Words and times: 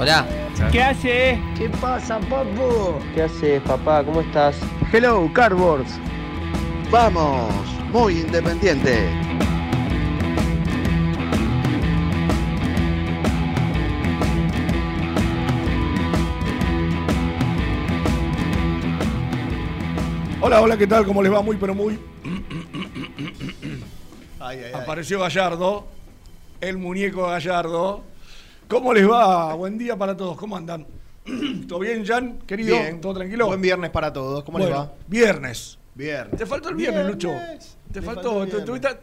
Hola. 0.00 0.24
¿qué 0.70 0.80
hace? 0.80 1.40
¿Qué 1.56 1.68
pasa, 1.80 2.20
papu? 2.20 3.00
¿Qué 3.14 3.22
haces, 3.22 3.60
papá? 3.62 4.04
¿Cómo 4.04 4.20
estás? 4.20 4.56
Hello, 4.92 5.28
Cardboards. 5.34 5.98
Vamos, 6.88 7.52
muy 7.90 8.20
independiente. 8.20 9.10
Hola, 20.40 20.60
hola, 20.60 20.76
¿qué 20.76 20.86
tal? 20.86 21.04
¿Cómo 21.06 21.24
les 21.24 21.32
va? 21.32 21.42
Muy, 21.42 21.56
pero 21.56 21.74
muy. 21.74 21.98
Apareció 24.72 25.18
Gallardo, 25.18 25.88
el 26.60 26.78
muñeco 26.78 27.26
Gallardo. 27.26 28.07
¿Cómo 28.68 28.92
les 28.92 29.08
va? 29.08 29.54
Buen 29.54 29.78
día 29.78 29.96
para 29.96 30.16
todos. 30.16 30.36
¿Cómo 30.36 30.56
andan? 30.56 30.86
¿Todo 31.68 31.78
bien, 31.80 32.04
Jan? 32.04 32.38
Querido, 32.46 32.76
Bien. 32.78 33.00
¿todo 33.00 33.14
tranquilo? 33.14 33.46
Buen 33.46 33.60
viernes 33.60 33.90
para 33.90 34.12
todos. 34.12 34.44
¿Cómo 34.44 34.58
les 34.58 34.70
va? 34.70 34.92
Viernes. 35.06 35.78
Viernes. 35.94 36.38
Te 36.38 36.46
faltó 36.46 36.68
el 36.68 36.74
viernes, 36.76 37.06
Lucho. 37.06 37.32
Te 37.92 38.00
Me 38.00 38.06
faltó. 38.06 38.44
viernes. 38.44 38.64
tuviste- 38.64 38.98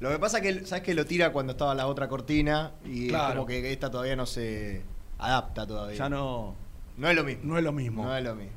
Lo 0.00 0.10
que 0.10 0.18
pasa 0.18 0.38
es 0.38 0.42
que, 0.60 0.66
¿sabes 0.66 0.84
que 0.84 0.94
Lo 0.94 1.04
tira 1.04 1.32
cuando 1.32 1.52
estaba 1.52 1.74
la 1.74 1.86
otra 1.88 2.08
cortina 2.08 2.72
y 2.84 3.08
Claro. 3.08 3.28
es 3.30 3.34
como 3.34 3.46
que 3.46 3.72
esta 3.72 3.90
todavía 3.90 4.14
no 4.16 4.26
se 4.26 4.82
adapta 5.18 5.66
todavía. 5.66 5.96
Ya 5.98 6.08
no, 6.08 6.54
No 6.96 7.08
es 7.10 7.16
lo 7.16 7.24
mismo. 7.24 7.42
no 7.44 7.58
es 7.58 7.64
lo 7.64 7.72
mismo. 7.72 8.04
No 8.04 8.16
es 8.16 8.24
lo 8.24 8.34
mismo. 8.36 8.52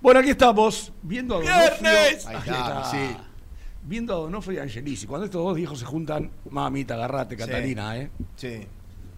Bueno, 0.00 0.20
aquí 0.20 0.30
estamos, 0.30 0.92
viendo 1.02 1.36
a 1.36 1.38
Donofrio. 1.38 1.90
¡Viernes! 1.90 2.26
Ahí 2.26 2.36
está, 2.36 2.84
sí. 2.90 3.16
Viendo 3.84 4.14
a 4.14 4.16
Donofrio 4.18 4.58
y 4.58 4.62
Angelici. 4.62 5.06
Cuando 5.06 5.24
estos 5.24 5.42
dos 5.42 5.56
viejos 5.56 5.78
se 5.78 5.84
juntan, 5.86 6.30
mamita, 6.50 6.94
agarrate, 6.94 7.36
Catalina, 7.36 7.96
¿eh? 7.98 8.10
Sí. 8.36 8.66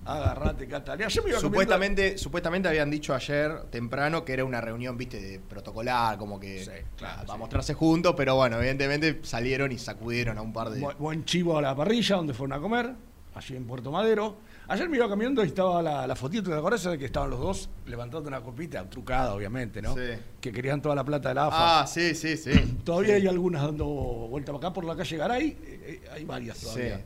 Agarrate, 0.05 0.67
Catalina. 0.67 1.09
Yo 1.09 1.23
me 1.23 1.31
iba 1.31 1.39
comiendo- 1.39 1.49
Supuestamente, 1.55 2.19
supuestamente 2.19 2.69
habían 2.69 2.91
dicho 2.91 3.15
ayer 3.15 3.63
temprano 3.71 4.25
que 4.25 4.33
era 4.35 4.45
una 4.45 4.61
reunión, 4.61 4.97
viste, 4.97 5.21
de 5.21 5.39
protocolar, 5.41 6.19
como 6.19 6.39
que 6.39 6.65
Sí, 6.65 6.71
claro, 6.97 7.21
para 7.23 7.33
sí. 7.35 7.39
mostrarse 7.39 7.75
juntos, 7.75 8.15
pero 8.17 8.37
bueno, 8.37 8.59
evidentemente 8.59 9.21
salieron 9.23 9.73
y 9.73 9.79
sacudieron 9.79 10.37
a 10.39 10.43
un 10.43 10.53
par 10.53 10.71
de. 10.71 10.81
Bu- 10.81 10.97
Buen 10.99 11.25
chivo 11.25 11.57
a 11.59 11.63
la 11.63 11.75
parrilla, 11.75 12.17
donde 12.17 12.35
fueron 12.35 12.59
a 12.59 12.61
comer, 12.61 12.93
allí 13.35 13.57
en 13.57 13.67
Puerto 13.67 13.91
Madero. 13.91 14.37
Ayer 14.67 14.89
me 14.89 14.97
iba 14.97 15.07
caminando 15.09 15.45
y 15.45 15.49
estaba 15.49 15.83
la, 15.83 16.07
la 16.07 16.17
fotito, 16.17 16.49
¿te 16.51 16.57
acordás 16.57 16.83
de 16.85 16.97
que 16.97 17.05
estaban 17.05 17.29
los 17.29 17.39
dos 17.39 17.69
levantando 17.85 18.29
una 18.29 18.41
copita, 18.41 18.89
trucada 18.89 19.35
obviamente, 19.35 19.83
¿no? 19.83 19.95
Sí. 19.95 20.01
Que 20.41 20.53
querían 20.53 20.81
toda 20.81 20.95
la 20.95 21.05
plata 21.05 21.29
de 21.29 21.35
la 21.35 21.47
AFA. 21.49 21.81
Ah, 21.83 21.87
sí, 21.87 22.15
sí, 22.15 22.37
sí. 22.39 22.51
todavía 22.85 23.17
Sí. 23.17 23.23
hay 23.23 23.27
algunas 23.27 23.61
dando 23.63 23.85
vuelta 23.87 24.53
para 24.53 24.69
acá 24.69 24.73
por 24.75 24.85
la 24.87 24.97
calle 24.97 25.17
Garay, 25.19 25.49
eh, 25.49 25.59
eh, 25.63 26.09
hay 26.15 26.25
varias 26.25 26.59
todavía. 26.61 26.97
Sí. 26.97 27.03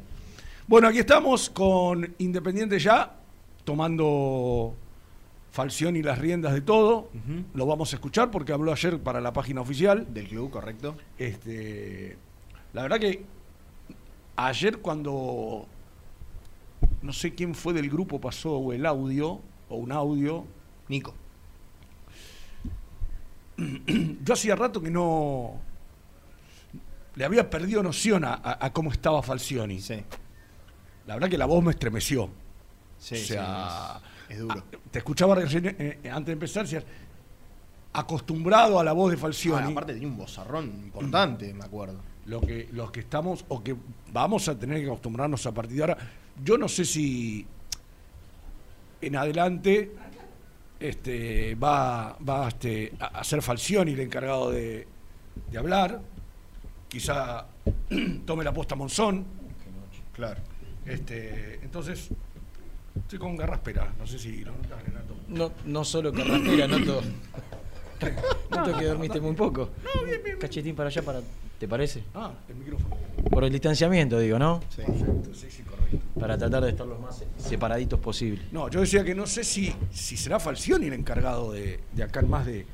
Bueno, 0.68 0.88
aquí 0.88 0.98
estamos 0.98 1.48
con 1.50 2.14
Independiente 2.18 2.78
ya, 2.78 3.14
tomando 3.64 4.74
Falción 5.50 5.96
y 5.96 6.02
las 6.02 6.18
riendas 6.18 6.52
de 6.52 6.60
todo. 6.60 7.08
Lo 7.54 7.64
vamos 7.66 7.92
a 7.92 7.96
escuchar 7.96 8.30
porque 8.30 8.52
habló 8.52 8.70
ayer 8.72 8.98
para 9.00 9.20
la 9.20 9.32
página 9.32 9.60
oficial. 9.62 10.12
Del 10.12 10.28
club, 10.28 10.50
correcto. 10.50 10.94
Este, 11.18 12.16
la 12.74 12.82
verdad 12.82 13.00
que 13.00 13.24
ayer 14.36 14.78
cuando 14.78 15.66
no 17.00 17.12
sé 17.12 17.34
quién 17.34 17.54
fue 17.54 17.72
del 17.72 17.88
grupo 17.88 18.20
pasó 18.20 18.72
el 18.72 18.84
audio 18.84 19.40
o 19.70 19.76
un 19.76 19.90
audio, 19.90 20.44
Nico. 20.88 21.14
yo 23.56 24.34
hacía 24.34 24.54
rato 24.54 24.80
que 24.82 24.90
no 24.90 25.54
le 27.16 27.24
había 27.24 27.48
perdido 27.50 27.82
noción 27.82 28.24
a, 28.24 28.34
a- 28.34 28.66
a 28.66 28.72
cómo 28.72 28.92
estaba 28.92 29.22
Falcioni. 29.22 29.80
Sí. 29.80 30.04
La 31.08 31.14
verdad 31.14 31.30
que 31.30 31.38
la 31.38 31.46
voz 31.46 31.64
me 31.64 31.70
estremeció. 31.70 32.28
Sí, 32.98 33.14
o 33.14 33.18
sea, 33.18 33.98
sí, 33.98 34.04
es, 34.28 34.34
es 34.34 34.38
duro. 34.40 34.62
te 34.90 34.98
escuchaba 34.98 35.36
recién, 35.36 35.64
eh, 35.66 35.98
eh, 36.04 36.10
antes 36.10 36.26
de 36.26 36.32
empezar, 36.32 36.64
decías, 36.64 36.84
acostumbrado 37.94 38.78
a 38.78 38.84
la 38.84 38.92
voz 38.92 39.10
de 39.12 39.16
Falcioni. 39.16 39.68
Ah, 39.68 39.70
aparte 39.70 39.94
tenía 39.94 40.06
un 40.06 40.18
bozarrón 40.18 40.66
importante, 40.66 41.54
me 41.54 41.64
acuerdo. 41.64 41.98
lo 42.26 42.42
que, 42.42 42.68
los 42.72 42.90
que 42.90 43.00
estamos 43.00 43.42
o 43.48 43.64
que 43.64 43.74
vamos 44.12 44.48
a 44.48 44.58
tener 44.58 44.80
que 44.82 44.86
acostumbrarnos 44.86 45.46
a 45.46 45.52
partir 45.52 45.76
de 45.78 45.82
ahora. 45.82 45.98
Yo 46.44 46.58
no 46.58 46.68
sé 46.68 46.84
si 46.84 47.46
en 49.00 49.16
adelante 49.16 49.94
este, 50.78 51.54
va, 51.54 52.18
va 52.18 52.48
este, 52.48 52.92
a, 53.00 53.20
a 53.20 53.24
ser 53.24 53.40
Falcioni 53.40 53.92
el 53.92 54.00
encargado 54.00 54.50
de, 54.50 54.86
de 55.50 55.58
hablar. 55.58 56.02
Quizá 56.86 57.46
tome 58.26 58.44
la 58.44 58.52
posta 58.52 58.74
Monzón. 58.74 59.24
Claro. 60.12 60.47
Este, 60.88 61.60
entonces, 61.62 62.08
estoy 62.96 63.18
con 63.18 63.36
garraspera. 63.36 63.92
No 63.98 64.06
sé 64.06 64.18
si 64.18 64.44
lo 64.44 64.52
notas, 64.52 64.82
Renato. 64.82 65.14
No, 65.28 65.52
no 65.66 65.84
solo 65.84 66.12
que 66.12 66.24
raspera, 66.24 66.66
noto. 66.66 67.02
Noto 68.50 68.78
que 68.78 68.84
dormiste 68.84 69.20
muy 69.20 69.34
poco. 69.34 69.70
Cachetín 70.38 70.76
para 70.76 70.88
allá 70.88 71.02
para. 71.02 71.20
¿Te 71.58 71.66
parece? 71.66 72.04
Ah, 72.14 72.30
el 72.48 72.54
micrófono. 72.54 72.96
Por 73.28 73.42
el 73.42 73.50
distanciamiento, 73.50 74.20
digo, 74.20 74.38
¿no? 74.38 74.60
Sí. 74.70 74.82
Perfecto, 74.82 75.34
sí, 75.34 75.48
sí, 75.50 75.62
correcto. 75.64 75.98
Para 76.18 76.38
tratar 76.38 76.62
de 76.62 76.70
estar 76.70 76.86
lo 76.86 76.96
más 77.00 77.24
separaditos 77.36 77.98
posible. 77.98 78.42
No, 78.52 78.70
yo 78.70 78.80
decía 78.80 79.02
que 79.02 79.16
no 79.16 79.26
sé 79.26 79.42
si, 79.42 79.74
si 79.90 80.16
será 80.16 80.38
Falcioni 80.38 80.86
el 80.86 80.92
encargado 80.92 81.50
de, 81.52 81.80
de 81.92 82.02
acá 82.04 82.20
en 82.20 82.30
más 82.30 82.46
de, 82.46 82.64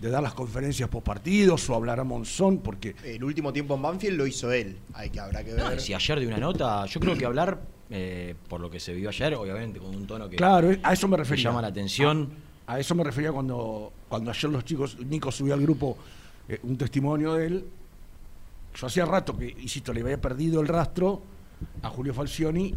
de 0.00 0.10
dar 0.10 0.22
las 0.22 0.34
conferencias 0.34 0.88
post 0.88 1.06
partidos 1.06 1.68
o 1.70 1.74
hablar 1.74 2.00
a 2.00 2.04
Monzón, 2.04 2.58
porque 2.58 2.94
El 3.04 3.22
último 3.22 3.52
tiempo 3.52 3.74
en 3.76 3.82
Banfield 3.82 4.16
lo 4.18 4.26
hizo 4.26 4.50
él. 4.50 4.76
Hay 4.94 5.10
que 5.10 5.20
habrá 5.20 5.44
que 5.44 5.52
ver. 5.54 5.62
No, 5.74 5.78
si 5.80 5.94
ayer 5.94 6.18
de 6.20 6.26
una 6.26 6.38
nota, 6.38 6.84
yo 6.86 6.98
creo 7.00 7.16
que 7.16 7.24
hablar, 7.24 7.60
eh, 7.90 8.34
por 8.48 8.60
lo 8.60 8.68
que 8.70 8.80
se 8.80 8.92
vivió 8.92 9.10
ayer, 9.10 9.34
obviamente 9.34 9.78
con 9.78 9.94
un 9.94 10.06
tono 10.06 10.28
que, 10.28 10.36
claro, 10.36 10.72
eh, 10.72 10.80
a 10.82 10.92
eso 10.92 11.06
me 11.06 11.16
que 11.16 11.22
refería. 11.22 11.44
llama 11.44 11.62
la 11.62 11.68
atención. 11.68 12.30
A 12.66 12.80
eso 12.80 12.94
me 12.94 13.04
refería 13.04 13.30
cuando, 13.32 13.92
cuando 14.08 14.30
ayer 14.30 14.50
los 14.50 14.64
chicos, 14.64 14.96
Nico 15.04 15.30
subió 15.30 15.54
al 15.54 15.60
grupo 15.62 15.96
eh, 16.48 16.58
un 16.64 16.76
testimonio 16.76 17.34
de 17.34 17.46
él. 17.46 17.64
Yo 18.74 18.86
hacía 18.86 19.04
rato 19.04 19.36
que, 19.36 19.54
insisto, 19.60 19.92
le 19.92 20.00
había 20.00 20.20
perdido 20.20 20.60
el 20.60 20.68
rastro 20.68 21.22
a 21.82 21.90
Julio 21.90 22.12
Falcioni, 22.14 22.74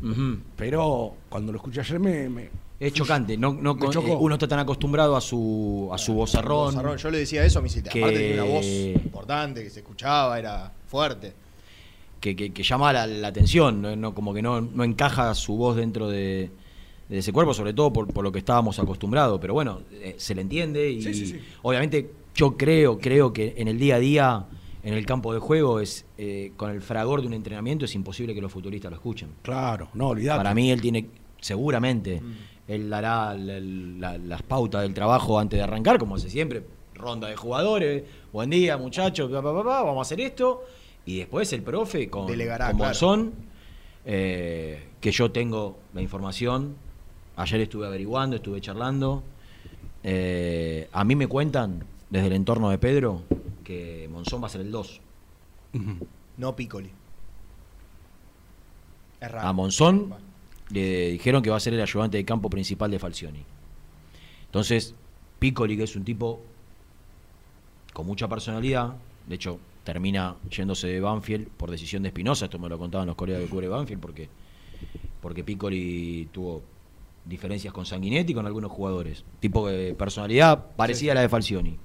pero 0.56 1.16
cuando 1.30 1.52
lo 1.52 1.58
escuché 1.58 1.80
ayer 1.80 2.00
me... 2.00 2.30
me- 2.30 2.65
Es 2.80 2.92
chocante, 2.94 3.38
no, 3.38 3.54
no 3.54 3.74
Me 3.75 3.80
con- 3.80 3.92
chocó. 3.92 4.07
eh, 4.10 4.18
uno 4.19 4.36
está 4.36 4.48
tan 4.48 4.60
acostumbrado 4.60 5.16
a 5.16 5.22
su, 5.22 5.89
a 5.94 5.98
su 5.98 6.13
vozarrón. 6.13 6.66
Vozarrón. 6.75 6.98
Yo 6.98 7.10
le 7.10 7.19
decía 7.19 7.45
eso 7.45 7.60
a 7.60 7.62
mi 7.62 7.69
cita. 7.69 7.89
Que- 7.89 8.00
Aparte 8.00 8.19
tenía 8.19 8.44
una 8.44 8.54
voz 8.54 8.66
importante, 8.66 9.63
que 9.63 9.69
se 9.69 9.80
escuchaba, 9.80 10.38
era 10.38 10.74
fuerte. 10.88 11.33
que, 12.19 12.36
que, 12.36 12.51
que 12.51 12.63
llama 12.63 12.92
la, 12.92 13.06
la 13.07 13.27
atención, 13.30 13.81
no, 13.81 13.95
No, 13.95 14.13
como 14.16 14.33
que 14.33 14.42
no, 14.42 14.60
no 14.60 14.83
encaja 14.83 15.33
su 15.36 15.56
voz 15.56 15.75
dentro 15.77 16.10
de, 16.10 16.50
de 17.07 17.18
ese 17.19 17.31
cuerpo, 17.31 17.54
sobre 17.54 17.74
todo 17.74 17.94
por, 17.94 18.12
por 18.12 18.24
lo 18.24 18.31
que 18.31 18.39
estábamos 18.39 18.78
acostumbrados. 18.80 19.39
Pero 19.39 19.54
bueno, 19.54 19.81
eh, 19.92 20.16
se 20.18 20.33
le 20.36 20.42
entiende 20.42 20.89
y 20.89 21.01
Sí, 21.01 21.13
sí, 21.13 21.28
sí. 21.28 21.39
obviamente 21.62 22.12
yo 22.33 22.57
creo, 22.57 22.98
creo 23.00 23.31
que 23.31 23.54
en 23.57 23.68
el 23.69 23.78
día 23.80 23.95
a 23.95 24.00
día, 24.00 24.45
en 24.83 24.94
el 24.95 25.06
campo 25.06 25.33
de 25.33 25.39
juego, 25.39 25.80
es 25.80 26.06
eh, 26.18 26.51
con 26.57 26.71
el 26.71 26.81
fragor 26.81 27.21
de 27.21 27.28
un 27.28 27.33
entrenamiento 27.33 27.86
es 27.86 27.95
imposible 27.95 28.33
que 28.33 28.42
los 28.42 28.51
futbolistas 28.51 28.89
lo 28.92 28.98
escuchen. 28.98 29.30
Claro, 29.44 29.88
no, 29.94 30.07
olvidate. 30.10 30.38
Para 30.39 30.54
mí 30.54 30.71
él 30.71 30.81
tiene, 30.81 31.06
seguramente, 31.39 32.21
él 32.68 32.90
dará 32.90 33.34
la- 33.36 33.60
la- 33.60 34.18
las 34.18 34.42
pautas 34.44 34.82
del 34.82 34.94
trabajo 34.94 35.38
antes 35.40 35.58
de 35.58 35.64
arrancar, 35.64 35.98
como 36.00 36.16
hace 36.16 36.30
siempre, 36.30 36.64
ronda 36.94 37.28
de 37.28 37.36
jugadores, 37.36 38.04
buen 38.32 38.50
día 38.50 38.78
muchachos, 38.78 39.30
vamos 39.32 39.98
a 39.98 40.02
hacer 40.02 40.22
esto, 40.22 40.64
y 41.06 41.18
después 41.20 41.52
el 41.54 41.62
profe 41.62 42.10
con, 42.10 42.26
Delegará, 42.28 42.68
con 42.68 42.78
claro. 42.78 42.90
Monzón, 42.90 43.34
eh, 44.06 44.88
que 45.02 45.12
yo 45.12 45.32
tengo 45.32 45.78
la 45.94 46.02
información, 46.02 46.76
ayer 47.36 47.62
estuve 47.62 47.86
averiguando, 47.86 48.38
estuve 48.38 48.62
charlando, 48.62 49.24
eh, 50.04 50.88
a 50.92 51.04
mí 51.04 51.16
me 51.16 51.28
cuentan 51.28 51.84
desde 52.10 52.28
el 52.28 52.34
entorno 52.34 52.70
de 52.70 52.78
Pedro 52.78 53.24
que 53.64 54.08
Monzón 54.12 54.42
va 54.42 54.48
a 54.48 54.50
ser 54.50 54.62
el 54.62 54.72
2. 54.72 55.02
Ujú. 55.74 56.08
No 56.38 56.56
Piccoli. 56.56 56.90
Es 59.20 59.32
raro. 59.32 59.48
A 59.48 59.54
Monzón. 59.54 60.14
Le 60.70 61.12
dijeron 61.12 61.42
que 61.42 61.50
va 61.50 61.58
a 61.58 61.60
ser 61.60 61.74
el 61.74 61.82
ayudante 61.82 62.18
de 62.18 62.26
campo 62.26 62.50
principal 62.50 62.92
de 62.92 63.00
Falcioni. 63.00 63.44
Entonces, 64.46 64.96
Piccoli, 65.40 65.78
que 65.78 65.84
es 65.84 65.96
un 65.96 66.04
tipo 66.04 66.42
con 67.94 68.06
mucha 68.06 68.28
personalidad, 68.28 68.96
de 69.28 69.36
hecho, 69.36 69.60
termina 69.84 70.36
yéndose 70.50 70.88
de 70.88 71.00
Banfield 71.00 71.48
por 71.50 71.72
decisión 71.72 72.04
de 72.04 72.10
Espinosa, 72.10 72.46
esto 72.46 72.60
me 72.60 72.68
lo 72.68 72.78
contaban 72.78 73.08
los 73.08 73.16
colegas 73.16 73.44
que 73.44 73.50
cubre 73.50 73.68
Banfield, 73.68 74.02
porque, 74.02 74.28
porque 75.22 75.44
Piccoli 75.44 76.28
tuvo 76.32 76.62
diferencias 77.26 77.74
con 77.74 77.86
Sanguinetti 77.86 78.32
y 78.32 78.36
con 78.36 78.46
algunos 78.46 78.72
jugadores. 78.72 79.24
Tipo 79.40 79.68
de 79.68 79.94
personalidad 79.94 80.72
parecida 80.76 81.12
a 81.12 81.16
la 81.16 81.22
de 81.22 81.30
Falcioni. 81.30 81.78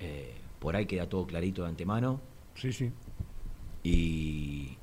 Eh, 0.00 0.34
por 0.58 0.76
ahí 0.76 0.86
queda 0.86 1.08
todo 1.08 1.26
clarito 1.26 1.62
de 1.62 1.68
antemano. 1.68 2.20
Sí, 2.54 2.72
sí. 2.72 2.90
Y, 3.84 4.76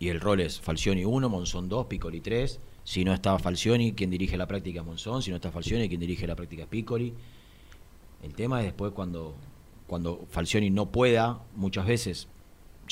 y 0.00 0.08
el 0.08 0.20
rol 0.20 0.40
es 0.40 0.60
Falcioni 0.60 1.04
1, 1.04 1.28
Monzón 1.28 1.68
2, 1.68 1.86
Piccoli 1.86 2.20
3. 2.20 2.58
Si 2.82 3.04
no 3.04 3.12
está 3.14 3.38
Falcioni, 3.38 3.92
quien 3.92 4.10
dirige 4.10 4.36
la 4.36 4.46
práctica 4.48 4.80
es 4.80 4.86
Monzón. 4.86 5.22
Si 5.22 5.30
no 5.30 5.36
está 5.36 5.52
Falcioni, 5.52 5.88
quien 5.88 6.00
dirige 6.00 6.26
la 6.26 6.34
práctica 6.34 6.62
es 6.64 6.68
Piccoli. 6.68 7.12
El 8.22 8.34
tema 8.34 8.58
es 8.60 8.64
después 8.66 8.92
cuando, 8.92 9.34
cuando 9.86 10.24
Falcioni 10.30 10.70
no 10.70 10.86
pueda, 10.86 11.40
muchas 11.54 11.86
veces, 11.86 12.26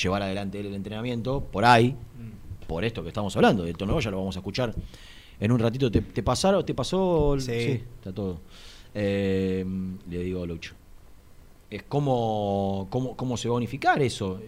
llevar 0.01 0.23
adelante 0.23 0.61
el 0.61 0.73
entrenamiento, 0.75 1.41
por 1.41 1.65
ahí, 1.65 1.97
por 2.69 2.85
esto 2.85 3.03
que 3.03 3.09
estamos 3.09 3.35
hablando, 3.37 3.65
del 3.65 3.77
tono 3.77 3.99
ya 3.99 4.11
lo 4.11 4.19
vamos 4.19 4.37
a 4.37 4.41
escuchar 4.41 4.75
en 5.41 5.51
un 5.53 5.59
ratito. 5.59 5.91
¿Te, 5.91 6.03
te 6.03 6.23
pasaron? 6.23 6.65
¿Te 6.65 6.75
pasó? 6.75 7.35
el- 7.35 7.41
Sí. 7.41 7.53
está 7.97 8.13
todo. 8.13 8.41
Eh, 8.95 9.65
le 10.09 10.19
digo 10.23 10.43
a 10.43 10.47
Lucho 10.47 10.75
es 11.71 11.83
cómo, 11.83 12.87
cómo, 12.91 13.15
cómo 13.17 13.37
se 13.37 13.47
va 13.49 13.55
a 13.55 13.59
unificar 13.59 14.01
eso. 14.01 14.41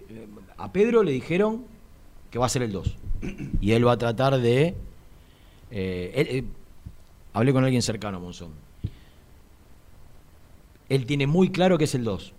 A 0.57 0.73
Pedro 0.73 1.03
le 1.03 1.13
dijeron 1.13 1.65
que 2.31 2.39
va 2.39 2.47
a 2.47 2.49
ser 2.49 2.63
el 2.63 2.73
2. 2.73 2.97
Y 3.61 3.73
él 3.73 3.87
va 3.87 3.93
a 3.93 3.99
tratar 3.99 4.39
de... 4.41 4.75
eh, 5.71 6.13
él, 6.15 6.27
eh, 6.31 6.45
hablé 7.33 7.53
con 7.53 7.65
alguien 7.65 7.83
cercano 7.83 8.19
a 8.19 8.21
Monzón. 8.21 8.51
Él 10.89 11.07
tiene 11.07 11.27
muy 11.27 11.51
claro 11.51 11.79
que 11.79 11.85
es 11.85 11.95
el 11.95 12.05
2. 12.05 12.33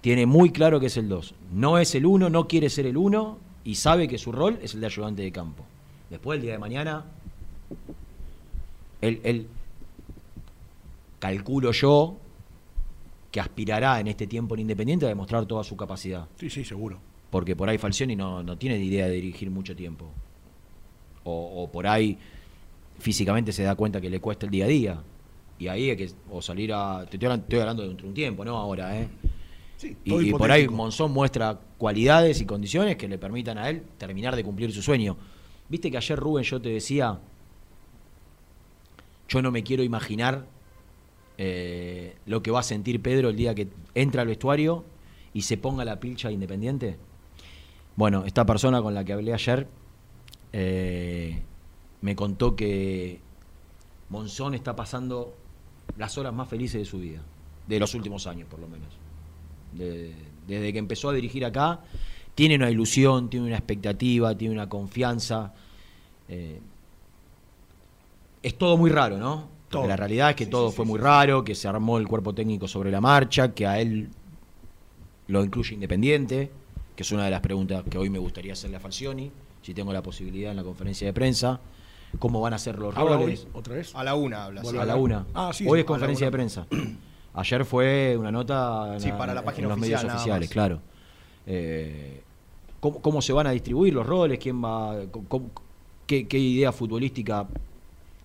Tiene 0.00 0.26
muy 0.26 0.50
claro 0.50 0.80
que 0.80 0.86
es 0.86 0.96
el 0.96 1.08
2. 1.08 1.34
No 1.52 1.78
es 1.78 1.94
el 1.94 2.06
1, 2.06 2.30
no 2.30 2.48
quiere 2.48 2.68
ser 2.70 2.86
el 2.86 2.96
1 2.96 3.38
y 3.64 3.74
sabe 3.76 4.08
que 4.08 4.18
su 4.18 4.32
rol 4.32 4.58
es 4.62 4.74
el 4.74 4.80
de 4.80 4.86
ayudante 4.86 5.22
de 5.22 5.30
campo. 5.30 5.64
Después, 6.10 6.36
el 6.36 6.42
día 6.42 6.52
de 6.52 6.58
mañana, 6.58 7.04
él, 9.00 9.20
él 9.22 9.46
calculo 11.18 11.72
yo 11.72 12.16
que 13.30 13.40
aspirará 13.40 14.00
en 14.00 14.08
este 14.08 14.26
tiempo 14.26 14.54
en 14.54 14.62
Independiente 14.62 15.06
a 15.06 15.08
demostrar 15.08 15.46
toda 15.46 15.64
su 15.64 15.76
capacidad. 15.76 16.26
Sí, 16.36 16.50
sí, 16.50 16.64
seguro. 16.64 16.98
Porque 17.32 17.56
por 17.56 17.70
ahí 17.70 17.78
Falcioni 17.78 18.14
no, 18.14 18.42
no 18.42 18.58
tiene 18.58 18.76
idea 18.76 19.06
de 19.06 19.14
dirigir 19.14 19.50
mucho 19.50 19.74
tiempo. 19.74 20.04
O, 21.24 21.62
o 21.62 21.72
por 21.72 21.86
ahí 21.86 22.18
físicamente 22.98 23.52
se 23.52 23.62
da 23.62 23.74
cuenta 23.74 24.02
que 24.02 24.10
le 24.10 24.20
cuesta 24.20 24.44
el 24.44 24.52
día 24.52 24.66
a 24.66 24.68
día. 24.68 25.02
Y 25.58 25.68
ahí 25.68 25.88
hay 25.88 25.96
que 25.96 26.10
o 26.30 26.42
salir 26.42 26.74
a. 26.74 27.06
Te 27.08 27.16
estoy 27.16 27.26
hablando, 27.26 27.44
estoy 27.44 27.58
hablando 27.60 27.82
de 27.84 27.88
dentro 27.88 28.04
de 28.04 28.08
un 28.10 28.14
tiempo, 28.14 28.44
¿no? 28.44 28.58
Ahora, 28.58 29.00
¿eh? 29.00 29.08
Sí, 29.78 29.96
Y, 30.04 30.28
y 30.28 30.32
por 30.32 30.52
ahí. 30.52 30.68
Monzón 30.68 31.10
muestra 31.10 31.58
cualidades 31.78 32.38
y 32.42 32.44
condiciones 32.44 32.96
que 32.96 33.08
le 33.08 33.16
permitan 33.16 33.56
a 33.56 33.70
él 33.70 33.82
terminar 33.96 34.36
de 34.36 34.44
cumplir 34.44 34.70
su 34.70 34.82
sueño. 34.82 35.16
Viste 35.70 35.90
que 35.90 35.96
ayer 35.96 36.18
Rubén 36.18 36.44
yo 36.44 36.60
te 36.60 36.68
decía, 36.68 37.18
yo 39.26 39.40
no 39.40 39.50
me 39.50 39.62
quiero 39.62 39.82
imaginar 39.82 40.44
eh, 41.38 42.14
lo 42.26 42.42
que 42.42 42.50
va 42.50 42.60
a 42.60 42.62
sentir 42.62 43.00
Pedro 43.00 43.30
el 43.30 43.36
día 43.36 43.54
que 43.54 43.68
entra 43.94 44.20
al 44.20 44.28
vestuario 44.28 44.84
y 45.32 45.42
se 45.42 45.56
ponga 45.56 45.82
la 45.86 45.98
pilcha 45.98 46.28
de 46.28 46.34
Independiente. 46.34 46.98
Bueno, 47.96 48.24
esta 48.24 48.44
persona 48.46 48.80
con 48.82 48.94
la 48.94 49.04
que 49.04 49.12
hablé 49.12 49.34
ayer 49.34 49.66
eh, 50.52 51.42
me 52.00 52.16
contó 52.16 52.56
que 52.56 53.20
Monzón 54.08 54.54
está 54.54 54.74
pasando 54.74 55.34
las 55.98 56.16
horas 56.18 56.32
más 56.32 56.48
felices 56.48 56.80
de 56.80 56.84
su 56.84 56.98
vida, 56.98 57.20
de 57.66 57.78
los 57.78 57.94
últimos 57.94 58.26
años 58.26 58.48
por 58.50 58.60
lo 58.60 58.68
menos. 58.68 58.88
De- 59.72 60.14
desde 60.46 60.72
que 60.72 60.78
empezó 60.78 61.10
a 61.10 61.12
dirigir 61.12 61.44
acá, 61.44 61.80
tiene 62.34 62.56
una 62.56 62.70
ilusión, 62.70 63.28
tiene 63.30 63.46
una 63.46 63.56
expectativa, 63.56 64.36
tiene 64.36 64.54
una 64.54 64.68
confianza. 64.68 65.52
eh, 66.28 66.60
es 68.42 68.58
todo 68.58 68.76
muy 68.76 68.90
raro, 68.90 69.18
¿no? 69.18 69.48
Todo. 69.68 69.86
la 69.86 69.96
realidad 69.96 70.30
es 70.30 70.36
que 70.36 70.44
Sí, 70.46 70.50
todo 70.50 70.70
sí, 70.70 70.76
fue 70.76 70.84
sí, 70.84 70.90
muy 70.90 70.98
raro, 71.00 71.44
que 71.44 71.54
se 71.54 71.68
armó 71.68 71.96
el 71.98 72.06
cuerpo 72.08 72.34
técnico 72.34 72.66
sobre 72.68 72.90
la 72.90 73.00
marcha, 73.00 73.54
que 73.54 73.66
a 73.66 73.80
él 73.80 74.08
lo 75.28 75.44
incluye 75.44 75.74
Independiente, 75.74 76.50
que 76.96 77.02
es 77.02 77.12
una 77.12 77.24
de 77.24 77.30
las 77.30 77.40
preguntas 77.40 77.82
que 77.88 77.98
hoy 77.98 78.10
me 78.10 78.18
gustaría 78.18 78.52
hacerle 78.52 78.76
a 78.76 78.80
Falcioni, 78.80 79.30
si 79.62 79.74
tengo 79.74 79.92
la 79.92 80.02
posibilidad 80.02 80.50
en 80.50 80.56
la 80.56 80.64
conferencia 80.64 81.06
de 81.06 81.12
prensa. 81.12 81.60
¿Cómo 82.18 82.40
van 82.42 82.52
a 82.52 82.58
ser 82.58 82.78
los 82.78 82.94
¿Habla 82.96 83.16
hoy 83.16 83.22
roles? 83.24 83.46
otra 83.54 83.74
vez? 83.76 83.94
A 83.94 84.04
la 84.04 84.14
una 84.14 84.44
habla. 84.44 84.60
sí. 84.60 84.64
Vuelve 84.66 84.82
A 84.82 84.84
la 84.84 84.96
una. 84.96 85.26
Ah, 85.32 85.50
sí, 85.54 85.64
Hoy 85.66 85.78
sí, 85.78 85.80
es 85.80 85.84
conferencia 85.86 86.26
de 86.26 86.30
prensa. 86.32 86.66
Ayer 87.34 87.64
fue 87.64 88.14
una 88.18 88.30
nota 88.30 88.94
en, 88.94 89.00
Sí, 89.00 89.10
para 89.16 89.32
la 89.32 89.42
página 89.42 89.64
en 89.64 89.68
los 89.70 89.78
oficial, 89.78 90.02
medios 90.04 90.14
oficiales, 90.16 90.48
más. 90.48 90.52
claro. 90.52 90.80
Eh, 91.46 92.22
¿cómo, 92.80 93.00
cómo 93.00 93.22
se 93.22 93.32
van 93.32 93.46
a 93.46 93.50
distribuir 93.52 93.94
los 93.94 94.06
roles? 94.06 94.38
¿Quién 94.38 94.62
va? 94.62 94.94
cómo- 95.28 95.50
qué, 96.06 96.28
qué 96.28 96.38
idea 96.38 96.70
futbolística? 96.72 97.46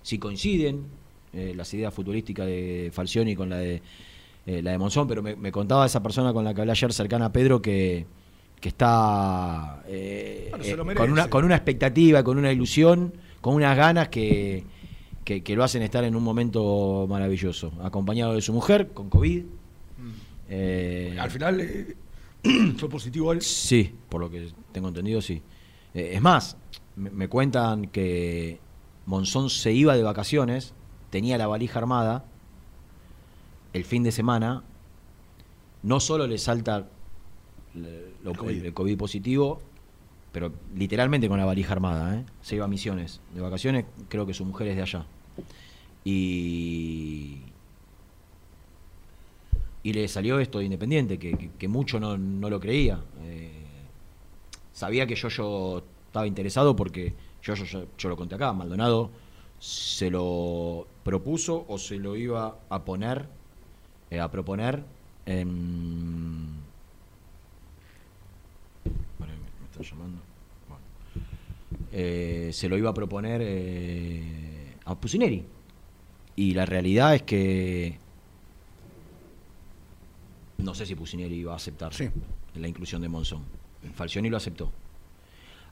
Si 0.01 0.19
coinciden 0.19 0.83
eh, 1.31 1.53
las 1.55 1.73
ideas 1.73 1.93
futbolísticas 1.93 2.45
de 2.45 2.89
Falcioni 2.93 3.35
con 3.35 3.49
la 3.49 3.57
de 3.57 3.81
eh, 4.45 4.61
la 4.61 4.71
de 4.71 4.77
Monzón, 4.77 5.07
pero 5.07 5.21
me, 5.21 5.35
me 5.37 5.51
contaba 5.51 5.85
esa 5.85 6.01
persona 6.03 6.31
con 6.33 6.43
la 6.43 6.53
que 6.53 6.61
hablé 6.61 6.71
ayer 6.71 6.91
cercana 6.93 7.25
a 7.27 7.31
Pedro 7.33 7.61
que, 7.61 8.05
que 8.59 8.69
está 8.69 9.83
eh, 9.87 10.47
Bueno, 10.49 10.91
eh, 10.91 10.95
con, 10.95 11.11
una, 11.11 11.29
con 11.29 11.45
una 11.45 11.55
expectativa, 11.55 12.23
con 12.23 12.37
una 12.37 12.51
ilusión, 12.51 13.13
con 13.41 13.55
unas 13.55 13.77
ganas 13.77 14.09
que, 14.09 14.63
que, 15.23 15.43
que 15.43 15.55
lo 15.55 15.63
hacen 15.63 15.83
estar 15.83 16.03
en 16.03 16.15
un 16.15 16.23
momento 16.23 17.05
maravilloso, 17.07 17.71
acompañado 17.83 18.33
de 18.33 18.41
su 18.41 18.53
mujer, 18.53 18.89
con 18.93 19.09
COVID. 19.09 19.43
Eh, 20.49 21.17
Al 21.19 21.29
final 21.29 21.95
fue 22.77 22.89
positivo 22.89 23.31
él. 23.31 23.41
Sí, 23.41 23.93
por 24.09 24.21
lo 24.21 24.29
que 24.29 24.49
tengo 24.71 24.87
entendido, 24.87 25.21
sí. 25.21 25.41
Es 25.93 26.21
más, 26.21 26.57
me, 26.95 27.09
me 27.09 27.27
cuentan 27.27 27.87
que 27.87 28.59
Monzón 29.05 29.49
se 29.49 29.71
iba 29.71 29.95
de 29.95 30.03
vacaciones, 30.03 30.73
tenía 31.09 31.37
la 31.37 31.47
valija 31.47 31.79
armada, 31.79 32.25
el 33.73 33.85
fin 33.85 34.03
de 34.03 34.11
semana, 34.11 34.63
no 35.83 35.99
solo 35.99 36.27
le 36.27 36.37
salta 36.37 36.87
lo- 38.27 38.31
El 38.33 38.37
COVID. 38.37 38.57
el, 38.59 38.65
el 38.67 38.73
COVID 38.73 38.97
positivo, 38.97 39.61
pero 40.31 40.51
literalmente 40.75 41.27
con 41.27 41.37
la 41.39 41.45
valija 41.45 41.71
armada, 41.73 42.15
¿eh? 42.19 42.23
se 42.41 42.55
iba 42.55 42.65
a 42.65 42.67
misiones 42.67 43.21
de 43.33 43.41
vacaciones, 43.41 43.85
creo 44.09 44.25
que 44.25 44.33
su 44.33 44.45
mujer 44.45 44.67
es 44.67 44.75
de 44.75 44.81
allá. 44.83 45.05
Y, 46.03 47.37
y 49.83 49.93
le 49.93 50.07
salió 50.07 50.39
esto 50.39 50.59
de 50.59 50.65
Independiente, 50.65 51.17
que, 51.17 51.33
que- 51.37 51.49
que 51.57 51.67
mucho 51.67 51.99
no, 51.99 52.17
no 52.17 52.49
lo 52.49 52.59
creía. 52.59 52.99
Eh, 53.23 53.51
sabía 54.73 55.05
que 55.07 55.15
yo, 55.15 55.27
yo 55.29 55.83
estaba 56.07 56.27
interesado 56.27 56.75
porque 56.75 57.13
yo, 57.41 57.53
yo, 57.55 57.65
yo, 57.65 57.85
yo 57.97 58.09
lo 58.09 58.15
conté 58.17 58.35
acá, 58.35 58.53
Maldonado 58.53 59.09
se 59.59 60.09
lo 60.11 60.87
propuso 61.03 61.65
o 61.67 61.77
se 61.79 61.97
lo 61.97 62.15
iba 62.15 62.59
a 62.69 62.85
poner, 62.85 63.27
eh, 64.11 64.19
a 64.19 64.29
proponer 64.29 64.83
en... 65.25 66.66
Me, 69.19 69.25
me 69.27 69.65
está 69.71 69.81
llamando. 69.83 70.21
Bueno. 70.67 70.83
Eh, 71.91 72.49
se 72.53 72.67
lo 72.69 72.77
iba 72.77 72.89
a 72.89 72.93
proponer 72.93 73.41
eh, 73.43 74.73
a 74.85 74.95
Pusineri. 74.95 75.43
Y 76.35 76.53
la 76.53 76.65
realidad 76.65 77.15
es 77.15 77.23
que 77.23 77.97
no 80.59 80.73
sé 80.73 80.85
si 80.85 80.95
Pusineri 80.95 81.35
iba 81.35 81.53
a 81.53 81.55
aceptar 81.55 81.93
Sí. 81.93 82.09
la 82.55 82.67
inclusión 82.67 83.01
de 83.01 83.09
Monzón. 83.09 83.43
Falcioni 83.95 84.29
lo 84.29 84.37
aceptó. 84.37 84.71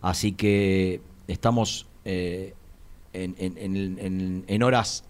Así 0.01 0.31
que 0.33 1.01
estamos 1.27 1.87
eh, 2.05 2.53
en, 3.13 3.35
en- 3.39 3.57
en- 3.57 3.99
en- 3.99 4.43
en 4.47 4.63
horas 4.63 5.03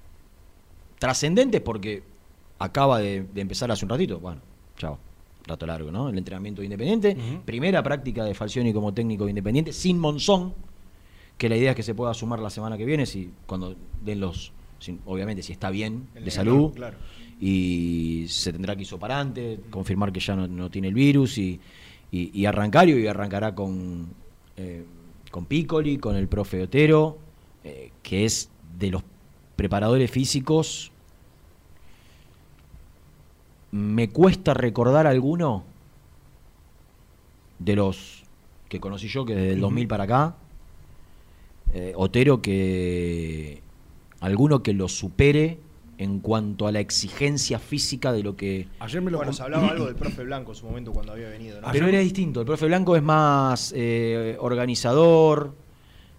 trascendentes 1.00 1.62
porque 1.62 2.04
acaba 2.58 3.00
de, 3.00 3.24
de 3.24 3.42
empezar 3.42 3.70
hace 3.72 3.84
un 3.86 3.90
ratito. 3.90 4.20
Bueno, 4.20 4.42
chao. 4.78 4.98
Rato 5.48 5.66
largo, 5.68 5.92
¿no? 5.92 6.10
El 6.10 6.18
entrenamiento 6.18 6.62
de 6.62 6.66
Independiente. 6.66 7.16
Primera 7.46 7.84
práctica 7.84 8.24
de 8.24 8.34
Falcioni 8.34 8.74
como 8.74 8.94
técnico 8.94 9.26
de 9.26 9.32
Independiente, 9.32 9.74
sin 9.74 10.00
Monzón, 10.00 10.54
que 11.38 11.50
la 11.50 11.56
idea 11.58 11.72
es 11.72 11.76
que 11.76 11.84
se 11.84 11.94
pueda 11.94 12.14
sumar 12.14 12.40
la 12.40 12.50
semana 12.50 12.78
que 12.78 12.86
viene, 12.86 13.06
si 13.06 13.30
cuando 13.46 13.76
den 14.04 14.20
los. 14.22 14.52
si- 14.80 14.98
obviamente, 15.06 15.44
si 15.44 15.52
está 15.54 15.70
bien 15.70 16.08
El 16.16 16.26
de 16.26 16.32
salud. 16.32 16.72
claro. 16.74 16.98
Y 17.40 18.26
se 18.30 18.52
tendrá 18.54 18.76
que 18.76 18.84
isoparante, 18.84 19.60
confirmar 19.70 20.12
que 20.12 20.20
ya 20.20 20.36
no, 20.36 20.48
no 20.48 20.70
tiene 20.70 20.88
el 20.88 20.94
virus 20.94 21.38
y, 21.38 21.60
y, 22.12 22.32
y 22.40 22.46
arrancar. 22.46 22.88
Y 22.90 23.06
arrancará 23.08 23.54
con, 23.54 24.08
eh, 24.58 24.84
con 25.32 25.46
Piccoli, 25.46 25.98
con 25.98 26.16
el 26.16 26.28
profe 26.28 26.64
Otero, 26.64 27.18
eh, 27.64 27.92
que 28.02 28.26
es 28.26 28.50
de 28.80 28.90
los 28.92 29.04
preparadores 29.56 30.10
físicos. 30.10 30.92
Me 33.76 34.08
cuesta 34.10 34.54
recordar 34.54 35.06
alguno 35.06 35.66
de 37.60 37.76
los 37.76 38.24
que 38.70 38.80
conocí 38.80 39.10
yo, 39.10 39.26
que 39.26 39.36
desde 39.36 39.52
el 39.52 39.60
2000 39.60 39.88
para 39.90 40.06
acá, 40.06 40.36
eh, 41.74 41.92
Otero, 41.98 42.42
que 42.42 43.62
alguno 44.22 44.64
que 44.64 44.72
lo 44.72 44.88
supere 44.88 45.60
en 45.98 46.22
cuanto 46.22 46.68
a 46.68 46.72
la 46.72 46.80
exigencia 46.80 47.60
física 47.60 48.14
de 48.14 48.24
lo 48.24 48.38
que... 48.38 48.70
Ayer 48.80 49.02
me 49.02 49.12
lo 49.12 49.18
Bueno, 49.18 49.32
con- 49.32 49.36
se 49.38 49.44
hablaba 49.44 49.68
algo 49.72 49.86
del 49.88 49.96
profe 49.96 50.24
Blanco 50.24 50.54
en 50.54 50.56
su 50.56 50.66
momento 50.68 50.94
cuando 50.94 51.12
había 51.12 51.28
venido, 51.28 51.60
¿no? 51.60 51.68
Pero 51.74 51.88
era 51.88 52.00
distinto, 52.00 52.40
el 52.40 52.46
profe 52.46 52.68
Blanco 52.68 52.96
es 52.96 53.04
más 53.04 53.74
eh, 53.76 54.38
organizador. 54.40 55.54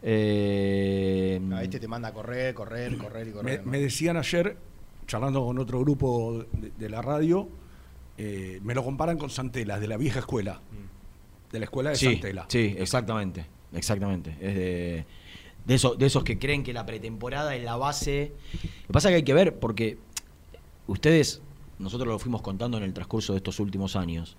eh, 0.02 1.40
Ah, 1.52 1.62
este 1.62 1.80
te 1.80 1.88
manda 1.88 2.08
a 2.08 2.12
correr, 2.12 2.52
correr, 2.54 2.98
correr 2.98 3.28
y 3.28 3.30
Me, 3.30 3.32
correr. 3.36 3.64
¿no? 3.64 3.70
me 3.72 3.80
decían 3.80 4.18
ayer, 4.18 4.58
charlando 5.06 5.44
con 5.44 5.58
otro 5.58 5.80
grupo 5.80 6.44
de, 6.52 6.70
de 6.76 6.88
la 6.88 7.02
radio, 7.02 7.48
eh, 8.18 8.60
me 8.62 8.74
lo 8.74 8.84
comparan 8.84 9.18
con 9.18 9.30
Santela, 9.30 9.78
de 9.78 9.88
la 9.88 9.96
vieja 9.96 10.20
escuela. 10.20 10.60
De 11.52 11.58
la 11.58 11.64
escuela 11.66 11.90
de 11.90 11.96
sí, 11.96 12.06
Santela. 12.12 12.46
sí, 12.48 12.74
exactamente, 12.78 13.46
exactamente. 13.72 14.30
Es 14.40 14.54
de, 14.54 15.06
de, 15.64 15.74
eso- 15.74 15.94
de 15.94 16.06
esos 16.06 16.24
que 16.24 16.38
creen 16.38 16.62
que 16.62 16.72
la 16.72 16.84
pretemporada 16.86 17.54
es 17.54 17.62
la 17.64 17.76
base. 17.76 18.32
Lo 18.52 18.86
que 18.88 18.92
pasa 18.92 19.08
es 19.08 19.12
que 19.12 19.16
hay 19.16 19.22
que 19.22 19.34
ver, 19.34 19.58
porque 19.58 19.98
ustedes, 20.86 21.40
nosotros 21.78 22.08
lo 22.08 22.18
fuimos 22.18 22.42
contando 22.42 22.76
en 22.78 22.84
el 22.84 22.92
transcurso 22.94 23.32
de 23.32 23.38
estos 23.38 23.60
últimos 23.60 23.96
años, 23.96 24.36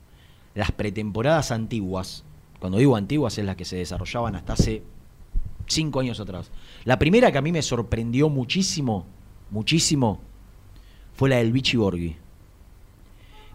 las 0.55 0.71
pretemporadas 0.71 1.51
antiguas, 1.51 2.23
cuando 2.59 2.77
digo 2.79 2.95
antiguas 2.95 3.37
es 3.37 3.45
las 3.45 3.55
que 3.55 3.65
se 3.65 3.75
desarrollaban 3.77 4.35
hasta 4.35 4.53
hace 4.53 4.81
cinco 5.67 5.99
años 5.99 6.19
atrás. 6.19 6.51
La 6.83 6.97
primera 6.97 7.31
que 7.31 7.37
a 7.37 7.41
mí 7.41 7.51
me 7.51 7.61
sorprendió 7.61 8.27
muchísimo, 8.29 9.05
muchísimo, 9.51 10.19
fue 11.17 11.29
la 11.29 11.37
del 11.37 11.51
Vichy 11.51 11.77
Borghi. 11.77 12.15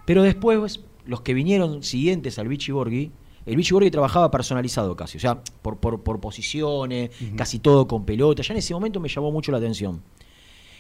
Pero 0.05 0.25
después, 0.25 0.81
los 1.07 1.21
que 1.21 1.33
vinieron 1.33 1.85
siguientes 1.85 2.39
al 2.41 2.49
Vichy 2.49 2.73
Borghi, 2.73 3.13
el 3.47 3.57
Vichy 3.57 3.73
Borghi 3.73 3.91
trabajaba 3.91 4.33
personalizado 4.33 4.97
casi, 4.97 5.19
o 5.19 5.21
sea, 5.21 5.43
por, 5.63 5.79
por, 5.79 6.03
por 6.03 6.21
posiciones, 6.21 7.11
casi 7.37 7.61
todo 7.61 7.87
con 7.87 8.05
pelota. 8.05 8.43
Ya 8.43 8.53
en 8.53 8.59
ese 8.59 8.75
momento 8.75 8.99
me 8.99 9.09
llamó 9.09 9.31
mucho 9.31 9.53
la 9.53 9.59
atención. 9.59 10.03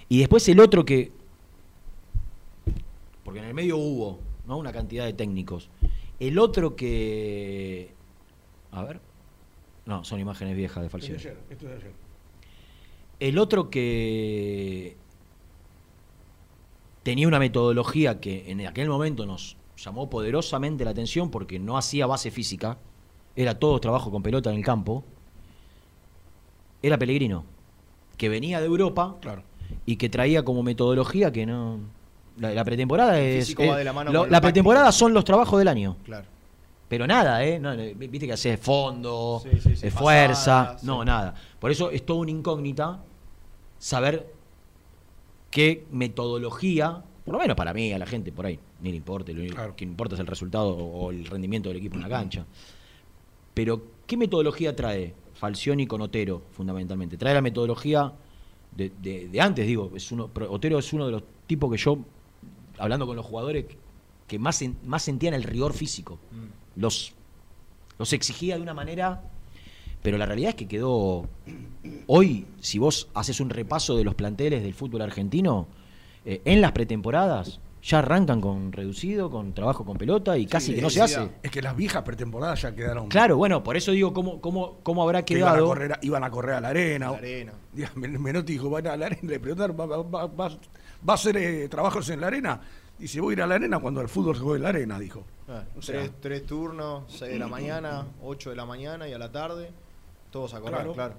Y 0.09 0.19
después 0.19 0.47
el 0.49 0.59
otro 0.59 0.85
que. 0.85 1.13
Porque 3.25 3.39
en 3.39 3.47
el 3.47 3.55
medio 3.55 3.77
hubo 3.77 4.19
¿no? 4.49 4.59
una 4.59 4.73
cantidad 4.73 5.05
de 5.05 5.13
técnicos. 5.13 5.71
El 6.19 6.37
otro 6.39 6.75
que. 6.75 7.95
A 8.73 8.83
ver. 8.83 9.01
No, 9.87 10.05
son 10.05 10.19
imágenes 10.19 10.57
viejas 10.57 10.83
de 10.83 10.89
Falcioni. 10.89 11.17
ayer, 11.17 11.39
esto 11.49 11.67
es 11.67 11.71
de 11.71 11.77
ayer. 11.77 11.93
El 13.21 13.39
otro 13.39 13.71
que 13.71 14.97
tenía 17.03 17.27
una 17.29 17.39
metodología 17.39 18.21
que 18.21 18.51
en 18.51 18.67
aquel 18.67 18.89
momento 18.89 19.27
nos 19.27 19.57
llamó 19.77 20.09
poderosamente 20.11 20.85
la 20.85 20.91
atención 20.93 21.31
porque 21.31 21.59
no 21.59 21.77
hacía 21.77 22.07
base 22.07 22.31
física, 22.31 22.79
era 23.35 23.59
todo 23.59 23.81
trabajo 23.81 24.11
con 24.11 24.23
pelota 24.23 24.51
en 24.51 24.57
el 24.57 24.65
campo, 24.65 25.05
era 26.83 26.99
Pellegrino, 26.99 27.45
que 28.17 28.29
venía 28.29 28.61
de 28.61 28.67
Europa 28.67 29.17
Claro. 29.21 29.43
y 29.87 29.97
que 29.97 30.09
traía 30.09 30.45
como 30.45 30.63
metodología 30.63 31.33
que 31.33 31.47
no... 31.47 31.79
La, 32.39 32.51
la 32.55 32.65
pretemporada 32.65 33.21
es... 33.21 33.55
de 33.55 33.85
la 33.85 33.93
mano 33.93 34.11
lo- 34.11 34.21
con 34.21 34.29
lo 34.29 34.33
la 34.33 34.41
pretemporada 34.41 34.91
son 34.91 35.13
los 35.13 35.25
trabajos 35.25 35.59
del 35.59 35.69
año. 35.69 35.97
Claro. 36.05 36.27
Pero 36.89 37.07
nada, 37.07 37.45
¿eh? 37.45 37.59
No, 37.59 37.75
no, 37.75 37.83
Viste 37.97 38.27
que 38.27 38.33
haces 38.33 38.59
fondo, 38.61 39.41
Sí, 39.43 39.51
sí, 39.61 39.77
sí, 39.77 39.87
eh, 39.87 39.91
fuerza. 39.91 40.63
pasadas, 40.65 40.85
no, 40.85 41.05
nada. 41.05 41.35
Por 41.59 41.71
eso 41.71 41.91
es 41.91 42.05
toda 42.05 42.21
una 42.21 42.31
incógnita 42.31 43.01
saber 43.79 44.33
qué 45.53 45.85
metodología, 45.93 47.05
por 47.25 47.35
lo 47.35 47.39
menos 47.39 47.57
para 47.57 47.73
mí, 47.73 47.93
a 47.93 47.99
la 47.99 48.07
gente 48.07 48.33
por 48.33 48.47
ahí, 48.47 48.59
ni 48.81 48.91
le 48.91 48.97
importa, 48.97 49.31
lo 49.33 49.39
único 49.41 49.55
Claro. 49.55 49.77
que 49.77 49.85
importa 49.85 50.15
es 50.17 50.21
el 50.21 50.27
resultado 50.27 50.71
o, 50.77 51.11
el 51.13 51.25
rendimiento 51.27 51.69
del 51.69 51.79
equipo 51.79 51.95
en 51.97 52.03
la 52.03 52.09
cancha. 52.09 52.45
Pero, 53.55 53.83
¿qué 54.07 54.17
metodología 54.17 54.75
trae 54.75 55.15
Falcioni 55.35 55.87
con 55.87 56.01
Otero, 56.01 56.43
fundamentalmente? 56.53 57.17
Trae 57.17 57.35
la 57.35 57.43
metodología 57.43 58.13
de, 58.75 58.91
de- 59.01 59.29
de 59.29 59.41
antes, 59.41 59.67
digo. 59.67 59.93
Es 59.95 60.11
uno, 60.11 60.31
Otero 60.49 60.79
es 60.79 60.93
uno 60.93 61.07
de 61.07 61.13
los 61.13 61.23
tipos 61.47 61.71
que 61.71 61.77
yo, 61.77 61.99
hablando 62.79 63.07
con 63.07 63.15
los 63.17 63.27
jugadores, 63.27 63.67
que 64.27 64.39
más, 64.39 64.65
más 64.87 65.03
sentían 65.03 65.35
el 65.35 65.43
rigor 65.43 65.75
físico. 65.75 66.19
Los, 66.77 67.13
los 67.99 68.13
exigía 68.15 68.57
de 68.57 68.63
una 68.63 68.73
manera, 68.73 69.23
pero 70.03 70.19
la 70.19 70.27
realidad 70.27 70.51
es 70.51 70.55
que 70.57 70.67
quedó. 70.69 71.29
Hoy, 72.07 72.47
si 72.61 72.79
vos 72.79 73.09
haces 73.15 73.41
un 73.41 73.51
repaso 73.51 73.97
de 73.97 74.05
los 74.05 74.15
planteles 74.15 74.63
del 74.63 74.75
fútbol 74.75 75.03
argentino, 75.03 75.67
eh, 76.25 76.41
en 76.45 76.61
las 76.61 76.73
pretemporadas 76.73 77.61
ya 77.83 77.99
arrancan 77.99 78.41
con 78.41 78.71
reducido, 78.71 79.29
con 79.29 79.53
trabajo 79.55 79.85
con 79.85 79.97
pelota 79.97 80.39
y 80.39 80.47
casi 80.47 80.73
que 80.75 80.83
no 80.83 80.89
se 80.91 81.03
hace. 81.03 81.19
densidad. 81.19 81.41
Es 81.43 81.51
que 81.51 81.61
las 81.63 81.75
viejas 81.77 82.03
pretemporadas 82.05 82.63
ya 82.63 82.73
quedaron. 82.75 83.09
Claro, 83.09 83.37
bueno, 83.37 83.65
por 83.65 83.77
eso 83.77 83.91
digo 83.91 84.13
cómo, 84.13 84.41
cómo, 84.41 84.77
cómo 84.85 85.03
habrá 85.03 85.25
que 85.25 85.35
iban 85.35 85.49
a, 85.49 85.53
quedado. 85.55 85.67
correr, 85.67 85.99
iban 86.03 86.23
a 86.23 86.31
correr 86.31 86.55
a 86.57 86.61
la 86.61 86.69
arena. 86.69 87.11
La 87.11 87.17
arena. 87.19 87.53
Menotti 87.97 88.53
dijo, 88.53 88.71
van 88.71 88.87
a 88.87 88.97
la 88.97 89.07
arena, 89.07 89.23
le 89.29 89.41
preguntaron, 89.41 89.77
¿va, 89.79 89.87
va- 89.87 90.03
va- 90.03 90.27
va- 90.27 90.49
va 90.49 90.59
a 91.09 91.15
hacer 91.15 91.37
eh, 91.37 91.69
trabajos 91.69 92.09
en 92.11 92.21
la 92.21 92.29
arena? 92.29 92.61
Dice, 92.99 93.21
voy 93.21 93.33
a 93.33 93.35
ir 93.39 93.43
a 93.43 93.47
la 93.49 93.57
arena 93.57 93.81
cuando 93.81 94.01
el 94.01 94.09
fútbol 94.09 94.37
se 94.37 94.43
juegue 94.43 94.59
en 94.59 94.63
la 94.63 94.69
arena, 94.69 94.99
dijo. 95.01 95.25
Ah, 95.49 95.65
O 95.77 95.83
sea- 95.83 95.99
tres, 96.03 96.13
tres 96.21 96.47
turnos, 96.47 97.03
6 97.09 97.33
de 97.33 97.39
la 97.41 97.49
mañana, 97.49 98.07
8 98.23 98.51
de 98.51 98.57
la 98.57 98.65
mañana 98.65 99.09
y 99.09 99.13
a 99.13 99.19
la 99.19 99.33
tarde, 99.33 99.71
todos 100.33 100.53
a 100.55 100.61
correr, 100.61 100.75
Claro. 100.79 100.93
claro. 100.95 101.15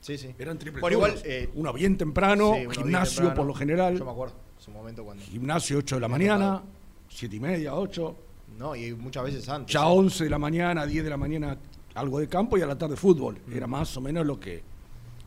Sí, 0.00 0.18
sí. 0.18 0.34
Eran 0.38 0.58
triple 0.58 0.80
Bueno, 0.80 0.96
igual. 0.96 1.14
eh, 1.24 1.50
Uno 1.54 1.72
bien 1.72 1.96
temprano, 1.96 2.52
sí, 2.54 2.60
uno 2.60 2.70
bien 2.70 2.70
gimnasio 2.72 3.16
temprano. 3.16 3.36
por 3.36 3.46
lo 3.46 3.54
general. 3.54 3.96
Yo 3.98 4.04
me 4.04 4.10
acuerdo, 4.10 4.34
su 4.58 4.70
momento 4.70 5.04
cuando. 5.04 5.24
Gimnasio 5.24 5.78
8 5.78 5.96
de 5.96 6.00
la 6.00 6.08
mañana, 6.08 6.46
tocado. 6.58 6.62
7 7.08 7.36
y 7.36 7.40
media, 7.40 7.74
8. 7.74 8.16
No, 8.58 8.76
y 8.76 8.92
muchas 8.94 9.24
veces 9.24 9.48
antes. 9.48 9.72
Ya 9.72 9.80
¿eh? 9.80 9.84
11 9.88 10.24
de 10.24 10.30
la 10.30 10.38
mañana, 10.38 10.86
10 10.86 11.04
de 11.04 11.10
la 11.10 11.16
mañana, 11.16 11.56
algo 11.94 12.18
de 12.20 12.28
campo 12.28 12.58
y 12.58 12.62
a 12.62 12.66
la 12.66 12.76
tarde 12.76 12.96
fútbol. 12.96 13.38
Mm. 13.46 13.52
Era 13.56 13.66
más 13.66 13.96
o 13.96 14.00
menos 14.00 14.26
lo 14.26 14.38
que, 14.38 14.62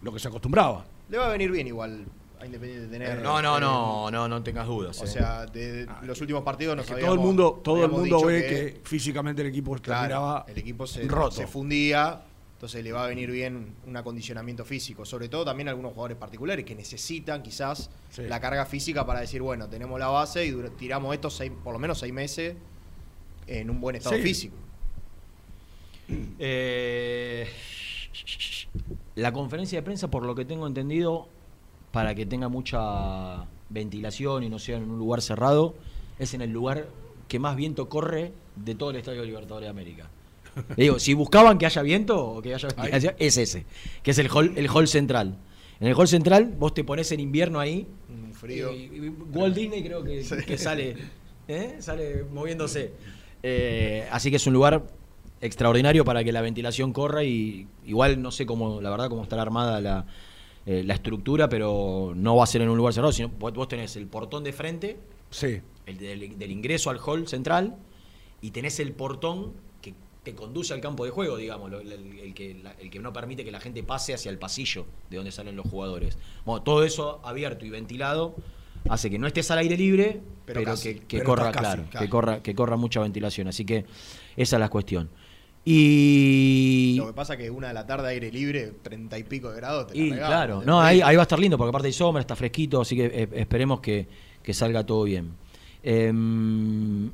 lo 0.02 0.12
que 0.14 0.20
se 0.20 0.28
acostumbraba. 0.28 0.86
Le 1.10 1.18
va 1.18 1.28
a 1.28 1.30
venir 1.30 1.52
bien 1.52 1.68
igual 1.68 2.06
a 2.40 2.46
Independiente 2.46 2.88
tener. 2.90 3.22
No, 3.22 3.42
no, 3.42 3.58
eh, 3.58 3.62
no, 3.62 4.12
no, 4.12 4.28
no 4.28 4.44
tengas 4.44 4.68
dudas. 4.68 5.00
O 5.02 5.06
eh. 5.06 5.08
sea, 5.08 5.46
de 5.46 5.88
los 6.04 6.20
últimos 6.20 6.44
partidos 6.44 6.76
nos 6.76 6.92
habíamos- 6.92 7.16
todo 7.16 7.22
el 7.22 7.26
mundo, 7.28 7.62
todo 7.64 7.86
el 7.86 7.92
mundo 7.92 8.26
ve 8.26 8.46
que, 8.46 8.82
físicamente 8.84 9.42
el 9.42 9.48
equipo 9.48 9.74
Claro, 9.78 10.02
terminaba 10.02 10.46
el 10.50 10.58
equipo 10.58 10.86
se, 10.86 11.04
roto. 11.08 11.32
se 11.32 11.48
fundía, 11.48 12.22
entonces 12.56 12.84
le 12.84 12.92
va 12.92 13.04
a 13.06 13.08
venir 13.08 13.30
bien 13.30 13.76
un 13.86 13.98
acondicionamiento 13.98 14.66
físico, 14.66 15.06
sobre 15.06 15.30
todo 15.30 15.46
también 15.46 15.68
algunos 15.70 15.92
jugadores 15.94 16.18
particulares 16.18 16.66
que 16.66 16.74
necesitan 16.74 17.44
quizás 17.44 17.90
Sí. 18.10 18.24
la 18.24 18.40
carga 18.40 18.66
física 18.66 19.06
para 19.06 19.20
decir, 19.20 19.42
bueno, 19.42 19.68
tenemos 19.68 20.00
la 20.00 20.08
base 20.08 20.46
y 20.46 20.54
tiramos 20.78 21.14
estos 21.14 21.36
seis, 21.36 21.52
por 21.64 21.74
lo 21.74 21.80
menos 21.80 22.00
seis 22.00 22.14
meses 22.14 22.56
en 23.48 23.70
un 23.70 23.80
buen 23.82 23.96
estado 23.98 24.16
Sí. 24.16 24.22
físico. 24.22 24.56
Eh, 26.40 27.48
la 29.16 29.32
conferencia 29.34 29.80
de 29.80 29.84
prensa, 29.84 30.10
por 30.10 30.24
lo 30.26 30.36
que 30.36 30.46
tengo 30.46 30.68
entendido, 30.68 31.28
para 31.92 32.16
que 32.16 32.26
tenga 32.26 32.50
mucha 32.50 33.46
ventilación 33.70 34.44
y 34.44 34.50
no 34.50 34.60
sea 34.60 34.78
en 34.78 34.90
un 34.90 34.98
lugar 35.00 35.22
cerrado, 35.22 35.76
es 36.20 36.34
en 36.34 36.42
el 36.42 36.52
lugar 36.52 36.88
que 37.28 37.40
más 37.40 37.56
viento 37.56 37.90
corre 37.90 38.34
de 38.56 38.76
todo 38.76 38.92
el 38.92 38.98
Estadio 38.98 39.24
Libertadores 39.24 39.66
de 39.66 39.70
América. 39.72 40.10
Le 40.76 40.84
digo, 40.84 41.00
si 41.00 41.14
buscaban 41.14 41.58
que 41.58 41.66
haya 41.66 41.82
viento 41.82 42.24
o 42.26 42.42
que 42.42 42.54
haya 42.56 42.70
es 43.20 43.38
ese, 43.38 43.66
que 44.04 44.12
es 44.12 44.18
el 44.20 44.30
hall, 44.30 44.54
el 44.56 44.68
hall 44.70 44.88
central. 44.88 45.38
En 45.80 45.88
el 45.88 45.94
hall 45.96 46.08
central 46.08 46.54
vos 46.58 46.74
te 46.74 46.84
pones 46.84 47.12
en 47.12 47.20
invierno 47.20 47.60
ahí 47.60 47.86
Un 48.10 48.34
frío. 48.34 48.72
y, 48.72 48.84
y 48.86 49.10
Walt 49.34 49.56
Disney 49.56 49.84
creo 49.84 50.04
que, 50.04 50.24
que 50.48 50.58
sale, 50.58 50.96
¿eh? 51.48 51.76
sale 51.80 52.24
moviéndose. 52.32 52.94
Eh, 53.44 54.08
así 54.12 54.30
que 54.30 54.38
es 54.38 54.48
un 54.48 54.54
lugar 54.54 54.84
extraordinario 55.42 56.06
para 56.06 56.24
que 56.24 56.32
la 56.32 56.42
ventilación 56.42 56.94
corra 56.94 57.24
y 57.24 57.68
igual 57.86 58.22
no 58.22 58.32
sé 58.32 58.46
cómo, 58.46 58.82
la 58.82 58.90
verdad, 58.90 59.10
cómo 59.10 59.22
estará 59.24 59.42
armada 59.42 59.82
la, 59.82 60.06
eh, 60.66 60.84
la 60.86 60.94
estructura, 60.94 61.50
pero 61.50 62.14
no 62.16 62.36
va 62.38 62.46
a 62.46 62.48
ser 62.48 62.62
en 62.62 62.70
un 62.70 62.78
lugar 62.78 62.94
cerrado, 62.94 63.12
sino 63.12 63.30
vos, 63.30 63.54
vos 63.54 63.68
tenés 63.68 63.96
el 63.98 64.08
portón 64.08 64.44
de 64.44 64.54
frente, 64.54 64.98
Sí. 65.30 65.60
el 65.86 65.98
del, 65.98 66.40
del 66.40 66.52
ingreso 66.52 66.90
al 66.90 67.00
hall 67.06 67.28
central, 67.28 67.76
y 68.42 68.52
tenés 68.52 68.80
el 68.80 68.94
portón 68.94 69.52
que 70.26 70.36
conduce 70.36 70.74
al 70.74 70.82
campo 70.82 71.06
de 71.06 71.12
juego, 71.12 71.38
digamos, 71.38 71.72
el, 71.72 71.92
el 72.20 72.34
que, 72.34 72.56
la- 72.62 72.74
el 72.82 72.90
que 72.90 73.00
no 73.00 73.14
permite 73.14 73.46
que 73.46 73.52
la 73.52 73.62
gente 73.62 73.82
pase 73.84 74.14
hacia 74.14 74.30
el 74.30 74.38
pasillo 74.38 74.86
de 75.10 75.16
donde 75.18 75.32
salen 75.32 75.56
los 75.56 75.66
jugadores. 75.70 76.18
Bueno, 76.46 76.62
todo 76.64 76.84
eso 76.84 77.22
abierto 77.24 77.66
y 77.66 77.70
ventilado 77.70 78.36
hace 78.90 79.10
que 79.10 79.18
no 79.18 79.28
estés 79.28 79.50
al 79.52 79.60
aire 79.60 79.78
libre, 79.78 80.20
Pero 80.46 80.60
pero, 80.60 80.72
casi. 80.72 80.96
que, 80.96 81.00
que 81.02 81.18
Pero 81.20 81.30
corra, 81.30 81.52
casi, 81.52 81.60
claro, 81.60 81.84
que 81.98 82.10
corra, 82.10 82.44
que 82.44 82.54
corra 82.54 82.76
mucha 82.76 83.00
ventilación. 83.00 83.48
Así 83.48 83.64
que 83.66 83.86
esa 84.36 84.56
es 84.58 84.60
la 84.60 84.70
cuestión. 84.70 85.10
Y, 85.68 86.96
Lo 86.98 87.08
que 87.08 87.14
pasa 87.14 87.38
que 87.38 87.50
una 87.50 87.70
de 87.70 87.74
la 87.74 87.88
tarde 87.88 88.10
aire 88.10 88.32
libre, 88.32 88.72
treinta 88.84 89.18
y 89.18 89.24
pico 89.24 89.50
de 89.50 89.56
grados, 89.58 89.88
te 89.88 89.96
la 89.96 90.04
y 90.06 90.10
claro, 90.12 90.60
te 90.60 90.66
no, 90.68 90.80
ahí, 90.80 91.00
va 91.00 91.08
a 91.10 91.22
estar 91.24 91.40
lindo 91.40 91.58
porque 91.58 91.70
aparte 91.70 91.88
hay 91.88 91.94
sombra, 91.94 92.22
está 92.22 92.36
fresquito, 92.36 92.82
así 92.82 92.96
que 92.96 93.06
eh, 93.06 93.30
esperemos 93.34 93.80
que, 93.80 94.08
que 94.44 94.54
salga 94.54 94.86
todo 94.86 95.04
bien. 95.06 95.32
Em, 95.82 97.10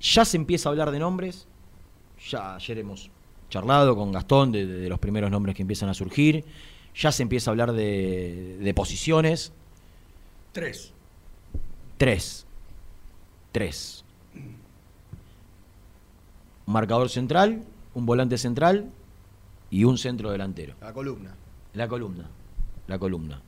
ya 0.00 0.24
se 0.24 0.36
empieza 0.36 0.68
a 0.68 0.70
hablar 0.70 0.92
de 0.92 1.00
nombres, 1.00 1.48
ya 2.30 2.54
ayer 2.56 2.78
hemos 2.78 3.10
charlado 3.50 3.96
con 3.96 4.12
Gastón 4.12 4.52
de, 4.52 4.66
de 4.66 4.88
los 4.88 4.98
primeros 4.98 5.30
nombres 5.30 5.54
que 5.56 5.62
empiezan 5.62 5.88
a 5.88 5.94
surgir, 5.94 6.44
ya 6.94 7.12
se 7.12 7.22
empieza 7.22 7.50
a 7.50 7.52
hablar 7.52 7.72
de, 7.72 8.58
de 8.60 8.74
posiciones, 8.74 9.52
Tres. 10.52 10.92
tres, 11.96 12.46
tres. 13.52 14.04
Un 16.66 16.72
marcador 16.72 17.08
central, 17.08 17.62
un 17.94 18.06
volante 18.06 18.36
central 18.38 18.90
y 19.70 19.84
un 19.84 19.98
centro 19.98 20.30
delantero. 20.30 20.74
La 20.80 20.92
columna. 20.92 21.34
La 21.74 21.88
columna. 21.88 22.28
La 22.86 22.98
columna. 22.98 23.40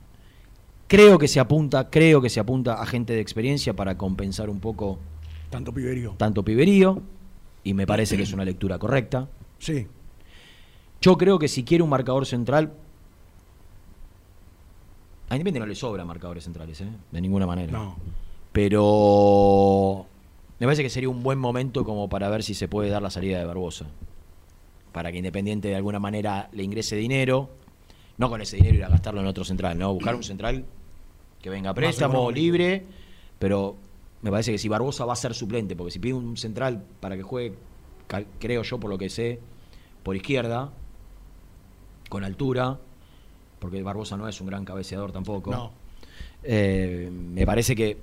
Creo 0.87 1.17
que 1.17 1.27
se 1.27 1.39
apunta, 1.39 1.89
creo 1.89 2.21
que 2.21 2.29
se 2.29 2.39
apunta 2.39 2.81
a 2.81 2.85
gente 2.85 3.13
de 3.13 3.21
experiencia 3.21 3.73
para 3.75 3.97
compensar 3.97 4.49
un 4.49 4.59
poco 4.59 4.99
Tanto 5.49 5.73
piberío. 5.73 6.15
tanto 6.17 6.43
piberío. 6.43 7.01
Y 7.63 7.73
me 7.73 7.85
parece 7.85 8.17
que 8.17 8.23
es 8.23 8.33
una 8.33 8.45
lectura 8.45 8.79
correcta. 8.79 9.27
Sí. 9.59 9.87
Yo 11.01 11.17
creo 11.17 11.39
que 11.39 11.47
si 11.47 11.63
quiere 11.63 11.83
un 11.83 11.89
marcador 11.89 12.25
central. 12.25 12.73
A 15.29 15.35
Independiente 15.35 15.59
no 15.61 15.65
le 15.65 15.75
sobra 15.75 16.03
marcadores 16.03 16.43
centrales, 16.43 16.81
¿eh? 16.81 16.89
De 17.11 17.21
ninguna 17.21 17.47
manera. 17.47 17.71
No. 17.71 17.95
Pero 18.51 20.05
me 20.59 20.67
parece 20.67 20.83
que 20.83 20.89
sería 20.89 21.09
un 21.09 21.23
buen 21.23 21.39
momento 21.39 21.83
como 21.85 22.09
para 22.09 22.29
ver 22.29 22.43
si 22.43 22.53
se 22.53 22.67
puede 22.67 22.89
dar 22.89 23.01
la 23.01 23.09
salida 23.09 23.39
de 23.39 23.45
Barbosa. 23.45 23.87
Para 24.91 25.11
que 25.11 25.17
Independiente 25.17 25.69
de 25.69 25.75
alguna 25.75 25.99
manera 25.99 26.49
le 26.51 26.63
ingrese 26.63 26.95
dinero. 26.97 27.49
No 28.17 28.29
con 28.29 28.41
ese 28.41 28.57
dinero 28.57 28.75
ir 28.75 28.83
a 28.83 28.89
gastarlo 28.89 29.21
en 29.21 29.27
otro 29.27 29.43
central, 29.43 29.79
¿no? 29.79 29.93
Buscar 29.93 30.15
un 30.15 30.23
central 30.23 30.65
que 31.41 31.49
venga 31.49 31.71
a 31.71 31.73
préstamo, 31.73 32.29
libre. 32.29 32.83
Pero 33.39 33.75
me 34.21 34.31
parece 34.31 34.51
que 34.51 34.57
si 34.57 34.69
Barbosa 34.69 35.05
va 35.05 35.13
a 35.13 35.15
ser 35.15 35.33
suplente, 35.33 35.75
porque 35.75 35.91
si 35.91 35.99
pide 35.99 36.13
un 36.13 36.37
central 36.37 36.83
para 36.99 37.15
que 37.17 37.23
juegue, 37.23 37.55
creo 38.39 38.63
yo, 38.63 38.79
por 38.79 38.89
lo 38.89 38.97
que 38.97 39.09
sé, 39.09 39.39
por 40.03 40.15
izquierda, 40.15 40.71
con 42.09 42.23
altura, 42.23 42.79
porque 43.59 43.81
Barbosa 43.81 44.17
no 44.17 44.27
es 44.27 44.39
un 44.41 44.47
gran 44.47 44.65
cabeceador 44.65 45.11
tampoco. 45.11 45.51
No. 45.51 45.71
Eh, 46.43 47.09
me 47.11 47.45
parece 47.45 47.75
que 47.75 47.97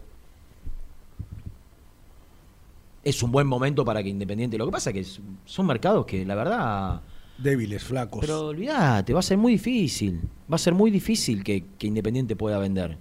es 3.05 3.23
un 3.23 3.33
buen 3.33 3.47
momento 3.47 3.85
para 3.85 4.03
que 4.03 4.09
Independiente. 4.09 4.59
Lo 4.59 4.67
que 4.67 4.73
pasa 4.73 4.91
es 4.91 4.95
que 4.95 5.23
son 5.45 5.67
mercados 5.67 6.07
que 6.07 6.25
la 6.25 6.35
verdad. 6.35 7.01
Débiles, 7.39 7.83
flacos. 7.85 8.21
Pero 8.21 8.49
olvídate, 8.49 9.13
va 9.13 9.21
a 9.21 9.23
ser 9.23 9.39
muy 9.39 9.53
difícil. 9.53 10.21
Va 10.51 10.57
a 10.57 10.59
ser 10.59 10.75
muy 10.75 10.91
difícil 10.91 11.45
que, 11.45 11.65
que 11.79 11.87
Independiente 11.87 12.37
pueda 12.37 12.59
vender. 12.59 12.99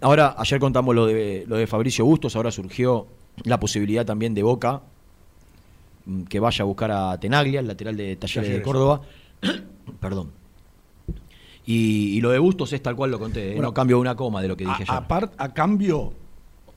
Ahora, 0.00 0.34
ayer 0.38 0.58
contamos 0.60 0.94
lo 0.94 1.06
de, 1.06 1.44
lo 1.46 1.56
de 1.56 1.66
Fabricio 1.66 2.04
Bustos, 2.04 2.36
ahora 2.36 2.50
surgió 2.50 3.06
la 3.44 3.58
posibilidad 3.58 4.04
también 4.04 4.34
de 4.34 4.42
Boca 4.42 4.82
mm, 6.06 6.22
que 6.24 6.40
vaya 6.40 6.62
a 6.62 6.66
buscar 6.66 6.90
a 6.92 7.18
Tenaglia, 7.18 7.60
el 7.60 7.66
lateral 7.66 7.96
de 7.96 8.16
Talleres 8.16 8.50
de. 8.50 8.62
Córdoba. 8.62 9.02
Perdón. 10.00 10.30
Y, 11.64 12.16
y 12.16 12.20
lo 12.20 12.30
de 12.30 12.38
Bustos 12.40 12.72
es 12.72 12.82
tal 12.82 12.96
cual 12.96 13.10
lo 13.12 13.18
conté, 13.18 13.50
¿eh? 13.50 13.52
Bueno, 13.54 13.68
no 13.68 13.74
cambio 13.74 13.98
una 14.00 14.16
coma 14.16 14.42
de 14.42 14.48
lo 14.48 14.56
que 14.56 14.64
dije 14.64 14.84
a, 14.88 14.98
ayer. 15.08 15.30
a 15.38 15.52
cambio 15.54 16.12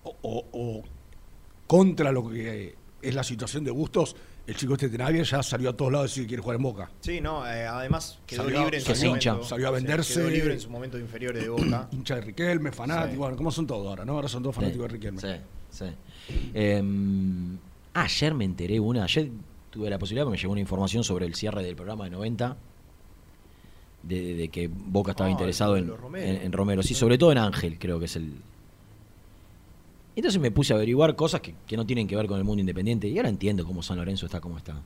o, 0.04 0.16
o- 0.22 0.46
o 0.52 0.84
contra 1.66 2.12
lo 2.12 2.30
que 2.30 2.76
es 3.02 3.16
la 3.16 3.24
situación 3.24 3.64
de 3.64 3.72
gustos, 3.72 4.16
el 4.48 4.56
chico 4.56 4.74
este 4.74 4.90
Tenaglia 4.90 5.24
ya 5.24 5.42
salió 5.42 5.72
a 5.72 5.74
todos 5.76 5.92
lados 5.92 6.06
a 6.06 6.08
decir 6.10 6.24
que 6.24 6.28
quiere 6.30 6.44
jugar 6.44 6.58
en 6.58 6.64
Boca. 6.64 6.90
Sí, 7.02 7.20
no, 7.22 7.46
eh, 7.48 7.66
además 7.66 8.20
quedó 8.28 8.44
Salió- 8.44 8.60
libre 8.62 8.78
en 8.78 8.84
que 8.84 8.94
su 8.96 9.00
se 9.02 9.08
momento. 9.08 9.30
hincha. 9.38 9.48
Salió 9.48 9.68
a 9.68 9.72
venderse. 9.72 10.14
Quedó 10.16 10.30
libre 10.30 10.54
en 10.54 10.60
su 10.60 10.70
momento 10.70 11.00
inferior 11.00 11.34
de 11.34 11.50
Boca. 11.50 11.88
Hincha 11.94 12.16
de 12.16 12.22
Riquelme, 12.22 12.72
fanático, 12.72 13.12
Sí. 13.12 13.18
bueno, 13.18 13.36
como 13.38 13.52
son 13.52 13.66
todos 13.68 13.88
ahora, 13.88 14.06
¿no? 14.06 14.14
Ahora 14.14 14.28
son 14.28 14.44
todos 14.44 14.56
fanáticos 14.56 14.84
de 14.88 14.94
Riquelme. 14.94 15.20
Sí, 15.22 15.28
sí. 15.72 15.86
Em, 16.54 17.58
ayer 17.94 18.34
me 18.34 18.46
enteré 18.46 18.80
una, 18.80 19.04
ayer 19.04 19.30
tuve 19.70 19.90
la 19.90 19.98
posibilidad, 20.00 20.26
porque 20.26 20.38
me 20.38 20.42
llegó 20.42 20.52
una 20.54 20.62
información 20.62 21.04
sobre 21.04 21.26
el 21.26 21.36
cierre 21.36 21.64
del 21.64 21.76
programa 21.76 22.06
de 22.06 22.12
90, 22.12 22.56
de, 24.04 24.22
de- 24.22 24.34
de 24.36 24.48
que 24.50 24.68
Boca 24.72 25.12
estaba 25.12 25.28
Ah, 25.28 25.32
interesado 25.32 25.76
en 25.78 25.88
de 25.88 25.96
Romero. 25.98 26.26
en- 26.28 26.42
en 26.44 26.52
Romero, 26.52 26.84
sí, 26.84 26.94
sobre 26.94 27.18
todo 27.18 27.32
en 27.32 27.40
Ángel, 27.40 27.78
creo 27.80 28.00
que 28.00 28.06
es 28.06 28.16
el... 28.16 28.34
Entonces 30.16 30.40
me 30.42 30.52
puse 30.52 30.74
a 30.74 30.78
averiguar 30.78 31.16
cosas 31.16 31.42
que, 31.42 31.56
que 31.68 31.76
no 31.76 31.86
tienen 31.86 32.08
que 32.08 32.16
ver 32.16 32.28
con 32.28 32.38
el 32.38 32.44
mundo 32.46 32.62
independiente, 32.62 33.08
y 33.08 33.18
ahora 33.18 33.30
entiendo 33.30 33.66
cómo 33.66 33.84
San 33.84 33.98
Lorenzo 33.98 34.26
está 34.26 34.40
como 34.40 34.58
está. 34.58 34.82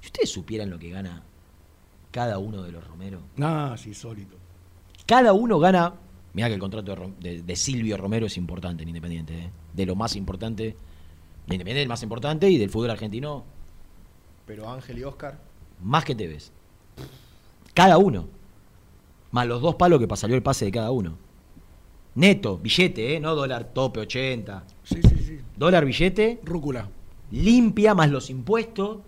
Si 0.00 0.06
ustedes 0.06 0.30
supieran 0.30 0.68
lo 0.70 0.78
que 0.78 0.90
gana 0.90 1.22
cada 2.10 2.38
uno 2.38 2.62
de 2.62 2.72
los 2.72 2.86
Romero, 2.86 3.20
Ah, 3.40 3.76
sí, 3.78 3.94
sólido. 3.94 4.36
cada 5.06 5.32
uno 5.32 5.58
gana. 5.58 5.94
Mirá 6.32 6.48
que 6.48 6.54
el 6.54 6.60
contrato 6.60 6.94
de, 6.94 7.12
de- 7.36 7.42
de 7.42 7.56
Silvio 7.56 7.96
Romero 7.96 8.26
es 8.26 8.36
importante 8.36 8.82
en 8.82 8.88
Independiente, 8.90 9.34
¿eh? 9.38 9.50
de 9.74 9.86
lo 9.86 9.96
más 9.96 10.14
importante. 10.16 10.76
De 11.46 11.54
Independiente 11.54 11.82
el 11.82 11.88
más 11.88 12.02
importante 12.02 12.48
y 12.50 12.56
del 12.58 12.70
fútbol 12.70 12.90
argentino 12.90 13.44
Pero 14.46 14.70
Ángel 14.70 14.98
y 14.98 15.04
Oscar. 15.04 15.38
más 15.82 16.04
que 16.04 16.14
Tevez. 16.14 16.52
Cada 17.74 17.98
uno. 17.98 18.28
Más 19.32 19.46
los 19.46 19.60
dos 19.62 19.74
palos 19.76 19.98
que 20.00 20.16
salió 20.16 20.36
el 20.36 20.42
pase 20.42 20.66
de 20.66 20.70
cada 20.72 20.90
uno. 20.90 21.16
Neto, 22.14 22.58
billete, 22.58 23.14
¿eh? 23.16 23.20
no 23.20 23.34
dólar 23.34 23.72
tope 23.72 24.00
80. 24.00 24.64
Sí, 24.84 25.00
sí, 25.02 25.16
sí. 25.24 25.38
Dólar 25.56 25.84
billete, 25.84 26.40
Rúcula. 26.44 26.88
limpia 27.30 27.94
más 27.94 28.10
los 28.10 28.30
impuestos. 28.30 28.98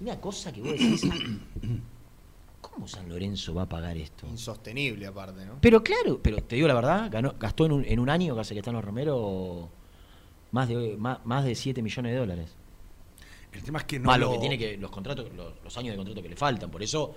Una 0.00 0.20
cosa 0.20 0.52
que 0.52 0.60
vos 0.60 0.72
decís. 0.72 1.02
¿Cómo 2.60 2.86
San 2.86 3.08
Lorenzo 3.08 3.54
va 3.54 3.62
a 3.62 3.68
pagar 3.68 3.96
esto? 3.96 4.26
Insostenible 4.26 5.06
aparte, 5.06 5.44
¿no? 5.44 5.54
Pero 5.60 5.82
claro, 5.82 6.20
pero 6.22 6.38
te 6.42 6.56
digo 6.56 6.68
la 6.68 6.74
verdad, 6.74 7.08
ganó, 7.10 7.34
gastó 7.38 7.66
en 7.66 7.72
un, 7.72 7.84
en 7.84 7.98
un 7.98 8.08
año 8.08 8.34
que 8.34 8.40
hace 8.42 8.54
que 8.54 8.60
están 8.60 8.74
los 8.74 8.84
Romero 8.84 9.68
más 10.52 10.68
de 10.68 10.96
más, 10.96 11.18
más 11.24 11.44
de 11.44 11.54
7 11.54 11.82
millones 11.82 12.12
de 12.12 12.18
dólares. 12.18 12.54
El 13.52 13.62
tema 13.62 13.80
es 13.80 13.84
que 13.84 13.98
no. 13.98 14.06
más 14.06 14.18
lo 14.20 14.26
lo- 14.26 14.32
que 14.32 14.38
tiene 14.38 14.56
que 14.58 14.76
los 14.76 14.90
contratos, 14.90 15.26
los, 15.34 15.54
los 15.64 15.76
años 15.78 15.92
de 15.92 15.96
contrato 15.96 16.22
que 16.22 16.28
le 16.28 16.36
faltan. 16.36 16.70
Por 16.70 16.82
eso 16.82 17.14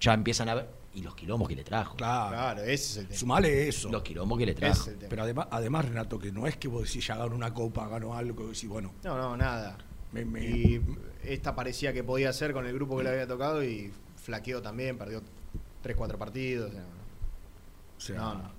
ya 0.00 0.14
empiezan 0.14 0.48
a 0.48 0.54
ver. 0.54 0.68
Y 0.94 1.02
los 1.02 1.14
quilombos 1.16 1.48
que 1.48 1.56
le 1.56 1.64
trajo. 1.64 1.96
Claro. 1.96 2.30
Claro, 2.30 2.62
ese 2.62 2.72
es 2.72 2.96
el 2.98 3.06
tema. 3.08 3.18
Sumale 3.18 3.68
eso. 3.68 3.90
Los 3.90 4.02
quilombos 4.02 4.38
que 4.38 4.46
le 4.46 4.52
Ese 4.52 4.60
trajo. 4.60 4.82
es 4.82 4.88
el 4.88 4.96
tema. 4.98 5.10
Pero 5.10 5.22
además, 5.24 5.48
además, 5.50 5.84
Renato, 5.86 6.18
que 6.18 6.30
no 6.30 6.46
es 6.46 6.56
que 6.56 6.68
vos 6.68 6.84
decís 6.84 7.06
ya 7.06 7.16
ganó 7.16 7.34
una 7.34 7.52
copa, 7.52 7.88
ganó 7.88 8.14
algo, 8.14 8.36
que 8.36 8.52
decís, 8.52 8.68
bueno, 8.68 8.92
No, 9.02 9.16
no, 9.16 9.36
nada. 9.36 9.76
me, 10.12 10.24
me- 10.24 10.44
Y 10.44 10.80
esta 11.24 11.54
parecía 11.54 11.92
que 11.92 12.04
podía 12.04 12.32
ser 12.32 12.52
con 12.52 12.64
el 12.66 12.74
grupo 12.74 12.96
que 12.96 13.02
le 13.04 13.10
había 13.10 13.26
tocado 13.26 13.64
y 13.64 13.92
flaqueó 14.16 14.62
también, 14.62 14.96
perdió 14.96 15.20
3, 15.82 15.96
4 15.96 16.16
partidos. 16.18 16.70
o 16.70 16.72
sea, 16.72 16.84
o 17.96 18.00
sea, 18.00 18.16
no, 18.16 18.34
no. 18.34 18.50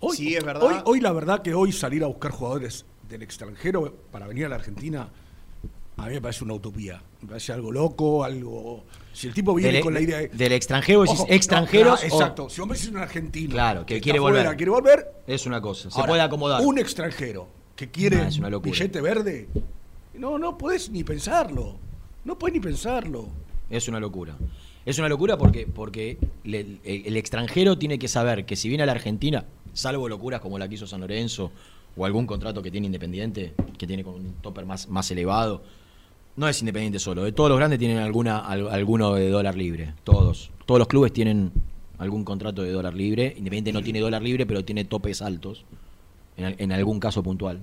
Hoy, 0.00 0.16
Sí, 0.16 0.34
es 0.36 0.44
verdad. 0.44 0.62
Hoy, 0.64 0.74
hoy 0.84 1.00
la 1.00 1.12
verdad 1.12 1.42
que 1.42 1.54
hoy 1.54 1.72
salir 1.72 2.02
a 2.04 2.06
buscar 2.08 2.30
jugadores 2.32 2.84
del 3.08 3.22
extranjero 3.22 3.94
para 4.10 4.26
venir 4.26 4.46
a 4.46 4.48
la 4.48 4.56
Argentina, 4.56 5.08
a 5.96 6.06
mí 6.06 6.12
me 6.14 6.20
parece 6.20 6.44
una 6.44 6.54
utopía. 6.54 7.00
Me 7.26 7.30
parece 7.30 7.52
algo 7.52 7.72
loco, 7.72 8.22
algo... 8.22 8.84
Si 9.12 9.26
el 9.26 9.34
tipo 9.34 9.52
viene 9.52 9.72
Del, 9.72 9.82
con 9.82 9.94
la 9.94 10.00
idea 10.00 10.18
de... 10.18 10.28
del 10.28 10.52
extranjero, 10.52 11.00
Ojo, 11.00 11.26
extranjeros. 11.28 11.94
no, 11.94 11.96
claro, 11.98 12.14
o- 12.14 12.18
exacto. 12.20 12.48
Si 12.50 12.60
me 12.62 12.74
decís 12.74 12.88
un 12.88 12.98
argentino 12.98 13.50
Claro, 13.50 13.84
que 13.84 14.00
quiere 14.00 14.20
volver. 14.20 14.56
quiere 14.56 14.70
volver... 14.70 15.12
es 15.26 15.44
una 15.46 15.60
cosa. 15.60 15.90
Se 15.90 15.98
ahora, 15.98 16.10
puede 16.10 16.22
acomodar. 16.22 16.62
Un 16.64 16.78
extranjero 16.78 17.48
que 17.74 17.90
quiere 17.90 18.18
Ah, 18.18 18.28
es 18.28 18.38
una 18.38 18.48
billete 18.58 19.00
verde, 19.00 19.48
no, 20.14 20.38
no 20.38 20.56
podés 20.56 20.88
ni 20.90 21.02
pensarlo. 21.02 21.76
No 22.24 22.38
podés 22.38 22.54
ni 22.54 22.60
pensarlo. 22.60 23.28
Es 23.70 23.88
una 23.88 23.98
locura. 23.98 24.36
Es 24.84 24.98
una 25.00 25.08
locura 25.08 25.36
porque, 25.36 25.66
porque 25.66 26.18
le- 26.44 26.60
el, 26.84 27.02
el 27.06 27.16
extranjero 27.16 27.76
tiene 27.76 27.98
que 27.98 28.06
saber 28.06 28.44
que 28.46 28.54
si 28.54 28.68
viene 28.68 28.84
a 28.84 28.86
la 28.86 28.92
Argentina, 28.92 29.46
salvo 29.72 30.08
locuras 30.08 30.40
como 30.40 30.58
la 30.60 30.68
que 30.68 30.76
hizo 30.76 30.86
San 30.86 31.00
Lorenzo 31.00 31.50
o 31.96 32.04
algún 32.06 32.26
contrato 32.26 32.62
que 32.62 32.70
tiene 32.70 32.86
Independiente, 32.86 33.54
que 33.78 33.86
tiene 33.86 34.04
con 34.04 34.14
un 34.14 34.34
topper 34.42 34.64
más, 34.66 34.88
más 34.88 35.10
elevado, 35.10 35.62
no 36.36 36.48
es 36.48 36.60
Independiente 36.60 36.98
solo. 36.98 37.24
De 37.24 37.32
todos 37.32 37.48
los 37.50 37.58
grandes 37.58 37.78
tienen 37.78 37.98
alguna, 37.98 38.38
al- 38.38 38.68
alguno 38.68 39.14
de 39.14 39.28
dólar 39.30 39.56
libre. 39.56 39.94
Todos. 40.04 40.50
Todos 40.66 40.78
los 40.78 40.88
clubes 40.88 41.12
tienen 41.12 41.52
algún 41.98 42.24
contrato 42.24 42.62
de 42.62 42.70
dólar 42.72 42.94
libre. 42.94 43.26
Independiente 43.36 43.72
no 43.72 43.82
tiene 43.82 44.00
dólar 44.00 44.22
libre, 44.22 44.44
pero 44.46 44.64
tiene 44.64 44.84
topes 44.84 45.22
altos. 45.22 45.64
En, 46.36 46.44
al- 46.44 46.56
en 46.58 46.72
algún 46.72 47.00
caso 47.00 47.22
puntual. 47.22 47.60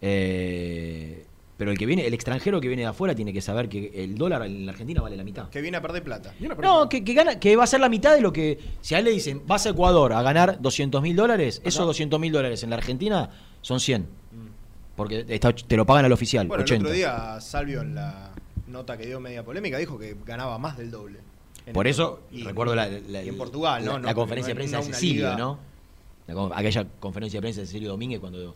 Eh, 0.00 1.24
pero 1.56 1.70
el 1.70 1.78
que 1.78 1.86
viene, 1.86 2.06
el 2.06 2.14
extranjero 2.14 2.60
que 2.60 2.66
viene 2.66 2.82
de 2.82 2.88
afuera 2.88 3.14
tiene 3.14 3.32
que 3.32 3.40
saber 3.40 3.68
que 3.68 3.92
el 3.94 4.16
dólar 4.16 4.42
en 4.46 4.66
la 4.66 4.72
Argentina 4.72 5.00
vale 5.00 5.16
la 5.16 5.22
mitad. 5.22 5.48
Que 5.48 5.60
viene 5.60 5.76
a 5.76 5.82
perder 5.82 6.02
plata. 6.02 6.34
No, 6.60 6.88
que, 6.88 7.04
que 7.04 7.14
gana, 7.14 7.38
que 7.38 7.54
va 7.54 7.64
a 7.64 7.66
ser 7.68 7.78
la 7.80 7.88
mitad 7.88 8.14
de 8.14 8.20
lo 8.20 8.32
que. 8.32 8.58
Si 8.80 8.94
a 8.96 8.98
él 8.98 9.04
le 9.04 9.12
dicen, 9.12 9.42
vas 9.46 9.64
a 9.66 9.70
Ecuador 9.70 10.12
a 10.12 10.22
ganar 10.22 10.60
200 10.60 11.00
mil 11.02 11.14
dólares, 11.14 11.62
esos 11.64 11.86
200 11.86 12.18
mil 12.18 12.32
dólares 12.32 12.62
en 12.64 12.70
la 12.70 12.76
Argentina 12.76 13.30
son 13.60 13.78
100. 13.78 14.06
Porque 14.96 15.24
está- 15.28 15.54
te 15.54 15.76
lo 15.76 15.86
pagan 15.86 16.04
al 16.04 16.12
oficial, 16.12 16.46
Bueno, 16.46 16.62
80. 16.64 16.80
el 16.80 16.86
otro 16.86 16.94
día 16.96 17.40
Salvio 17.40 17.80
en 17.80 17.94
la 17.94 18.30
nota 18.68 18.96
que 18.96 19.06
dio 19.06 19.20
media 19.20 19.44
polémica 19.44 19.78
dijo 19.78 19.98
que 19.98 20.16
ganaba 20.26 20.58
más 20.58 20.76
del 20.78 20.90
doble. 20.90 21.18
Por 21.72 21.86
el- 21.86 21.90
eso, 21.92 22.20
y- 22.30 22.42
recuerdo 22.42 22.74
la, 22.74 22.88
la- 22.88 23.22
y 23.22 23.28
en 23.28 23.36
Portugal, 23.38 23.84
la, 23.84 23.92
¿no? 23.92 23.98
la 23.98 24.10
No, 24.10 24.14
conferencia 24.14 24.50
de 24.52 24.56
prensa 24.56 24.78
no 24.78 24.84
de 24.84 24.92
Cecilio, 24.92 25.36
¿no? 25.36 25.58
Aquella 26.54 26.86
conferencia 27.00 27.38
de 27.38 27.42
prensa 27.42 27.60
de 27.60 27.66
Cecilio 27.66 27.90
Domínguez 27.90 28.20
cuando 28.20 28.54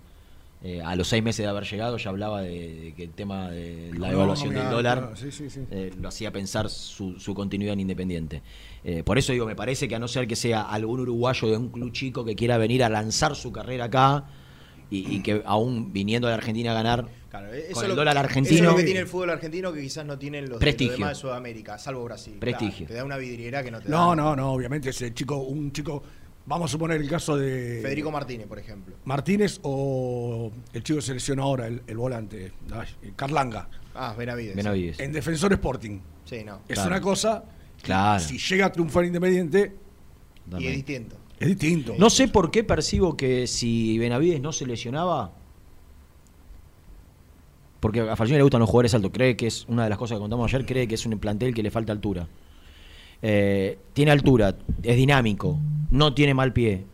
eh, 0.62 0.80
a 0.82 0.96
los 0.96 1.06
seis 1.08 1.22
meses 1.22 1.44
de 1.44 1.48
haber 1.50 1.64
llegado 1.64 1.98
ya 1.98 2.08
hablaba 2.10 2.40
de, 2.40 2.74
de 2.80 2.94
que 2.94 3.04
el 3.04 3.10
tema 3.10 3.50
de 3.50 3.90
la 3.98 4.08
No, 4.08 4.14
evaluación 4.14 4.54
del 4.54 4.70
dólar 4.70 4.98
claro, 4.98 5.16
sí, 5.16 5.30
sí, 5.30 5.50
sí. 5.50 5.60
eh, 5.70 5.92
lo 6.00 6.08
hacía 6.08 6.32
pensar 6.32 6.70
su, 6.70 7.20
su 7.20 7.34
continuidad 7.34 7.74
en 7.74 7.80
Independiente. 7.80 8.42
Eh, 8.82 9.02
por 9.04 9.18
eso 9.18 9.32
digo, 9.32 9.44
me 9.44 9.54
parece 9.54 9.86
que 9.86 9.94
a 9.94 9.98
no 9.98 10.08
ser 10.08 10.26
que 10.26 10.34
sea 10.34 10.62
algún 10.62 11.00
uruguayo 11.00 11.48
de 11.50 11.56
un 11.58 11.68
club 11.68 11.92
chico 11.92 12.24
que 12.24 12.34
quiera 12.34 12.56
venir 12.56 12.82
a 12.82 12.88
lanzar 12.88 13.36
su 13.36 13.52
carrera 13.52 13.84
acá 13.84 14.24
y, 14.90 15.16
y 15.16 15.20
que 15.22 15.42
aún 15.44 15.92
viniendo 15.92 16.28
de 16.28 16.34
Argentina 16.34 16.70
a 16.70 16.74
ganar 16.74 17.06
Claro, 17.30 17.52
eso 17.52 17.72
con 17.74 17.76
es 17.78 17.82
el 17.82 17.88
lo- 17.90 17.94
dólar 17.96 18.16
Eso 18.16 18.20
es 18.22 18.28
argentino, 18.30 18.70
lo 18.70 18.76
que 18.76 18.84
tiene 18.84 19.00
el 19.00 19.06
fútbol 19.06 19.30
argentino 19.30 19.72
que 19.72 19.80
quizás 19.82 20.06
no 20.06 20.18
tienen 20.18 20.42
los, 20.44 20.50
los 20.52 20.58
Prestigio. 20.60 20.92
demás 20.94 21.10
de 21.10 21.14
Sudamérica, 21.16 21.76
salvo 21.78 22.04
Brasil. 22.04 22.34
Prestigio. 22.38 22.86
Claro, 22.86 22.88
te 22.88 22.94
da 22.94 23.04
una 23.04 23.16
vidriera 23.18 23.62
que 23.62 23.70
no 23.70 23.80
te 23.80 23.88
No, 23.88 24.10
da. 24.10 24.16
no, 24.16 24.36
no, 24.36 24.52
obviamente 24.52 24.90
ese 24.90 25.12
chico, 25.12 25.36
un 25.38 25.70
chico, 25.72 26.02
vamos 26.46 26.70
a 26.70 26.72
suponer 26.72 27.00
el 27.00 27.08
caso 27.10 27.36
de 27.36 27.80
Federico 27.82 28.10
Martínez, 28.10 28.46
por 28.46 28.58
ejemplo. 28.58 28.94
Martínez 29.04 29.58
o 29.64 30.50
el 30.72 30.82
chico 30.82 30.98
que 31.00 31.02
seleccionó 31.04 31.42
ahora, 31.42 31.66
el, 31.66 31.82
el 31.86 31.96
volante, 31.96 32.52
Carlanga, 33.16 33.68
Ah, 33.94 34.14
Benavides. 34.16 34.54
Benavides. 34.56 35.00
en 35.00 35.12
Defensor 35.12 35.52
Sporting. 35.52 35.98
Sí, 36.24 36.42
no. 36.44 36.60
Es 36.68 36.74
Claro. 36.74 36.88
una 36.90 37.00
cosa, 37.00 37.44
Claro. 37.82 38.22
si 38.22 38.38
llega 38.38 38.66
a 38.66 38.72
triunfar 38.72 39.04
Independiente, 39.04 39.74
Y 40.58 40.66
es 40.66 40.74
distinto. 40.76 41.16
Es 41.40 41.48
distinto. 41.48 41.94
No 41.98 42.08
sé 42.10 42.28
por 42.28 42.50
qué 42.50 42.64
percibo 42.64 43.16
que 43.16 43.46
si 43.46 43.98
Benavides 43.98 44.40
no 44.40 44.52
se 44.52 44.66
lesionaba, 44.66 45.32
porque 47.80 48.00
a 48.00 48.16
Falcioni 48.16 48.38
le 48.38 48.42
gustan 48.42 48.60
los 48.60 48.68
jugadores 48.70 48.94
altos, 48.94 49.10
cree 49.12 49.36
que 49.36 49.46
es 49.46 49.64
una 49.68 49.84
de 49.84 49.90
las 49.90 49.98
cosas 49.98 50.16
que 50.16 50.20
contamos 50.20 50.52
ayer, 50.52 50.66
cree 50.66 50.88
que 50.88 50.94
es 50.94 51.06
un 51.06 51.18
plantel 51.18 51.54
que 51.54 51.62
le 51.62 51.70
falta 51.70 51.92
altura. 51.92 52.26
Eh, 53.22 53.78
tiene 53.92 54.10
altura, 54.10 54.56
es 54.82 54.96
dinámico, 54.96 55.58
no 55.90 56.12
tiene 56.14 56.34
mal 56.34 56.52
pie. 56.52 56.84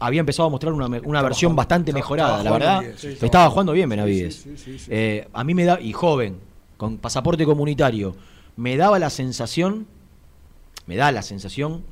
Había 0.00 0.20
empezado 0.20 0.48
a 0.48 0.50
mostrar 0.50 0.72
una, 0.72 0.86
una 0.86 1.22
versión 1.22 1.50
jugando- 1.52 1.56
bastante 1.56 1.90
estaba- 1.90 1.98
mejorada, 2.04 2.38
estaba 2.38 2.58
la 2.58 2.80
verdad. 2.80 2.94
sí, 2.96 3.06
estaba, 3.08 3.26
estaba 3.26 3.50
jugando 3.50 3.72
bien. 3.72 3.88
Benavides. 3.88 4.36
Sí, 4.56 4.56
sí. 4.78 4.86
Eh, 4.90 5.28
a 5.32 5.44
mí 5.44 5.54
me 5.54 5.64
da, 5.64 5.80
y 5.80 5.92
joven, 5.92 6.36
con 6.76 6.98
pasaporte 6.98 7.44
comunitario, 7.44 8.14
me 8.56 8.76
daba 8.76 8.98
la 8.98 9.10
sensación, 9.10 9.86
me 10.86 10.96
da 10.96 11.10
la 11.12 11.22
sensación 11.22 11.82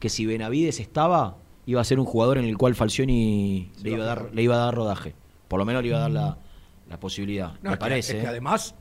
que 0.00 0.08
si 0.10 0.26
Benavides 0.26 0.80
estaba, 0.80 1.36
iba 1.70 1.80
a 1.80 1.84
ser 1.84 1.98
un 2.00 2.06
jugador 2.06 2.38
en 2.38 2.44
el 2.44 2.56
cual 2.58 2.74
Falcioni 2.74 3.70
le 3.82 3.90
iba, 3.90 4.02
a 4.02 4.06
dar, 4.06 4.30
le 4.34 4.42
iba 4.42 4.54
a 4.56 4.58
dar 4.58 4.74
rodaje. 4.74 5.14
Por 5.48 5.58
lo 5.58 5.64
menos 5.64 5.82
le 5.82 5.88
iba 5.88 5.98
a 5.98 6.00
dar 6.02 6.10
la, 6.10 6.38
la 6.88 6.98
posibilidad. 7.00 7.52
No, 7.54 7.58
me 7.62 7.68
es 7.70 7.74
que- 7.74 7.78
parece. 7.80 8.12
es 8.12 8.18
que 8.20 8.24
¿eh? 8.26 8.28
además, 8.28 8.74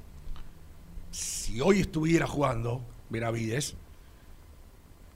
si 1.12 1.62
hoy 1.62 1.82
estuviera 1.82 2.28
jugando 2.28 2.82
Benavides 3.10 3.76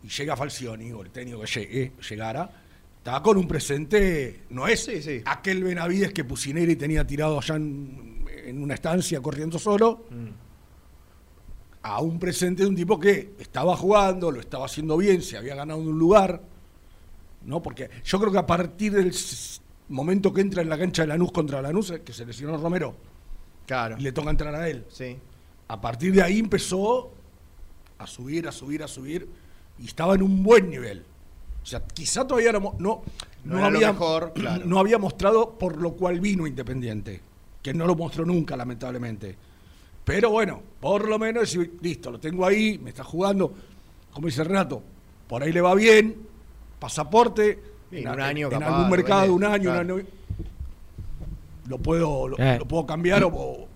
y 0.04 0.10
llega 0.10 0.36
Falcioni, 0.36 0.92
o 0.92 1.02
el 1.02 1.10
técnico 1.12 1.40
que 1.42 1.48
llegue, 1.48 1.92
llegara, 2.10 2.50
está 2.98 3.22
con 3.22 3.38
un 3.38 3.48
presente, 3.48 4.42
no 4.50 4.68
es 4.68 4.84
Sí, 4.86 5.02
sí. 5.02 5.22
aquel 5.26 5.64
Benavides 5.64 6.12
que 6.14 6.24
Pusineri 6.24 6.76
tenía 6.76 7.06
tirado 7.08 7.38
allá 7.40 7.56
en, 7.56 8.26
en 8.46 8.62
una 8.62 8.74
estancia 8.76 9.22
corriendo 9.22 9.58
solo, 9.60 10.06
a 11.82 12.02
un 12.02 12.18
presente 12.20 12.64
de 12.64 12.70
un 12.70 12.76
tipo 12.76 13.00
que 13.00 13.34
estaba 13.40 13.76
jugando, 13.76 14.32
lo 14.32 14.40
estaba 14.40 14.66
haciendo 14.66 14.96
bien, 14.98 15.22
se 15.22 15.38
había 15.38 15.56
ganado 15.56 15.80
un 15.80 15.98
lugar, 16.00 16.42
¿no? 17.46 17.62
Porque 17.62 17.90
yo 18.04 18.20
creo 18.20 18.32
que 18.32 18.38
a 18.38 18.46
partir 18.46 18.94
del 18.94 19.14
momento 19.90 20.34
que 20.34 20.42
entra 20.42 20.62
en 20.62 20.70
la 20.70 20.78
cancha 20.78 21.04
de 21.04 21.10
Lanús 21.10 21.32
contra 21.32 21.62
Lanús, 21.62 21.94
que 22.04 22.14
se 22.14 22.26
lesionó 22.26 22.58
Romero, 22.58 22.96
Claro. 23.66 23.96
y 23.98 24.02
le 24.02 24.12
toca 24.12 24.30
entrar 24.30 24.54
a 24.56 24.68
él. 24.70 24.86
Sí. 24.90 25.18
A 25.68 25.80
partir 25.80 26.14
de 26.14 26.22
ahí 26.22 26.40
empezó 26.40 27.12
a 27.98 28.08
subir, 28.08 28.48
a 28.48 28.52
subir, 28.52 28.84
a 28.84 28.88
subir 28.88 29.28
y 29.80 29.86
estaba 29.86 30.16
en 30.16 30.24
un 30.24 30.44
buen 30.44 30.70
nivel. 30.70 31.04
O 31.62 31.66
sea, 31.66 31.82
quizá 31.86 32.28
todavía 32.28 32.52
no, 32.52 32.60
no, 32.80 33.02
No 33.46 33.58
no 33.60 33.66
había, 33.66 33.94
mejor, 33.94 34.34
claro. 34.34 34.66
no 34.66 34.80
había 34.80 34.98
mostrado 34.98 35.58
por 35.58 35.82
lo 35.82 35.94
cual 35.94 36.20
vino 36.20 36.46
Independiente, 36.46 37.22
que 37.62 37.74
no 37.74 37.88
lo 37.88 37.96
mostró 37.96 38.26
nunca, 38.26 38.58
lamentablemente. 38.58 39.38
Pero 40.04 40.30
bueno, 40.32 40.62
por 40.82 41.08
lo 41.08 41.18
menos, 41.18 41.58
listo, 41.82 42.12
lo 42.12 42.20
tengo 42.20 42.46
ahí, 42.46 42.78
me 42.78 42.90
está 42.90 43.06
jugando, 43.06 43.54
como 44.12 44.28
dice 44.28 44.44
Renato, 44.44 44.84
por 45.30 45.42
ahí 45.42 45.54
le 45.54 45.62
va 45.62 45.74
bien, 45.74 46.18
pasaporte, 46.88 47.60
en, 47.92 48.10
un 48.10 48.20
a- 48.20 48.26
año 48.28 48.48
en 48.48 48.60
capaz, 48.60 48.76
algún 48.76 48.90
mercado, 48.90 49.22
vende, 49.22 49.34
un 49.36 49.44
año, 49.46 49.72
un 49.72 49.78
año, 49.78 49.96
lo 51.70 51.78
puedo, 51.78 52.28
lo, 52.28 52.38
Eh. 52.38 52.58
lo 52.60 52.66
puedo 52.68 52.86
cambiar 52.86 53.24
o, 53.24 53.30
o 53.30 53.68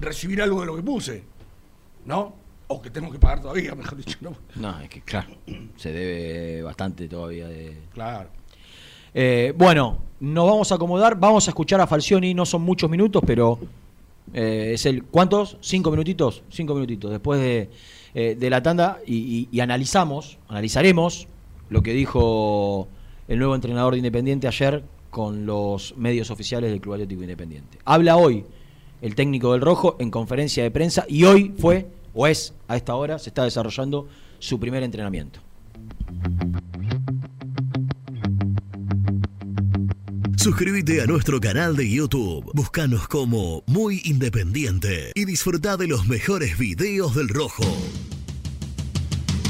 recibir 0.00 0.40
algo 0.40 0.60
de 0.60 0.66
lo 0.66 0.76
que 0.76 0.82
puse, 0.82 1.22
¿no? 2.06 2.32
O 2.68 2.80
que 2.80 2.88
tengo 2.90 3.10
que 3.10 3.18
pagar 3.18 3.42
todavía, 3.42 3.74
mejor 3.74 3.96
dicho, 3.98 4.16
¿no? 4.22 4.34
No, 4.56 4.80
es 4.80 4.88
que 4.88 5.02
claro, 5.02 5.28
se 5.76 5.92
debe 5.92 6.62
bastante 6.62 7.06
todavía 7.06 7.46
de, 7.48 7.76
Claro. 7.92 8.30
Eh, 9.14 9.52
bueno, 9.56 9.98
nos 10.20 10.46
vamos 10.48 10.72
a 10.72 10.76
acomodar, 10.76 11.18
vamos 11.18 11.48
a 11.48 11.50
escuchar 11.50 11.80
a 11.82 11.86
Falcioni, 11.86 12.32
no 12.34 12.46
son 12.46 12.62
muchos 12.62 12.88
minutos, 12.88 13.22
pero 13.26 13.58
eh, 14.32 14.72
es 14.74 14.86
el. 14.86 15.04
¿Cuántos? 15.04 15.56
Cinco 15.60 15.90
minutitos, 15.90 16.42
cinco 16.50 16.74
minutitos 16.74 17.10
después 17.10 17.40
de, 17.40 17.70
eh, 18.14 18.36
de 18.38 18.50
la 18.50 18.62
tanda 18.62 18.98
y, 19.06 19.16
y- 19.16 19.48
y 19.50 19.60
analizamos, 19.60 20.38
analizaremos 20.48 21.26
lo 21.70 21.82
que 21.82 21.92
dijo 21.92 22.88
el 23.28 23.38
nuevo 23.38 23.54
entrenador 23.54 23.92
de 23.94 23.98
Independiente 23.98 24.46
ayer 24.46 24.82
con 25.10 25.46
los 25.46 25.96
medios 25.96 26.30
oficiales 26.30 26.70
del 26.70 26.80
Club 26.80 26.94
Atlético 26.94 27.22
Independiente. 27.22 27.78
Habla 27.84 28.16
hoy 28.16 28.44
el 29.00 29.14
técnico 29.14 29.52
del 29.52 29.60
Rojo 29.60 29.96
en 29.98 30.10
conferencia 30.10 30.62
de 30.62 30.70
prensa 30.70 31.04
y 31.08 31.24
hoy 31.24 31.54
fue, 31.58 31.86
o 32.14 32.26
es, 32.26 32.54
a 32.66 32.76
esta 32.76 32.94
hora, 32.94 33.18
se 33.18 33.30
está 33.30 33.44
desarrollando 33.44 34.08
su 34.38 34.58
primer 34.58 34.82
entrenamiento. 34.82 35.40
Suscríbete 40.36 41.02
a 41.02 41.06
nuestro 41.06 41.40
canal 41.40 41.76
de 41.76 41.90
YouTube. 41.90 42.50
Búscanos 42.54 43.08
como 43.08 43.64
Muy 43.66 44.00
Independiente 44.04 45.12
y 45.14 45.24
disfruta 45.24 45.76
de 45.76 45.88
los 45.88 46.06
mejores 46.06 46.56
videos 46.56 47.14
del 47.14 47.28
Rojo. 47.28 47.64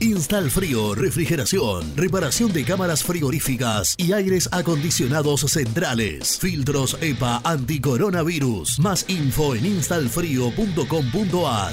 Install 0.00 0.50
Frío, 0.50 0.94
refrigeración, 0.94 1.96
reparación 1.96 2.52
de 2.52 2.64
cámaras 2.64 3.02
frigoríficas 3.02 3.94
y 3.96 4.12
aires 4.12 4.48
acondicionados 4.52 5.40
centrales. 5.40 6.38
Filtros 6.38 6.96
EPA 7.00 7.40
anticoronavirus. 7.44 8.78
Más 8.78 9.04
info 9.08 9.54
en 9.54 9.66
installfrío.com.ar. 9.66 11.72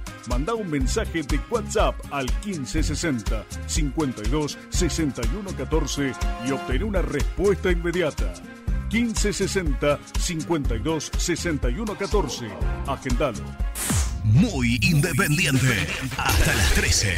Manda 0.27 0.53
un 0.53 0.69
mensaje 0.69 1.23
de 1.23 1.39
WhatsApp 1.49 1.95
al 2.11 2.25
1560 2.45 3.45
52 3.65 4.57
61 4.69 5.49
14 5.57 6.13
y 6.47 6.51
obtén 6.51 6.83
una 6.83 7.01
respuesta 7.01 7.71
inmediata. 7.71 8.33
1560 8.91 9.99
52 10.19 11.11
61 11.17 11.95
14. 11.95 12.47
Agendalo. 12.87 13.43
Muy 14.23 14.79
independiente. 14.81 15.87
Hasta 16.17 16.53
las 16.55 16.73
13. 16.73 17.15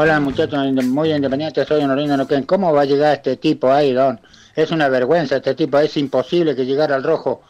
Hola 0.00 0.20
muchachos, 0.20 0.72
muy 0.84 1.12
independiente, 1.12 1.64
soy 1.64 1.82
Honorino 1.82 2.16
Noquén. 2.16 2.44
¿Cómo 2.44 2.72
va 2.72 2.82
a 2.82 2.84
llegar 2.84 3.16
este 3.16 3.36
tipo 3.36 3.72
ahí, 3.72 3.92
Don? 3.92 4.20
Es 4.58 4.72
una 4.72 4.88
vergüenza 4.88 5.36
este 5.36 5.54
tipo, 5.54 5.78
es 5.78 5.96
imposible 5.96 6.56
que 6.56 6.66
llegara 6.66 6.96
al 6.96 7.04
rojo. 7.04 7.42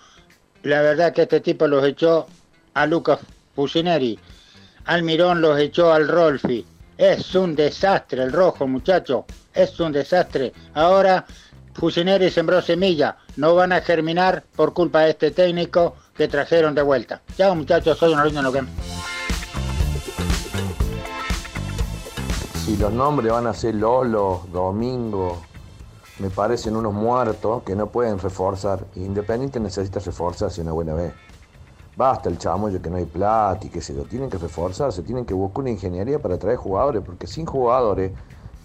La 0.63 0.83
verdad 0.83 1.15
que 1.15 1.23
este 1.23 1.41
tipo 1.41 1.67
los 1.67 1.83
echó 1.83 2.27
a 2.75 2.87
Lucas 2.87 3.21
Fusineri, 3.57 4.19
al 4.85 5.03
Mirón 5.05 5.41
los 5.41 5.59
echó 5.59 5.91
al 5.91 6.07
Rolfi. 6.07 6.67
Es 6.99 7.35
un 7.35 7.57
desastre 7.57 8.23
el 8.23 8.31
rojo, 8.31 8.67
muchacho, 8.67 9.25
es 9.55 9.81
un 9.81 9.93
desastre. 9.93 10.53
Ahora 10.75 11.25
Fusineri 11.73 12.29
sembró 12.29 12.61
semilla, 12.61 13.17
no 13.37 13.55
van 13.55 13.73
a 13.73 13.81
germinar 13.81 14.45
por 14.55 14.75
culpa 14.75 15.01
de 15.01 15.11
este 15.13 15.31
técnico 15.31 15.97
que 16.15 16.29
trajeron 16.29 16.75
de 16.75 16.83
vuelta. 16.83 17.23
Chao 17.39 17.55
muchachos, 17.55 17.97
soy 17.97 18.13
Honorino 18.13 18.43
Noquén. 18.43 18.69
Si 22.67 22.77
los 22.77 22.93
nombres 22.93 23.33
van 23.33 23.47
a 23.47 23.55
ser 23.55 23.77
Lolo, 23.77 24.47
Domingo, 24.53 25.48
me 26.19 26.31
parecen 26.31 26.77
unos 26.77 26.93
muertos 26.93 27.63
que 27.63 27.77
no 27.77 27.87
pueden 27.87 28.19
reforzar. 28.19 28.85
Independiente 28.97 29.61
necesita 29.61 30.01
reforzarse 30.01 30.61
una 30.61 30.73
buena 30.73 30.95
vez. 30.95 31.13
Basta 31.97 32.29
el 32.29 32.39
chamullo 32.39 32.81
que 32.81 32.91
no 32.91 32.97
hay 32.97 33.05
plata 33.05 33.67
y 33.67 33.71
que 33.71 33.81
se 33.81 33.93
lo 33.93 34.05
tienen 34.05 34.31
que 34.31 34.39
reforzarse, 34.39 35.03
tienen 35.03 35.25
que 35.25 35.35
buscar 35.35 35.61
una 35.61 35.71
ingeniería 35.71 36.21
para 36.21 36.39
traer 36.39 36.57
jugadores, 36.57 37.03
porque 37.05 37.27
sin 37.27 37.45
jugadores, 37.45 38.13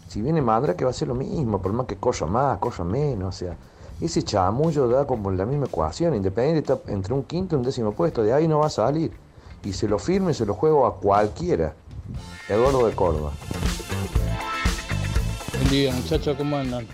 si 0.07 0.21
viene 0.21 0.41
Mandra 0.41 0.75
que 0.75 0.85
va 0.85 0.91
a 0.91 0.93
ser 0.93 1.07
lo 1.07 1.15
mismo, 1.15 1.59
por 1.59 1.73
más 1.73 1.87
que 1.87 1.95
corra 1.95 2.27
más, 2.27 2.59
corra 2.59 2.83
menos, 2.83 3.35
o 3.35 3.37
sea, 3.37 3.57
ese 3.99 4.21
chamullo 4.21 4.87
da 4.87 5.07
como 5.07 5.31
la 5.31 5.45
misma 5.45 5.65
ecuación, 5.65 6.13
Independiente 6.13 6.73
está 6.73 6.91
entre 6.91 7.13
un 7.13 7.23
quinto 7.23 7.55
y 7.55 7.57
un 7.57 7.63
décimo 7.63 7.93
puesto, 7.93 8.21
de 8.21 8.33
ahí 8.33 8.47
no 8.47 8.59
va 8.59 8.67
a 8.67 8.69
salir. 8.69 9.11
Y 9.63 9.73
se 9.73 9.87
lo 9.87 9.97
firme 9.97 10.31
y 10.31 10.33
se 10.33 10.45
lo 10.45 10.53
juego 10.53 10.85
a 10.85 10.99
cualquiera. 10.99 11.73
Eduardo 12.49 12.85
de 12.85 12.93
Córdoba. 12.93 13.31
Buen 15.53 15.69
día, 15.69 15.93
muchachos, 15.93 16.35
¿cómo 16.37 16.57
andan? 16.57 16.85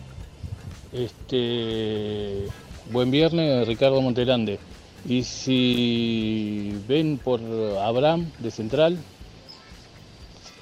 Este, 0.91 2.47
buen 2.91 3.11
viernes, 3.11 3.67
Ricardo 3.67 4.01
Montelande. 4.01 4.59
Y 5.07 5.23
si 5.23 6.75
ven 6.87 7.17
por 7.17 7.39
Abraham 7.81 8.31
de 8.39 8.51
Central, 8.51 8.97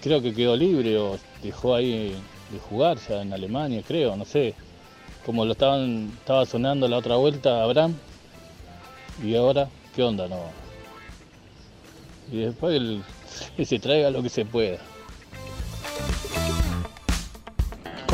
creo 0.02 0.22
que 0.22 0.34
quedó 0.34 0.56
libre 0.56 0.98
o 0.98 1.18
dejó 1.42 1.76
ahí 1.76 2.14
de 2.52 2.60
jugar 2.70 2.98
ya 3.08 3.22
en 3.22 3.34
Alemania, 3.34 3.82
creo, 3.88 4.16
no 4.16 4.26
sé. 4.26 4.54
Como 5.26 5.46
lo 5.46 5.54
estaban, 5.54 6.12
estaba 6.20 6.46
sonando 6.46 6.88
la 6.88 6.98
otra 6.98 7.16
vuelta 7.16 7.64
Abraham. 7.64 7.96
Y 9.24 9.36
ahora, 9.36 9.70
¿qué 9.96 10.04
onda? 10.04 10.28
No. 10.28 10.40
Y 12.32 12.38
después 12.38 12.76
el, 12.76 13.04
se 13.66 13.80
traiga 13.80 14.10
lo 14.10 14.22
que 14.22 14.30
se 14.30 14.46
pueda. 14.46 14.78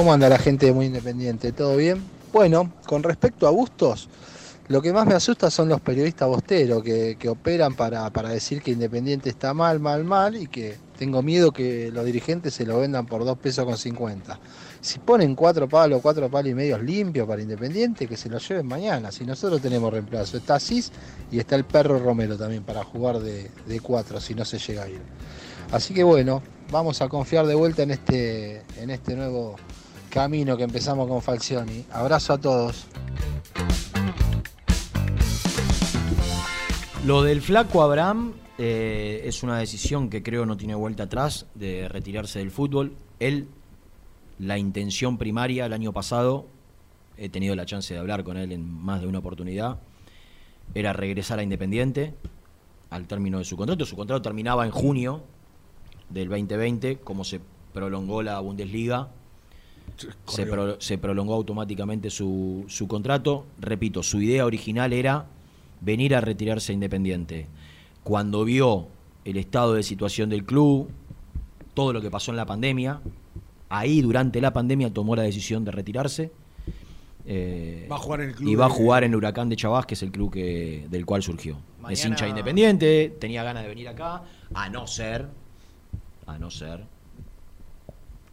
¿Cómo 0.03 0.11
anda 0.11 0.27
la 0.27 0.37
gente 0.37 0.65
de 0.65 0.73
Muy 0.73 0.87
Independiente? 0.87 1.53
¿Todo 1.53 1.77
bien? 1.77 2.03
Bueno, 2.33 2.73
con 2.85 3.03
respecto 3.03 3.47
a 3.47 3.51
Bustos, 3.51 4.09
lo 4.67 4.81
que 4.81 4.91
más 4.91 5.07
me 5.07 5.13
asusta 5.13 5.49
son 5.49 5.69
los 5.69 5.79
periodistas 5.79 6.27
bosteros 6.27 6.83
que, 6.83 7.29
operan 7.29 7.73
para, 7.73 8.09
decir 8.27 8.61
que 8.61 8.71
Independiente 8.71 9.29
está 9.29 9.53
mal, 9.53 9.79
mal, 9.79 10.03
mal 10.03 10.35
y 10.35 10.47
que 10.47 10.75
tengo 10.99 11.21
miedo 11.21 11.53
que 11.53 11.89
los 11.89 12.03
dirigentes 12.03 12.53
se 12.53 12.65
lo 12.65 12.79
vendan 12.79 13.05
por 13.05 13.23
2 13.23 13.37
pesos 13.37 13.63
con 13.63 13.77
50. 13.77 14.37
Si 14.81 14.99
ponen 14.99 15.35
cuatro 15.35 15.69
palos, 15.69 16.01
cuatro 16.01 16.29
palos 16.29 16.51
y 16.51 16.53
medios 16.53 16.83
limpios 16.83 17.25
para 17.25 17.41
Independiente, 17.41 18.05
que 18.05 18.17
se 18.17 18.27
lo 18.27 18.39
lleven 18.39 18.67
mañana. 18.67 19.09
Si 19.09 19.23
nosotros 19.23 19.61
tenemos 19.61 19.89
reemplazo, 19.89 20.35
está 20.35 20.59
Cis 20.59 20.91
y 21.31 21.39
está 21.39 21.55
el 21.55 21.63
perro 21.63 21.97
Romero 21.97 22.37
también 22.37 22.63
para 22.63 22.83
jugar 22.83 23.19
de, 23.19 23.49
de 23.65 23.79
cuatro 23.79 24.19
si 24.19 24.35
no 24.35 24.43
se 24.43 24.57
llega 24.57 24.83
a 24.83 24.89
ir. 24.89 24.99
Así 25.71 25.93
que 25.93 26.03
bueno, 26.03 26.43
vamos 26.73 27.01
a 27.01 27.07
confiar 27.07 27.47
de 27.47 27.55
vuelta 27.55 27.83
en 27.83 27.91
este, 27.91 28.63
en 28.77 28.89
este 28.89 29.15
nuevo 29.15 29.55
camino 30.13 30.55
que 30.55 30.61
empezamos 30.61 31.07
con 31.07 31.23
Falcioni. 31.23 31.85
Abrazo 31.91 32.33
a 32.33 32.37
todos. 32.37 32.85
Lo 37.03 37.23
del 37.23 37.41
flaco 37.41 37.81
Abraham 37.81 38.33
eh, 38.59 39.23
es 39.25 39.41
una 39.41 39.57
decisión 39.57 40.11
que 40.11 40.21
creo 40.21 40.45
no 40.45 40.55
tiene 40.55 40.75
vuelta 40.75 41.03
atrás 41.03 41.47
de 41.55 41.89
retirarse 41.89 42.37
del 42.37 42.51
fútbol. 42.51 42.95
Él, 43.19 43.47
la 44.37 44.59
intención 44.59 45.17
primaria 45.17 45.65
el 45.65 45.73
año 45.73 45.93
pasado, 45.93 46.45
he 47.17 47.29
tenido 47.29 47.55
la 47.55 47.65
chance 47.65 47.91
de 47.91 47.99
hablar 47.99 48.23
con 48.23 48.37
él 48.37 48.51
en 48.51 48.69
más 48.71 49.01
de 49.01 49.07
una 49.07 49.17
oportunidad, 49.17 49.79
era 50.75 50.93
regresar 50.93 51.39
a 51.39 51.43
Independiente 51.43 52.13
al 52.91 53.07
término 53.07 53.39
de 53.39 53.45
su 53.45 53.57
contrato. 53.57 53.83
Su 53.87 53.95
contrato 53.95 54.21
terminaba 54.21 54.63
en 54.63 54.71
junio 54.71 55.23
del 56.11 56.29
2020, 56.29 56.97
como 56.97 57.23
se 57.23 57.41
prolongó 57.73 58.21
la 58.21 58.39
Bundesliga. 58.41 59.09
Se, 60.27 60.45
pro- 60.45 60.81
se 60.81 60.97
prolongó 60.97 61.33
automáticamente 61.35 62.09
su, 62.09 62.65
su 62.67 62.87
contrato. 62.87 63.45
Repito, 63.59 64.03
su 64.03 64.21
idea 64.21 64.45
original 64.45 64.91
era 64.93 65.25
venir 65.81 66.15
a 66.15 66.21
retirarse 66.21 66.71
a 66.71 66.75
Independiente. 66.75 67.47
Cuando 68.03 68.43
vio 68.43 68.87
el 69.23 69.37
estado 69.37 69.73
de 69.75 69.83
situación 69.83 70.29
del 70.29 70.43
club, 70.45 70.89
todo 71.73 71.93
lo 71.93 72.01
que 72.01 72.09
pasó 72.11 72.31
en 72.31 72.37
la 72.37 72.45
pandemia, 72.45 73.01
ahí 73.69 74.01
durante 74.01 74.41
la 74.41 74.51
pandemia 74.51 74.91
tomó 74.93 75.15
la 75.15 75.23
decisión 75.23 75.63
de 75.63 75.71
retirarse. 75.71 76.31
Eh, 77.25 77.87
Va 77.89 77.95
a 77.95 77.99
jugar 77.99 78.19
en 78.21 78.29
el 78.29 78.35
club 78.35 78.49
Y 78.49 78.55
va 78.55 78.65
a 78.65 78.69
jugar 78.69 79.03
en 79.05 79.15
Huracán 79.15 79.47
de 79.47 79.55
Chavás, 79.55 79.85
que 79.85 79.93
es 79.93 80.03
el 80.03 80.11
club 80.11 80.33
que, 80.33 80.85
del 80.89 81.05
cual 81.05 81.23
surgió. 81.23 81.57
Es 81.89 82.03
hincha 82.03 82.27
independiente, 82.27 83.15
tenía 83.19 83.43
ganas 83.43 83.63
de 83.63 83.69
venir 83.69 83.87
acá, 83.87 84.23
a 84.53 84.69
no 84.69 84.85
ser, 84.87 85.27
a 86.25 86.37
no 86.37 86.49
ser, 86.51 86.83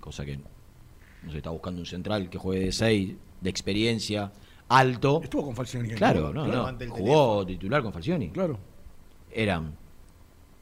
cosa 0.00 0.24
que 0.24 0.40
no 1.22 1.30
se 1.30 1.38
está 1.38 1.50
buscando 1.50 1.80
un 1.80 1.86
central 1.86 2.28
que 2.30 2.38
juegue 2.38 2.66
de 2.66 2.72
6, 2.72 3.14
de 3.40 3.50
experiencia, 3.50 4.32
alto. 4.68 5.20
Estuvo 5.22 5.44
con 5.44 5.56
Falcioni. 5.56 5.90
Claro, 5.90 6.32
no, 6.32 6.44
Claro. 6.44 6.72
no. 6.72 6.90
Jugó 6.94 7.46
titular 7.46 7.82
con 7.82 7.92
Falcioni. 7.92 8.30
Claro. 8.30 8.58
Eran 9.32 9.74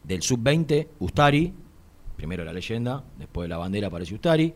del 0.04 0.22
sub-20, 0.22 0.88
Ustari, 1.00 1.52
primero 2.16 2.44
la 2.44 2.52
leyenda, 2.52 3.04
después 3.18 3.44
de 3.44 3.48
la 3.48 3.58
bandera 3.58 3.88
aparece 3.88 4.14
Ustari, 4.14 4.54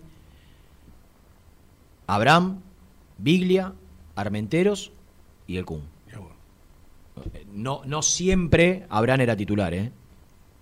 Abraham, 2.07 2.61
Biglia, 3.19 3.73
Armenteros 4.17 4.93
y 5.47 5.57
el 5.57 5.65
Kun. 5.65 5.83
No, 7.53 7.83
no 7.85 8.03
siempre 8.03 8.87
Abraham 8.89 9.21
era 9.21 9.37
titular, 9.37 9.75
¿eh? 9.75 9.93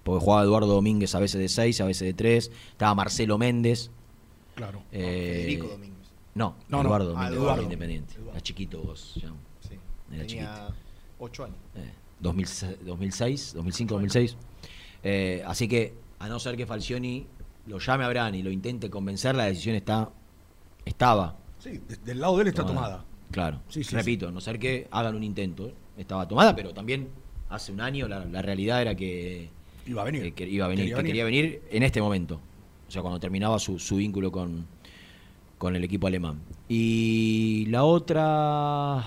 Porque 0.02 0.24
jugaba 0.24 0.42
Eduardo 0.42 0.66
Domínguez 0.74 1.14
a 1.14 1.20
veces 1.20 1.40
de 1.40 1.48
6, 1.48 1.80
a 1.80 1.84
veces 1.84 2.06
de 2.06 2.14
3, 2.14 2.50
estaba 2.72 2.94
Marcelo 2.94 3.38
Méndez. 3.38 3.90
Claro. 4.60 4.82
Eh, 4.92 5.32
Federico 5.36 5.66
Domínguez. 5.68 6.08
No, 6.34 6.56
No, 6.68 6.82
no. 6.82 6.88
Eduardo 6.88 7.10
Ah, 7.10 7.24
Domínguez, 7.24 7.38
Eduardo. 7.42 7.62
Independiente. 7.62 8.14
Era 8.30 8.40
chiquito 8.40 8.82
vos, 8.82 9.14
ya. 9.16 9.28
Sí. 9.68 9.74
Era 10.12 10.26
Tenía 10.26 10.26
chiquito. 10.26 10.74
8 11.18 11.44
años. 11.44 11.56
Eh, 11.76 11.92
2006, 12.20 12.76
2006, 12.84 13.52
2005, 13.54 13.94
2006. 13.94 14.36
Eh, 15.02 15.42
así 15.46 15.66
que, 15.68 15.94
a 16.18 16.28
no 16.28 16.38
ser 16.38 16.56
que 16.56 16.66
Falcioni 16.66 17.26
lo 17.66 17.78
llame 17.78 18.04
a 18.04 18.06
Abraham 18.08 18.34
y 18.36 18.42
lo 18.42 18.50
intente 18.50 18.90
convencer, 18.90 19.34
la 19.34 19.44
decisión 19.46 19.74
está 19.76 20.10
estaba. 20.84 21.36
Sí, 21.58 21.80
de- 21.88 21.96
del 21.96 22.20
lado 22.20 22.36
de 22.36 22.42
él 22.42 22.48
está 22.48 22.64
tomada. 22.66 23.04
Claro. 23.30 23.60
Sí, 23.68 23.84
sí, 23.84 23.94
Repito, 23.94 24.28
a 24.28 24.32
no 24.32 24.40
ser 24.40 24.58
que 24.58 24.88
hagan 24.90 25.14
un 25.14 25.22
intento, 25.22 25.72
estaba 25.96 26.26
tomada, 26.26 26.54
pero 26.56 26.72
también 26.74 27.08
hace 27.48 27.70
un 27.72 27.80
año 27.80 28.08
la, 28.08 28.24
la 28.24 28.42
realidad 28.42 28.82
era 28.82 28.94
que 28.94 29.48
Iba 29.86 30.02
a 30.02 30.04
venir. 30.04 30.24
eh, 30.26 30.32
que 30.32 30.48
iba 30.48 30.64
a 30.66 30.68
venir, 30.68 30.84
Quería 30.86 30.96
que 30.96 31.02
venir. 31.02 31.10
quería 31.12 31.24
venir 31.24 31.62
en 31.70 31.82
este 31.82 32.00
momento. 32.00 32.40
O 32.90 32.92
sea, 32.92 33.02
cuando 33.02 33.20
terminaba 33.20 33.56
su, 33.60 33.78
su 33.78 33.94
vínculo 33.96 34.32
con, 34.32 34.66
con 35.58 35.76
el 35.76 35.84
equipo 35.84 36.08
alemán. 36.08 36.40
Y 36.68 37.66
la 37.68 37.84
otra 37.84 39.04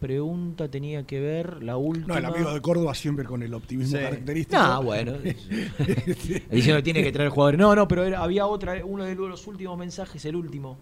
pregunta 0.00 0.66
tenía 0.68 1.04
que 1.06 1.20
ver, 1.20 1.62
la 1.62 1.76
última. 1.76 2.08
No, 2.08 2.16
el 2.18 2.24
amigo 2.24 2.52
de 2.52 2.60
Córdoba 2.60 2.92
siempre 2.96 3.24
con 3.24 3.44
el 3.44 3.54
optimismo 3.54 3.96
Sí. 3.96 4.02
característico. 4.02 4.60
No, 4.60 4.82
bueno. 4.82 5.12
Diciendo 6.50 6.78
que 6.78 6.82
tiene 6.82 7.04
que 7.04 7.12
traer 7.12 7.30
jugadores. 7.30 7.60
No, 7.60 7.76
no, 7.76 7.86
pero 7.86 8.02
era- 8.02 8.24
había 8.24 8.44
otra, 8.48 8.84
uno 8.84 9.04
de 9.04 9.14
los 9.14 9.46
últimos 9.46 9.78
mensajes, 9.78 10.24
el 10.24 10.34
último. 10.34 10.76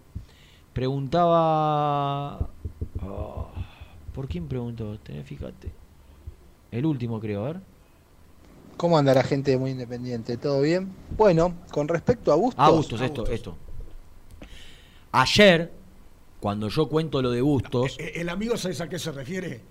Preguntaba. 0.73 2.49
oh, 3.03 3.49
¿Por 4.15 4.27
quién 4.27 4.47
preguntó? 4.47 4.97
Tenés, 4.97 5.27
fíjate. 5.27 5.69
El 6.71 6.87
último, 6.87 7.19
creo, 7.19 7.45
a 7.45 7.47
ver. 7.51 7.61
¿Cómo 8.81 8.97
anda 8.97 9.13
la 9.13 9.21
gente 9.21 9.51
de 9.51 9.59
Muy 9.59 9.69
Independiente? 9.69 10.37
¿Todo 10.37 10.59
bien? 10.61 10.91
Bueno, 11.15 11.53
con 11.71 11.87
respecto 11.87 12.31
a 12.31 12.35
Bustos. 12.35 12.55
Ah, 12.65 12.71
Bustos, 12.71 12.99
esto, 12.99 13.27
esto. 13.27 13.55
Ayer, 15.11 15.71
cuando 16.39 16.67
yo 16.67 16.89
cuento 16.89 17.21
lo 17.21 17.29
de 17.29 17.41
Bustos, 17.41 17.95
Eh, 17.99 18.13
El 18.15 18.29
amigo, 18.29 18.57
¿sabes 18.57 18.81
a 18.81 18.89
qué 18.89 18.97
se 18.97 19.11
refiere? 19.11 19.61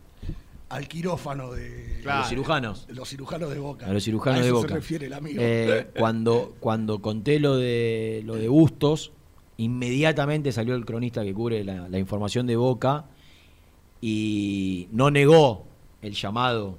Al 0.68 0.86
quirófano 0.86 1.50
de 1.50 2.00
Los 2.04 2.28
cirujanos. 2.28 2.86
de 2.86 2.94
los 2.94 3.08
cirujanos 3.08 3.50
de 3.50 3.58
Boca. 3.58 3.86
a 3.86 3.92
los 3.92 4.04
cirujanos 4.04 4.38
A 4.38 4.42
de 4.42 4.46
eso 4.48 4.54
Boca. 4.58 4.68
se 4.68 4.74
refiere 4.74 5.06
el 5.06 5.12
amigo. 5.14 5.40
Eh, 5.42 5.90
cuando, 5.98 6.54
cuando 6.60 7.02
conté 7.02 7.40
lo 7.40 7.56
de, 7.56 8.22
lo 8.24 8.36
de 8.36 8.46
Bustos, 8.46 9.10
inmediatamente 9.56 10.52
salió 10.52 10.76
el 10.76 10.84
cronista 10.84 11.24
que 11.24 11.34
cubre 11.34 11.64
la, 11.64 11.88
la 11.88 11.98
información 11.98 12.46
de 12.46 12.54
Boca 12.54 13.06
y 14.00 14.86
no 14.92 15.10
negó 15.10 15.64
el 16.00 16.12
llamado 16.14 16.78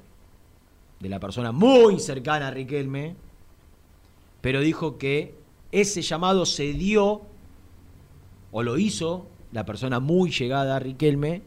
de 1.01 1.09
la 1.09 1.19
persona 1.19 1.51
muy 1.51 1.99
cercana 1.99 2.47
a 2.47 2.51
Riquelme, 2.51 3.15
pero 4.41 4.61
dijo 4.61 4.97
que 4.97 5.35
ese 5.71 6.01
llamado 6.01 6.45
se 6.45 6.73
dio, 6.73 7.21
o 8.51 8.63
lo 8.63 8.77
hizo, 8.77 9.27
la 9.51 9.65
persona 9.65 9.99
muy 9.99 10.31
llegada 10.31 10.75
a 10.75 10.79
Riquelme, 10.79 11.41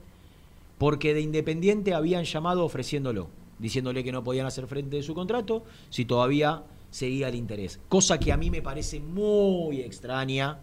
porque 0.78 1.14
de 1.14 1.20
Independiente 1.20 1.94
habían 1.94 2.24
llamado 2.24 2.64
ofreciéndolo, 2.64 3.28
diciéndole 3.58 4.02
que 4.02 4.12
no 4.12 4.24
podían 4.24 4.46
hacer 4.46 4.66
frente 4.66 4.96
de 4.96 5.02
su 5.02 5.14
contrato 5.14 5.64
si 5.88 6.04
todavía 6.04 6.64
seguía 6.90 7.28
el 7.28 7.36
interés. 7.36 7.80
Cosa 7.88 8.18
que 8.18 8.32
a 8.32 8.36
mí 8.36 8.50
me 8.50 8.62
parece 8.62 9.00
muy 9.00 9.80
extraña 9.80 10.58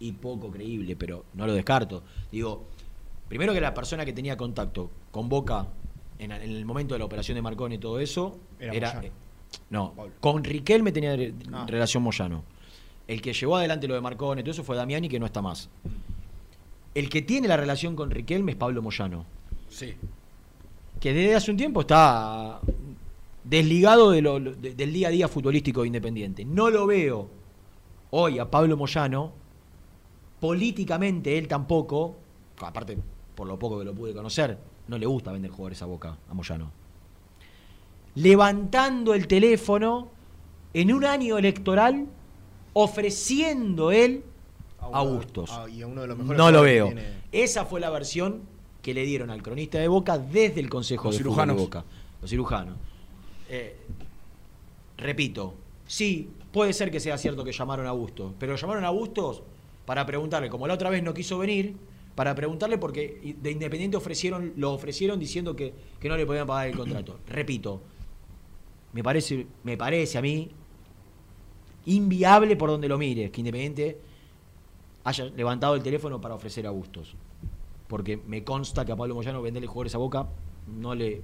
y 0.00 0.12
poco 0.12 0.50
creíble, 0.50 0.96
pero 0.96 1.24
no 1.34 1.46
lo 1.46 1.54
descarto. 1.54 2.02
Digo, 2.32 2.64
primero 3.28 3.52
que 3.52 3.60
la 3.60 3.74
persona 3.74 4.04
que 4.04 4.12
tenía 4.12 4.36
contacto 4.36 4.90
con 5.12 5.28
Boca 5.28 5.68
en, 6.24 6.32
en 6.32 6.42
el 6.42 6.64
momento 6.64 6.94
de 6.94 6.98
la 7.00 7.04
operación 7.04 7.34
de 7.36 7.42
Marconi 7.42 7.74
y 7.76 7.78
todo 7.78 7.98
eso, 8.00 8.38
Era 8.58 9.00
eh, 9.02 9.10
no, 9.70 9.94
con 10.20 10.42
Riquelme 10.44 10.92
tenía 10.92 11.14
re- 11.16 11.34
Ah. 11.52 11.66
relación 11.68 12.02
Moyano. 12.02 12.44
El 13.08 13.20
que 13.20 13.32
llevó 13.32 13.56
adelante 13.56 13.88
lo 13.88 13.94
de 13.94 14.00
Marconi 14.00 14.40
y 14.40 14.44
todo 14.44 14.52
eso 14.52 14.64
fue 14.64 14.76
Damiani, 14.76 15.08
que 15.08 15.18
no 15.18 15.26
está 15.26 15.42
más. 15.42 15.68
El 16.94 17.08
que 17.08 17.22
tiene 17.22 17.48
la 17.48 17.56
relación 17.56 17.96
con 17.96 18.10
Riquelme 18.10 18.52
es 18.52 18.56
Pablo 18.56 18.80
Moyano, 18.82 19.24
Sí. 19.68 19.94
que 21.00 21.12
desde 21.12 21.34
hace 21.34 21.50
un 21.50 21.56
tiempo 21.56 21.80
está 21.82 22.60
desligado 23.44 24.10
de 24.12 24.22
lo- 24.22 24.38
de- 24.40 24.74
del 24.74 24.92
día 24.92 25.08
a 25.08 25.10
día 25.10 25.28
futbolístico 25.28 25.80
de 25.82 25.88
Independiente. 25.88 26.44
No 26.44 26.70
lo 26.70 26.86
veo 26.86 27.28
hoy 28.10 28.38
a 28.38 28.50
Pablo 28.50 28.76
Moyano, 28.76 29.32
políticamente 30.40 31.38
él 31.38 31.48
tampoco, 31.48 32.16
aparte 32.60 32.98
por 33.34 33.46
lo 33.46 33.58
poco 33.58 33.78
que 33.78 33.84
lo 33.84 33.94
pude 33.94 34.12
conocer, 34.12 34.58
no 34.92 34.98
le 34.98 35.06
gusta 35.06 35.32
vender 35.32 35.50
jugadores 35.50 35.80
a 35.82 35.86
boca 35.86 36.16
a 36.28 36.34
Moyano. 36.34 36.70
Levantando 38.14 39.14
el 39.14 39.26
teléfono 39.26 40.08
en 40.74 40.92
un 40.92 41.04
año 41.06 41.38
electoral, 41.38 42.06
ofreciendo 42.74 43.90
él 43.90 44.22
a 44.80 45.02
Bustos. 45.02 45.50
Ah, 45.52 45.66
y 45.68 45.80
a 45.82 45.86
uno 45.86 46.02
de 46.02 46.08
los 46.08 46.18
mejores 46.18 46.38
No 46.38 46.50
lo 46.50 46.62
veo. 46.62 46.86
tiene- 46.86 47.22
Esa 47.32 47.64
fue 47.64 47.80
la 47.80 47.88
versión 47.88 48.42
que 48.82 48.92
le 48.92 49.04
dieron 49.04 49.30
al 49.30 49.42
cronista 49.42 49.78
de 49.78 49.88
Boca 49.88 50.18
desde 50.18 50.60
el 50.60 50.68
Consejo 50.68 51.04
Los 51.04 51.16
de 51.16 51.22
Fútbol 51.24 51.32
cirujanos. 51.34 51.56
de 51.56 51.62
Boca. 51.62 51.84
Los 52.20 52.30
cirujanos. 52.30 52.76
Eh, 53.48 53.76
repito, 54.98 55.54
sí, 55.86 56.28
puede 56.52 56.72
ser 56.74 56.90
que 56.90 57.00
sea 57.00 57.16
cierto 57.16 57.44
que 57.44 57.52
llamaron 57.52 57.86
a 57.86 57.92
Bustos, 57.92 58.32
pero 58.38 58.56
llamaron 58.56 58.84
a 58.84 58.90
Bustos 58.90 59.42
para 59.86 60.04
preguntarle, 60.04 60.50
como 60.50 60.66
la 60.66 60.74
otra 60.74 60.90
vez 60.90 61.02
no 61.02 61.14
quiso 61.14 61.38
venir, 61.38 61.76
para 62.14 62.34
preguntarle 62.34 62.78
porque 62.78 63.36
de 63.40 63.50
Independiente 63.50 63.96
ofrecieron, 63.96 64.52
lo 64.56 64.72
ofrecieron 64.72 65.18
diciendo 65.18 65.56
que, 65.56 65.72
que 65.98 66.08
no 66.08 66.16
le 66.16 66.26
podían 66.26 66.46
pagar 66.46 66.68
el 66.68 66.76
contrato. 66.76 67.18
Repito, 67.26 67.80
me 68.92 69.02
parece, 69.02 69.46
me 69.64 69.76
parece 69.76 70.18
a 70.18 70.22
mí 70.22 70.50
inviable 71.86 72.56
por 72.56 72.70
donde 72.70 72.88
lo 72.88 72.98
mires, 72.98 73.30
que 73.30 73.40
Independiente 73.40 73.98
haya 75.04 75.24
levantado 75.24 75.74
el 75.74 75.82
teléfono 75.82 76.20
para 76.20 76.34
ofrecer 76.34 76.66
a 76.66 76.70
Bustos. 76.70 77.14
Porque 77.88 78.16
me 78.16 78.44
consta 78.44 78.84
que 78.84 78.92
a 78.92 78.96
Pablo 78.96 79.14
Moyano 79.14 79.42
venderle 79.42 79.66
jugadores 79.66 79.94
a 79.94 79.98
Boca 79.98 80.26
no 80.66 80.94
le. 80.94 81.22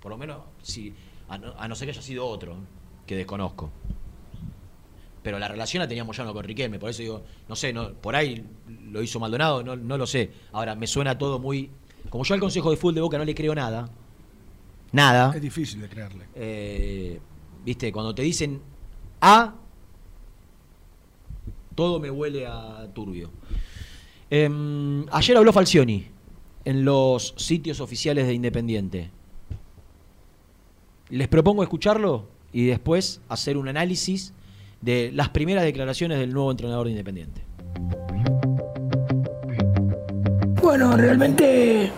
Por 0.00 0.10
lo 0.10 0.18
menos, 0.18 0.38
si, 0.62 0.94
no, 1.28 1.54
a 1.58 1.68
no 1.68 1.74
ser 1.74 1.86
que 1.86 1.92
haya 1.92 2.02
sido 2.02 2.26
otro, 2.26 2.56
que 3.06 3.16
desconozco. 3.16 3.70
Pero 5.26 5.40
la 5.40 5.48
relación 5.48 5.80
la 5.80 5.88
tenía 5.88 6.04
Moyano 6.04 6.32
con 6.32 6.44
Riquelme, 6.44 6.78
por 6.78 6.88
eso 6.88 7.02
digo, 7.02 7.24
no 7.48 7.56
sé, 7.56 7.72
no, 7.72 7.94
por 7.94 8.14
ahí 8.14 8.46
lo 8.92 9.02
hizo 9.02 9.18
Maldonado, 9.18 9.64
no, 9.64 9.74
no 9.74 9.98
lo 9.98 10.06
sé. 10.06 10.30
Ahora, 10.52 10.76
me 10.76 10.86
suena 10.86 11.18
todo 11.18 11.40
muy. 11.40 11.68
Como 12.10 12.22
yo 12.22 12.34
al 12.34 12.38
Consejo 12.38 12.70
de 12.70 12.76
Fútbol 12.76 12.94
de 12.94 13.00
Boca 13.00 13.18
no 13.18 13.24
le 13.24 13.34
creo 13.34 13.52
nada. 13.52 13.90
Nada. 14.92 15.32
Es 15.34 15.42
difícil 15.42 15.80
de 15.80 15.88
creerle. 15.88 16.26
Eh, 16.36 17.18
Viste, 17.64 17.90
cuando 17.90 18.14
te 18.14 18.22
dicen 18.22 18.60
A, 19.20 19.56
todo 21.74 21.98
me 21.98 22.08
huele 22.08 22.46
a 22.46 22.86
turbio. 22.94 23.32
Em, 24.30 25.06
ayer 25.10 25.36
habló 25.36 25.52
Falcioni 25.52 26.06
en 26.64 26.84
los 26.84 27.34
sitios 27.36 27.80
oficiales 27.80 28.28
de 28.28 28.34
Independiente. 28.34 29.10
Les 31.08 31.26
propongo 31.26 31.64
escucharlo 31.64 32.28
y 32.52 32.66
después 32.66 33.20
hacer 33.28 33.56
un 33.56 33.66
análisis 33.66 34.32
de 34.86 35.10
las 35.12 35.30
primeras 35.30 35.64
declaraciones 35.64 36.20
del 36.20 36.32
nuevo 36.32 36.48
entrenador 36.48 36.86
de 36.86 36.92
Independiente. 36.92 37.40
Bueno, 40.62 40.96
realmente 40.96 41.90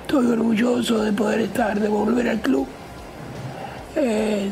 estoy 0.00 0.26
orgulloso 0.26 1.04
de 1.04 1.12
poder 1.12 1.42
estar, 1.42 1.78
de 1.78 1.86
volver 1.86 2.28
al 2.28 2.40
club. 2.40 2.66
Eh, 3.94 4.50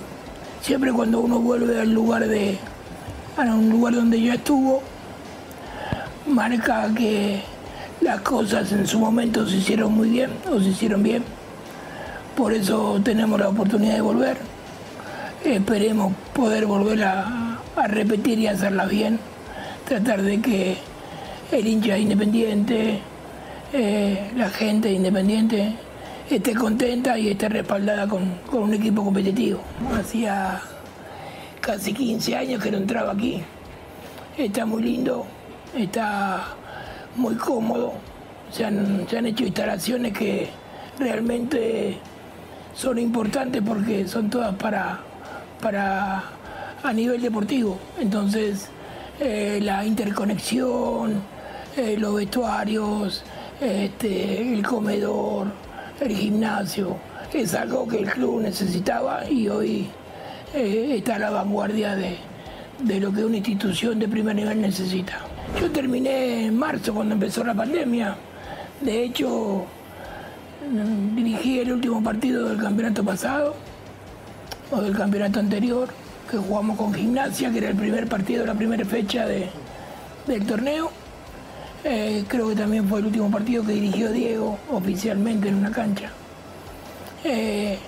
siempre 0.62 0.92
cuando 0.92 1.18
uno 1.18 1.40
vuelve 1.40 1.80
al 1.80 1.92
lugar 1.92 2.28
de, 2.28 2.56
a 3.36 3.42
un 3.42 3.70
lugar 3.70 3.96
donde 3.96 4.22
ya 4.22 4.34
estuvo, 4.34 4.80
marca 6.28 6.88
que 6.96 7.42
las 8.00 8.20
cosas 8.20 8.70
en 8.70 8.86
su 8.86 9.00
momento 9.00 9.44
se 9.48 9.56
hicieron 9.56 9.92
muy 9.92 10.10
bien 10.10 10.30
o 10.48 10.60
se 10.60 10.68
hicieron 10.68 11.02
bien. 11.02 11.24
Por 12.36 12.52
eso 12.52 13.00
tenemos 13.02 13.40
la 13.40 13.48
oportunidad 13.48 13.96
de 13.96 14.00
volver. 14.00 14.36
Esperemos 15.44 16.12
poder 16.32 16.66
volver 16.66 17.02
a, 17.02 17.43
a 17.76 17.86
repetir 17.86 18.38
y 18.38 18.46
hacerlas 18.46 18.88
bien. 18.88 19.18
Tratar 19.86 20.22
de 20.22 20.40
que 20.40 20.76
el 21.52 21.66
hincha 21.66 21.98
independiente, 21.98 23.00
eh, 23.72 24.30
la 24.36 24.48
gente 24.48 24.90
independiente 24.90 25.74
esté 26.30 26.54
contenta 26.54 27.18
y 27.18 27.28
esté 27.28 27.48
respaldada 27.48 28.08
con, 28.08 28.38
con 28.50 28.64
un 28.64 28.74
equipo 28.74 29.04
competitivo. 29.04 29.60
Hacía 29.98 30.60
casi 31.60 31.92
15 31.92 32.36
años 32.36 32.62
que 32.62 32.70
no 32.70 32.78
entraba 32.78 33.12
aquí. 33.12 33.42
Está 34.36 34.66
muy 34.66 34.82
lindo, 34.82 35.26
está 35.76 36.44
muy 37.16 37.34
cómodo. 37.36 37.94
Se 38.50 38.64
han, 38.64 39.06
se 39.08 39.18
han 39.18 39.26
hecho 39.26 39.44
instalaciones 39.44 40.12
que 40.12 40.48
realmente 40.98 41.98
son 42.74 42.98
importantes 42.98 43.62
porque 43.64 44.06
son 44.06 44.30
todas 44.30 44.54
para, 44.56 44.98
para 45.60 46.33
a 46.84 46.92
nivel 46.92 47.20
deportivo. 47.20 47.78
Entonces, 47.98 48.68
eh, 49.18 49.58
la 49.62 49.84
interconexión, 49.84 51.22
eh, 51.76 51.96
los 51.98 52.14
vestuarios, 52.14 53.22
este, 53.60 54.52
el 54.52 54.62
comedor, 54.62 55.46
el 56.00 56.14
gimnasio, 56.14 56.96
es 57.32 57.54
algo 57.54 57.88
que 57.88 57.98
el 57.98 58.10
club 58.10 58.42
necesitaba 58.42 59.28
y 59.28 59.48
hoy 59.48 59.88
eh, 60.54 60.94
está 60.98 61.16
a 61.16 61.18
la 61.18 61.30
vanguardia 61.30 61.96
de, 61.96 62.18
de 62.80 63.00
lo 63.00 63.12
que 63.12 63.24
una 63.24 63.38
institución 63.38 63.98
de 63.98 64.06
primer 64.06 64.36
nivel 64.36 64.60
necesita. 64.60 65.20
Yo 65.60 65.70
terminé 65.70 66.46
en 66.46 66.58
marzo 66.58 66.94
cuando 66.94 67.14
empezó 67.14 67.42
la 67.44 67.54
pandemia. 67.54 68.14
De 68.80 69.04
hecho, 69.04 69.64
dirigí 71.14 71.60
el 71.60 71.72
último 71.72 72.02
partido 72.02 72.48
del 72.48 72.58
campeonato 72.58 73.02
pasado 73.04 73.54
o 74.70 74.80
del 74.80 74.96
campeonato 74.96 75.40
anterior, 75.40 75.88
que 76.34 76.40
jugamos 76.48 76.76
con 76.76 76.92
gimnasia, 76.92 77.50
que 77.50 77.58
era 77.58 77.68
el 77.68 77.76
primer 77.76 78.08
partido, 78.08 78.44
la 78.44 78.54
primera 78.54 78.84
fecha 78.84 79.24
de- 79.26 79.48
del 80.26 80.44
torneo. 80.44 80.90
Eh, 81.84 82.24
creo 82.26 82.48
que 82.48 82.56
también 82.56 82.88
fue 82.88 82.98
el 83.00 83.06
último 83.06 83.30
partido 83.30 83.64
que 83.64 83.72
dirigió 83.72 84.10
Diego 84.10 84.58
oficialmente 84.72 85.48
en 85.48 85.54
una 85.56 85.70
cancha. 85.70 86.10
Eh, 87.24 87.78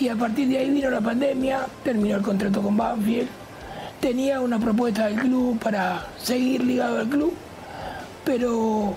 y 0.00 0.08
a 0.08 0.16
partir 0.16 0.48
de 0.48 0.58
ahí 0.58 0.70
vino 0.70 0.90
la 0.90 1.00
pandemia, 1.00 1.60
terminó 1.82 2.16
el 2.16 2.22
contrato 2.22 2.60
con 2.62 2.76
Banfield. 2.76 3.28
Tenía 4.00 4.40
una 4.40 4.58
propuesta 4.58 5.06
del 5.06 5.16
club 5.18 5.58
para 5.58 6.06
seguir 6.22 6.62
ligado 6.64 6.98
al 6.98 7.08
club, 7.08 7.32
pero 8.24 8.94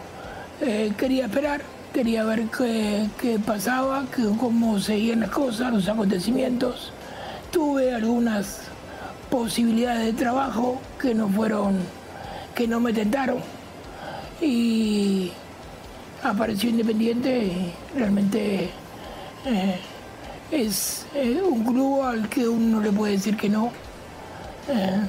eh, 0.60 0.92
quería 0.98 1.26
esperar, 1.26 1.62
quería 1.94 2.24
ver 2.26 2.44
qué, 2.56 3.08
qué 3.20 3.40
pasaba, 3.40 4.06
qué- 4.16 4.30
cómo 4.40 4.80
seguían 4.80 5.22
las 5.22 5.30
cosas, 5.30 5.72
los 5.74 5.88
acontecimientos. 5.88 6.92
Tuve 7.52 7.94
algunas 7.94 8.62
posibilidades 9.32 10.06
de 10.08 10.14
trabajo 10.14 10.80
que 11.00 11.16
no 11.16 11.28
fueron, 11.30 11.78
que 12.54 12.68
no 12.68 12.80
me 12.80 12.94
tentaron. 12.94 13.38
Y 14.42 15.32
apareció 16.22 16.70
Independiente 16.70 17.46
y 17.46 17.74
realmente 17.98 18.70
eh, 19.46 19.80
es 20.52 21.06
un 21.44 21.64
club 21.64 22.04
al 22.04 22.30
que 22.30 22.48
uno 22.48 22.78
no 22.78 22.82
le 22.82 22.92
puede 22.92 23.14
decir 23.14 23.38
que 23.38 23.50
no. 23.50 23.72
Eh, 24.68 25.02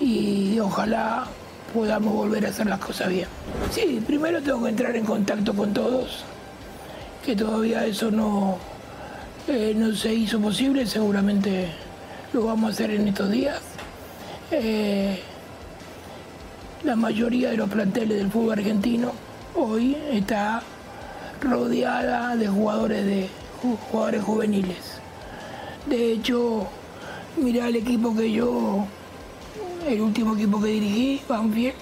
y 0.00 0.58
ojalá 0.58 1.26
podamos 1.74 2.14
volver 2.14 2.46
a 2.46 2.48
hacer 2.48 2.66
las 2.66 2.80
cosas 2.80 3.08
bien. 3.08 3.28
Sí, 3.70 4.02
primero 4.06 4.42
tengo 4.42 4.62
que 4.62 4.70
entrar 4.70 4.96
en 4.96 5.04
contacto 5.04 5.54
con 5.54 5.72
todos, 5.72 6.24
que 7.24 7.36
todavía 7.36 7.84
eso 7.84 8.10
no, 8.10 8.56
eh, 9.46 9.74
no 9.76 9.94
se 9.94 10.12
hizo 10.14 10.40
posible, 10.40 10.86
seguramente 10.86 11.68
lo 12.32 12.46
vamos 12.46 12.70
a 12.70 12.72
hacer 12.72 12.90
en 12.92 13.08
estos 13.08 13.30
días. 13.30 13.60
Eh, 14.50 15.18
la 16.84 16.96
mayoría 16.96 17.50
de 17.50 17.56
los 17.56 17.68
planteles 17.68 18.18
del 18.18 18.30
fútbol 18.30 18.52
argentino 18.58 19.12
hoy 19.54 19.96
está 20.10 20.62
rodeada 21.40 22.36
de 22.36 22.48
jugadores 22.48 23.04
de 23.04 23.28
ju- 23.62 23.76
jugadores 23.90 24.22
juveniles. 24.24 25.00
De 25.86 26.12
hecho, 26.12 26.66
mira 27.36 27.68
el 27.68 27.76
equipo 27.76 28.14
que 28.14 28.30
yo 28.30 28.84
el 29.88 30.00
último 30.00 30.34
equipo 30.34 30.60
que 30.60 30.68
dirigí, 30.68 31.20
Banfield, 31.28 31.74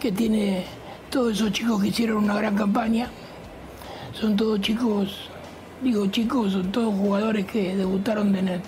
que 0.00 0.10
tiene 0.12 0.64
todos 1.10 1.34
esos 1.34 1.52
chicos 1.52 1.80
que 1.80 1.88
hicieron 1.88 2.24
una 2.24 2.34
gran 2.36 2.56
campaña. 2.56 3.08
Son 4.12 4.34
todos 4.36 4.60
chicos, 4.60 5.30
digo 5.82 6.06
chicos, 6.06 6.52
son 6.52 6.72
todos 6.72 6.94
jugadores 6.94 7.46
que 7.46 7.76
debutaron 7.76 8.32
de 8.32 8.42
ne- 8.42 8.60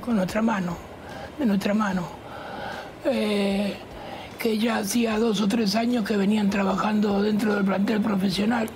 con 0.00 0.16
nuestra 0.16 0.42
mano, 0.42 0.76
de 1.38 1.46
nuestra 1.46 1.74
mano. 1.74 2.02
Eh, 3.04 3.74
que 4.38 4.58
ya 4.58 4.78
hacía 4.78 5.18
dos 5.18 5.40
o 5.40 5.46
tres 5.46 5.76
años 5.76 6.04
que 6.04 6.16
venían 6.16 6.50
trabajando 6.50 7.22
dentro 7.22 7.54
del 7.54 7.64
plantel 7.64 8.00
profesional 8.00 8.68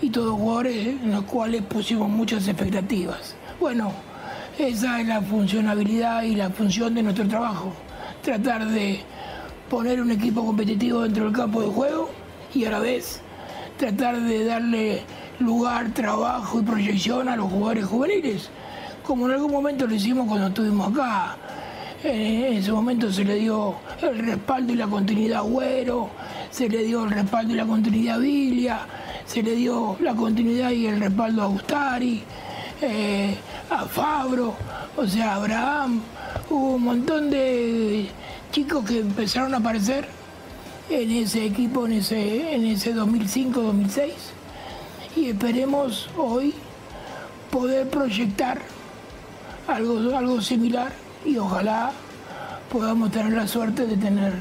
y 0.00 0.08
todos 0.08 0.32
jugadores 0.32 0.86
en 0.86 1.10
los 1.12 1.24
cuales 1.24 1.60
pusimos 1.62 2.08
muchas 2.08 2.48
expectativas. 2.48 3.34
Bueno, 3.60 3.92
esa 4.58 4.98
es 5.00 5.06
la 5.06 5.20
funcionabilidad 5.20 6.22
y 6.22 6.36
la 6.36 6.48
función 6.48 6.94
de 6.94 7.02
nuestro 7.02 7.28
trabajo, 7.28 7.72
tratar 8.22 8.66
de 8.66 9.00
poner 9.68 10.00
un 10.00 10.10
equipo 10.10 10.44
competitivo 10.44 11.02
dentro 11.02 11.24
del 11.24 11.34
campo 11.34 11.60
de 11.60 11.68
juego 11.68 12.10
y 12.54 12.64
a 12.64 12.70
la 12.70 12.78
vez 12.78 13.20
tratar 13.78 14.20
de 14.20 14.44
darle 14.44 15.02
lugar, 15.40 15.90
trabajo 15.92 16.60
y 16.60 16.62
proyección 16.62 17.28
a 17.28 17.36
los 17.36 17.50
jugadores 17.50 17.86
juveniles, 17.86 18.50
como 19.02 19.26
en 19.26 19.32
algún 19.32 19.52
momento 19.52 19.86
lo 19.86 19.94
hicimos 19.94 20.26
cuando 20.26 20.48
estuvimos 20.48 20.92
acá. 20.92 21.36
En 22.02 22.54
ese 22.54 22.72
momento 22.72 23.12
se 23.12 23.24
le 23.24 23.34
dio 23.34 23.74
el 24.00 24.18
respaldo 24.18 24.72
y 24.72 24.76
la 24.76 24.86
continuidad 24.86 25.40
a 25.40 25.42
Güero, 25.42 26.08
se 26.50 26.68
le 26.68 26.84
dio 26.84 27.04
el 27.04 27.10
respaldo 27.10 27.52
y 27.52 27.56
la 27.56 27.66
continuidad 27.66 28.16
a 28.16 28.18
Vilia, 28.18 28.80
se 29.26 29.42
le 29.42 29.54
dio 29.54 29.96
la 30.00 30.14
continuidad 30.14 30.70
y 30.70 30.86
el 30.86 30.98
respaldo 30.98 31.42
a 31.42 31.48
Ustari, 31.48 32.22
eh, 32.80 33.36
a 33.68 33.84
Fabro, 33.84 34.54
o 34.96 35.06
sea, 35.06 35.32
a 35.32 35.36
Abraham. 35.36 36.00
Hubo 36.48 36.74
un 36.76 36.84
montón 36.84 37.30
de 37.30 38.08
chicos 38.50 38.84
que 38.84 39.00
empezaron 39.00 39.52
a 39.54 39.58
aparecer 39.58 40.08
en 40.88 41.10
ese 41.10 41.44
equipo, 41.44 41.86
en 41.86 41.92
ese, 41.92 42.54
en 42.54 42.64
ese 42.64 42.94
2005-2006. 42.94 44.39
Y 45.16 45.30
esperemos 45.30 46.08
hoy 46.16 46.54
poder 47.50 47.88
proyectar 47.88 48.60
algo, 49.66 50.16
algo 50.16 50.40
similar 50.40 50.92
y 51.24 51.36
ojalá 51.36 51.92
podamos 52.70 53.10
tener 53.10 53.32
la 53.32 53.46
suerte 53.46 53.86
de 53.86 53.96
tener 53.96 54.32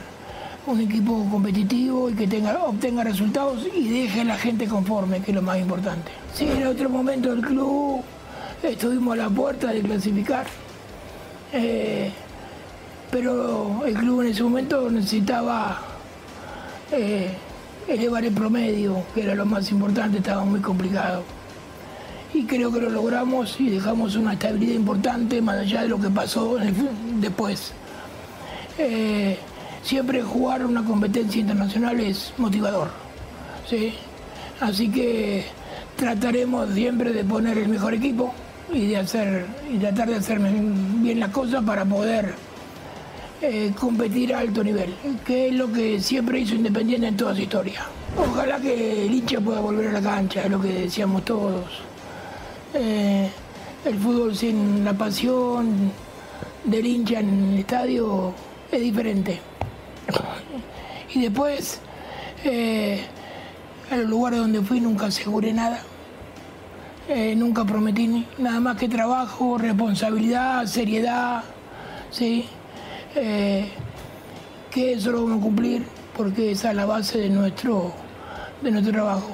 un 0.67 0.79
equipo 0.79 1.25
competitivo 1.31 2.09
y 2.09 2.13
que 2.13 2.27
tenga, 2.27 2.63
obtenga 2.63 3.03
resultados 3.03 3.65
y 3.75 3.87
deje 3.87 4.21
a 4.21 4.25
la 4.25 4.37
gente 4.37 4.67
conforme, 4.67 5.21
que 5.21 5.31
es 5.31 5.35
lo 5.35 5.41
más 5.41 5.57
importante. 5.57 6.11
Sí, 6.33 6.45
en 6.45 6.67
otro 6.67 6.89
momento 6.89 7.29
del 7.29 7.41
club 7.41 8.03
estuvimos 8.61 9.13
a 9.13 9.23
la 9.23 9.29
puerta 9.29 9.67
de 9.71 9.81
clasificar, 9.81 10.45
eh, 11.53 12.11
pero 13.09 13.81
el 13.85 13.93
club 13.95 14.21
en 14.21 14.27
ese 14.27 14.43
momento 14.43 14.89
necesitaba 14.91 15.79
eh, 16.91 17.35
elevar 17.93 18.23
el 18.25 18.33
promedio, 18.33 19.03
que 19.13 19.23
era 19.23 19.35
lo 19.35 19.45
más 19.45 19.71
importante, 19.71 20.19
estaba 20.19 20.43
muy 20.43 20.59
complicado. 20.59 21.23
Y 22.33 22.43
creo 22.45 22.71
que 22.71 22.79
lo 22.79 22.89
logramos 22.89 23.59
y 23.59 23.69
dejamos 23.69 24.15
una 24.15 24.33
estabilidad 24.33 24.75
importante 24.75 25.41
más 25.41 25.57
allá 25.57 25.81
de 25.81 25.87
lo 25.89 25.99
que 25.99 26.09
pasó 26.09 26.57
después. 27.15 27.73
Eh, 28.77 29.37
siempre 29.83 30.21
jugar 30.21 30.65
una 30.65 30.83
competencia 30.83 31.41
internacional 31.41 31.99
es 31.99 32.33
motivador. 32.37 32.89
¿sí? 33.67 33.93
Así 34.59 34.89
que 34.89 35.45
trataremos 35.95 36.69
siempre 36.73 37.11
de 37.11 37.23
poner 37.23 37.57
el 37.57 37.67
mejor 37.67 37.93
equipo 37.93 38.33
y 38.71 38.87
de 38.87 38.97
hacer 38.97 39.45
y 39.71 39.77
tratar 39.77 40.09
de 40.09 40.15
hacer 40.15 40.39
bien 40.39 41.19
las 41.19 41.29
cosas 41.29 41.63
para 41.63 41.83
poder 41.85 42.35
eh, 43.41 43.71
competir 43.79 44.33
a 44.33 44.39
alto 44.39 44.63
nivel, 44.63 44.93
que 45.25 45.47
es 45.47 45.53
lo 45.53 45.71
que 45.71 45.99
siempre 46.01 46.39
hizo 46.39 46.55
Independiente 46.55 47.07
en 47.07 47.17
toda 47.17 47.35
su 47.35 47.41
historia. 47.41 47.85
Ojalá 48.17 48.59
que 48.59 49.05
el 49.05 49.13
hincha 49.13 49.39
pueda 49.39 49.59
volver 49.59 49.87
a 49.87 49.91
la 49.93 50.01
cancha, 50.01 50.43
es 50.43 50.49
lo 50.49 50.59
que 50.61 50.67
decíamos 50.69 51.23
todos. 51.23 51.65
Eh, 52.73 53.29
el 53.85 53.95
fútbol 53.97 54.35
sin 54.35 54.83
la 54.83 54.93
pasión 54.93 55.91
del 56.65 56.85
hincha 56.85 57.19
en 57.19 57.53
el 57.53 57.59
estadio 57.59 58.33
es 58.71 58.81
diferente. 58.81 59.39
Y 61.13 61.21
después, 61.21 61.79
eh, 62.43 63.05
los 63.91 64.05
lugares 64.05 64.39
donde 64.39 64.61
fui 64.61 64.79
nunca 64.79 65.07
aseguré 65.07 65.53
nada. 65.53 65.81
Eh, 67.07 67.35
nunca 67.35 67.65
prometí 67.65 68.25
nada 68.37 68.59
más 68.59 68.77
que 68.77 68.87
trabajo, 68.87 69.57
responsabilidad, 69.57 70.65
seriedad, 70.67 71.43
¿sí? 72.11 72.45
Eh, 73.15 73.65
que 74.71 74.93
eso 74.93 75.11
lo 75.11 75.23
vamos 75.23 75.39
a 75.39 75.43
cumplir 75.43 75.83
porque 76.15 76.51
esa 76.51 76.69
es 76.69 76.75
la 76.75 76.85
base 76.85 77.17
de 77.19 77.29
nuestro, 77.29 77.91
de 78.61 78.71
nuestro 78.71 78.93
trabajo. 78.93 79.29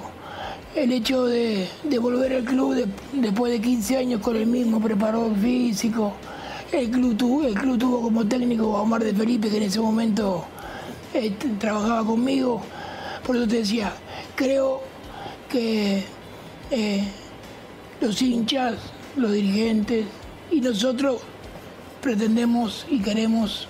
El 0.75 0.91
hecho 0.91 1.25
de, 1.25 1.67
de 1.83 1.99
volver 1.99 2.33
al 2.33 2.43
club 2.43 2.73
de- 2.75 2.87
después 3.13 3.51
de 3.51 3.59
15 3.61 3.97
años 3.97 4.21
con 4.21 4.35
el 4.35 4.45
mismo 4.45 4.79
preparador 4.79 5.35
físico, 5.37 6.13
el 6.71 6.89
club, 6.89 7.15
tuvo, 7.17 7.43
el 7.43 7.53
club 7.53 7.77
tuvo 7.77 8.01
como 8.01 8.25
técnico 8.25 8.75
a 8.77 8.81
Omar 8.81 9.03
de 9.03 9.13
Felipe, 9.13 9.49
que 9.49 9.57
en 9.57 9.63
ese 9.63 9.79
momento 9.79 10.45
eh, 11.13 11.33
trabajaba 11.59 12.05
conmigo. 12.05 12.61
Por 13.25 13.35
eso 13.37 13.47
te 13.47 13.57
decía, 13.57 13.93
creo 14.35 14.81
que 15.49 16.03
eh, 16.71 17.03
los 18.01 18.21
hinchas, 18.21 18.75
los 19.15 19.31
dirigentes 19.31 20.05
y 20.51 20.59
nosotros 20.61 21.21
pretendemos 22.05 22.85
y 22.87 22.99
queremos 22.99 23.67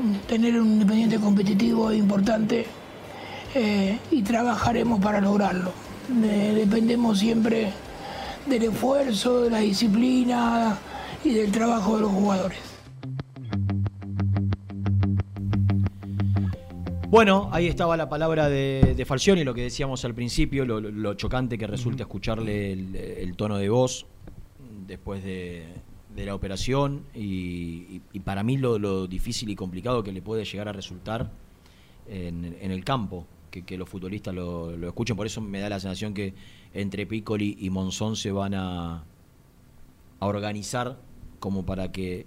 mm, 0.00 0.28
tener 0.28 0.60
un 0.60 0.74
independiente 0.74 1.18
competitivo 1.18 1.90
e 1.90 1.96
importante 1.96 2.64
eh, 3.56 3.98
y 4.12 4.22
trabajaremos 4.22 5.00
para 5.00 5.20
lograrlo. 5.20 5.72
De- 6.08 6.54
dependemos 6.54 7.18
siempre 7.18 7.72
del 8.46 8.62
esfuerzo, 8.62 9.42
de 9.42 9.50
la 9.50 9.58
disciplina 9.58 10.78
y 11.24 11.30
del 11.30 11.50
trabajo 11.50 11.96
de 11.96 12.02
los 12.02 12.12
jugadores. 12.12 12.58
Bueno, 17.08 17.48
ahí 17.50 17.66
estaba 17.66 17.96
la 17.96 18.08
palabra 18.08 18.48
de, 18.48 18.94
de 18.96 19.04
Falcioni, 19.04 19.42
lo 19.42 19.54
que 19.54 19.62
decíamos 19.62 20.04
al 20.04 20.14
principio, 20.14 20.64
lo, 20.64 21.14
chocante 21.14 21.58
que 21.58 21.66
resulta 21.66 22.04
escucharle 22.04 22.72
el 22.72 23.34
tono 23.36 23.56
de 23.58 23.68
voz 23.68 24.06
después 24.86 25.24
de, 25.24 25.64
de 26.16 26.24
la 26.24 26.34
operación 26.34 27.04
y, 27.14 28.00
y- 28.12 28.20
para 28.20 28.42
mí 28.42 28.56
lo, 28.56 29.06
difícil 29.06 29.50
y 29.50 29.54
complicado 29.54 30.02
que 30.02 30.10
le 30.12 30.22
puede 30.22 30.44
llegar 30.44 30.66
a 30.68 30.72
resultar 30.72 31.30
en, 32.08 32.56
el 32.70 32.84
campo, 32.84 33.26
que, 33.50 33.76
los 33.78 33.88
futbolistas 33.88 34.34
lo, 34.34 34.74
escuchen. 34.88 35.14
Por 35.16 35.26
eso 35.26 35.40
me 35.40 35.60
da 35.60 35.68
la 35.68 35.78
sensación 35.78 36.14
que 36.14 36.34
entre 36.74 37.06
Piccoli 37.06 37.56
y 37.60 37.70
Monzón 37.70 38.16
se 38.16 38.32
van 38.32 38.54
a, 38.54 39.04
organizar 40.20 40.98
como 41.38 41.64
para 41.66 41.92
que 41.92 42.26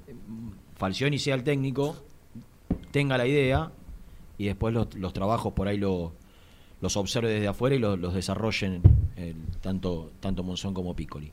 Falcioni 0.76 1.18
sea 1.18 1.34
el 1.36 1.44
técnico, 1.44 1.96
tenga 2.92 3.18
la 3.18 3.26
idea 3.28 3.72
y 4.38 4.46
después 4.46 4.74
los, 4.74 5.14
trabajos 5.14 5.54
por 5.54 5.68
ahí 5.68 5.78
lo- 5.78 6.14
los 6.82 6.96
observe 6.96 7.30
desde 7.30 7.48
afuera 7.48 7.76
y 7.76 7.80
los, 7.80 7.98
los 8.00 8.14
desarrollen 8.14 8.82
el- 9.16 9.36
tanto, 9.62 10.12
tanto 10.20 10.44
Monzón 10.44 10.74
como 10.74 10.96
Piccoli. 10.96 11.32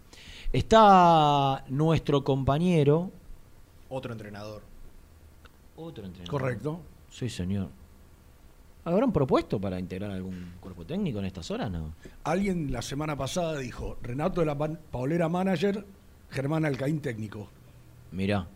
Está 0.52 1.64
nuestro 1.68 2.24
compañero. 2.24 3.10
Otro 3.88 4.12
entrenador. 4.12 4.62
Otro 5.76 6.04
entrenador. 6.04 6.30
Correcto. 6.30 6.80
Sí, 7.10 7.28
señor. 7.28 7.68
¿Habrán 8.84 9.12
propuesto 9.12 9.60
para 9.60 9.80
integrar 9.80 10.12
algún 10.12 10.52
cuerpo 10.60 10.84
técnico 10.86 11.18
en 11.18 11.24
estas 11.24 11.50
horas? 11.50 11.70
No. 11.70 11.92
Alguien 12.22 12.70
la 12.72 12.82
semana 12.82 13.16
pasada 13.16 13.58
dijo, 13.58 13.96
Renato 14.00 14.40
de 14.40 14.46
la 14.46 14.56
Paulera 14.56 15.28
manager, 15.28 15.84
Germán 16.30 16.64
Alcaín 16.64 17.00
técnico. 17.00 17.48
Mirá, 18.12 18.46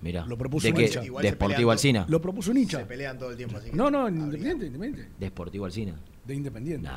mirá. 0.00 0.24
Lo 0.24 0.38
propuso 0.38 0.66
¿De 0.66 0.72
un 0.72 0.78
qué? 0.78 0.86
hincha. 0.86 1.00
¿De 1.02 1.30
Sportivo 1.30 1.70
Alcina? 1.70 2.06
Lo 2.08 2.20
propuso 2.22 2.52
un 2.52 2.56
hincha. 2.56 2.78
Se 2.78 2.86
pelean 2.86 3.18
todo 3.18 3.30
el 3.30 3.36
tiempo, 3.36 3.58
así 3.58 3.70
No, 3.74 3.90
no, 3.90 4.08
en 4.08 4.16
Independiente, 4.16 4.66
Independiente. 4.66 5.12
¿De 5.18 5.26
Sportivo 5.28 5.66
Alcina? 5.66 5.94
De 6.24 6.34
Independiente. 6.34 6.88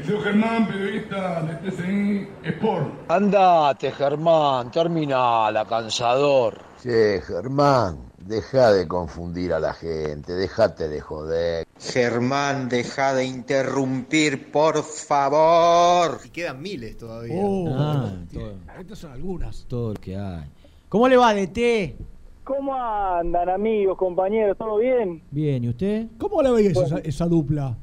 Soy 0.00 0.20
Germán, 0.22 0.66
periodista 0.66 1.42
de 1.42 1.70
TCN 1.70 2.28
Sport. 2.44 3.10
Andate, 3.10 3.90
Germán, 3.92 4.70
terminala, 4.70 5.66
cansador. 5.66 6.58
Che, 6.82 7.20
Germán, 7.20 8.12
Deja 8.26 8.70
de 8.72 8.86
confundir 8.86 9.52
a 9.52 9.58
la 9.58 9.72
gente, 9.74 10.32
déjate 10.32 10.88
de 10.88 11.00
joder. 11.00 11.66
Germán, 11.78 12.68
deja 12.68 13.14
de 13.14 13.24
interrumpir, 13.24 14.50
por 14.52 14.82
favor. 14.84 16.20
Y 16.24 16.28
quedan 16.30 16.62
miles 16.62 16.96
todavía. 16.96 17.34
Oh, 17.36 17.66
Ah, 17.76 18.12
todo. 18.32 18.52
Estas 18.78 18.98
son 19.00 19.12
algunas. 19.12 19.64
Todo 19.66 19.94
lo 19.94 20.00
que 20.00 20.16
hay. 20.16 20.44
¿Cómo 20.88 21.08
le 21.08 21.16
va, 21.16 21.34
DT? 21.34 21.96
¿Cómo 22.44 22.74
andan, 22.74 23.48
amigos, 23.48 23.98
compañeros? 23.98 24.56
¿Todo 24.56 24.78
bien? 24.78 25.20
Bien, 25.32 25.64
¿y 25.64 25.68
usted? 25.70 26.06
¿Cómo 26.16 26.40
la 26.42 26.52
veis 26.52 26.76
esa, 26.76 26.98
esa 26.98 27.26
dupla? 27.26 27.76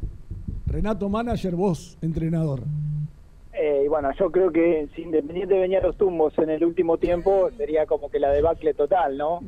Renato 0.69 1.09
manager, 1.09 1.55
vos 1.55 1.97
entrenador. 2.01 2.61
Eh, 3.53 3.83
y 3.85 3.87
bueno, 3.87 4.09
yo 4.17 4.31
creo 4.31 4.51
que 4.51 4.87
si 4.95 5.01
Independiente 5.01 5.59
venía 5.59 5.79
a 5.79 5.83
los 5.83 5.97
tumbos 5.97 6.37
en 6.37 6.49
el 6.49 6.63
último 6.63 6.97
tiempo, 6.97 7.49
sería 7.57 7.85
como 7.85 8.09
que 8.09 8.19
la 8.19 8.29
debacle 8.29 8.73
total, 8.73 9.17
¿no? 9.17 9.39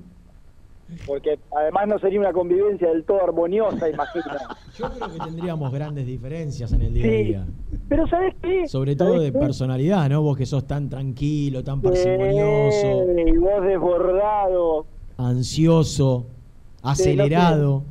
Porque 1.05 1.39
además 1.55 1.87
no 1.87 1.99
sería 1.99 2.19
una 2.19 2.33
convivencia 2.33 2.89
del 2.89 3.05
todo 3.05 3.23
armoniosa, 3.23 3.87
imagino. 3.87 4.25
Yo 4.77 4.89
creo 4.91 5.13
que 5.13 5.19
tendríamos 5.19 5.71
grandes 5.71 6.05
diferencias 6.05 6.73
en 6.73 6.81
el 6.81 6.93
día 6.93 7.05
a 7.05 7.09
Sí. 7.09 7.23
día. 7.23 7.45
Pero 7.87 8.07
¿sabes 8.07 8.35
qué? 8.41 8.67
Sobre 8.67 8.95
todo 8.97 9.13
¿Sabés 9.13 9.21
de 9.23 9.31
qué? 9.31 9.39
personalidad, 9.39 10.09
¿no? 10.09 10.21
Vos 10.21 10.35
que 10.37 10.45
sos 10.45 10.65
tan 10.67 10.89
tranquilo, 10.89 11.63
tan 11.63 11.81
parsimonioso, 11.81 12.87
Eh, 12.87 13.25
y 13.33 13.37
vos 13.37 13.63
desbordado. 13.63 14.85
ansioso, 15.17 16.25
acelerado. 16.83 17.83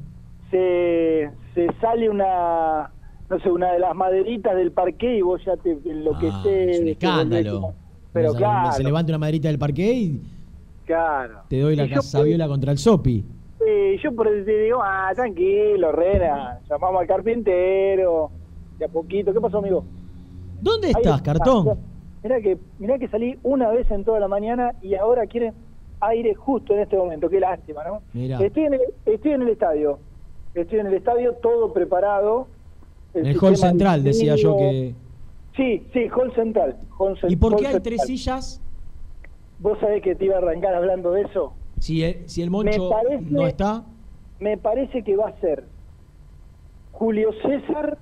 Se, 0.50 1.30
se 1.54 1.68
sale 1.80 2.10
una, 2.10 2.90
no 3.30 3.38
sé, 3.38 3.50
una 3.50 3.72
de 3.72 3.78
las 3.78 3.94
maderitas 3.94 4.56
del 4.56 4.72
parque 4.72 5.16
y 5.18 5.22
vos 5.22 5.40
ya 5.44 5.56
te 5.56 5.78
enloqueces. 5.84 6.34
Ah, 6.44 6.70
es 6.70 6.80
un 6.80 6.88
escándalo. 6.88 7.74
Pero 8.12 8.34
claro, 8.34 8.72
Se 8.72 8.82
levanta 8.82 9.12
una 9.12 9.18
maderita 9.18 9.46
del 9.46 9.58
parque 9.58 9.92
y 9.92 10.20
claro. 10.84 11.42
te 11.48 11.60
doy 11.60 11.76
la 11.76 11.88
casabiola 11.88 12.48
contra 12.48 12.72
el 12.72 12.78
sopi. 12.78 13.24
Sí, 13.60 13.98
yo 14.02 14.12
por 14.16 14.26
eso 14.26 14.44
te 14.44 14.62
digo, 14.62 14.80
ah, 14.82 15.12
tranquilo, 15.14 15.92
Rena, 15.92 16.58
llamamos 16.68 17.02
al 17.02 17.06
carpintero, 17.06 18.30
de 18.78 18.84
a 18.86 18.88
poquito. 18.88 19.32
¿Qué 19.32 19.40
pasó, 19.40 19.58
amigo? 19.58 19.84
¿Dónde 20.60 20.88
Ahí 20.88 20.94
estás, 20.96 21.18
está. 21.18 21.32
cartón? 21.34 21.78
Mirá 22.24 22.40
que, 22.40 22.58
mirá 22.80 22.98
que 22.98 23.06
salí 23.08 23.38
una 23.44 23.68
vez 23.70 23.88
en 23.92 24.04
toda 24.04 24.18
la 24.18 24.26
mañana 24.28 24.72
y 24.82 24.96
ahora 24.96 25.26
quieren 25.26 25.54
aire 26.00 26.34
justo 26.34 26.74
en 26.74 26.80
este 26.80 26.96
momento. 26.96 27.30
Qué 27.30 27.38
lástima, 27.38 27.84
¿no? 27.84 28.02
Mirá. 28.12 28.40
Estoy 28.44 28.64
en, 28.64 28.74
el, 28.74 28.80
estoy 29.06 29.32
en 29.32 29.42
el 29.42 29.48
estadio. 29.50 30.00
Estoy 30.54 30.80
en 30.80 30.86
el 30.88 30.94
estadio, 30.94 31.34
todo 31.34 31.72
preparado. 31.72 32.48
El 33.14 33.36
hall 33.38 33.56
central 33.56 34.04
decía 34.04 34.36
yo 34.36 34.56
que... 34.56 34.94
Sí, 35.56 35.86
sí, 35.92 36.08
hall 36.08 36.32
central. 36.34 36.76
hall 36.98 37.18
¿Y 37.28 37.36
por 37.36 37.56
qué 37.56 37.66
hay 37.66 37.80
tres 37.80 38.02
sillas? 38.02 38.60
¿Vos 39.58 39.78
sabés 39.80 40.02
que 40.02 40.14
te 40.14 40.24
iba 40.24 40.36
a 40.36 40.38
arrancar 40.38 40.74
hablando 40.74 41.10
de 41.12 41.22
eso? 41.22 41.52
Si 41.80 42.02
el, 42.04 42.28
si 42.28 42.42
el 42.42 42.50
Moncho 42.50 42.90
parece- 42.90 43.24
no 43.30 43.46
está, 43.46 43.84
Me 44.38 44.56
parece 44.56 45.02
que 45.02 45.16
va 45.16 45.28
a 45.28 45.40
ser 45.40 45.64
Julio 46.92 47.30
César, 47.42 47.98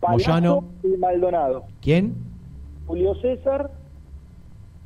Palazzo 0.00 0.18
Moyano. 0.30 0.64
y 0.82 0.96
Maldonado. 0.98 1.64
¿quién? 1.80 2.14
Julio 2.86 3.14
César, 3.16 3.70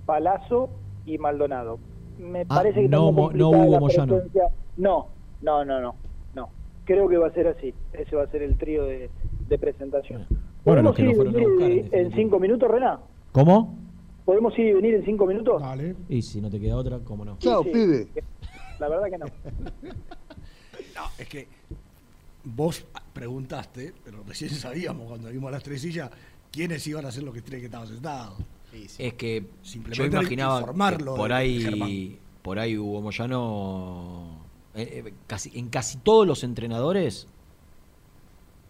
Palazzo 0.05 0.69
y 1.07 1.17
Maldonado. 1.19 1.79
Me 2.19 2.43
Ah, 2.43 2.45
parece 2.49 2.83
que 2.83 2.89
no 2.89 3.13
Mo- 3.13 3.31
Moyano. 3.31 4.21
No, 4.77 5.07
no, 5.43 5.65
no, 5.65 5.65
no, 5.65 5.81
no. 5.81 5.95
Creo 6.87 7.09
que 7.09 7.19
va 7.19 7.27
a 7.27 7.33
ser 7.33 7.49
así. 7.49 7.75
Ese 7.93 8.17
va 8.17 8.23
a 8.23 8.27
ser 8.29 8.43
el 8.43 8.57
trío 8.57 8.85
de, 8.87 9.11
de 9.49 9.59
presentación. 9.59 10.27
Bueno, 10.65 10.83
los 10.83 10.95
¿Podemos 10.95 10.97
que 10.97 11.03
ir 11.03 11.17
fueron 11.17 11.37
a 11.37 11.49
buscar, 11.49 11.71
en 11.71 12.07
en, 12.07 12.13
cinco 12.15 12.41
minutos, 12.41 12.71
Rená? 12.71 12.99
¿Cómo? 13.33 13.79
¿Podemos 14.25 14.59
ir 14.59 14.67
y 14.67 14.73
venir 14.73 14.95
en 14.95 15.05
cinco 15.05 15.27
minutos? 15.27 15.63
Y 16.09 16.23
si 16.23 16.41
no 16.41 16.49
te 16.51 16.59
queda 16.59 16.77
otra, 16.77 16.99
¿cómo 17.01 17.25
no? 17.25 17.37
Sí, 17.41 17.49
sí. 17.73 18.09
La 18.81 18.89
verdad 18.89 19.07
que 19.11 19.19
no. 19.19 19.27
No, 20.97 21.03
es 21.19 21.29
que 21.29 21.47
vos 22.45 22.87
preguntaste, 23.13 23.93
pero 24.05 24.23
recién 24.27 24.51
sabíamos 24.51 25.09
cuando 25.09 25.29
vimos 25.31 25.51
las 25.53 25.63
tres 25.63 25.83
sillas 25.83 26.11
quiénes 26.51 26.87
iban 26.87 27.05
a 27.05 27.13
ser 27.13 27.23
los 27.23 27.35
que 27.35 27.43
tres 27.43 27.61
que 27.61 27.67
estaban 27.67 27.87
sentados. 27.87 28.39
Es 28.99 29.15
que 29.15 29.41
yo 29.41 29.47
Simplemente 29.63 30.17
imaginaba 30.17 30.61
informarlo 30.61 31.15
que 31.15 31.19
por 31.19 31.33
ahí 31.33 31.61
Germán. 31.63 31.91
por 32.43 32.59
ahí 32.59 32.77
Hugo 32.77 33.01
Moyano 33.03 34.36
eh, 34.77 35.03
eh, 35.07 35.15
casi 35.27 35.51
en 35.59 35.69
casi 35.69 35.99
todos 35.99 36.27
los 36.27 36.45
entrenadores 36.45 37.27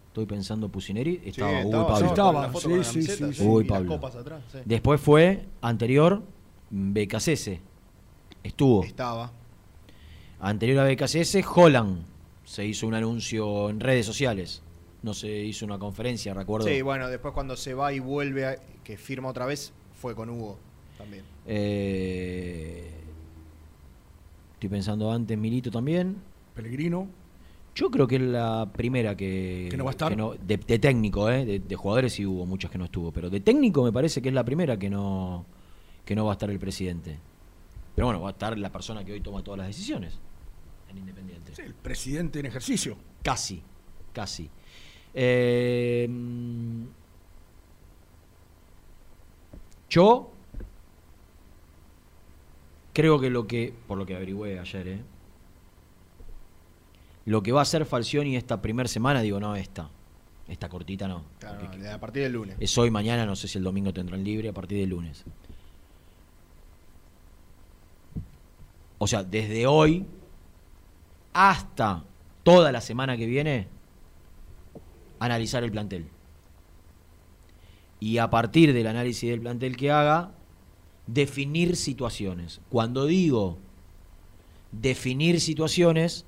estoy 0.09 0.27
pensando 0.27 0.69
Pusineri 0.71 1.21
estaba 1.25 1.51
Hugo 1.51 1.61
y 1.61 1.65
estaba, 1.67 1.87
Pablo. 1.89 2.07
estaba, 2.07 2.33
la 2.47 2.85
sí, 3.35 3.43
Hugo 3.43 3.61
y 3.61 3.65
y 3.65 3.69
las 3.69 3.77
Pablo. 3.79 3.89
copas 3.93 4.17
atrás, 4.17 4.43
sí. 4.51 4.59
Después 4.65 5.01
fue 5.01 5.45
anterior 5.61 6.23
BKCS. 6.71 7.51
Estuvo. 8.43 8.83
Estaba. 8.85 9.31
Anterior 10.41 10.79
a 10.87 10.89
BKCS, 10.91 11.39
Holland. 11.55 12.05
Se 12.45 12.65
hizo 12.65 12.87
un 12.87 12.95
anuncio 12.95 13.69
en 13.69 13.81
redes 13.81 14.07
sociales. 14.07 14.63
No 15.03 15.13
se 15.15 15.29
hizo 15.29 15.65
una 15.67 15.79
conferencia, 15.79 16.33
recuerdo. 16.33 16.67
Sí, 16.67 16.81
bueno, 16.81 17.09
después 17.09 17.35
cuando 17.35 17.57
se 17.57 17.75
va 17.75 17.93
y 17.93 17.99
vuelve, 17.99 18.47
a- 18.47 18.57
que 18.85 18.97
firma 18.97 19.29
otra 19.29 19.47
vez, 19.47 19.73
fue 20.01 20.15
con 20.15 20.31
Hugo 20.31 20.59
también. 20.97 21.25
Eh, 21.47 22.96
estoy 24.57 24.69
pensando 24.69 25.11
antes, 25.13 25.37
Milito 25.39 25.71
también. 25.71 26.17
Pellegrino. 26.55 27.09
Yo 27.75 27.91
creo 27.91 28.07
que 28.07 28.17
es 28.17 28.23
la 28.23 28.71
primera 28.73 29.15
que. 29.17 29.69
¿Que 29.71 29.77
no 29.77 29.85
va 29.85 29.91
a 29.91 29.93
estar? 29.93 30.17
no- 30.17 30.35
de, 30.35 30.57
de 30.57 30.79
técnico, 30.79 31.31
¿eh? 31.31 31.45
De, 31.45 31.59
de 31.61 31.77
jugadores 31.77 32.15
sí 32.15 32.25
hubo 32.25 32.47
muchas 32.47 32.71
que 32.71 32.79
no 32.79 32.87
estuvo. 32.87 33.13
Pero 33.13 33.29
de 33.29 33.41
técnico 33.41 33.85
me 33.85 33.93
parece 33.93 34.23
que 34.23 34.29
es 34.31 34.35
la 34.35 34.45
primera 34.45 34.79
que 34.79 34.89
no, 34.89 35.45
que 36.05 36.15
no 36.17 36.25
va 36.25 36.33
a 36.33 36.35
estar 36.35 36.51
el 36.51 36.59
presidente. 36.59 37.19
Pero 37.95 38.07
bueno, 38.07 38.21
va 38.23 38.29
a 38.29 38.33
estar 38.33 38.59
la 38.59 38.71
persona 38.73 39.05
que 39.05 39.13
hoy 39.13 39.21
toma 39.21 39.43
todas 39.43 39.59
las 39.59 39.67
decisiones 39.69 40.19
en 40.91 40.99
Independiente. 40.99 41.53
El 41.63 41.75
presidente 41.75 42.41
en 42.41 42.47
ejercicio. 42.47 42.97
Casi, 43.23 43.63
casi. 44.15 44.49
Eh, 45.13 46.09
yo 49.89 50.31
creo 52.97 53.21
que 53.21 53.29
lo 53.29 53.47
que, 53.47 53.75
por 53.87 53.99
lo 53.99 54.07
que 54.07 54.17
averigüé 54.17 54.59
ayer, 54.59 54.89
¿eh? 54.89 55.01
lo 57.27 57.43
que 57.43 57.53
va 57.53 57.61
a 57.61 57.63
hacer 57.63 57.85
Falcioni 57.85 58.37
esta 58.37 58.63
primera 58.63 58.89
semana, 58.89 59.21
digo, 59.21 59.39
no 59.39 59.55
esta, 59.55 59.91
esta 60.49 60.71
cortita 60.71 61.07
no. 61.07 61.23
Claro, 61.39 61.59
no, 61.77 61.91
a 61.91 61.99
partir 61.99 62.23
del 62.23 62.33
lunes. 62.33 62.57
Es 62.59 62.79
hoy, 62.79 62.91
mañana, 62.91 63.27
no 63.27 63.37
sé 63.37 63.49
si 63.49 63.59
el 63.59 63.65
domingo 63.65 63.93
tendrán 63.93 64.25
libre, 64.25 64.49
a 64.49 64.55
partir 64.55 64.79
del 64.79 64.89
lunes. 64.89 65.25
O 68.97 69.07
sea, 69.07 69.23
desde 69.23 69.67
hoy 69.67 70.07
hasta 71.35 72.03
toda 72.45 72.73
la 72.73 72.81
semana 72.81 73.19
que 73.19 73.27
viene, 73.27 73.69
analizar 75.19 75.63
el 75.63 75.71
plantel. 75.71 76.07
Y 78.01 78.17
a 78.17 78.31
partir 78.31 78.73
del 78.73 78.87
análisis 78.87 79.29
del 79.29 79.43
plantel 79.43 79.77
que 79.77 79.91
haga, 79.91 80.31
definir 81.07 81.77
situaciones. 81.77 82.61
Cuando 82.69 83.07
digo 83.07 83.59
definir 84.73 85.41
situaciones, 85.41 86.25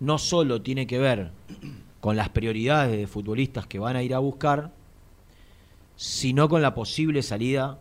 no 0.00 0.18
solo 0.18 0.62
tiene 0.62 0.86
que 0.86 0.98
ver 0.98 1.32
con 2.00 2.16
las 2.16 2.28
prioridades 2.28 2.96
de 2.96 3.06
futbolistas 3.06 3.66
que 3.66 3.78
van 3.78 3.96
a 3.96 4.02
ir 4.02 4.14
a 4.14 4.18
buscar, 4.18 4.72
sino 5.96 6.48
con 6.48 6.60
la 6.60 6.74
posible 6.74 7.22
salida 7.22 7.78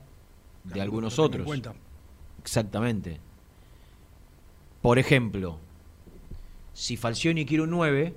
de 0.63 0.81
algunos 0.81 1.19
otros. 1.19 1.45
cuenta. 1.45 1.73
Exactamente. 2.41 3.19
Por 4.81 4.99
ejemplo, 4.99 5.59
si 6.73 6.97
Falcioni 6.97 7.45
quiere 7.45 7.63
un 7.63 7.69
9, 7.71 8.15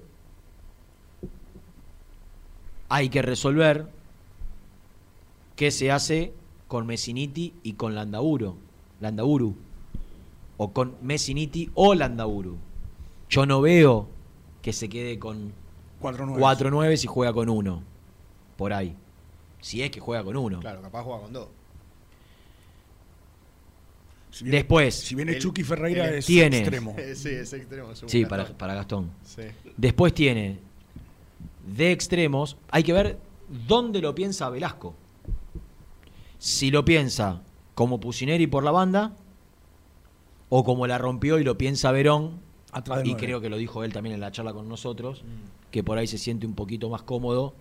hay 2.88 3.08
que 3.08 3.22
resolver 3.22 3.88
qué 5.56 5.70
se 5.70 5.90
hace 5.90 6.32
con 6.76 6.86
Messiniti 6.86 7.54
y 7.62 7.72
con 7.72 7.94
Landauro, 7.94 8.54
Landauru. 9.00 9.56
O 10.58 10.72
con 10.74 10.94
Messiniti 11.00 11.70
o 11.72 11.94
Landauru. 11.94 12.58
Yo 13.30 13.46
no 13.46 13.62
veo 13.62 14.06
que 14.60 14.74
se 14.74 14.90
quede 14.90 15.18
con 15.18 15.54
Cuatro 16.00 16.26
nueves. 16.26 16.42
4 16.42 16.70
9 16.70 16.96
si 16.98 17.06
juega 17.06 17.32
con 17.32 17.48
uno. 17.48 17.82
Por 18.58 18.74
ahí. 18.74 18.94
Si 19.62 19.80
es 19.82 19.90
que 19.90 20.00
juega 20.00 20.22
con 20.22 20.36
uno. 20.36 20.60
Claro, 20.60 20.82
capaz 20.82 21.02
juega 21.02 21.22
con 21.22 21.32
dos. 21.32 21.48
Si 24.30 24.44
viene- 24.44 24.58
Después. 24.58 24.94
Si 24.96 25.14
viene 25.14 25.32
El- 25.32 25.38
Chucky 25.40 25.62
Ferreira 25.62 26.08
el- 26.10 26.16
es 26.16 26.26
Tienes. 26.26 26.60
extremo. 26.60 26.94
sí, 27.14 27.28
es 27.30 27.52
extremo. 27.54 27.90
es 27.92 28.02
Sí, 28.06 28.26
para, 28.26 28.44
para 28.48 28.74
Gastón. 28.74 29.10
Sí. 29.24 29.44
Después 29.78 30.12
tiene 30.12 30.58
de 31.74 31.90
extremos. 31.90 32.58
Hay 32.70 32.82
que 32.82 32.92
ver 32.92 33.18
dónde 33.66 34.02
lo 34.02 34.14
piensa 34.14 34.50
Velasco. 34.50 34.94
Si 36.38 36.70
lo 36.70 36.84
piensa 36.84 37.42
como 37.74 38.00
Pusineri 38.00 38.46
por 38.46 38.64
la 38.64 38.70
banda 38.70 39.12
o 40.48 40.64
como 40.64 40.86
la 40.86 40.98
rompió 40.98 41.38
y 41.38 41.44
lo 41.44 41.58
piensa 41.58 41.92
Verón. 41.92 42.40
Atrás 42.72 43.02
Y 43.04 43.14
creo 43.14 43.40
que 43.40 43.48
lo 43.48 43.56
dijo 43.56 43.84
él 43.84 43.92
también 43.92 44.14
en 44.14 44.20
la 44.20 44.32
charla 44.32 44.52
con 44.52 44.68
nosotros, 44.68 45.22
que 45.70 45.82
por 45.82 45.98
ahí 45.98 46.06
se 46.06 46.18
siente 46.18 46.46
un 46.46 46.54
poquito 46.54 46.88
más 46.90 47.02
cómodo. 47.02 47.54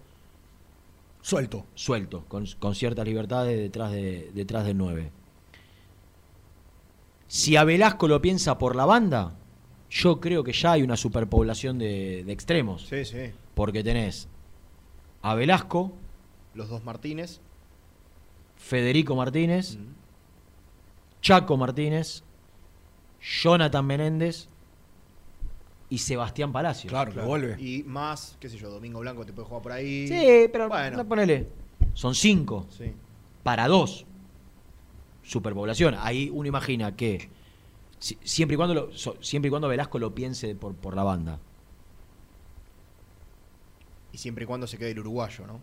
Suelto. 1.21 1.65
Suelto, 1.73 2.25
con, 2.27 2.45
con 2.59 2.75
ciertas 2.75 3.05
libertades 3.05 3.57
detrás, 3.57 3.91
de, 3.91 4.29
detrás 4.33 4.65
del 4.65 4.77
9. 4.77 5.11
Si 7.27 7.55
a 7.55 7.63
Velasco 7.63 8.07
lo 8.07 8.21
piensa 8.21 8.57
por 8.57 8.75
la 8.75 8.85
banda, 8.85 9.35
yo 9.89 10.19
creo 10.19 10.43
que 10.43 10.53
ya 10.53 10.73
hay 10.73 10.83
una 10.83 10.97
superpoblación 10.97 11.79
de, 11.79 12.23
de 12.25 12.31
extremos. 12.31 12.85
Sí, 12.87 13.05
sí. 13.05 13.31
Porque 13.55 13.83
tenés 13.83 14.27
a 15.21 15.33
Velasco, 15.33 15.93
Los 16.53 16.69
dos 16.69 16.83
Martínez. 16.83 17.39
Federico 18.69 19.15
Martínez, 19.15 19.77
Chaco 21.21 21.55
Martínez, 21.55 22.23
Jonathan 23.21 23.85
Menéndez 23.85 24.47
y 25.87 25.99
Sebastián 25.99 26.51
Palacio. 26.51 26.89
Y 27.59 27.83
más, 27.83 28.35
qué 28.39 28.49
sé 28.49 28.57
yo, 28.57 28.71
Domingo 28.71 29.01
Blanco 29.01 29.23
te 29.23 29.33
puede 29.33 29.47
jugar 29.47 29.61
por 29.61 29.71
ahí. 29.71 30.07
Sí, 30.07 30.49
pero 30.51 30.67
bueno. 30.67 30.97
no 30.97 31.05
ponele. 31.07 31.47
Son 31.93 32.15
cinco. 32.15 32.65
Sí. 32.75 32.91
Para 33.43 33.67
dos. 33.67 34.03
Superpoblación. 35.21 35.95
Ahí 35.99 36.31
uno 36.33 36.47
imagina 36.47 36.95
que 36.95 37.29
si- 37.99 38.17
siempre 38.23 38.55
y 38.55 38.57
cuando 38.57 38.73
lo- 38.73 38.91
so- 38.97 39.17
siempre 39.21 39.47
y 39.47 39.51
cuando 39.51 39.67
Velasco 39.67 39.99
lo 39.99 40.15
piense 40.15 40.55
por, 40.55 40.73
por 40.73 40.95
la 40.95 41.03
banda. 41.03 41.39
Y 44.11 44.17
siempre 44.17 44.45
y 44.45 44.47
cuando 44.47 44.65
se 44.65 44.77
quede 44.79 44.91
el 44.91 44.99
uruguayo, 44.99 45.45
¿no? 45.45 45.59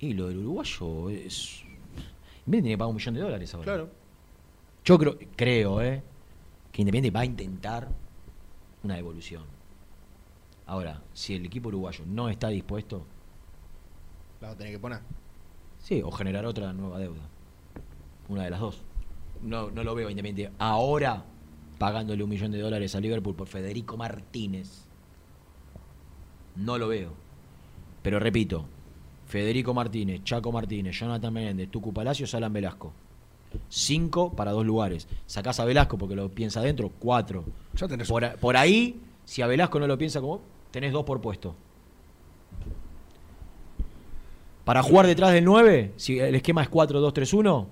Y 0.00 0.12
lo 0.14 0.28
del 0.28 0.38
uruguayo 0.38 1.10
es. 1.10 1.62
Independiente 2.46 2.62
tiene 2.62 2.70
que 2.70 2.78
pagar 2.78 2.90
un 2.90 2.96
millón 2.96 3.14
de 3.14 3.20
dólares 3.20 3.54
ahora. 3.54 3.64
Claro. 3.64 3.90
Yo 4.84 4.98
creo, 4.98 5.18
creo, 5.36 5.82
eh, 5.82 6.02
que 6.72 6.82
Independiente 6.82 7.10
va 7.14 7.20
a 7.20 7.24
intentar 7.24 7.88
una 8.82 8.94
devolución. 8.94 9.42
Ahora, 10.66 11.02
si 11.12 11.34
el 11.34 11.44
equipo 11.46 11.68
uruguayo 11.68 12.04
no 12.06 12.28
está 12.28 12.48
dispuesto, 12.48 13.04
La 14.40 14.48
va 14.48 14.54
a 14.54 14.56
tener 14.56 14.72
que 14.72 14.78
poner. 14.78 15.00
sí, 15.80 16.00
o 16.02 16.10
generar 16.10 16.46
otra 16.46 16.72
nueva 16.72 16.98
deuda. 16.98 17.22
Una 18.28 18.44
de 18.44 18.50
las 18.50 18.60
dos. 18.60 18.82
No, 19.42 19.70
no 19.70 19.82
lo 19.84 19.94
veo 19.94 20.10
Independiente 20.10 20.54
ahora 20.58 21.24
pagándole 21.78 22.22
un 22.24 22.30
millón 22.30 22.50
de 22.50 22.58
dólares 22.60 22.94
a 22.94 23.00
Liverpool 23.00 23.34
por 23.34 23.46
Federico 23.46 23.96
Martínez. 23.96 24.84
No 26.56 26.76
lo 26.76 26.88
veo. 26.88 27.12
Pero 28.02 28.18
repito, 28.18 28.66
Federico 29.28 29.74
Martínez, 29.74 30.24
Chaco 30.24 30.50
Martínez, 30.50 30.98
Jonathan 30.98 31.32
Menéndez, 31.32 31.70
Tucu 31.70 31.92
Palacios, 31.92 32.34
Alan 32.34 32.52
Velasco. 32.52 32.92
Cinco 33.68 34.32
para 34.32 34.52
dos 34.52 34.64
lugares. 34.64 35.06
Sacás 35.26 35.60
a 35.60 35.64
Velasco 35.64 35.96
porque 35.98 36.16
lo 36.16 36.28
piensa 36.30 36.60
adentro, 36.60 36.90
cuatro. 36.98 37.44
Ya 37.74 37.88
tenés 37.88 38.08
Por, 38.08 38.36
por 38.38 38.56
ahí, 38.56 39.00
si 39.24 39.42
a 39.42 39.46
Velasco 39.46 39.78
no 39.78 39.86
lo 39.86 39.96
piensa 39.98 40.20
como, 40.20 40.40
tenés 40.70 40.92
dos 40.92 41.04
por 41.04 41.20
puesto. 41.20 41.54
Para 44.64 44.82
jugar 44.82 45.06
detrás 45.06 45.32
del 45.32 45.44
9, 45.44 45.94
si 45.96 46.18
el 46.18 46.34
esquema 46.34 46.62
es 46.62 46.70
4-2-3-1, 46.70 47.66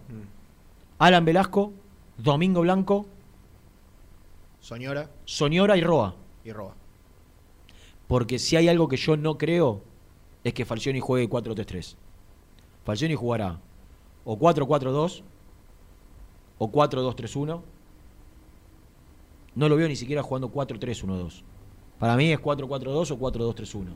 Alan 0.99 1.25
Velasco, 1.27 1.73
Domingo 2.17 2.63
Blanco, 2.63 3.07
Soñora 4.61 5.11
Soñora 5.27 5.77
y 5.77 5.83
Roa. 5.83 6.15
y 6.43 6.53
Roa. 6.53 6.75
Porque 8.09 8.39
si 8.39 8.57
hay 8.57 8.69
algo 8.69 8.89
que 8.89 8.97
yo 8.97 9.17
no 9.17 9.37
creo, 9.37 9.83
es 10.49 10.55
que 10.55 10.65
Falcioni 10.65 11.01
juegue 11.01 11.29
4-3-3. 11.29 11.97
Falcioni 12.85 13.15
jugará 13.15 13.59
o 14.25 14.39
4-4-2 14.39 15.23
o 16.59 16.71
4-2-3-1. 16.71 17.61
No 19.57 19.69
lo 19.69 19.77
veo 19.77 19.89
ni 19.89 19.97
siquiera 19.97 20.23
jugando 20.23 20.51
4-3-1-2. 20.53 21.43
Para 21.99 22.17
mí 22.17 22.31
es 22.31 22.39
4-4-2 22.41 23.11
o 23.11 23.19
4-2-3-1. 23.19 23.87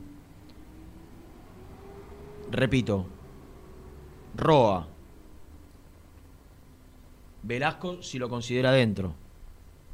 Repito. 2.51 3.05
Roa. 4.35 4.87
Velasco 7.43 8.01
si 8.03 8.19
lo 8.19 8.29
considera 8.29 8.71
dentro. 8.71 9.13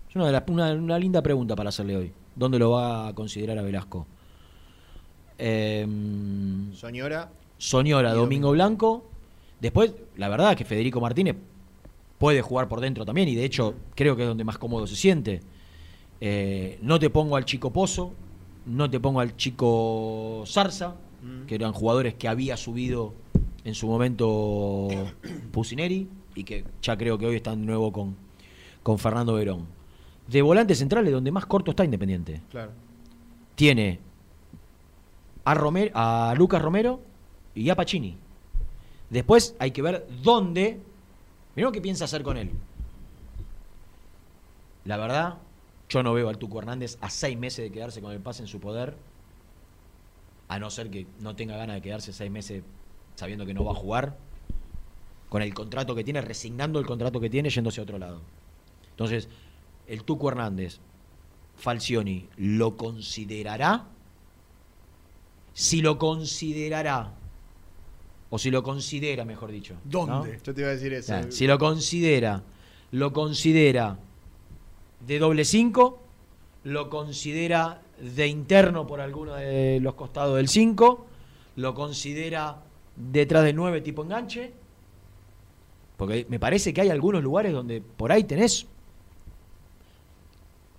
Es 0.10 0.16
una, 0.16 0.26
de 0.26 0.32
las- 0.32 0.44
una- 0.48 0.74
una 0.74 0.98
linda 1.00 1.22
pregunta 1.22 1.56
para 1.56 1.70
hacerle 1.70 1.98
hoy. 1.98 2.14
¿Dónde 2.36 2.60
lo 2.60 2.72
va 2.72 3.08
a 3.10 3.14
considerar 3.16 3.58
a 3.58 3.62
Velasco? 3.62 4.06
Em, 5.38 6.74
Soñora. 6.74 7.30
Soñora, 7.58 8.14
Domingo 8.14 8.52
Blanco. 8.52 9.06
Después, 9.60 9.94
la 10.16 10.30
verdad 10.30 10.52
es 10.52 10.58
que 10.58 10.66
Federico 10.66 11.02
Martínez 11.02 11.36
puede 12.18 12.42
jugar 12.42 12.68
por 12.68 12.80
dentro 12.82 13.06
también 13.06 13.28
y 13.28 13.36
de 13.36 13.46
hecho 13.46 13.76
creo 13.96 14.16
que 14.16 14.24
es 14.24 14.28
donde 14.28 14.44
más 14.44 14.58
cómodo 14.58 14.88
se 14.88 14.96
siente. 14.96 15.42
Eh, 16.22 16.80
no 16.82 17.00
te 17.00 17.10
pongo 17.10 17.36
al 17.36 17.46
chico 17.46 17.72
Pozo, 17.72 18.14
no 18.66 18.90
te 18.90 19.00
pongo 19.00 19.20
al 19.20 19.36
chico 19.36 20.44
Zarza, 20.48 20.96
que 21.48 21.56
eran 21.56 21.74
jugadores 21.74 22.14
que 22.16 22.28
había 22.28 22.58
subido 22.58 23.14
en 23.64 23.76
su 23.76 23.88
momento 23.88 24.88
Pusineri 25.52 26.08
y 26.36 26.44
que 26.44 26.64
ya 26.82 26.98
creo 26.98 27.18
que 27.18 27.26
hoy 27.26 27.36
están 27.38 27.60
de 27.62 27.66
nuevo 27.66 27.92
con, 27.92 28.16
con 28.84 28.98
Fernando 29.00 29.34
Verón. 29.34 29.66
De 30.28 30.42
volantes 30.42 30.80
centrales, 30.80 31.12
donde 31.12 31.32
más 31.32 31.46
corto 31.46 31.72
está 31.72 31.86
Independiente 31.86 32.42
Claro. 32.52 32.72
tiene 33.56 34.00
a, 35.48 35.54
Romer- 35.56 35.92
a 35.94 36.34
Lucas 36.36 36.62
Romero 36.62 37.00
y 37.56 37.70
a 37.70 37.76
Pacini. 37.76 38.18
Después 39.10 39.56
hay 39.60 39.72
que 39.72 39.82
ver 39.82 40.06
dónde. 40.22 40.82
Mirá 41.56 41.72
qué 41.72 41.80
piensa 41.80 42.04
hacer 42.04 42.22
con 42.22 42.36
él. 42.36 42.52
La 44.84 44.98
verdad, 44.98 45.38
yo 45.88 46.04
no 46.04 46.14
veo 46.14 46.28
al 46.28 46.38
Tuco 46.38 46.60
Hernández 46.60 46.98
a 47.00 47.10
seis 47.10 47.38
meses 47.38 47.64
de 47.64 47.72
quedarse 47.72 48.02
con 48.02 48.12
el 48.12 48.20
pase 48.20 48.42
en 48.42 48.48
su 48.48 48.60
poder. 48.60 48.96
A 50.50 50.60
no 50.60 50.70
ser 50.70 50.90
que 50.90 51.08
no 51.22 51.36
tenga 51.36 51.56
ganas 51.56 51.78
de 51.78 51.82
quedarse 51.82 52.12
seis 52.12 52.30
meses 52.30 52.64
sabiendo 53.16 53.46
que 53.46 53.54
no 53.54 53.64
va 53.64 53.72
a 53.72 53.76
jugar. 53.76 54.18
Con 55.30 55.42
el 55.42 55.54
contrato 55.54 55.96
que 55.96 56.04
tiene, 56.04 56.20
resignando 56.22 56.80
el 56.80 56.86
contrato 56.86 57.22
que 57.22 57.30
tiene, 57.30 57.50
yéndose 57.50 57.80
a 57.80 57.84
otro 57.84 57.98
lado. 57.98 58.22
Entonces, 58.90 59.30
el 59.88 60.04
Tuco 60.04 60.30
Hernández, 60.30 60.80
Falcioni, 61.56 62.28
¿lo 62.36 62.76
considerará? 62.76 63.86
Si 65.58 65.82
lo 65.82 65.98
considerará, 65.98 67.16
o 68.30 68.38
si 68.38 68.52
lo 68.52 68.62
considera, 68.62 69.26
mejor 69.26 69.50
dicho. 69.50 69.74
¿no? 69.86 70.06
¿Dónde? 70.06 70.40
Yo 70.44 70.54
te 70.54 70.62
iba 70.62 70.70
a 70.70 70.74
decir 70.74 70.94
eso. 70.94 71.16
Si 71.32 71.48
lo 71.48 71.58
considera, 71.58 72.44
lo 72.92 73.12
considera 73.12 73.98
de 75.00 75.18
doble 75.18 75.44
5, 75.46 76.00
lo 76.66 76.92
considera 76.92 77.82
de 78.00 78.28
interno 78.28 78.86
por 78.86 79.02
alguno 79.02 79.34
de 79.34 79.80
los 79.80 79.96
costados 79.96 80.38
del 80.38 80.48
5, 80.48 81.06
lo 81.56 81.74
considera 81.74 82.62
detrás 82.96 83.44
del 83.44 83.56
9 83.56 83.82
tipo 83.82 84.04
enganche, 84.04 84.54
porque 85.98 86.28
me 86.30 86.38
parece 86.40 86.72
que 86.72 86.82
hay 86.82 86.92
algunos 86.92 87.24
lugares 87.24 87.52
donde 87.52 87.82
por 87.82 88.12
ahí 88.12 88.26
tenés 88.26 88.68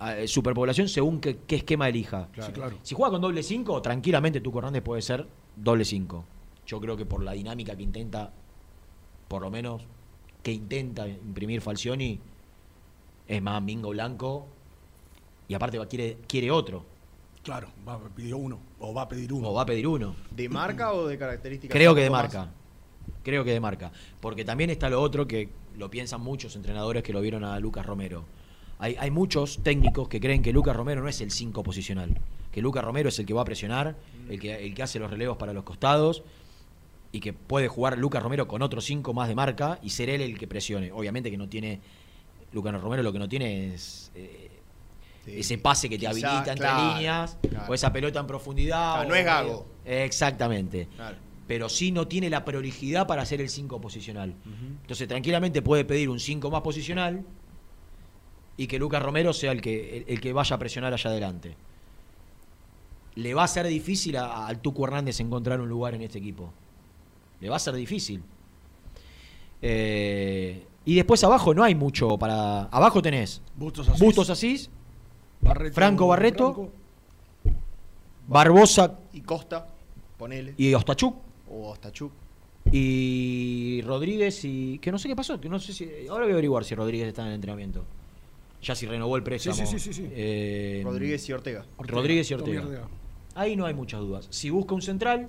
eh, 0.00 0.28
superpoblación 0.28 0.88
según 0.88 1.20
qué, 1.20 1.38
qué 1.46 1.56
esquema 1.56 1.88
elija. 1.88 2.28
Sí, 2.34 2.52
claro. 2.52 2.78
Si 2.82 2.94
juega 2.94 3.12
con 3.12 3.20
doble 3.20 3.42
5, 3.42 3.82
tranquilamente 3.82 4.40
tu 4.40 4.56
Hernández 4.56 4.82
puede 4.82 5.02
ser 5.02 5.26
doble 5.56 5.84
5. 5.84 6.24
Yo 6.66 6.80
creo 6.80 6.96
que 6.96 7.06
por 7.06 7.22
la 7.22 7.32
dinámica 7.32 7.74
que 7.76 7.82
intenta, 7.82 8.32
por 9.26 9.42
lo 9.42 9.50
menos, 9.50 9.82
que 10.42 10.52
intenta 10.52 11.08
imprimir 11.08 11.60
Falcioni, 11.60 12.20
es 13.26 13.42
más 13.42 13.62
Mingo 13.62 13.90
Blanco. 13.90 14.46
Y 15.48 15.54
aparte 15.54 15.78
va, 15.78 15.86
quiere, 15.86 16.18
quiere 16.26 16.50
otro. 16.50 16.84
Claro, 17.42 17.68
va, 17.86 17.98
pidió 18.14 18.36
uno. 18.36 18.58
O 18.78 18.92
va 18.92 19.02
a 19.02 19.08
pedir 19.08 19.32
uno. 19.32 19.48
O 19.48 19.54
va 19.54 19.62
a 19.62 19.66
pedir 19.66 19.86
uno. 19.86 20.14
¿De 20.30 20.48
marca 20.48 20.92
o 20.92 21.06
de 21.06 21.16
características? 21.16 21.74
Creo 21.74 21.94
que 21.94 22.02
de 22.02 22.10
marca. 22.10 22.40
más? 22.40 22.48
Creo 23.22 23.44
que 23.44 23.52
de 23.52 23.60
marca. 23.60 23.90
Porque 24.20 24.44
también 24.44 24.70
está 24.70 24.90
lo 24.90 25.00
otro 25.00 25.26
que 25.26 25.48
lo 25.76 25.90
piensan 25.90 26.20
muchos 26.20 26.56
entrenadores 26.56 27.02
que 27.02 27.12
lo 27.12 27.20
vieron 27.20 27.44
a 27.44 27.58
Lucas 27.60 27.86
Romero. 27.86 28.24
Hay, 28.78 28.96
hay 28.98 29.10
muchos 29.10 29.60
técnicos 29.62 30.08
que 30.08 30.20
creen 30.20 30.42
que 30.42 30.52
Lucas 30.52 30.76
Romero 30.76 31.02
no 31.02 31.08
es 31.08 31.20
el 31.20 31.30
5 31.30 31.62
posicional. 31.62 32.16
Que 32.52 32.62
Lucas 32.62 32.84
Romero 32.84 33.08
es 33.08 33.18
el 33.18 33.26
que 33.26 33.34
va 33.34 33.42
a 33.42 33.44
presionar, 33.44 33.96
el 34.28 34.38
que, 34.40 34.64
el 34.64 34.74
que 34.74 34.82
hace 34.82 34.98
los 34.98 35.10
relevos 35.10 35.36
para 35.36 35.52
los 35.52 35.64
costados 35.64 36.22
y 37.10 37.20
que 37.20 37.32
puede 37.32 37.68
jugar 37.68 37.98
Lucas 37.98 38.22
Romero 38.22 38.46
con 38.46 38.62
otros 38.62 38.84
5 38.84 39.12
más 39.14 39.28
de 39.28 39.34
marca 39.34 39.78
y 39.82 39.90
ser 39.90 40.10
él 40.10 40.20
el 40.20 40.38
que 40.38 40.46
presione. 40.46 40.92
Obviamente 40.92 41.30
que 41.30 41.36
no 41.38 41.48
tiene. 41.48 41.80
Lucas 42.52 42.80
Romero 42.80 43.02
lo 43.02 43.12
que 43.12 43.18
no 43.18 43.28
tiene 43.28 43.74
es. 43.74 44.10
eh, 44.14 44.50
ese 45.26 45.58
pase 45.58 45.90
que 45.90 45.98
te 45.98 46.06
Quizá, 46.06 46.10
habilita 46.10 46.52
entre 46.52 46.56
claro, 46.56 46.94
líneas, 46.94 47.36
claro. 47.46 47.66
o 47.70 47.74
esa 47.74 47.92
pelota 47.92 48.18
en 48.20 48.26
profundidad. 48.26 48.94
Claro, 48.94 49.08
no 49.10 49.14
es 49.14 49.24
Gago. 49.24 49.66
Exactamente 49.84 50.88
pero 51.48 51.70
sí 51.70 51.92
no 51.92 52.06
tiene 52.06 52.28
la 52.28 52.44
prolijidad 52.44 53.06
para 53.06 53.22
hacer 53.22 53.40
el 53.40 53.48
5 53.48 53.80
posicional. 53.80 54.34
Entonces 54.82 55.08
tranquilamente 55.08 55.62
puede 55.62 55.86
pedir 55.86 56.10
un 56.10 56.20
5 56.20 56.50
más 56.50 56.60
posicional 56.60 57.24
y 58.58 58.66
que 58.66 58.78
Lucas 58.78 59.02
Romero 59.02 59.32
sea 59.32 59.52
el 59.52 59.62
que, 59.62 59.98
el, 59.98 60.04
el 60.08 60.20
que 60.20 60.32
vaya 60.34 60.56
a 60.56 60.58
presionar 60.58 60.92
allá 60.92 61.08
adelante. 61.10 61.56
Le 63.14 63.32
va 63.34 63.44
a 63.44 63.48
ser 63.48 63.66
difícil 63.66 64.16
al 64.16 64.60
Tuco 64.60 64.84
Hernández 64.84 65.18
encontrar 65.20 65.60
un 65.60 65.68
lugar 65.68 65.94
en 65.94 66.02
este 66.02 66.18
equipo. 66.18 66.52
Le 67.40 67.48
va 67.48 67.56
a 67.56 67.58
ser 67.60 67.74
difícil. 67.74 68.22
Eh, 69.62 70.64
y 70.84 70.94
después 70.94 71.22
abajo 71.24 71.52
no 71.54 71.64
hay 71.64 71.74
mucho 71.74 72.16
para... 72.18 72.64
Abajo 72.64 73.02
tenés 73.02 73.42
Bustos 73.56 73.88
Asís. 73.88 74.00
Bustos 74.00 74.30
Asís, 74.30 74.70
Barreto- 75.40 75.74
Franco 75.74 76.06
Barreto, 76.06 76.54
Franco. 76.54 76.72
Barbosa 78.28 78.98
Y 79.12 79.20
Costa, 79.22 79.66
ponele. 80.18 80.54
y 80.56 80.74
Ostachuk. 80.74 81.16
O 81.50 81.70
Ostachuk. 81.70 82.12
Y 82.70 83.80
Rodríguez 83.86 84.44
y. 84.44 84.78
que 84.78 84.92
no 84.92 84.98
sé 84.98 85.08
qué 85.08 85.16
pasó, 85.16 85.40
que 85.40 85.48
no 85.48 85.58
sé 85.58 85.72
si. 85.72 85.88
Ahora 86.10 86.24
voy 86.24 86.32
a 86.32 86.34
averiguar 86.34 86.64
si 86.64 86.74
Rodríguez 86.74 87.08
está 87.08 87.22
en 87.22 87.28
el 87.28 87.34
entrenamiento. 87.36 87.82
Ya 88.62 88.74
si 88.74 88.86
renovó 88.86 89.16
el 89.16 89.22
préstamo. 89.22 89.54
Sí, 89.56 89.66
sí, 89.66 89.78
sí, 89.78 89.92
sí, 89.92 90.02
sí. 90.02 90.08
Eh, 90.12 90.82
Rodríguez 90.84 91.28
y 91.28 91.32
Ortega. 91.32 91.64
Rodríguez 91.78 92.30
y 92.30 92.34
Ortega. 92.34 92.62
Ortega. 92.62 92.88
Ahí 93.34 93.54
no 93.56 93.66
hay 93.66 93.74
muchas 93.74 94.00
dudas. 94.00 94.26
Si 94.30 94.50
busca 94.50 94.74
un 94.74 94.82
central, 94.82 95.28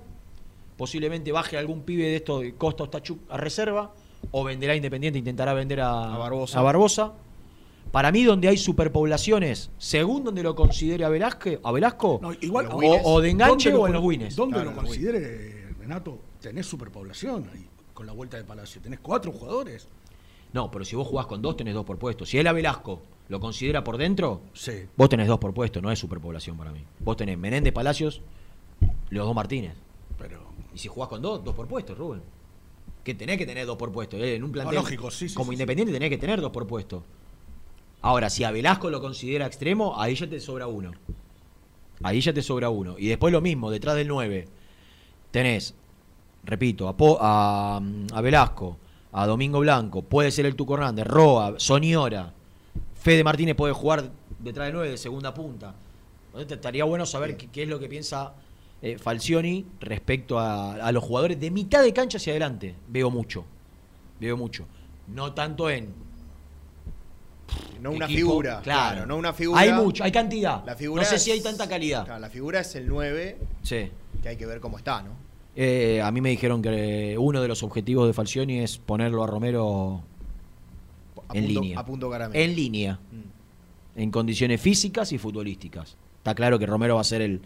posiblemente 0.76 1.30
baje 1.30 1.56
algún 1.56 1.82
pibe 1.82 2.04
de 2.04 2.16
estos 2.16 2.42
de 2.42 2.54
Costa 2.54 2.82
Ostachuk 2.84 3.20
a 3.30 3.36
reserva, 3.36 3.92
o 4.32 4.44
venderá 4.44 4.74
Independiente, 4.74 5.18
intentará 5.18 5.54
vender 5.54 5.80
a, 5.80 6.14
A 6.14 6.18
Barbosa. 6.18 6.58
a 6.58 6.62
Barbosa. 6.62 7.12
Para 7.92 8.12
mí, 8.12 8.22
donde 8.24 8.48
hay 8.48 8.56
superpoblaciones, 8.56 9.70
según 9.78 10.22
donde 10.24 10.42
lo 10.42 10.54
considere 10.54 11.04
a 11.04 11.08
Velázquez, 11.08 11.58
a 11.62 11.72
Velasco, 11.72 12.20
No, 12.22 12.32
igual, 12.40 12.68
o, 12.70 12.78
o 12.78 13.20
de 13.20 13.30
enganche 13.30 13.70
¿dónde 13.70 13.78
lo 13.78 13.82
o 13.82 13.86
en 13.88 13.92
los 13.94 14.02
wines. 14.04 14.36
Donde 14.36 14.54
Claro, 14.54 14.70
lo 14.70 14.76
considere, 14.76 15.66
Renato, 15.80 16.18
tenés 16.40 16.66
superpoblación 16.66 17.50
ahí, 17.52 17.66
con 17.94 18.06
la 18.06 18.12
vuelta 18.12 18.36
de 18.36 18.44
Palacio. 18.44 18.80
Tenés 18.80 19.00
cuatro 19.00 19.32
jugadores. 19.32 19.88
No, 20.52 20.70
pero 20.70 20.84
si 20.84 20.96
vos 20.96 21.06
jugás 21.06 21.26
con 21.26 21.40
dos, 21.42 21.56
tenés 21.56 21.74
dos 21.74 21.84
por 21.84 21.98
puesto. 21.98 22.26
Si 22.26 22.38
él 22.38 22.46
a 22.46 22.52
Velasco 22.52 23.00
lo 23.28 23.38
considera 23.38 23.84
por 23.84 23.96
dentro, 23.96 24.40
Sí. 24.52 24.72
vos 24.96 25.08
tenés 25.08 25.28
dos 25.28 25.38
por 25.38 25.54
puesto, 25.54 25.80
no 25.80 25.90
es 25.92 25.98
superpoblación 25.98 26.56
para 26.56 26.72
mí. 26.72 26.80
Vos 26.98 27.16
tenés 27.16 27.38
Menéndez 27.38 27.72
Palacios, 27.72 28.20
los 29.10 29.26
dos 29.26 29.34
Martínez. 29.34 29.74
Pero. 30.18 30.40
Y 30.74 30.78
si 30.78 30.88
jugás 30.88 31.08
con 31.08 31.22
dos, 31.22 31.42
dos 31.44 31.54
por 31.54 31.66
puesto, 31.68 31.94
Rubén. 31.94 32.22
Que 33.04 33.14
tenés 33.14 33.38
que 33.38 33.46
tener 33.46 33.64
dos 33.66 33.76
por 33.76 33.92
puesto. 33.92 34.16
eh, 34.16 34.34
En 34.34 34.44
un 34.44 34.52
plantel 34.52 34.74
No, 34.74 34.80
lógico, 34.82 35.10
sí, 35.10 35.28
sí, 35.28 35.34
como 35.34 35.50
sí, 35.52 35.54
independiente 35.54 35.92
tenés 35.92 36.10
que 36.10 36.18
tener 36.18 36.40
dos 36.40 36.50
por 36.50 36.66
puesto. 36.66 37.02
Ahora, 38.02 38.28
si 38.30 38.44
a 38.44 38.50
Velasco 38.50 38.90
lo 38.90 39.00
considera 39.00 39.46
extremo, 39.46 39.94
ahí 40.00 40.14
ya 40.14 40.28
te 40.28 40.40
sobra 40.40 40.66
uno. 40.66 40.92
Ahí 42.02 42.20
ya 42.20 42.32
te 42.32 42.42
sobra 42.42 42.70
uno. 42.70 42.96
Y 42.98 43.08
después 43.08 43.32
lo 43.32 43.40
mismo, 43.40 43.70
detrás 43.70 43.94
del 43.96 44.08
9. 44.08 44.48
Tenés, 45.30 45.74
repito, 46.44 46.88
a, 46.88 46.96
Po- 46.96 47.18
a, 47.20 47.80
a 48.12 48.20
Velasco, 48.20 48.78
a 49.12 49.26
Domingo 49.26 49.60
Blanco, 49.60 50.02
puede 50.02 50.30
ser 50.30 50.46
el 50.46 50.54
Tuco 50.56 50.74
Hernández, 50.74 51.06
Roa, 51.06 51.54
Soniora, 51.58 52.32
Fede 52.94 53.24
Martínez 53.24 53.56
puede 53.56 53.72
jugar 53.72 54.10
detrás 54.38 54.66
del 54.66 54.74
9 54.74 54.90
de 54.90 54.98
segunda 54.98 55.32
punta. 55.34 55.74
Entonces, 56.26 56.52
Estaría 56.52 56.84
bueno 56.84 57.06
saber 57.06 57.36
qué, 57.36 57.48
qué 57.48 57.62
es 57.64 57.68
lo 57.68 57.78
que 57.80 57.88
piensa 57.88 58.34
eh, 58.82 58.98
Falcioni 58.98 59.66
respecto 59.80 60.38
a, 60.38 60.74
a 60.74 60.92
los 60.92 61.02
jugadores 61.02 61.40
de 61.40 61.50
mitad 61.50 61.82
de 61.82 61.92
cancha 61.92 62.18
hacia 62.18 62.32
adelante. 62.32 62.74
Veo 62.88 63.10
mucho. 63.10 63.44
Veo 64.20 64.36
mucho. 64.36 64.66
No 65.08 65.32
tanto 65.32 65.68
en. 65.70 65.92
No 67.80 67.90
una 67.90 68.04
equipo, 68.04 68.18
figura. 68.28 68.60
Claro. 68.62 69.06
no 69.06 69.16
una 69.16 69.32
figura. 69.32 69.60
Hay 69.60 69.72
mucho, 69.72 70.04
hay 70.04 70.12
cantidad. 70.12 70.62
La 70.64 70.76
figura 70.76 71.02
no 71.02 71.08
sé 71.08 71.16
es- 71.16 71.22
si 71.24 71.30
hay 71.30 71.40
tanta 71.40 71.66
calidad. 71.68 72.04
Claro, 72.04 72.20
la 72.20 72.28
figura 72.30 72.60
es 72.60 72.74
el 72.76 72.86
9, 72.86 73.38
Sí. 73.62 73.90
que 74.22 74.28
hay 74.28 74.36
que 74.36 74.46
ver 74.46 74.60
cómo 74.60 74.76
está, 74.78 75.02
¿no? 75.02 75.10
Eh, 75.56 76.00
a 76.02 76.10
mí 76.12 76.20
me 76.20 76.30
dijeron 76.30 76.62
que 76.62 77.16
uno 77.18 77.42
de 77.42 77.48
los 77.48 77.62
objetivos 77.62 78.06
de 78.06 78.12
Falcioni 78.12 78.58
es 78.60 78.78
ponerlo 78.78 79.24
a 79.24 79.26
Romero 79.26 80.02
A 81.28 81.36
en 81.36 81.44
punto- 81.46 81.60
línea. 81.60 81.78
a 81.80 81.84
punto 81.84 82.10
caramelo. 82.10 82.40
En 82.42 82.54
línea. 82.56 82.98
Mm. 83.10 84.00
En 84.00 84.10
condiciones 84.10 84.60
físicas 84.60 85.12
y 85.12 85.18
futbolísticas. 85.18 85.96
Está 86.18 86.34
claro 86.34 86.58
que 86.58 86.66
Romero 86.66 86.94
va 86.94 87.00
a 87.00 87.04
ser 87.04 87.22
el, 87.22 87.40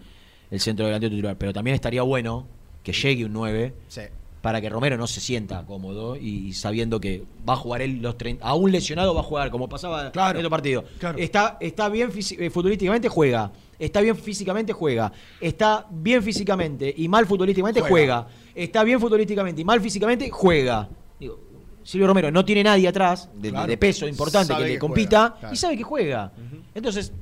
el 0.51 0.61
centro 0.61 0.85
delantero 0.87 1.11
titular, 1.11 1.37
pero 1.39 1.53
también 1.53 1.75
estaría 1.75 2.03
bueno 2.03 2.47
que 2.83 2.93
llegue 2.93 3.25
un 3.25 3.33
9 3.33 3.73
Sí. 3.89 4.03
para 4.43 4.61
que 4.61 4.69
Romero 4.69 4.99
no 4.99 5.07
se 5.07 5.21
sienta 5.21 5.65
cómodo 5.65 6.17
y 6.17 6.53
sabiendo 6.53 7.01
que 7.01 7.25
va 7.49 7.55
a 7.55 7.57
jugar 7.57 7.81
él 7.81 8.03
los 8.03 8.19
30. 8.19 8.45
A 8.47 8.55
un 8.55 8.71
lesionado 8.71 9.15
va 9.15 9.21
a 9.21 9.25
jugar, 9.25 9.51
como 9.51 9.69
pasaba 9.71 10.13
Claro, 10.13 10.39
en 10.39 10.51
partidos. 10.51 10.85
claro. 10.99 11.19
Está, 11.19 11.57
está 11.61 11.89
bien 11.89 12.11
eh, 12.39 12.51
futbolísticamente, 12.51 13.09
juega. 13.09 13.51
Está 13.79 14.01
bien 14.01 14.17
físicamente, 14.17 14.73
juega. 14.73 15.13
Está 15.41 15.87
bien 15.91 16.23
físicamente 16.23 16.93
y 16.97 17.09
mal 17.09 17.27
futbolísticamente, 17.27 17.81
Juega. 17.81 18.23
juega. 18.23 18.29
Está 18.55 18.85
bien 18.85 19.01
futbolísticamente 19.01 19.61
y 19.61 19.65
mal 19.65 19.81
físicamente, 19.81 20.31
juega. 20.31 20.89
Digo, 21.19 21.41
Silvio 21.83 22.07
Romero 22.07 22.31
no 22.31 22.45
tiene 22.45 22.63
nadie 22.65 22.89
atrás 22.89 23.29
de, 23.35 23.51
Claro. 23.51 23.67
de 23.67 23.77
peso 23.77 24.07
importante 24.09 24.49
Sabe 24.53 24.63
que 24.65 24.69
le 24.69 24.75
que 24.75 24.79
compita 24.81 25.19
juega, 25.21 25.39
claro. 25.41 25.55
y 25.55 25.57
sabe 25.57 25.77
que 25.77 25.83
juega. 25.83 26.33
Entonces, 26.75 27.13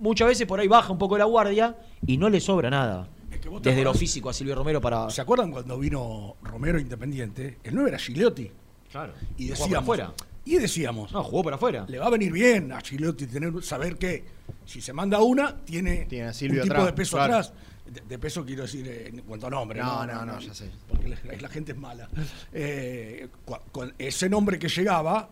muchas 0.00 0.28
veces 0.28 0.46
por 0.46 0.60
ahí 0.60 0.68
baja 0.68 0.92
un 0.92 0.98
poco 0.98 1.18
la 1.18 1.24
guardia 1.24 1.76
y 2.06 2.16
no 2.16 2.28
le 2.28 2.40
sobra 2.40 2.70
nada. 2.70 3.08
Es 3.30 3.40
que 3.40 3.48
vos 3.48 3.62
te 3.62 3.70
Desde 3.70 3.82
lo 3.84 3.94
físico 3.94 4.28
a 4.30 4.32
Silvio 4.32 4.54
Romero 4.54 4.80
para. 4.80 5.10
¿Se 5.10 5.20
acuerdan 5.22 5.50
cuando 5.50 5.78
vino 5.78 6.36
Romero 6.42 6.78
Independiente? 6.78 7.58
El 7.64 7.74
9 7.74 7.88
era 7.90 7.98
Gigliotti. 7.98 8.50
Claro. 8.90 9.14
Y 9.38 9.48
decíamos. 9.48 9.78
afuera. 9.78 10.12
Y 10.44 10.56
decíamos. 10.58 11.12
No, 11.12 11.22
jugó 11.22 11.44
para 11.44 11.56
afuera. 11.56 11.84
Le 11.88 11.98
va 11.98 12.06
a 12.06 12.10
venir 12.10 12.32
bien 12.32 12.72
a 12.72 12.80
Gigliotti 12.80 13.26
tener, 13.26 13.62
saber 13.62 13.96
que 13.96 14.24
si 14.64 14.80
se 14.80 14.92
manda 14.92 15.20
una, 15.20 15.56
tiene, 15.64 16.02
un 16.10 16.32
tipo 16.32 16.62
atrás, 16.64 16.86
de 16.86 16.92
peso 16.92 17.16
claro. 17.16 17.34
atrás. 17.34 17.52
De, 17.86 18.00
de 18.00 18.18
peso 18.18 18.44
quiero 18.44 18.62
decir 18.62 18.86
eh, 18.88 19.08
en 19.08 19.20
cuanto 19.22 19.46
a 19.46 19.50
nombre. 19.50 19.80
No, 19.80 20.04
no, 20.06 20.24
no, 20.24 20.40
ya 20.40 20.54
sé. 20.54 20.70
Porque 20.88 21.08
la, 21.08 21.16
la 21.40 21.48
gente 21.48 21.72
es 21.72 21.78
mala. 21.78 22.08
Eh, 22.52 23.28
con 23.70 23.94
ese 23.98 24.28
nombre 24.28 24.58
que 24.58 24.68
llegaba, 24.68 25.28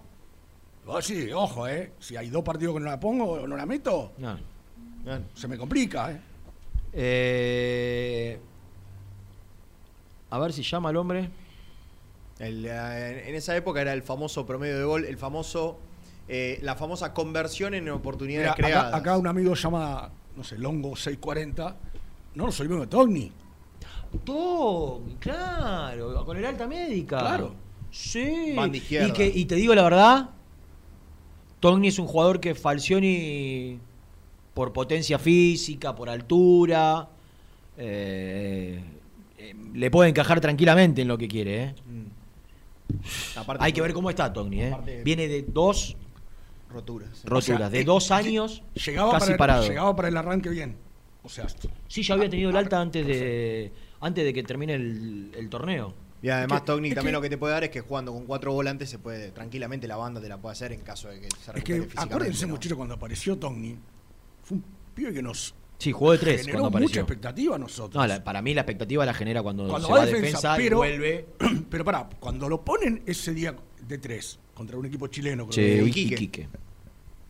sí, 1.01 1.31
ojo, 1.33 1.67
¿eh? 1.69 1.93
Si 2.01 2.17
hay 2.17 2.29
dos 2.31 2.43
partidos 2.43 2.75
que 2.75 2.81
no 2.81 2.87
la 2.87 2.99
pongo 3.01 3.25
o 3.33 3.47
no 3.47 3.57
la 3.57 3.67
meto, 3.67 4.13
No. 4.19 4.37
se 5.35 5.49
me 5.49 5.57
complica, 5.57 6.13
¿eh? 6.13 6.21
Eh, 6.93 8.39
a 10.31 10.39
ver 10.39 10.53
si 10.53 10.63
llama 10.63 10.89
al 10.89 10.97
hombre. 10.97 11.31
El, 12.41 12.64
eh, 12.66 13.28
en 13.28 13.34
esa 13.36 13.55
época 13.55 13.80
era 13.82 13.93
el 13.93 14.03
famoso 14.03 14.45
promedio 14.47 14.78
de 14.78 14.84
gol, 14.84 15.05
el 15.05 15.16
famoso, 15.18 15.78
eh, 16.26 16.59
la 16.62 16.74
famosa 16.74 17.12
conversión 17.14 17.74
en 17.74 17.88
oportunidades 17.91 18.47
Mira, 18.49 18.55
creadas. 18.55 18.86
acá, 18.88 18.97
acá 18.97 19.16
un 19.18 19.26
amigo 19.26 19.55
llama, 19.55 20.11
no 20.36 20.43
sé, 20.43 20.59
Longo 20.59 20.97
640. 20.97 21.76
No, 22.34 22.47
no 22.47 22.53
soy 22.53 22.66
mismo 22.66 22.80
de 22.82 22.88
Togni. 22.88 23.30
Togni, 24.24 25.14
claro, 25.16 26.24
con 26.24 26.36
el 26.36 26.45
alta 26.45 26.66
médica. 26.66 27.18
Claro. 27.18 27.55
Sí. 27.91 28.57
Y, 28.57 29.12
que, 29.12 29.26
y 29.34 29.45
te 29.45 29.57
digo 29.57 29.74
la 29.74 29.82
verdad, 29.82 30.30
Togni 31.61 31.88
es 31.88 31.99
un 31.99 32.07
jugador 32.07 32.41
que 32.41 32.55
Falcioni, 32.55 33.78
por 34.55 34.72
potencia 34.72 35.18
física, 35.18 35.95
por 35.95 36.09
altura, 36.09 37.09
eh, 37.76 38.80
eh, 39.38 39.55
le 39.74 39.91
puede 39.91 40.09
encajar 40.11 40.41
tranquilamente 40.41 41.03
en 41.03 41.09
lo 41.09 41.18
que 41.18 41.28
quiere. 41.28 41.62
¿eh? 41.62 41.74
Aparte- 41.74 42.20
Hay 43.59 43.72
que 43.72 43.80
ver 43.82 43.93
cómo 43.93 44.11
está 44.11 44.32
Togni. 44.32 44.62
¿eh? 44.62 45.03
Viene 45.05 45.28
de 45.28 45.43
dos 45.43 45.97
roturas. 46.70 47.11
roturas, 47.24 47.32
O 47.32 47.41
sea, 47.59 47.68
de 47.70 47.80
eh, 47.80 47.84
dos 47.84 48.11
años 48.11 48.62
llegaba 48.74 49.12
casi 49.12 49.24
para 49.26 49.32
el, 49.32 49.38
parado. 49.38 49.68
Llegaba 49.68 49.97
para 49.97 50.09
el 50.09 50.16
arranque 50.16 50.49
bien. 50.51 50.76
O 51.22 51.28
sea, 51.28 51.47
Sí, 51.88 52.03
ya 52.03 52.14
había 52.14 52.30
tenido 52.30 52.51
el 52.51 52.57
alta 52.57 52.80
antes 52.80 53.07
de 53.07 53.72
antes 54.01 54.24
de 54.24 54.32
que 54.32 54.43
termine 54.43 54.74
el, 54.74 55.32
el 55.36 55.49
torneo. 55.51 55.95
Y 56.22 56.28
además 56.28 56.61
que- 56.61 56.66
Togni 56.66 56.88
es 56.91 56.95
también 56.95 57.12
que- 57.12 57.16
lo 57.18 57.20
que 57.22 57.30
te 57.30 57.38
puede 57.38 57.53
dar 57.55 57.64
es 57.64 57.70
que 57.70 57.80
jugando 57.80 58.12
con 58.12 58.24
cuatro 58.26 58.53
volantes 58.53 58.88
se 58.91 58.99
puede, 58.99 59.30
tranquilamente 59.30 59.86
la 59.88 59.97
banda 59.97 60.20
te 60.20 60.28
la 60.28 60.38
puede 60.38 60.53
hacer 60.53 60.72
en 60.72 60.80
caso 60.80 61.09
de 61.09 61.20
que 61.20 61.28
se 61.30 61.36
es 61.36 61.47
recupere 61.49 61.62
que 61.62 61.82
físicamente. 61.82 62.14
acuérdense, 62.14 62.47
¿no? 62.47 62.53
muchachos, 62.55 62.76
cuando 62.76 62.95
apareció 62.95 63.36
Togni, 63.38 63.76
fue 64.43 64.57
un 64.59 64.64
pibe 64.95 65.12
que 65.12 65.22
nos 65.22 65.55
Sí, 65.81 65.93
jugó 65.93 66.12
de 66.12 66.18
tres 66.18 66.43
generó 66.43 66.61
cuando 66.61 66.78
mucha 66.78 67.01
apareció. 67.01 67.01
expectativa 67.01 67.57
a 67.57 67.59
nosotros. 67.59 68.01
No, 68.01 68.07
la- 68.07 68.22
para 68.22 68.41
mí 68.43 68.55
la 68.55 68.61
expectativa 68.61 69.05
la 69.07 69.14
genera 69.14 69.43
cuando, 69.43 69.66
cuando 69.66 69.89
se 69.89 69.93
va 69.95 70.03
a 70.03 70.07
defensa, 70.07 70.55
y 70.55 70.62
pero, 70.62 70.76
vuelve. 70.76 71.26
pero 71.68 71.85
pará, 71.85 72.09
cuando 72.20 72.49
lo 72.49 72.62
ponen 72.62 73.03
ese 73.07 73.35
día 73.35 73.57
de 73.89 73.99
tres 73.99 74.39
contra 74.55 74.76
un 74.76 74.85
equipo 74.87 75.07
chileno, 75.09 75.47
creo 75.49 75.53
Che, 75.55 75.76
que- 75.78 75.89
Iquique. 75.89 76.14
Iquique. 76.14 76.49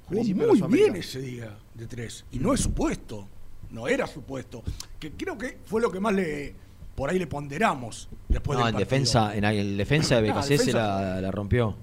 Jugó 0.07 0.21
Principio 0.23 0.47
de 0.53 0.53
muy 0.63 0.73
bien 0.79 0.97
ese 0.97 1.21
día 1.21 1.57
de 1.75 1.87
tres. 1.87 2.25
Y 2.33 2.39
no 2.41 2.53
es 2.53 2.61
su 2.61 2.73
puesto. 2.75 3.29
No 3.71 3.87
era 3.87 4.09
su 4.09 4.23
puesto. 4.23 4.65
Que 4.99 5.13
creo 5.13 5.39
que 5.39 5.59
fue 5.65 5.81
lo 5.81 5.91
que 5.93 6.01
más 6.01 6.13
le 6.13 6.53
por 6.97 7.09
ahí 7.09 7.19
le 7.21 7.29
ponderamos 7.29 8.09
después 8.29 8.59
No, 8.59 8.65
del 8.67 8.75
en 8.75 8.79
partido. 8.81 8.91
defensa, 8.91 9.37
en 9.37 9.45
el 9.45 9.77
defensa 9.77 10.21
de 10.21 10.29
Ah, 10.33 10.35
BKC 10.41 10.43
se 10.43 10.53
defensa 10.59 10.79
la, 11.15 11.21
la 11.21 11.31
rompió. 11.31 11.77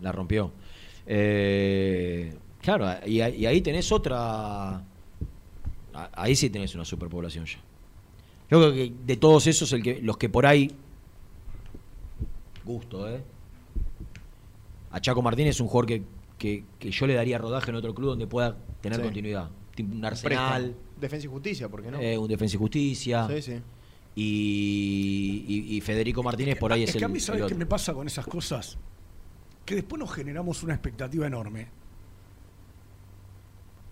La 0.00 0.10
rompió. 0.10 0.52
Eh, 1.06 2.34
claro, 2.60 2.88
y, 3.06 3.20
ahí- 3.20 3.36
y 3.36 3.46
ahí 3.46 3.60
tenés 3.60 3.90
otra. 3.92 4.82
Ahí 5.94 6.36
sí 6.36 6.50
tenés 6.50 6.74
una 6.74 6.84
superpoblación 6.84 7.44
ya. 7.46 7.58
Yo 8.50 8.58
creo 8.58 8.72
que 8.72 8.92
de 9.06 9.16
todos 9.16 9.46
esos, 9.46 9.72
el 9.72 9.82
que, 9.82 10.00
los 10.02 10.16
que 10.16 10.28
por 10.28 10.46
ahí. 10.46 10.70
Gusto, 12.64 13.08
¿eh? 13.08 13.22
A 14.90 15.00
Chaco 15.00 15.22
Martínez 15.22 15.50
es 15.56 15.60
un 15.60 15.68
jugador 15.68 15.86
que, 15.86 16.02
que, 16.38 16.64
que 16.78 16.90
yo 16.90 17.06
le 17.06 17.14
daría 17.14 17.38
rodaje 17.38 17.70
en 17.70 17.76
otro 17.76 17.94
club 17.94 18.10
donde 18.10 18.26
pueda 18.26 18.56
tener 18.80 18.96
Sí. 18.98 19.02
continuidad. 19.04 19.50
Un. 19.78 20.04
Arsenal, 20.04 20.74
Defensa 21.00 21.26
y 21.26 21.30
justicia, 21.30 21.68
¿por 21.68 21.82
qué 21.82 21.90
no? 21.90 21.98
eh, 22.00 22.18
un 22.18 22.28
Defensa 22.28 22.56
y 22.56 22.58
Justicia. 22.58 23.26
Sí, 23.28 23.40
sí. 23.42 23.52
Y, 24.14 25.44
y- 25.48 25.76
y 25.76 25.80
Federico 25.80 26.22
Martínez 26.22 26.58
por 26.58 26.72
ahí 26.72 26.82
es, 26.82 26.90
es 26.90 26.94
que 26.94 26.98
el, 26.98 27.04
a 27.04 27.08
mí, 27.08 27.20
¿sabes 27.20 27.44
qué 27.46 27.54
me 27.54 27.64
pasa 27.66 27.94
con 27.94 28.06
esas 28.06 28.26
cosas? 28.26 28.76
Que 29.64 29.76
después 29.76 29.98
nos 30.00 30.12
generamos 30.12 30.62
una 30.62 30.74
expectativa 30.74 31.26
enorme. 31.26 31.68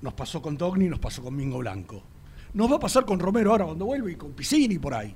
Nos 0.01 0.15
pasó 0.15 0.41
con 0.41 0.57
Togni, 0.57 0.89
nos 0.89 0.99
pasó 0.99 1.23
con 1.23 1.35
Mingo 1.35 1.59
Blanco. 1.59 2.03
Nos 2.55 2.71
va 2.71 2.77
a 2.77 2.81
pasar 2.81 3.05
con 3.05 3.19
Romero 3.19 3.51
ahora 3.51 3.65
cuando 3.67 3.85
vuelve 3.87 4.13
y 4.13 4.17
con 4.17 4.33
Piscini 4.33 4.79
por 4.79 4.95
ahí. 4.95 5.15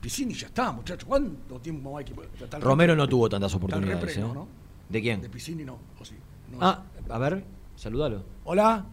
Piscini 0.00 0.34
ya 0.34 0.46
está, 0.48 0.72
muchachos. 0.72 1.04
¿Cuánto 1.06 1.60
tiempo 1.60 1.96
hay 1.96 2.04
que.? 2.04 2.14
Romero 2.60 2.96
no 2.96 3.08
tuvo 3.08 3.28
tantas 3.28 3.54
oportunidades. 3.54 4.16
¿eh? 4.16 4.20
no, 4.20 4.34
¿no? 4.34 4.48
¿De 4.88 5.00
quién? 5.00 5.20
De 5.20 5.28
Piscini 5.28 5.64
no. 5.64 5.78
¿o 6.00 6.04
sí? 6.04 6.14
No. 6.50 6.58
Ah, 6.60 6.82
a 7.08 7.18
ver, 7.18 7.44
saludalo. 7.76 8.22
Hola. 8.44 8.86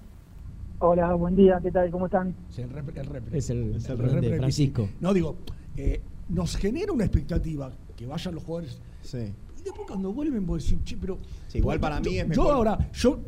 Hola, 0.79 1.13
buen 1.13 1.35
día, 1.35 1.59
¿qué 1.61 1.71
tal? 1.71 1.89
¿Cómo 1.91 2.05
están? 2.07 2.35
Es 2.49 2.59
el 2.59 2.69
repre. 2.69 2.99
el 2.99 3.07
repre. 3.07 3.37
Es 3.37 3.49
el, 3.49 3.75
Es 3.75 3.85
el 3.85 3.91
el 3.91 3.97
de 3.97 4.03
repre 4.09 4.29
de 4.29 4.37
Francisco. 4.37 4.81
Piscini. 4.83 5.01
No, 5.01 5.13
digo, 5.13 5.35
eh, 5.77 6.01
nos 6.29 6.57
genera 6.57 6.91
una 6.91 7.05
expectativa. 7.05 7.71
que 7.95 8.05
vayan 8.05 8.35
los 8.35 8.43
jugadores. 8.43 8.79
Sí. 9.01 9.33
Y 9.63 9.67
después 9.67 9.87
cuando 9.87 10.11
vuelven, 10.11 10.45
vos 10.45 10.61
decís, 10.61 10.83
che, 10.83 10.97
pero. 10.97 11.17
Sí, 11.47 11.59
igual 11.59 11.79
para 11.79 12.01
yo- 12.01 12.11
mí 12.11 12.17
es 12.19 12.23
Yo 12.25 12.41
mejor. 12.43 12.53
ahora, 12.55 12.89
yo, 12.91 13.19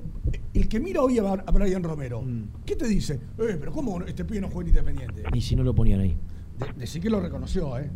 el 0.53 0.67
que 0.67 0.79
mira 0.81 1.01
hoy 1.01 1.17
a, 1.17 1.23
a 1.31 1.51
Brian 1.51 1.81
Romero, 1.81 2.21
Mm. 2.21 2.43
¿qué 2.65 2.75
te 2.75 2.88
dice? 2.88 3.13
Eh, 3.38 3.55
pero 3.59 3.71
¿cómo 3.71 4.01
este 4.01 4.25
pibe 4.25 4.41
no 4.41 4.49
juega 4.49 4.69
en 4.69 4.75
Independiente? 4.75 5.23
Y 5.33 5.39
si 5.41 5.55
no 5.55 5.63
lo 5.63 5.73
ponían 5.73 6.01
ahí. 6.01 6.17
De, 6.59 6.73
decir 6.79 7.01
que 7.01 7.09
lo 7.09 7.21
reconoció, 7.21 7.77
¿eh? 7.79 7.89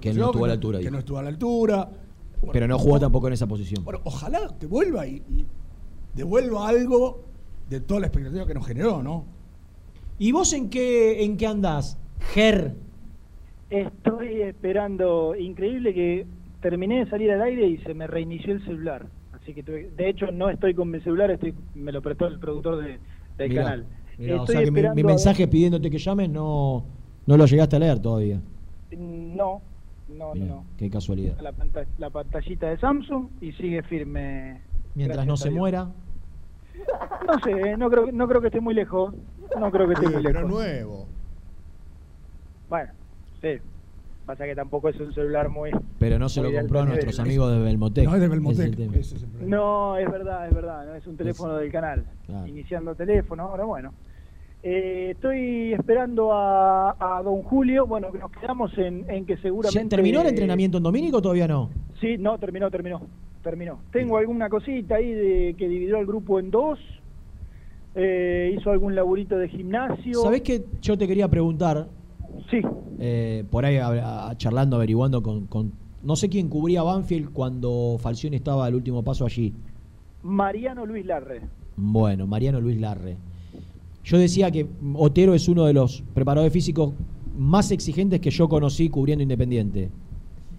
Que 0.00 0.12
no 0.12 0.26
estuvo 0.26 0.44
a 0.44 0.48
la 0.48 0.54
altura, 0.54 0.78
Que 0.78 0.84
dijo. 0.84 0.92
no 0.92 0.98
estuvo 0.98 1.18
a 1.18 1.22
la 1.22 1.28
altura. 1.30 1.90
Bueno, 2.40 2.52
Pero 2.52 2.66
no 2.68 2.78
jugó 2.78 2.98
tampoco 3.00 3.28
en 3.28 3.32
esa 3.34 3.46
posición. 3.46 3.84
Bueno, 3.84 4.00
ojalá 4.04 4.48
te 4.58 4.66
vuelva 4.66 5.06
y, 5.06 5.16
y 5.28 5.46
devuelva 6.14 6.68
algo 6.68 7.24
de 7.70 7.80
toda 7.80 8.00
la 8.00 8.06
expectativa 8.08 8.46
que 8.46 8.54
nos 8.54 8.66
generó, 8.66 9.02
¿no? 9.02 9.24
¿Y 10.18 10.32
vos 10.32 10.52
en 10.52 10.68
qué, 10.68 11.24
en 11.24 11.36
qué 11.38 11.46
andás, 11.46 11.96
Ger? 12.34 12.74
Estoy 13.70 14.42
esperando, 14.42 15.34
increíble 15.36 15.94
que 15.94 16.26
terminé 16.62 17.04
de 17.04 17.10
salir 17.10 17.30
al 17.32 17.42
aire 17.42 17.66
y 17.66 17.76
se 17.78 17.92
me 17.92 18.06
reinició 18.06 18.54
el 18.54 18.64
celular. 18.64 19.06
Así 19.32 19.52
que 19.52 19.62
tuve- 19.62 19.90
de 19.94 20.08
hecho 20.08 20.30
no 20.32 20.48
estoy 20.48 20.72
con 20.74 20.90
mi 20.90 21.00
celular, 21.00 21.30
estoy 21.30 21.52
me 21.74 21.92
lo 21.92 22.00
prestó 22.00 22.26
el 22.28 22.38
productor 22.38 22.82
de- 22.82 22.98
del 23.36 23.48
Mirá, 23.50 23.62
canal. 23.64 23.86
mirá, 24.16 24.34
o 24.36 24.38
Estoy 24.44 24.54
sea 24.56 24.64
que 24.64 24.70
mi, 24.94 25.02
mensaje 25.04 25.48
pidiéndote 25.48 25.90
que 25.90 25.98
llames 25.98 26.30
no, 26.30 26.84
no 27.26 27.36
lo 27.36 27.44
llegaste 27.44 27.76
a 27.76 27.78
leer 27.80 27.98
todavía. 28.00 28.40
No, 28.96 29.60
no, 30.08 30.34
Mirá, 30.34 30.46
no. 30.46 30.64
Qué 30.78 30.88
casualidad. 30.88 31.38
La, 31.40 31.52
panta- 31.52 31.86
la 31.98 32.08
pantallita 32.10 32.68
de 32.70 32.78
Samsung 32.78 33.26
y 33.40 33.52
sigue 33.52 33.82
firme. 33.82 34.60
Mientras 34.94 35.26
no 35.26 35.36
se 35.36 35.48
Dios. 35.48 35.58
muera. 35.58 35.88
No 37.26 37.38
sé, 37.44 37.76
no 37.76 37.90
creo, 37.90 38.12
no 38.12 38.28
creo 38.28 38.40
que 38.40 38.46
esté 38.48 38.60
muy 38.60 38.74
lejos. 38.74 39.14
No 39.58 39.70
creo 39.70 39.86
que 39.88 39.94
esté 39.94 40.06
Sí, 40.06 40.12
muy 40.14 40.22
pero 40.22 40.40
lejos. 40.40 40.50
nuevo. 40.50 41.06
Bueno, 42.68 42.92
sí. 43.40 43.48
Pasa 44.26 44.44
que 44.44 44.54
tampoco 44.54 44.88
es 44.88 45.00
un 45.00 45.12
celular 45.12 45.48
muy. 45.48 45.70
Pero 45.98 46.18
no 46.18 46.28
se 46.28 46.42
lo 46.42 46.52
compró 46.52 46.80
a 46.80 46.84
nuestros 46.84 47.14
nivel. 47.18 47.28
amigos 47.28 47.52
de 47.52 47.58
Belmotec. 47.64 48.04
No 48.04 48.14
es 48.14 48.20
de 48.20 48.28
Belmotec, 48.28 48.78
es. 48.94 49.26
No, 49.40 49.96
es 49.96 50.10
verdad, 50.10 50.46
es 50.46 50.54
verdad, 50.54 50.86
no 50.86 50.94
es 50.94 51.06
un 51.06 51.16
teléfono 51.16 51.56
del 51.56 51.72
canal. 51.72 52.04
Claro. 52.26 52.46
Iniciando 52.46 52.94
teléfono, 52.94 53.42
ahora 53.44 53.64
bueno. 53.64 53.92
Eh, 54.64 55.10
estoy 55.10 55.72
esperando 55.72 56.32
a, 56.32 56.94
a 57.00 57.20
don 57.24 57.42
Julio, 57.42 57.84
bueno, 57.84 58.12
que 58.12 58.18
nos 58.18 58.30
quedamos 58.30 58.70
en, 58.78 59.10
en 59.10 59.26
que 59.26 59.34
¿Ya 59.34 59.42
seguramente... 59.42 59.88
¿Terminó 59.96 60.20
el 60.20 60.28
entrenamiento 60.28 60.76
en 60.78 60.84
Domínico 60.84 61.16
o 61.16 61.22
todavía 61.22 61.48
no? 61.48 61.70
Sí, 62.00 62.16
no, 62.16 62.38
terminó, 62.38 62.70
terminó, 62.70 63.02
terminó. 63.42 63.80
Tengo 63.90 64.18
alguna 64.18 64.48
cosita 64.48 64.94
ahí 64.94 65.12
de 65.12 65.56
que 65.58 65.66
dividió 65.66 65.98
el 65.98 66.06
grupo 66.06 66.38
en 66.38 66.52
dos, 66.52 66.78
eh, 67.96 68.54
hizo 68.56 68.70
algún 68.70 68.94
laburito 68.94 69.36
de 69.36 69.48
gimnasio. 69.48 70.20
¿Sabés 70.22 70.42
que 70.42 70.64
yo 70.80 70.96
te 70.96 71.08
quería 71.08 71.26
preguntar? 71.26 71.88
Sí. 72.50 72.60
Eh, 72.98 73.44
por 73.50 73.64
ahí 73.64 73.76
a- 73.76 74.28
a- 74.28 74.36
charlando, 74.36 74.76
averiguando 74.76 75.22
con, 75.22 75.46
con- 75.46 75.72
No 76.02 76.16
sé 76.16 76.28
quién 76.28 76.48
cubría 76.48 76.82
Banfield 76.82 77.30
cuando 77.32 77.96
Falcioni 78.00 78.36
estaba 78.36 78.66
al 78.66 78.74
último 78.74 79.02
paso 79.02 79.24
allí. 79.24 79.52
Mariano 80.22 80.84
Luis 80.84 81.06
Larre. 81.06 81.42
Bueno, 81.76 82.26
Mariano 82.26 82.60
Luis 82.60 82.80
Larre. 82.80 83.16
Yo 84.04 84.18
decía 84.18 84.50
que 84.50 84.66
Otero 84.94 85.32
es 85.34 85.48
uno 85.48 85.64
de 85.64 85.72
los 85.72 86.02
preparadores 86.12 86.52
físicos 86.52 86.92
más 87.38 87.70
exigentes 87.70 88.20
que 88.20 88.30
yo 88.30 88.48
conocí 88.48 88.88
cubriendo 88.88 89.22
Independiente. 89.22 89.90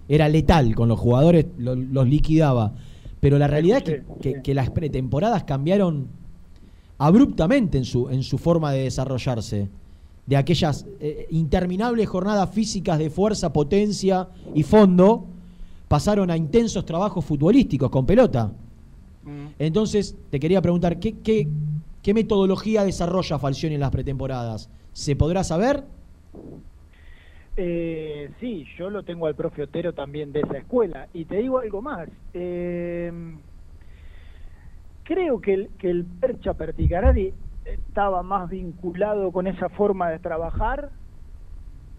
Era 0.08 0.28
letal 0.28 0.74
con 0.74 0.88
los 0.88 0.98
jugadores, 0.98 1.46
lo- 1.58 1.74
los 1.76 2.08
liquidaba. 2.08 2.72
Pero 3.20 3.38
la 3.38 3.46
realidad 3.46 3.78
es 3.78 3.84
que, 3.84 4.02
que- 4.20 4.42
que 4.42 4.54
las 4.54 4.70
pretemporadas 4.70 5.44
cambiaron 5.44 6.06
abruptamente 6.98 7.78
en 7.78 7.84
su, 7.84 8.08
en 8.08 8.22
su 8.22 8.38
forma 8.38 8.72
de 8.72 8.84
desarrollarse. 8.84 9.68
De 10.26 10.36
aquellas 10.36 10.86
eh, 11.00 11.26
interminables 11.30 12.08
jornadas 12.08 12.50
físicas 12.50 12.98
de 12.98 13.10
fuerza, 13.10 13.52
potencia 13.52 14.28
y 14.54 14.62
fondo, 14.62 15.26
pasaron 15.86 16.30
a 16.30 16.36
intensos 16.36 16.84
trabajos 16.86 17.24
futbolísticos 17.24 17.90
con 17.90 18.06
pelota. 18.06 18.52
Entonces, 19.58 20.16
te 20.30 20.38
quería 20.38 20.60
preguntar, 20.60 20.98
¿qué, 20.98 21.18
qué, 21.20 21.48
qué 22.02 22.12
metodología 22.14 22.84
desarrolla 22.84 23.38
Falcioni 23.38 23.74
en 23.74 23.80
las 23.80 23.90
pretemporadas? 23.90 24.68
¿Se 24.92 25.16
podrá 25.16 25.44
saber? 25.44 25.84
Eh, 27.56 28.30
sí, 28.40 28.66
yo 28.78 28.90
lo 28.90 29.02
tengo 29.02 29.26
al 29.26 29.34
profe 29.34 29.62
Otero 29.62 29.92
también 29.92 30.32
de 30.32 30.40
esa 30.40 30.58
escuela. 30.58 31.08
Y 31.14 31.24
te 31.24 31.36
digo 31.36 31.58
algo 31.58 31.80
más. 31.82 32.08
eh, 32.32 33.12
creo 35.04 35.40
que 35.40 35.54
el, 35.54 35.68
que 35.78 35.90
el 35.90 36.04
Percha 36.04 36.54
Perticarari 36.54 37.32
estaba 37.64 38.22
más 38.22 38.48
vinculado 38.50 39.32
con 39.32 39.46
esa 39.46 39.68
forma 39.70 40.10
de 40.10 40.18
trabajar 40.18 40.90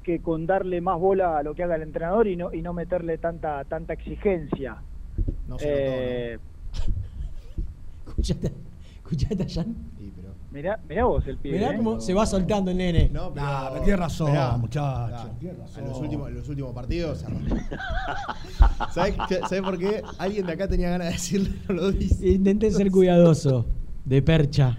que 0.03 0.19
con 0.21 0.45
darle 0.45 0.81
más 0.81 0.99
bola 0.99 1.37
a 1.39 1.43
lo 1.43 1.55
que 1.55 1.63
haga 1.63 1.75
el 1.75 1.81
entrenador 1.81 2.27
y 2.27 2.35
no 2.35 2.53
y 2.53 2.61
no 2.61 2.73
meterle 2.73 3.17
tanta 3.17 3.63
tanta 3.65 3.93
exigencia. 3.93 4.77
No 5.47 5.57
se 5.57 5.65
Eh, 6.33 6.39
¿Escuchaste, 8.07 8.51
escuchaste 8.97 9.43
a 9.43 9.47
Jan? 9.49 9.75
mirá, 10.51 10.79
mirá 10.87 11.05
vos 11.05 11.25
el 11.27 11.37
pibe. 11.37 11.57
Mirá 11.57 11.73
¿eh? 11.73 11.77
cómo 11.77 11.99
se 11.99 12.13
va 12.13 12.25
soltando 12.25 12.71
el 12.71 12.77
nene. 12.77 13.09
No, 13.11 13.33
pero, 13.33 13.45
Nah, 13.45 13.69
pero 13.71 13.83
tiene 13.83 13.97
razón, 13.97 14.27
Esperá, 14.27 14.57
muchacho, 14.57 15.05
esperá. 15.17 15.39
tiene 15.39 15.57
razón. 15.57 15.83
En 15.83 15.89
los 15.89 15.99
últimos, 15.99 16.29
en 16.29 16.35
los 16.35 16.49
últimos 16.49 16.73
partidos. 16.73 17.25
¿Sabes, 18.91 19.15
qué- 19.27 19.39
¿Sabes 19.41 19.61
por 19.61 19.77
qué? 19.77 20.01
Alguien 20.19 20.45
de 20.45 20.53
acá 20.53 20.67
tenía 20.67 20.89
ganas 20.89 21.07
de 21.07 21.13
decirle, 21.13 21.49
no 21.67 21.73
lo 21.75 21.91
dice. 21.91 22.27
Intenté 22.29 22.71
ser 22.71 22.91
cuidadoso. 22.91 23.65
De 24.05 24.21
percha. 24.21 24.77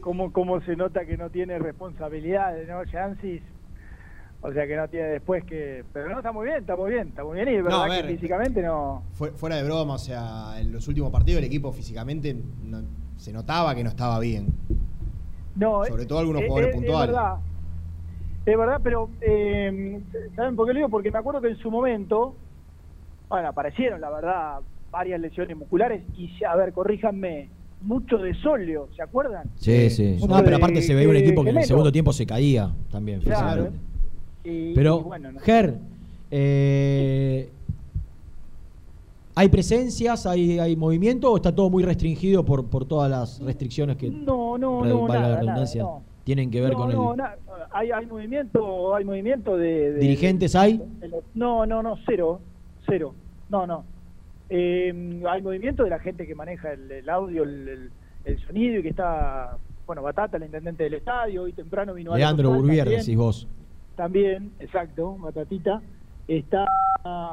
Cómo, 0.00 0.32
cómo 0.32 0.60
se 0.62 0.76
nota 0.76 1.04
que 1.04 1.16
no 1.16 1.30
tiene 1.30 1.58
responsabilidades, 1.58 2.68
¿no? 2.68 2.80
Jansis. 2.90 3.42
O 4.42 4.50
sea 4.52 4.66
que 4.66 4.74
no 4.76 4.88
tiene 4.88 5.08
después 5.08 5.44
que. 5.44 5.84
Pero 5.92 6.08
no, 6.08 6.18
está 6.18 6.32
muy 6.32 6.46
bien, 6.46 6.58
está 6.60 6.74
muy 6.74 6.90
bien, 6.90 7.08
está 7.08 7.22
muy 7.24 7.34
bien. 7.36 7.48
Y 7.48 7.54
es 7.56 7.62
No, 7.64 7.68
verdad 7.82 7.88
ver, 7.88 8.06
que 8.06 8.14
físicamente 8.14 8.62
no. 8.62 9.02
Fue- 9.12 9.32
fuera 9.32 9.56
de 9.56 9.64
broma, 9.64 9.94
o 9.94 9.98
sea, 9.98 10.58
en 10.58 10.72
los 10.72 10.88
últimos 10.88 11.10
partidos 11.12 11.38
el 11.40 11.44
equipo 11.44 11.72
físicamente 11.72 12.34
no- 12.62 12.82
se 13.16 13.32
notaba 13.34 13.74
que 13.74 13.84
no 13.84 13.90
estaba 13.90 14.18
bien. 14.18 14.46
no 15.56 15.84
Sobre 15.84 16.04
eh, 16.04 16.06
todo 16.06 16.20
algunos 16.20 16.42
eh, 16.42 16.46
jugadores 16.46 16.70
eh, 16.70 16.74
puntuales. 16.74 17.10
Es 17.10 17.14
verdad, 17.16 17.34
es 18.46 18.58
verdad, 18.58 18.80
pero. 18.82 19.10
Eh, 19.20 20.00
¿Saben 20.34 20.56
por 20.56 20.66
qué 20.66 20.72
lo 20.72 20.78
digo? 20.78 20.88
Porque 20.88 21.10
me 21.10 21.18
acuerdo 21.18 21.42
que 21.42 21.48
en 21.48 21.58
su 21.58 21.70
momento. 21.70 22.34
Bueno, 23.28 23.48
aparecieron, 23.48 24.00
la 24.00 24.08
verdad, 24.10 24.60
varias 24.90 25.20
lesiones 25.20 25.54
musculares. 25.56 26.02
Y, 26.16 26.32
a 26.44 26.56
ver, 26.56 26.72
corríjanme. 26.72 27.50
Mucho 27.82 28.18
de 28.18 28.34
Solio, 28.34 28.88
¿se 28.94 29.02
acuerdan? 29.02 29.48
Sí, 29.56 29.88
sí. 29.90 30.16
Mucho 30.20 30.26
No, 30.28 30.36
pero 30.38 30.50
de- 30.50 30.56
aparte 30.56 30.82
se 30.82 30.94
veía 30.94 31.08
un 31.08 31.16
equipo 31.16 31.42
que 31.42 31.50
en 31.50 31.58
el 31.58 31.64
segundo 31.64 31.90
tiempo 31.90 32.12
se 32.12 32.26
caía 32.26 32.70
también. 32.90 33.20
Claro. 33.20 33.68
físicamente. 33.72 33.78
Y- 34.44 34.74
Pero, 34.74 35.00
y 35.00 35.02
bueno, 35.04 35.32
no 35.32 35.38
sé. 35.40 35.44
Ger, 35.46 35.78
eh, 36.30 37.48
¿hay 39.34 39.48
presencias, 39.48 40.26
hay, 40.26 40.58
hay 40.58 40.76
movimiento 40.76 41.32
o 41.32 41.36
está 41.36 41.54
todo 41.54 41.70
muy 41.70 41.82
restringido 41.82 42.44
por, 42.44 42.66
por 42.66 42.84
todas 42.84 43.10
las 43.10 43.40
restricciones 43.40 43.96
que, 43.96 44.10
No, 44.10 44.58
no, 44.58 44.84
no, 44.84 45.08
la 45.08 45.14
nada, 45.20 45.34
redundancia, 45.40 45.82
nada, 45.82 45.94
no. 45.96 46.02
tienen 46.24 46.50
que 46.50 46.60
ver 46.60 46.72
no, 46.72 46.78
con 46.78 46.92
no, 46.92 47.10
el... 47.12 47.16
na- 47.18 47.34
hay, 47.72 47.90
hay 47.92 48.06
movimiento, 48.06 48.94
hay 48.94 49.04
movimiento 49.04 49.56
de, 49.56 49.92
de- 49.92 50.00
¿Dirigentes 50.00 50.54
hay? 50.54 50.78
de 51.00 51.10
no, 51.34 51.64
no, 51.66 51.82
no, 51.82 51.96
cero, 52.06 52.40
cero, 52.86 53.14
no, 53.48 53.66
no. 53.66 53.84
Eh, 54.50 55.22
hay 55.28 55.42
movimiento 55.42 55.84
de 55.84 55.90
la 55.90 56.00
gente 56.00 56.26
que 56.26 56.34
maneja 56.34 56.72
el, 56.72 56.90
el 56.90 57.08
audio, 57.08 57.44
el, 57.44 57.68
el- 57.68 57.90
el 58.22 58.38
sonido 58.40 58.78
y 58.80 58.82
que 58.82 58.90
está, 58.90 59.56
bueno, 59.86 60.02
Batata, 60.02 60.36
el 60.36 60.42
intendente 60.42 60.84
del 60.84 60.92
estadio, 60.94 61.44
hoy 61.44 61.54
temprano 61.54 61.94
vino 61.94 62.10
Aldo 62.12 62.18
Leandro 62.18 62.50
Burbier, 62.50 62.86
decís 62.86 63.16
vos. 63.16 63.48
También, 63.96 64.50
exacto, 64.60 65.16
Batatita. 65.18 65.80
Está, 66.28 66.66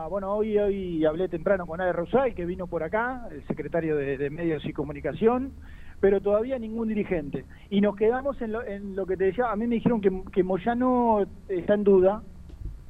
bueno, 0.09 0.31
hoy, 0.33 0.57
hoy 0.57 1.03
hablé 1.03 1.27
temprano 1.27 1.65
con 1.67 1.81
Ale 1.81 1.91
Rosal, 1.91 2.33
que 2.33 2.45
vino 2.45 2.67
por 2.67 2.83
acá, 2.83 3.27
el 3.31 3.45
secretario 3.47 3.97
de, 3.97 4.17
de 4.17 4.29
Medios 4.29 4.63
y 4.65 4.71
Comunicación, 4.71 5.51
pero 5.99 6.21
todavía 6.21 6.57
ningún 6.57 6.87
dirigente. 6.87 7.43
Y 7.69 7.81
nos 7.81 7.97
quedamos 7.97 8.41
en 8.41 8.53
lo, 8.53 8.63
en 8.63 8.95
lo 8.95 9.05
que 9.05 9.17
te 9.17 9.25
decía, 9.25 9.51
a 9.51 9.55
mí 9.57 9.67
me 9.67 9.75
dijeron 9.75 9.99
que, 9.99 10.09
que 10.31 10.41
Moyano 10.41 11.25
está 11.49 11.73
en 11.73 11.83
duda, 11.83 12.23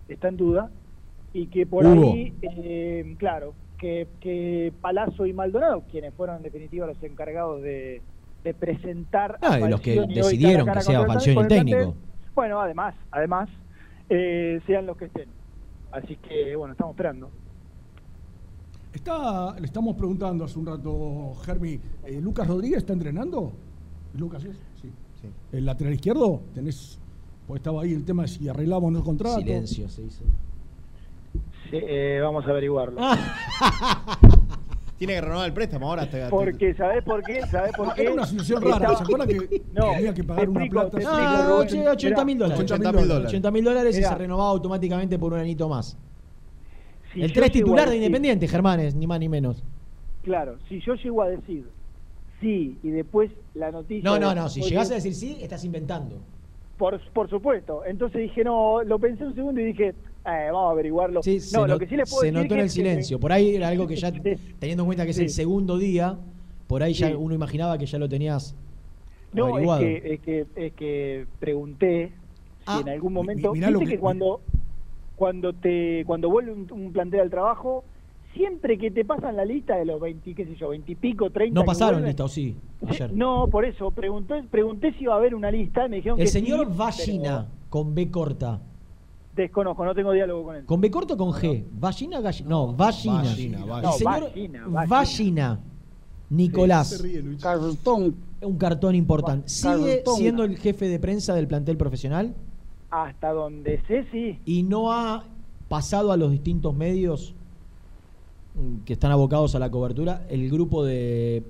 está 0.07 0.27
en 0.27 0.37
duda, 0.37 0.69
y 1.33 1.47
que 1.47 1.65
por 1.65 1.83
Hugo. 1.83 2.13
ahí, 2.13 2.31
eh, 2.43 3.15
claro, 3.17 3.53
que, 3.77 4.07
que 4.19 4.73
Palazzo 4.81 5.25
y 5.25 5.33
Maldonado, 5.33 5.83
quienes 5.89 6.13
fueron 6.13 6.37
en 6.37 6.43
definitiva 6.43 6.87
los 6.87 7.01
encargados 7.03 7.61
de, 7.61 8.01
de 8.43 8.53
presentar... 8.53 9.37
Ah, 9.41 9.53
a 9.53 9.59
y 9.59 9.69
los 9.69 9.81
que 9.81 10.01
decidieron 10.07 10.65
cara 10.65 10.81
que 10.81 10.85
sea 10.87 11.05
Falcioni 11.05 11.41
el 11.41 11.47
técnico. 11.47 11.77
plantel. 11.77 12.01
Bueno, 12.35 12.61
además, 12.61 12.95
además, 13.11 13.49
eh, 14.09 14.61
sean 14.67 14.85
los 14.85 14.97
que 14.97 15.05
estén. 15.05 15.29
Así 15.91 16.15
que, 16.17 16.55
bueno, 16.55 16.73
estamos 16.73 16.93
esperando. 16.93 17.29
Está, 18.93 19.59
le 19.59 19.65
estamos 19.65 19.95
preguntando 19.95 20.45
hace 20.45 20.57
un 20.57 20.65
rato, 20.65 21.33
Germi, 21.45 21.79
eh, 22.05 22.19
¿Lucas 22.21 22.47
Rodríguez 22.47 22.79
está 22.79 22.93
entrenando? 22.93 23.51
¿Lucas 24.17 24.43
es? 24.43 24.57
Sí. 24.81 24.91
¿El 25.51 25.65
lateral 25.65 25.93
izquierdo? 25.93 26.41
¿Tenés? 26.53 26.99
Pues 27.47 27.59
estaba 27.59 27.81
ahí 27.81 27.93
el 27.93 28.05
tema 28.05 28.23
de 28.23 28.27
si 28.27 28.47
arreglamos 28.47 28.87
o 28.87 28.91
no 28.91 28.99
el 28.99 29.03
contrato. 29.03 29.39
Silencio 29.39 29.89
se 29.89 30.03
hizo. 30.03 30.23
Sí, 31.69 31.77
eh, 31.81 32.19
vamos 32.21 32.45
a 32.45 32.49
averiguarlo. 32.49 32.99
Tiene 34.97 35.13
que 35.13 35.21
renovar 35.21 35.45
el 35.47 35.53
préstamo 35.53 35.89
ahora. 35.89 36.03
Hasta, 36.03 36.29
Porque, 36.29 36.73
¿sabés 36.73 37.03
por 37.03 37.21
qué? 37.23 37.41
¿Sabés 37.45 37.71
por 37.77 37.93
qué? 37.93 38.01
Era 38.01 38.13
una 38.13 38.25
situación 38.25 38.63
rara, 38.63 38.95
¿se 38.95 39.03
acuerdan 39.03 39.27
que 39.27 39.61
No, 39.73 39.91
tenía 39.91 40.13
que 40.13 40.23
pagar 40.23 40.45
te 40.45 40.49
una 40.49 40.59
explico, 40.65 40.89
plata? 40.89 40.89
te 40.97 41.03
explico, 41.03 41.21
Ah, 41.29 41.45
Rubén. 41.47 41.67
oche- 41.67 41.89
80 41.89 42.25
mil 42.25 42.37
dólares. 42.39 42.59
80.000 42.71 42.91
dólares. 43.07 43.27
80 43.27 43.51
mil 43.51 43.63
dólares 43.63 43.95
y 43.95 43.97
Mirá. 43.99 44.09
se 44.09 44.15
renovaba 44.15 44.49
automáticamente 44.49 45.19
por 45.19 45.33
un 45.33 45.39
anito 45.39 45.69
más. 45.69 45.97
Si 47.13 47.21
el 47.21 47.27
yo 47.27 47.33
3 47.35 47.35
llego 47.35 47.45
a 47.45 47.65
titular 47.65 47.89
de 47.89 47.95
Independiente, 47.97 48.47
Germán, 48.47 48.79
es 48.79 48.95
ni 48.95 49.05
más 49.05 49.19
ni 49.19 49.29
menos. 49.29 49.63
Claro, 50.23 50.57
si 50.67 50.79
yo 50.81 50.95
llego 50.95 51.21
a 51.21 51.27
decir 51.29 51.69
sí 52.41 52.77
y 52.81 52.89
después 52.89 53.29
la 53.53 53.71
noticia. 53.71 54.09
No, 54.09 54.17
no, 54.17 54.33
no. 54.33 54.49
Si 54.49 54.61
llegás 54.61 54.89
a 54.89 54.95
decir 54.95 55.13
sí, 55.13 55.37
estás 55.41 55.63
inventando. 55.63 56.17
Por, 56.77 56.99
por 57.13 57.29
supuesto. 57.29 57.83
Entonces 57.85 58.21
dije, 58.21 58.43
no, 58.43 58.81
lo 58.83 58.97
pensé 58.97 59.25
un 59.25 59.35
segundo 59.35 59.61
y 59.61 59.65
dije, 59.65 59.93
eh, 60.27 60.49
vamos 60.51 60.69
a 60.69 60.71
averiguarlo. 60.71 61.23
Sí, 61.23 61.39
no, 61.53 61.65
lo 61.67 61.79
que 61.79 61.87
sí 61.87 61.95
les 61.95 62.09
puedo 62.09 62.21
se 62.21 62.27
decir 62.27 62.41
notó 62.43 62.53
en 62.55 62.59
el 62.59 62.65
que 62.65 62.69
silencio. 62.71 63.19
Por 63.19 63.31
ahí 63.31 63.55
era 63.55 63.69
algo 63.69 63.87
que 63.87 63.95
ya, 63.95 64.11
teniendo 64.59 64.83
en 64.83 64.85
cuenta 64.87 65.05
que 65.05 65.11
es 65.11 65.19
el 65.19 65.29
Sí. 65.29 65.35
segundo 65.35 65.77
día, 65.77 66.17
por 66.67 66.83
ahí 66.83 66.93
ya 66.93 67.07
Sí. 67.07 67.13
uno 67.17 67.33
imaginaba 67.33 67.77
que 67.77 67.85
ya 67.85 67.97
lo 67.97 68.09
tenías 68.09 68.55
No, 69.33 69.47
es 69.47 69.51
averiguado. 69.53 69.81
que, 69.81 70.13
es 70.13 70.19
que, 70.21 70.45
es 70.55 70.73
que 70.73 71.25
pregunté 71.39 72.11
si 72.67 72.81
en 72.81 72.89
algún 72.89 73.13
momento. 73.13 73.53
mirá 73.53 73.69
lo 73.71 73.79
que, 73.79 73.85
que- 73.85 73.99
cuando 73.99 74.41
cuando 75.15 75.53
te 75.53 76.03
cuando 76.05 76.29
vuelve 76.29 76.51
un, 76.51 76.67
un 76.71 76.91
plantel 76.93 77.21
al 77.21 77.29
trabajo, 77.31 77.83
siempre 78.35 78.77
que 78.77 78.91
te 78.91 79.03
pasan 79.03 79.35
la 79.35 79.45
lista 79.45 79.75
de 79.75 79.85
los 79.85 79.99
20, 79.99 80.35
qué 80.35 80.45
sé 80.45 80.55
yo, 80.55 80.69
20 80.69 80.91
y 80.91 80.95
pico, 80.95 81.29
30. 81.31 81.59
No 81.59 81.65
pasaron 81.65 82.03
lista, 82.05 82.23
¿o 82.25 82.27
sí? 82.27 82.55
Ayer. 82.87 83.11
No, 83.13 83.47
por 83.47 83.65
eso, 83.65 83.89
pregunté, 83.89 84.43
pregunté 84.51 84.93
si 84.93 85.05
iba 85.05 85.13
a 85.15 85.17
haber 85.17 85.33
una 85.33 85.49
lista 85.49 85.87
y 85.87 85.89
me 85.89 85.95
dijeron 85.97 86.19
el 86.19 86.25
que 86.25 86.31
sí, 86.31 86.39
señor 86.39 86.65
pero 86.67 86.77
Vallina, 86.77 87.47
con 87.69 87.95
B 87.95 88.11
corta. 88.11 88.61
Desconozco, 89.37 89.85
no 89.85 89.93
tengo 89.93 90.11
diálogo 90.11 90.43
con 90.45 90.55
él. 90.55 90.65
¿Con 90.65 90.81
B 90.81 90.89
corta 90.89 91.13
o 91.13 91.17
con 91.17 91.31
G? 91.31 91.63
¿Vallina 91.71 92.19
Gallina? 92.19 92.49
No, 92.49 92.73
Vallina. 92.73 93.21
Vallina, 93.21 93.57
El 93.59 93.65
Vallina. 93.69 93.91
señor 93.93 94.23
Vallina, 94.33 94.67
Vallina. 94.67 95.59
Nicolás. 96.29 97.03
Cartón. 97.41 98.15
Un 98.41 98.57
cartón 98.57 98.95
importante. 98.95 99.47
¿Sigue 99.47 99.97
Cartón. 99.97 100.15
siendo 100.17 100.43
el 100.43 100.57
jefe 100.57 100.87
de 100.89 100.99
prensa 100.99 101.33
del 101.35 101.47
plantel 101.47 101.77
profesional? 101.77 102.35
Hasta 102.89 103.31
donde 103.31 103.81
sé, 103.87 104.05
sí. 104.11 104.39
¿Y 104.45 104.63
no 104.63 104.91
ha 104.91 105.23
pasado 105.69 106.11
a 106.11 106.17
los 106.17 106.31
distintos 106.31 106.75
medios 106.75 107.33
que 108.85 108.93
están 108.93 109.11
abocados 109.11 109.53
a 109.55 109.59
la 109.59 109.69
cobertura 109.69 110.25
el 110.29 110.49
grupo 110.49 110.83
de, 110.83 111.43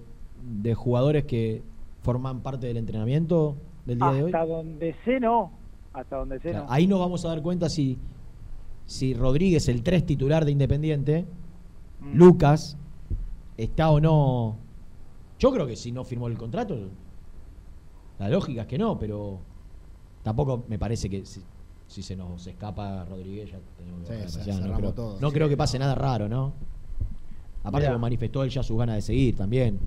de 0.61 0.73
jugadores 0.75 1.23
que 1.25 1.61
forman 2.03 2.41
parte 2.41 2.67
del 2.67 2.77
entrenamiento 2.77 3.55
del 3.85 3.99
día 3.99 4.11
de 4.11 4.23
hoy? 4.23 4.31
Hasta 4.33 4.45
donde 4.45 4.95
sé, 5.05 5.19
no. 5.19 5.51
Hasta 5.97 6.17
donde 6.17 6.39
sé, 6.39 6.51
Claro, 6.51 6.65
no. 6.67 6.71
ahí 6.71 6.85
nos 6.85 6.99
vamos 6.99 7.25
a 7.25 7.29
dar 7.29 7.41
cuenta 7.41 7.69
si, 7.69 7.97
si 8.85 9.13
Rodríguez, 9.15 9.67
el 9.67 9.81
3 9.81 10.05
titular 10.05 10.45
de 10.45 10.51
Independiente, 10.51 11.25
Mm. 11.99 12.15
Lucas, 12.15 12.77
está 13.57 13.89
o 13.89 13.99
no. 13.99 14.55
Yo 15.39 15.51
creo 15.51 15.65
que 15.65 15.75
si 15.75 15.91
no 15.91 16.03
firmó 16.03 16.27
el 16.27 16.37
contrato, 16.37 16.77
la 18.19 18.29
lógica 18.29 18.61
es 18.61 18.67
que 18.67 18.77
no, 18.77 18.99
pero 18.99 19.39
tampoco 20.21 20.63
me 20.67 20.77
parece 20.77 21.09
que 21.09 21.25
si, 21.25 21.41
si 21.87 22.03
se 22.03 22.15
nos 22.15 22.45
escapa 22.45 23.03
Rodríguez 23.05 23.49
ya 23.51 23.57
tenemos 23.77 24.07
que 24.07 24.27
Sí, 24.29 24.43
se- 24.43 24.61
no 24.61 24.75
creo, 24.77 24.93
todo. 24.93 25.17
no 25.19 25.29
Sí, 25.29 25.33
creo 25.33 25.49
que 25.49 25.57
pase 25.57 25.79
nada 25.79 25.95
raro, 25.95 26.29
¿no? 26.29 26.53
Aparte 27.63 27.85
Mirá. 27.87 27.93
lo 27.93 27.99
manifestó 27.99 28.43
él 28.43 28.49
ya 28.51 28.61
sus 28.61 28.77
ganas 28.77 28.97
de 28.97 29.01
seguir 29.01 29.35
también. 29.35 29.79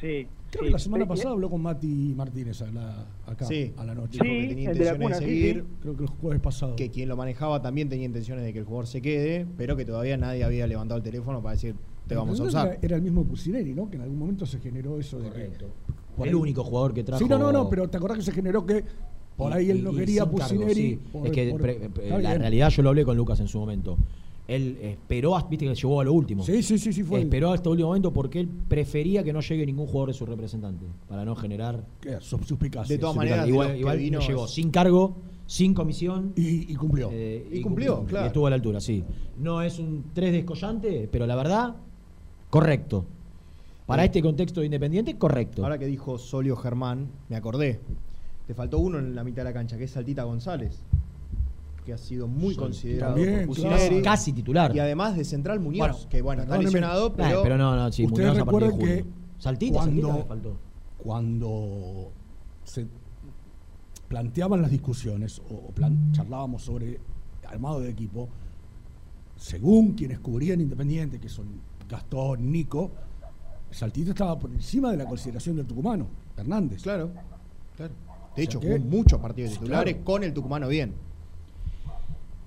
Sí. 0.00 0.26
Creo 0.56 0.64
sí. 0.64 0.66
que 0.66 0.72
la 0.72 0.78
semana 0.78 1.06
pasada 1.06 1.30
habló 1.30 1.50
con 1.50 1.62
Mati 1.62 2.14
Martínez 2.16 2.60
a 2.62 2.70
la- 2.70 3.06
acá, 3.26 3.44
Sí, 3.46 3.72
a 3.76 3.84
la 3.84 3.94
noche. 3.94 4.18
dijo 4.22 4.24
que 4.24 4.48
tenía 4.48 4.70
de 4.70 4.76
intenciones 4.76 5.20
de, 5.20 5.26
sí, 5.26 5.30
seguir. 5.32 5.64
Creo 5.80 5.96
que 5.96 6.02
el 6.04 6.08
jueves 6.08 6.40
pasado. 6.40 6.76
Que 6.76 6.90
quien 6.90 7.08
lo 7.08 7.16
manejaba 7.16 7.60
también 7.62 7.88
tenía 7.88 8.06
intenciones 8.06 8.44
de 8.44 8.52
que 8.52 8.58
el 8.60 8.64
jugador 8.64 8.86
se 8.86 9.00
quede, 9.02 9.46
pero 9.56 9.76
que 9.76 9.84
todavía 9.84 10.16
nadie 10.16 10.44
había 10.44 10.66
levantado 10.66 10.98
el 10.98 11.04
teléfono 11.04 11.42
para 11.42 11.52
decir 11.54 11.74
te 12.06 12.14
vamos 12.14 12.38
a 12.40 12.44
usar. 12.44 12.66
Era, 12.68 12.78
era 12.82 12.96
el 12.96 13.02
mismo 13.02 13.24
Pusineri, 13.24 13.74
¿no? 13.74 13.90
Que 13.90 13.96
en 13.96 14.02
algún 14.02 14.18
momento 14.18 14.46
se 14.46 14.58
generó 14.60 14.98
eso 15.00 15.18
de 15.18 15.30
que. 15.30 15.50
por 16.16 16.26
El 16.28 16.34
ahí- 16.34 16.40
único 16.40 16.64
jugador 16.64 16.94
que 16.94 17.02
trajo. 17.04 17.22
Sí, 17.22 17.28
no, 17.28 17.36
no, 17.38 17.50
no, 17.52 17.68
pero 17.68 17.88
te 17.90 17.96
acordás 17.96 18.18
que 18.18 18.24
se 18.24 18.32
generó 18.32 18.64
que 18.64 18.84
por 19.36 19.52
ahí 19.52 19.70
él 19.70 19.84
no 19.84 19.92
quería 19.92 20.24
Pusineri. 20.24 20.74
sí. 20.74 20.98
por- 21.12 21.26
es 21.26 21.32
que 21.32 21.50
por- 21.50 21.60
pre- 21.60 21.84
está 21.84 22.18
la 22.18 22.30
bien. 22.30 22.40
realidad 22.40 22.70
yo 22.70 22.82
lo 22.82 22.88
hablé 22.90 23.04
con 23.04 23.16
Lucas 23.16 23.38
en 23.40 23.48
su 23.48 23.58
momento. 23.58 23.98
Él 24.48 24.78
esperó, 24.80 25.36
viste 25.50 25.66
que 25.66 25.74
llegó 25.74 26.00
a 26.00 26.04
lo 26.04 26.12
último. 26.12 26.44
Sí, 26.44 26.62
sí, 26.62 26.78
sí, 26.78 26.92
sí, 26.92 27.02
fue. 27.02 27.20
Esperó 27.22 27.52
hasta 27.52 27.68
el 27.68 27.72
último 27.72 27.88
momento 27.88 28.12
porque 28.12 28.38
él 28.40 28.48
prefería 28.68 29.24
que 29.24 29.32
no 29.32 29.40
llegue 29.40 29.66
ningún 29.66 29.86
jugador 29.86 30.08
de 30.08 30.14
su 30.14 30.24
representante. 30.24 30.84
Para 31.08 31.24
no 31.24 31.34
generar. 31.34 31.84
Suspicacias. 32.20 32.88
De 32.88 32.98
todas 32.98 33.16
maneras, 33.16 33.48
igual, 33.48 33.76
igual 33.76 33.98
vino 33.98 34.20
no 34.20 34.26
llegó 34.26 34.44
es- 34.44 34.52
sin 34.52 34.70
cargo, 34.70 35.16
sin 35.46 35.74
comisión. 35.74 36.32
Y, 36.36 36.72
y 36.72 36.76
cumplió. 36.76 37.10
eh, 37.12 37.48
Y 37.50 37.60
cumplió, 37.60 38.04
claro. 38.04 38.26
Y 38.26 38.28
estuvo 38.28 38.46
a 38.46 38.50
la 38.50 38.56
altura, 38.56 38.80
sí. 38.80 39.02
No 39.38 39.62
es 39.62 39.80
un 39.80 40.04
3 40.14 40.32
descollante, 40.32 41.08
pero 41.10 41.26
la 41.26 41.34
verdad, 41.34 41.74
correcto. 42.50 43.04
Para 43.86 44.04
este 44.04 44.20
contexto 44.22 44.60
de 44.60 44.66
independiente, 44.66 45.16
correcto. 45.16 45.62
Ahora 45.62 45.78
que 45.78 45.86
dijo 45.86 46.18
Solio 46.18 46.56
Germán, 46.56 47.08
me 47.28 47.36
acordé. 47.36 47.80
Te 48.46 48.54
faltó 48.54 48.78
uno 48.78 48.98
en 48.98 49.14
la 49.14 49.24
mitad 49.24 49.38
de 49.38 49.44
la 49.44 49.52
cancha, 49.52 49.76
que 49.76 49.84
es 49.84 49.90
Saltita 49.92 50.22
González. 50.24 50.82
Que 51.86 51.92
ha 51.92 51.98
sido 51.98 52.26
muy 52.26 52.54
Sí, 52.54 52.58
considerado 52.58 53.14
también, 53.14 53.46
por 53.46 53.54
claro. 53.56 53.76
Pusineri. 53.76 54.02
Casi 54.02 54.32
titular. 54.32 54.74
Y 54.74 54.80
además 54.80 55.16
de 55.16 55.24
Central 55.24 55.60
Muñoz, 55.60 55.78
Bueno, 55.78 56.08
que 56.10 56.20
bueno, 56.20 56.42
está 56.42 56.58
lesionado, 56.58 57.06
Eh, 57.06 57.12
pero, 57.16 57.42
pero 57.44 57.56
no, 57.56 57.76
no, 57.76 57.92
sí, 57.92 58.04
Ustedes 58.04 58.30
Muñoz 58.30 58.42
a 58.42 58.44
partir 58.44 58.60
de 58.60 58.66
recuerden 58.76 59.04
que. 59.04 59.10
Saltita, 59.38 59.78
cuando, 59.78 60.02
Saltita 60.08 60.26
faltó. 60.26 60.56
cuando 60.98 62.10
se 62.64 62.86
planteaban 64.08 64.62
las 64.62 64.70
discusiones 64.72 65.40
o, 65.48 65.70
plan- 65.70 66.10
charlábamos 66.12 66.62
sobre 66.62 66.98
armado 67.46 67.78
de 67.78 67.90
equipo, 67.90 68.28
según 69.36 69.92
quienes 69.92 70.18
cubrían 70.18 70.60
Independiente, 70.60 71.20
que 71.20 71.28
son 71.28 71.46
Gastón, 71.88 72.50
Nico, 72.50 72.90
Saltita 73.70 74.10
estaba 74.10 74.36
por 74.36 74.50
encima 74.50 74.90
de 74.90 74.96
la 74.96 75.04
consideración 75.06 75.54
del 75.54 75.66
tucumano, 75.66 76.08
Hernández. 76.36 76.82
Claro, 76.82 77.10
claro. 77.76 77.92
De 78.34 78.42
O 78.42 78.44
hecho, 78.44 78.58
que- 78.58 78.66
jugó 78.76 78.78
muchos 78.90 79.20
partidos 79.20 79.52
titulares 79.52 79.94
claro. 79.94 80.04
con 80.04 80.24
el 80.24 80.32
tucumano 80.34 80.66
bien. 80.66 80.92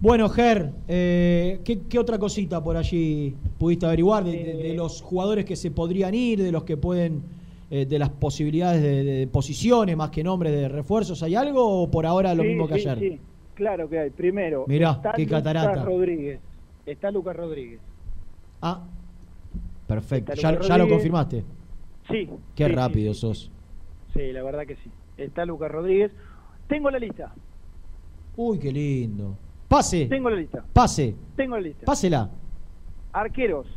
Bueno, 0.02 0.30
Ger, 0.30 0.72
eh, 0.88 1.60
¿qué, 1.66 1.82
qué 1.90 2.00
otra 2.00 2.18
cosita 2.18 2.64
por 2.64 2.78
allí 2.78 3.36
pudiste 3.58 3.86
averiguar 3.86 4.24
de, 4.24 4.32
de- 4.32 4.54
de 4.70 4.74
los 4.74 5.02
jugadores 5.02 5.44
que 5.44 5.58
se 5.58 5.72
podrían 5.72 6.14
ir, 6.14 6.42
de 6.42 6.52
los 6.54 6.64
que 6.64 6.78
pueden, 6.78 7.22
eh, 7.70 7.86
de 7.86 8.00
las 8.00 8.10
posibilidades 8.10 8.82
de, 8.82 9.04
de 9.04 9.28
posiciones 9.28 9.98
más 9.98 10.10
que 10.10 10.24
nombres 10.24 10.54
de 10.54 10.70
refuerzos? 10.70 11.22
¿Hay 11.22 11.36
algo 11.36 11.84
o 11.84 11.92
por 11.92 12.06
ahora 12.06 12.34
lo 12.34 12.44
Sí, 12.44 12.48
mismo 12.50 12.68
que 12.68 12.80
sí, 12.80 12.88
ayer? 12.88 13.00
sí. 13.14 13.20
Claro 13.56 13.90
que 13.90 14.00
hay. 14.00 14.10
Primero, 14.12 14.64
Mirá, 14.70 14.92
está 14.92 15.12
qué 15.12 15.24
Lucas 15.24 15.44
catarata. 15.44 15.84
Rodríguez. 15.84 16.40
Está 16.86 17.12
Lucas 17.12 17.36
Rodríguez. 17.36 17.82
Ah, 18.62 18.82
perfecto. 19.86 20.34
¿Ya, 20.34 20.54
Lucas 20.54 20.68
ya 20.70 20.78
lo 20.78 20.88
confirmaste? 20.88 21.44
Sí. 22.10 22.30
Qué 22.56 22.68
sí, 22.68 22.72
rápido 22.72 23.14
sos. 23.14 23.52
Sí, 24.14 24.32
la 24.32 24.44
verdad 24.44 24.66
que 24.66 24.76
sí. 24.78 24.90
Está 25.18 25.46
Lucas 25.46 25.70
Rodríguez. 25.70 26.12
Tengo 26.70 26.90
la 26.90 27.00
lista. 27.00 27.34
Uy, 28.38 28.58
qué 28.60 28.72
lindo. 28.72 29.36
Pase, 29.70 30.08
Tengo 30.08 30.30
la 30.32 30.36
lista. 30.36 30.64
pase, 30.74 31.16
Tengo 31.38 31.56
la 31.56 31.62
lista. 31.62 31.86
pásela. 31.86 32.30
Arqueros. 33.14 33.68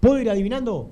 ¿Puedo 0.00 0.18
ir 0.20 0.28
adivinando? 0.28 0.90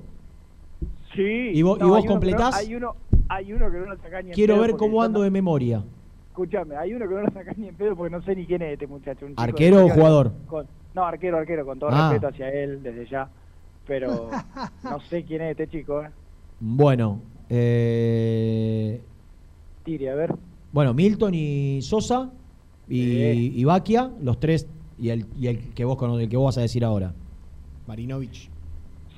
Sí. 1.14 1.50
¿Y 1.52 1.62
vos- 1.62 1.78
y 1.80 1.82
vos 1.82 1.82
hay 1.82 1.88
uno 1.90 1.96
que 2.02 2.06
no- 2.06 2.12
completás? 2.12 2.54
hay, 2.56 2.74
uno, 2.76 2.94
hay 3.28 3.52
uno 3.52 3.70
que 3.70 3.78
no 3.78 3.86
lo 3.86 3.96
saca 3.96 4.22
ni 4.22 4.28
en 4.28 4.34
Quiero 4.34 4.54
pedo 4.54 4.62
ver 4.62 4.76
cómo 4.76 5.02
ando 5.02 5.22
de 5.22 5.30
memoria. 5.30 5.82
Escúchame, 6.28 6.76
hay 6.76 6.94
uno 6.94 7.08
que 7.08 7.14
no 7.16 7.20
lo 7.22 7.30
saca 7.32 7.52
ni 7.56 7.68
en 7.68 7.74
pedo 7.74 7.96
porque 7.96 8.14
no 8.16 8.22
sé 8.22 8.36
ni 8.36 8.46
quién 8.46 8.62
es 8.62 8.72
este 8.74 8.86
muchacho. 8.86 9.26
un 9.26 9.32
chico 9.32 9.42
de 9.42 9.48
¿Arquero 9.48 9.84
o 9.84 9.88
jugador? 9.88 10.32
Con- 10.46 10.66
no, 10.94 11.04
arquero, 11.04 11.36
arquero, 11.38 11.66
con 11.66 11.78
todo 11.80 11.90
Ah. 11.92 12.10
respeto 12.10 12.28
hacia 12.28 12.50
él 12.50 12.80
desde 12.84 13.06
ya. 13.06 13.28
Pero 13.86 14.30
no 14.84 15.00
sé 15.10 15.24
quién 15.24 15.42
es 15.42 15.50
este 15.58 15.66
chico. 15.66 16.04
¿eh? 16.04 16.10
Bueno, 16.60 17.20
eh, 17.48 19.00
Tire, 19.82 20.10
a 20.10 20.14
ver. 20.14 20.34
bueno, 20.72 20.94
Milton 20.94 21.34
y 21.34 21.82
Sosa 21.82 22.30
y, 22.90 23.60
y 23.60 23.64
Baquia, 23.64 24.10
los 24.20 24.38
tres 24.40 24.68
y 24.98 25.08
el, 25.10 25.26
y 25.38 25.46
el 25.46 25.72
que 25.74 25.84
vos 25.84 25.96
el 26.20 26.28
que 26.28 26.36
vos 26.36 26.46
vas 26.46 26.58
a 26.58 26.62
decir 26.62 26.84
ahora. 26.84 27.14
Marinovich. 27.86 28.50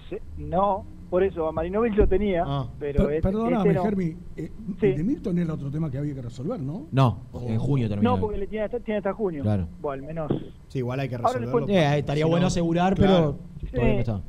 Sí, 0.08 0.16
no, 0.38 0.84
por 1.10 1.22
eso, 1.22 1.46
a 1.48 1.52
Marinovich 1.52 1.94
lo 1.94 2.06
tenía, 2.06 2.44
Ah. 2.46 2.68
pero 2.78 3.06
Per- 3.06 3.16
este, 3.16 3.28
perdóname, 3.28 3.56
este 3.58 3.74
no. 3.74 3.82
Germi, 3.82 4.16
eh, 4.36 4.50
Sí. 4.80 4.86
el 4.86 4.96
de 4.98 5.04
Milton 5.04 5.38
era 5.38 5.54
otro 5.54 5.70
tema 5.70 5.90
que 5.90 5.98
había 5.98 6.14
que 6.14 6.22
resolver, 6.22 6.60
¿no? 6.60 6.86
No, 6.92 7.20
Oh. 7.32 7.42
en 7.48 7.58
junio 7.58 7.88
termina. 7.88 8.10
No, 8.10 8.20
porque 8.20 8.38
le 8.38 8.46
tiene 8.46 8.64
hasta, 8.64 8.80
tiene 8.80 8.98
hasta 8.98 9.12
junio. 9.12 9.42
Claro. 9.42 9.66
Bueno, 9.80 10.02
al 10.02 10.06
menos. 10.08 10.32
Sí, 10.68 10.78
igual 10.78 11.00
hay 11.00 11.08
que 11.08 11.18
resolverlo. 11.18 11.68
Eh, 11.68 11.98
estaría 11.98 12.24
Si 12.24 12.30
bueno 12.30 12.42
no- 12.42 12.46
asegurar, 12.48 12.94
claro. 12.94 13.36
pero 13.60 13.70
todavía 13.72 13.94
no 13.94 14.00
está. 14.00 14.20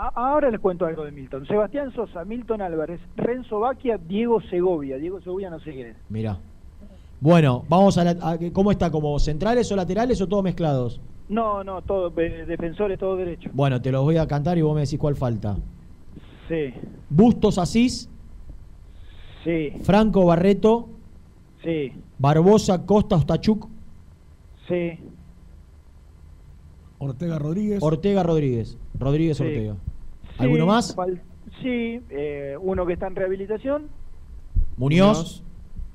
A- 0.00 0.12
ahora 0.30 0.50
les 0.50 0.60
cuento 0.60 0.86
algo 0.86 1.04
de 1.04 1.10
Milton. 1.10 1.44
Sebastián 1.46 1.92
Sosa, 1.92 2.24
Milton 2.24 2.62
Álvarez, 2.62 3.00
Renzo 3.16 3.58
Baquia, 3.60 3.98
Diego 3.98 4.40
Segovia. 4.42 4.96
Diego 4.96 5.20
Segovia 5.20 5.50
no 5.50 5.58
sé 5.60 5.72
quién 5.72 5.88
es. 5.88 5.96
Mirá. 6.08 6.38
Bueno, 7.20 7.64
vamos 7.68 7.98
a, 7.98 8.04
la, 8.04 8.10
a- 8.20 8.38
¿Cómo 8.52 8.70
está? 8.70 8.90
¿Como 8.90 9.18
centrales 9.18 9.70
o 9.72 9.76
laterales 9.76 10.20
o 10.20 10.28
todos 10.28 10.42
mezclados? 10.44 11.00
No, 11.28 11.62
no, 11.64 11.82
todos 11.82 12.12
eh, 12.16 12.44
defensores, 12.46 12.98
todos 12.98 13.18
derechos. 13.18 13.52
Bueno, 13.54 13.82
te 13.82 13.90
los 13.92 14.02
voy 14.02 14.16
a 14.16 14.26
cantar 14.26 14.56
y 14.56 14.62
vos 14.62 14.74
me 14.74 14.82
decís 14.82 14.98
cuál 14.98 15.16
falta. 15.16 15.56
Sí, 16.48 16.72
Bustos 17.10 17.58
Asís, 17.58 18.08
sí, 19.44 19.72
Franco 19.82 20.24
Barreto, 20.24 20.88
sí, 21.62 21.92
Barbosa 22.18 22.86
Costa 22.86 23.16
Ostachuk, 23.16 23.68
sí. 24.66 24.98
Ortega 27.00 27.38
Rodríguez. 27.38 27.82
Ortega 27.82 28.22
Rodríguez. 28.22 28.78
Rodríguez 28.98 29.36
Sí. 29.36 29.44
Ortega. 29.44 29.74
Sí, 29.74 30.42
¿Alguno 30.42 30.66
más? 30.66 30.96
Sí, 31.62 32.00
eh, 32.10 32.56
uno 32.60 32.86
que 32.86 32.94
está 32.94 33.06
en 33.08 33.16
rehabilitación, 33.16 33.88
Muñoz. 34.76 35.42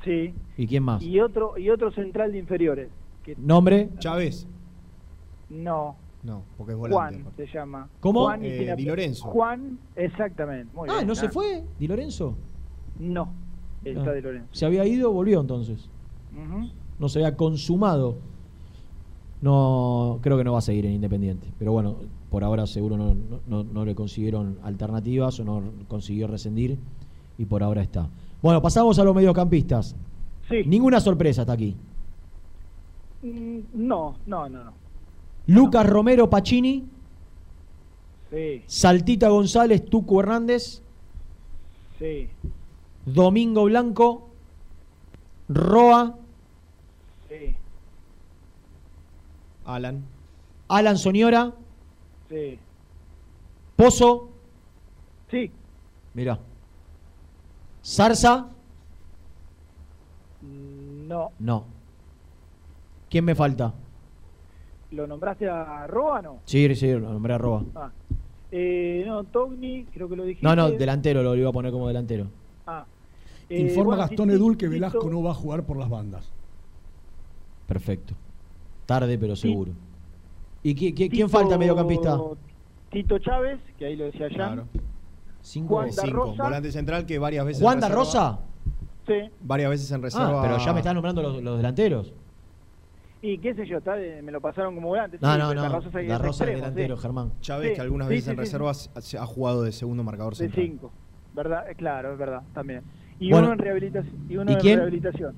Sí, 0.04 0.34
¿Y 0.58 0.68
quién 0.68 0.84
más? 0.84 1.02
y 1.02 1.20
otro 1.20 1.58
y 1.58 1.70
otro 1.70 1.92
central 1.92 2.32
de 2.32 2.40
inferiores. 2.40 2.90
Que 3.24 3.36
Nombre. 3.38 3.90
Chávez. 4.00 4.46
no, 5.50 5.96
No, 6.24 6.42
porque 6.58 6.72
es 6.74 6.78
Juan 6.80 6.92
volante. 6.92 7.46
se 7.48 7.54
llama. 7.54 7.90
¿Cómo? 8.00 8.24
Juan 8.24 8.44
Eh, 8.46 8.58
tiene- 8.58 8.76
Di 8.78 8.86
Lorenzo. 8.86 9.26
Juan, 9.26 9.78
exactamente. 9.96 10.74
Muy 10.76 10.90
Ah, 10.90 10.96
bien, 10.96 11.08
¿no 11.08 11.16
se 11.16 11.26
ah. 11.28 11.30
fue? 11.32 11.64
¿Di 11.80 11.88
Lorenzo? 11.88 12.36
No, 13.00 13.30
está 13.84 14.12
Ah. 14.12 14.14
Di 14.14 14.22
Lorenzo. 14.22 14.48
Se 14.52 14.66
había 14.66 14.86
ido, 14.86 15.12
volvió 15.12 15.42
entonces. 15.42 15.90
No 17.00 17.10
se 17.10 17.20
había 17.20 17.36
consumado. 17.36 18.16
No, 19.42 20.20
creo 20.22 20.38
que 20.38 20.44
no 20.46 20.54
va 20.54 20.60
a 20.60 20.62
seguir 20.62 20.86
en 20.86 20.94
Independiente. 20.94 21.48
Pero 21.60 21.74
bueno, 21.74 21.98
por 22.30 22.44
ahora 22.46 22.66
seguro 22.66 22.96
no, 22.98 23.14
no- 23.14 23.40
no- 23.46 23.64
no 23.66 23.84
le 23.86 23.94
consiguieron 23.94 24.58
alternativas 24.64 25.40
o 25.42 25.44
no 25.44 25.62
consiguió 25.90 26.28
rescindir 26.28 26.78
y 27.38 27.46
por 27.46 27.62
ahora 27.64 27.82
está. 27.82 28.08
Bueno, 28.44 28.62
pasamos 28.62 29.00
a 29.00 29.04
los 29.06 29.16
mediocampistas. 29.16 29.96
Sí. 30.50 30.64
Ninguna 30.66 31.00
sorpresa 31.00 31.42
hasta 31.42 31.54
aquí. 31.54 31.76
Mm, 33.24 33.60
No, 33.74 34.16
no, 34.28 34.48
no, 34.50 34.64
no. 34.66 34.74
Lucas 35.48 35.90
Romero 35.90 36.30
Pacini, 36.30 36.84
Sí, 38.30 38.64
Saltita 38.68 39.30
González, 39.30 39.86
Tuco 39.86 40.20
Hernández, 40.20 40.82
sí, 42.00 42.30
Domingo 43.06 43.66
Blanco, 43.66 44.30
Roa, 45.50 46.16
sí, 47.30 47.56
Alan. 49.66 50.04
Alan 50.68 50.98
Soñora, 50.98 51.54
sí. 52.30 52.58
Pozo, 53.76 54.30
Sí, 55.30 55.52
mira, 56.14 56.40
Zarza, 57.84 58.48
no. 60.42 61.32
no. 61.40 61.66
¿Quién 63.10 63.26
me 63.26 63.36
falta? 63.36 63.74
¿Lo 64.92 65.08
nombraste 65.08 65.50
a 65.50 65.88
Roa 65.88 66.22
no? 66.22 66.40
Sí, 66.46 66.74
sí, 66.76 66.92
lo 66.92 67.00
nombré 67.12 67.34
a 67.34 67.38
Roa. 67.38 67.64
Ah. 67.76 67.92
Eh, 68.52 69.04
no, 69.08 69.24
Togni, 69.24 69.86
creo 69.86 70.08
que 70.08 70.16
lo 70.16 70.24
dijiste. 70.24 70.46
No, 70.46 70.56
no, 70.56 70.70
delantero, 70.72 71.24
lo 71.24 71.36
iba 71.36 71.50
a 71.50 71.54
poner 71.54 71.72
como 71.72 71.88
delantero. 71.88 72.28
Ah. 72.68 72.86
Eh, 73.50 73.60
Informa 73.62 73.96
bueno, 73.96 74.02
Gastón 74.04 74.30
Edul 74.30 74.58
que 74.58 74.68
Velasco 74.68 75.10
no 75.10 75.22
va 75.24 75.32
a 75.32 75.36
jugar 75.36 75.64
por 75.64 75.78
las 75.78 75.90
bandas. 75.90 76.32
Perfecto. 77.68 78.14
Tarde, 78.86 79.18
pero 79.18 79.36
seguro. 79.36 79.72
¿Y 80.62 80.76
qui- 80.76 80.94
qui- 80.94 81.10
quién 81.10 81.30
falta 81.30 81.58
mediocampista? 81.58 82.20
Tito 82.92 83.18
Chávez, 83.20 83.60
que 83.78 83.86
ahí 83.86 83.96
lo 83.96 84.06
decía 84.06 84.28
Jan. 84.30 84.36
Claro. 84.36 84.68
Cinco. 85.44 85.76
Juan 85.76 85.90
da 85.96 86.02
Cinco. 86.04 86.18
Rosa. 86.18 86.44
Volante 86.44 86.72
central 86.72 87.06
que 87.06 87.20
varias 87.20 87.46
veces. 87.46 87.62
¿Juan 87.62 87.76
en 87.76 87.82
da 87.82 87.88
reserva- 87.90 87.96
Rosa? 88.00 88.40
Sí. 89.06 89.14
Varias 89.42 89.70
veces 89.70 89.92
en 89.92 90.02
reserva. 90.02 90.40
Ah, 90.40 90.42
pero 90.42 90.58
ya 90.58 90.74
me 90.74 90.80
están 90.80 90.96
nombrando 90.96 91.22
los, 91.22 91.44
los 91.44 91.58
delanteros. 91.58 92.14
Y 93.22 93.38
qué 93.38 93.54
sé 93.54 93.66
yo, 93.68 93.78
está 93.78 93.94
de- 93.96 94.22
me 94.22 94.32
lo 94.32 94.42
pasaron 94.42 94.76
como 94.76 94.88
volante. 94.90 95.18
No, 95.22 95.32
sí, 95.34 95.38
no, 95.40 95.54
no. 95.54 95.62
Da 95.62 95.70
Rosa 95.70 95.88
extremo, 96.44 96.56
delantero, 96.56 96.96
sí. 96.96 97.02
Germán. 97.04 97.32
Chávez, 97.42 97.70
Sí, 97.70 97.76
que 97.76 97.82
algunas 97.82 98.08
sí, 98.08 98.14
veces 98.16 98.26
sí, 98.26 98.56
en 98.96 99.02
se 99.04 99.18
ha 99.18 99.26
jugado 99.26 99.64
de 99.64 99.72
segundo 99.72 100.04
marcador 100.04 100.36
De. 100.36 100.50
5. 100.50 100.92
¿Verdad? 101.36 101.70
Eh, 101.70 101.76
Claro, 101.76 102.14
es 102.14 102.18
verdad, 102.18 102.42
también. 102.54 102.82
Y 103.20 103.30
Bueno. 103.32 103.48
uno 103.48 103.54
en 103.54 103.60
rehabilitación. 103.60 104.16
Y 104.30 104.38
uno 104.38 104.52
¿Y 104.52 104.54
en 104.56 104.60
quién? 104.60 104.78
rehabilitación. 104.80 105.34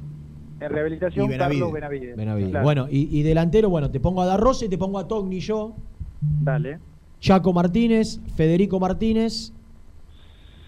En 0.60 0.69
rehabilitación, 0.69 1.26
Y 1.26 1.30
Benavides. 1.30 1.60
Carlos 1.61 1.73
Benavides. 1.73 2.15
Benavides. 2.18 2.49
Claro. 2.52 2.64
Bueno, 2.64 2.88
y, 2.90 3.19
y 3.19 3.23
delantero, 3.23 3.69
bueno, 3.69 3.91
te 3.91 3.99
pongo 3.99 4.22
a 4.22 4.26
Da 4.26 4.38
Rosa 4.38 4.65
y 4.65 4.69
te 4.69 4.77
pongo 4.77 4.98
a 4.99 5.07
Togni 5.07 5.40
yo. 5.40 5.76
Dale. 6.22 6.80
Chaco 7.19 7.53
Martínez, 7.53 8.19
Federico 8.36 8.80
Martínez, 8.80 9.53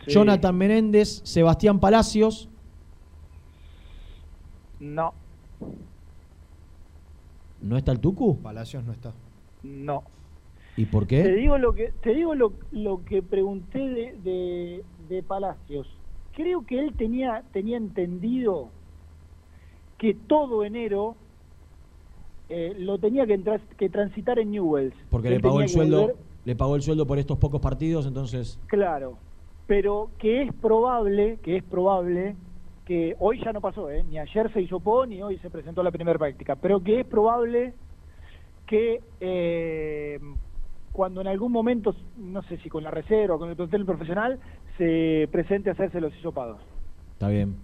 Sí. 0.07 0.13
Jonathan 0.13 0.55
Menéndez, 0.57 1.21
Sebastián 1.23 1.79
Palacios. 1.79 2.49
No, 4.79 5.13
¿No 7.61 7.75
está 7.77 7.91
el 7.91 7.99
Tucu? 7.99 8.37
Palacios 8.41 8.83
no 8.83 8.91
está. 8.93 9.13
no. 9.63 10.03
¿Y 10.75 10.85
por 10.85 11.07
Te 11.07 11.23
qué? 11.23 11.29
digo 11.31 11.57
lo 11.57 11.73
que 11.73 11.91
te 12.03 12.13
digo 12.13 12.35
lo, 12.35 12.53
lo 12.71 13.03
que 13.03 13.23
pregunté 13.23 13.79
de, 13.79 14.15
de, 14.23 14.83
de 15.09 15.23
Palacios. 15.23 15.87
Creo 16.35 16.67
que 16.67 16.77
él 16.79 16.93
tenía 16.95 17.43
tenía 17.51 17.77
entendido 17.77 18.69
que 19.97 20.13
todo 20.13 20.63
enero 20.63 21.15
eh, 22.49 22.75
lo 22.77 22.99
tenía 22.99 23.25
que, 23.25 23.33
entras- 23.33 23.67
que 23.75 23.89
transitar 23.89 24.37
en 24.37 24.51
Newells. 24.51 24.93
Porque 25.09 25.29
Él 25.29 25.33
le 25.33 25.39
pagó 25.39 25.61
el 25.61 25.67
sueldo, 25.69 26.09
volver- 26.09 26.15
le 26.45 26.55
pagó 26.55 26.75
el 26.75 26.83
sueldo 26.83 27.07
por 27.07 27.17
estos 27.17 27.39
pocos 27.39 27.59
partidos, 27.59 28.05
entonces. 28.05 28.59
Claro, 28.67 29.17
pero 29.67 30.09
que 30.17 30.43
es 30.43 30.53
probable, 30.53 31.39
que 31.43 31.57
es 31.57 31.63
probable 31.63 32.35
que 32.85 33.15
hoy 33.19 33.43
ya 33.43 33.51
no 33.51 33.59
pasó, 33.59 33.91
¿eh? 33.91 34.03
ni 34.09 34.17
ayer 34.17 34.51
se 34.53 34.61
hizo 34.61 34.79
PO 34.79 35.05
ni 35.07 35.21
hoy 35.21 35.37
se 35.39 35.49
presentó 35.49 35.83
la 35.83 35.91
primera 35.91 36.17
práctica, 36.17 36.55
pero 36.55 36.81
que 36.81 37.01
es 37.01 37.05
probable 37.05 37.73
que 38.65 39.01
eh, 39.19 40.19
cuando 40.93 41.19
en 41.19 41.27
algún 41.27 41.51
momento, 41.51 41.93
no 42.17 42.41
sé 42.43 42.57
si 42.59 42.69
con 42.69 42.83
la 42.83 42.91
reserva 42.91 43.35
o 43.35 43.39
con 43.39 43.49
el 43.49 43.57
plantel 43.57 43.85
profesional, 43.85 44.39
se 44.77 45.27
presente 45.31 45.69
a 45.69 45.73
hacerse 45.73 45.99
los 45.99 46.15
hisopados. 46.15 46.59
Está 47.13 47.27
bien. 47.27 47.57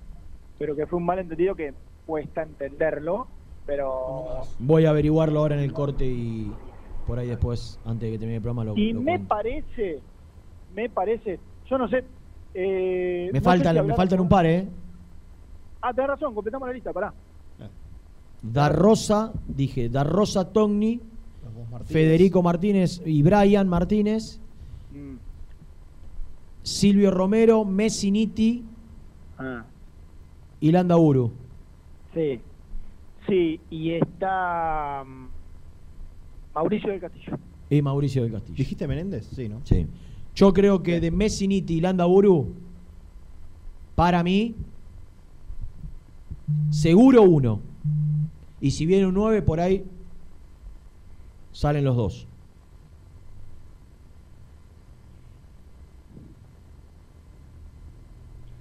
Pero 0.60 0.76
que 0.76 0.86
fue 0.88 1.00
un 1.00 1.06
malentendido 1.06 1.56
que 1.56 1.74
cuesta 2.06 2.44
entenderlo, 2.44 3.28
pero... 3.66 4.42
Voy 4.60 4.86
a 4.86 4.90
averiguarlo 4.90 5.40
ahora 5.40 5.56
en 5.56 5.62
el 5.62 5.72
corte 5.72 6.06
y 6.06 6.52
por 7.08 7.18
ahí 7.18 7.28
después, 7.28 7.80
antes 7.86 8.02
de 8.02 8.12
que 8.12 8.20
termine 8.20 8.38
el 8.38 8.42
programa, 8.42 8.66
lo, 8.66 8.78
Y 8.78 8.94
lo 8.94 9.02
me 9.02 9.20
parece, 9.20 10.00
me 10.76 10.90
parece, 10.90 11.40
yo 11.74 11.78
no 11.80 11.88
sé... 11.88 12.04
eh, 12.54 13.30
Me 13.34 13.40
no 13.40 13.44
sé 13.44 13.44
faltan, 13.44 13.88
me 13.88 13.94
faltan 13.96 14.20
un 14.20 14.30
par, 14.30 14.46
¿eh? 14.46 14.68
Ah, 15.82 15.92
tenés 15.94 16.12
razón, 16.12 16.36
completamos 16.36 16.68
la 16.68 16.74
lista, 16.74 16.94
pará. 16.94 17.12
Da 18.44 18.70
Rosa, 18.70 19.32
dije, 19.48 19.90
Da 19.90 20.04
Rosa 20.04 20.52
Togni, 20.52 21.00
Martínez. 21.72 21.92
Federico 21.92 22.44
Martínez 22.44 23.02
y 23.06 23.24
Brian 23.24 23.68
Martínez, 23.68 24.40
Mm. 24.92 25.16
Silvio 26.62 27.10
Romero, 27.10 27.66
Messiniti 27.66 28.64
Ah, 29.40 29.64
y 30.60 30.72
Landa 30.72 30.98
Uru. 30.98 31.32
sí. 32.14 32.40
Sí, 33.28 33.60
y 33.70 33.92
está 33.92 35.04
mm, 35.08 35.28
Mauricio 36.54 36.90
del 36.92 37.00
Castillo. 37.00 37.38
Y 37.70 37.82
Mauricio 37.82 38.22
del 38.24 38.34
Castillo. 38.34 38.58
¿Dijiste 38.58 38.86
Menéndez? 38.86 39.26
Sí, 39.28 39.48
¿no? 39.48 39.62
Sí. 39.64 39.88
Yo 40.36 40.54
creo 40.54 40.82
que 40.82 41.00
de 41.00 41.12
Messiniti 41.12 41.76
y 41.76 41.82
Landa 41.82 42.08
Uru, 42.08 42.54
para 43.96 44.24
mí, 44.24 44.56
seguro 46.72 47.22
uno. 47.24 47.60
Y 48.60 48.72
si 48.72 48.86
viene 48.86 49.06
un 49.06 49.14
9, 49.14 49.42
por 49.42 49.60
ahí 49.60 49.84
salen 51.52 51.84
los 51.84 51.96
dos. 51.96 52.28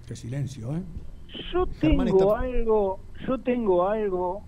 Qué 0.06 0.16
silencio, 0.16 0.76
¿eh? 0.76 0.82
Yo 1.52 1.66
tengo 1.80 2.04
está- 2.04 2.40
algo, 2.40 3.00
yo 3.26 3.38
tengo 3.40 3.88
algo 3.88 4.42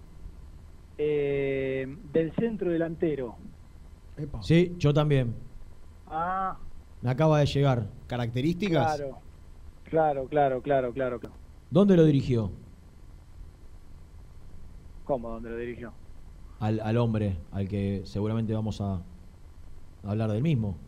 eh, 0.98 1.86
del 2.12 2.32
centro 2.34 2.70
delantero. 2.70 3.36
Sí, 4.42 4.74
yo 4.78 4.92
también. 4.92 5.34
Ah, 6.06 6.56
Me 7.04 7.10
acaba 7.10 7.38
de 7.40 7.44
llegar. 7.46 7.86
¿Características? 8.06 8.96
claro. 8.96 9.18
Claro, 9.84 10.26
claro, 10.26 10.62
claro, 10.62 10.92
claro. 10.94 11.20
claro. 11.20 11.36
¿Dónde 11.70 11.96
lo 11.98 12.04
dirigió? 12.04 12.50
¿Cómo? 15.04 15.28
¿Dónde 15.28 15.50
lo 15.50 15.56
dirigió? 15.58 15.92
Al, 16.60 16.80
al 16.80 16.96
hombre, 16.96 17.36
al 17.52 17.68
que 17.68 18.00
seguramente 18.06 18.54
vamos 18.54 18.80
a 18.80 19.02
hablar 20.02 20.32
del 20.32 20.40
mismo. 20.42 20.78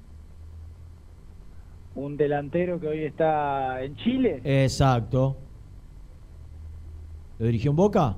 Un 1.95 2.17
delantero 2.17 2.81
que 2.81 2.89
hoy 2.89 3.05
está 3.05 3.83
en 3.83 3.95
Chile. 3.97 4.41
Exacto. 4.43 5.37
¿Lo 7.39 7.45
dirigió 7.45 7.73
en 7.73 7.77
Boca? 7.77 8.17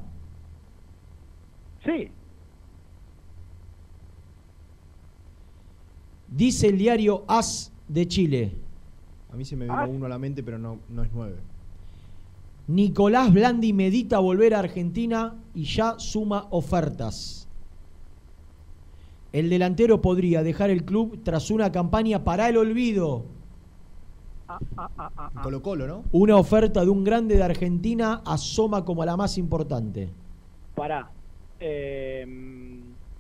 Sí. 1.85 2.13
Dice 6.29 6.69
el 6.69 6.79
diario 6.79 7.25
AS 7.27 7.73
de 7.89 8.07
Chile. 8.09 8.53
A 9.33 9.37
mí 9.37 9.45
se 9.45 9.57
me 9.57 9.65
vino 9.65 9.77
Ah. 9.79 9.87
uno 9.87 10.07
a 10.07 10.09
la 10.09 10.19
mente, 10.19 10.43
pero 10.43 10.59
no, 10.59 10.79
no 10.89 11.03
es 11.03 11.11
nueve. 11.13 11.37
Nicolás 12.67 13.33
Blandi 13.33 13.73
medita 13.73 14.19
volver 14.19 14.55
a 14.55 14.59
Argentina 14.61 15.37
y 15.55 15.65
ya 15.65 15.99
suma 15.99 16.47
ofertas. 16.51 17.49
El 19.33 19.51
delantero 19.51 20.01
podría 20.01 20.43
dejar 20.43 20.71
el 20.71 20.85
club 20.85 21.21
tras 21.23 21.51
una 21.51 21.71
campaña 21.73 22.25
para 22.25 22.49
el 22.49 22.57
olvido. 22.57 23.25
Ah, 24.49 24.59
ah. 24.77 25.31
Colo 25.43 25.63
Colo, 25.63 25.87
¿no? 25.87 26.05
Una 26.13 26.37
oferta 26.37 26.83
de 26.83 26.91
un 26.91 27.05
grande 27.05 27.37
de 27.37 27.43
Argentina 27.43 28.23
asoma 28.25 28.85
como 28.85 29.05
la 29.05 29.17
más 29.17 29.37
importante. 29.37 30.09
Pará. 30.75 31.11
Eh, 31.61 32.25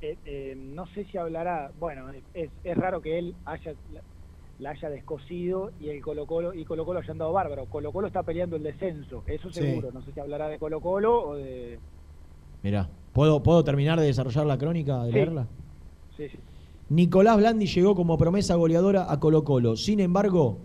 eh, 0.00 0.16
eh, 0.24 0.56
no 0.58 0.86
sé 0.88 1.04
si 1.04 1.18
hablará. 1.18 1.70
Bueno, 1.78 2.06
es, 2.32 2.50
es 2.64 2.76
raro 2.76 3.02
que 3.02 3.18
él 3.18 3.34
haya 3.44 3.74
la, 4.58 4.70
haya 4.70 4.90
descosido 4.90 5.70
y 5.80 5.88
el 5.88 6.02
Colo 6.02 6.26
Colo 6.26 6.52
y 6.54 6.64
Colo 6.64 6.84
Colo 6.84 7.00
haya 7.00 7.12
andado 7.12 7.32
bárbaro. 7.32 7.66
Colo 7.66 7.92
Colo 7.92 8.06
está 8.06 8.22
peleando 8.22 8.56
el 8.56 8.62
descenso, 8.62 9.22
eso 9.26 9.50
Sí. 9.50 9.60
seguro. 9.60 9.90
No 9.92 10.02
sé 10.02 10.12
si 10.12 10.20
hablará 10.20 10.48
de 10.48 10.58
Colo 10.58 10.80
Colo 10.80 11.28
o 11.28 11.34
de. 11.36 11.78
Mirá, 12.62 12.88
¿puedo, 13.12 13.42
¿puedo 13.42 13.62
terminar 13.64 13.98
de 14.00 14.06
desarrollar 14.06 14.46
la 14.46 14.58
crónica, 14.58 15.04
de 15.04 15.10
Sí. 15.10 15.14
leerla? 15.14 15.46
Sí, 16.16 16.28
sí. 16.28 16.38
Nicolás 16.90 17.36
Blandi 17.36 17.66
llegó 17.66 17.94
como 17.94 18.16
promesa 18.18 18.54
goleadora 18.54 19.12
a 19.12 19.20
Colo 19.20 19.44
Colo. 19.44 19.76
Sin 19.76 20.00
embargo, 20.00 20.58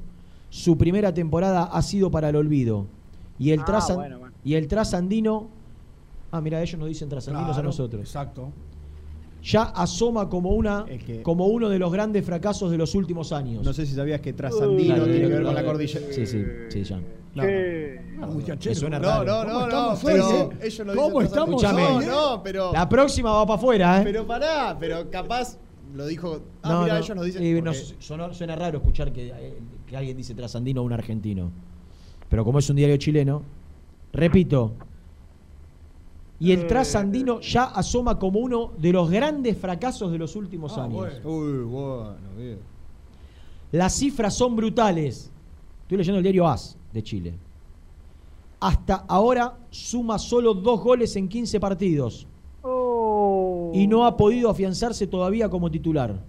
su 0.50 0.78
primera 0.78 1.14
temporada 1.14 1.64
ha 1.66 1.82
sido 1.82 2.10
para 2.10 2.30
el 2.30 2.36
olvido. 2.36 2.88
Y 3.38 3.52
el, 3.52 3.60
Ah, 3.68 3.82
bueno, 3.96 4.20
bueno. 4.20 4.34
y 4.44 4.54
el 4.56 4.68
trasandino... 4.68 5.50
Ah, 6.32 6.40
mira, 6.42 6.62
ellos 6.62 6.80
nos 6.80 6.88
dicen 6.88 7.10
trasandinos 7.10 7.58
a 7.58 7.62
nosotros. 7.62 8.02
Exacto. 8.02 8.52
Ya 9.44 9.64
asoma 9.64 10.30
como, 10.30 10.52
una, 10.52 10.86
Es 10.88 11.04
que- 11.04 11.22
como 11.22 11.48
uno 11.48 11.68
de 11.70 11.78
los 11.78 11.92
grandes 11.92 12.26
fracasos 12.26 12.72
de 12.72 12.78
los 12.78 12.96
últimos 12.96 13.32
años. 13.34 13.64
No 13.66 13.74
sé 13.74 13.86
si 13.86 13.94
sabías 13.94 14.22
que 14.22 14.32
Trasandino 14.34 14.96
Claro, 14.96 15.04
tiene 15.12 15.28
que 15.28 15.34
ver 15.34 15.44
con 15.44 15.56
la 15.56 15.66
cordillera. 15.66 16.06
Sí, 16.12 16.26
sí, 16.26 16.44
sí, 16.70 16.84
ya. 16.84 17.00
No, 17.36 17.44
Che, 17.44 18.00
Ah, 18.22 18.28
Me 18.28 18.34
muchachero. 18.36 18.76
suena 18.76 19.00
No, 19.00 19.10
raro. 19.10 19.26
no, 19.26 19.54
¿Cómo 19.54 19.68
no, 19.68 19.94
no, 19.94 20.00
pero 20.04 20.30
eh? 20.30 20.50
ellos 20.62 20.88
lo 20.88 20.96
¿Cómo 20.96 21.20
dicen 21.20 21.26
estamos 21.26 21.64
No, 21.64 22.02
no, 22.02 22.44
pero 22.44 22.72
La 22.72 22.88
próxima 22.88 23.32
va 23.34 23.46
para 23.46 23.58
afuera, 23.58 24.00
¿eh? 24.00 24.04
pero 24.06 24.26
pará, 24.26 24.78
pero 24.80 25.10
capaz 25.10 25.58
lo 25.94 26.06
dijo. 26.08 26.40
Ah, 26.62 26.70
No, 26.72 26.82
mira, 26.84 26.94
no. 26.94 27.00
ellos 27.04 27.16
nos 27.18 27.26
dicen. 27.26 27.64
Nos- 27.64 27.96
sonó- 28.00 28.34
suena 28.34 28.56
raro 28.56 28.78
escuchar 28.78 29.12
que, 29.12 29.28
eh, 29.30 29.58
que 29.88 29.98
alguien 29.98 30.16
dice 30.16 30.34
trasandino 30.36 30.82
a 30.82 30.84
un 30.86 30.94
argentino. 30.94 31.52
Pero 32.30 32.46
como 32.46 32.60
es 32.60 32.70
un 32.70 32.76
diario 32.78 32.96
chileno, 32.98 33.42
repito. 34.14 34.72
Y 36.40 36.52
el 36.52 36.68
trasandino 36.68 37.40
ya 37.40 37.64
asoma 37.66 38.20
como 38.20 38.40
uno 38.40 38.72
de 38.78 38.92
los 38.92 39.10
grandes 39.10 39.58
fracasos 39.58 40.12
de 40.12 40.18
los 40.18 40.36
últimos 40.36 40.78
Ah, 40.78 40.84
años. 40.84 40.96
bueno. 40.96 41.30
Uy, 41.30 41.64
bueno, 41.64 42.16
bien. 42.38 42.60
Las 43.72 43.94
cifras 43.94 44.34
son 44.34 44.56
brutales. 44.56 45.32
Estoy 45.84 45.98
leyendo 45.98 46.18
el 46.18 46.24
diario 46.24 46.48
AS 46.48 46.78
de 46.92 47.04
Chile. 47.04 47.34
Hasta 48.60 48.96
ahora 49.08 49.58
suma 49.70 50.18
solo 50.20 50.54
dos 50.54 50.82
goles 50.82 51.16
en 51.16 51.28
15 51.28 51.60
partidos 51.60 52.28
oh. 52.62 53.72
y 53.74 53.88
no 53.88 54.06
ha 54.06 54.16
podido 54.16 54.50
afianzarse 54.50 55.06
todavía 55.08 55.50
como 55.50 55.70
titular. 55.70 56.20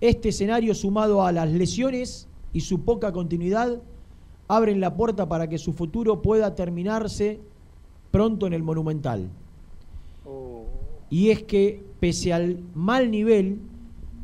Este 0.00 0.28
escenario 0.28 0.74
sumado 0.74 1.24
a 1.24 1.32
las 1.32 1.48
lesiones 1.50 2.28
y 2.52 2.60
su 2.60 2.82
poca 2.82 3.12
continuidad 3.12 3.80
abren 4.48 4.80
la 4.80 4.94
puerta 4.96 5.28
para 5.28 5.48
que 5.48 5.58
su 5.58 5.72
futuro 5.72 6.22
pueda 6.22 6.54
terminarse 6.54 7.40
pronto 8.10 8.46
en 8.46 8.52
el 8.52 8.62
Monumental. 8.62 9.28
Oh. 10.26 10.64
Y 11.10 11.30
es 11.30 11.42
que, 11.42 11.82
pese 12.00 12.32
al 12.32 12.60
mal 12.74 13.10
nivel, 13.10 13.58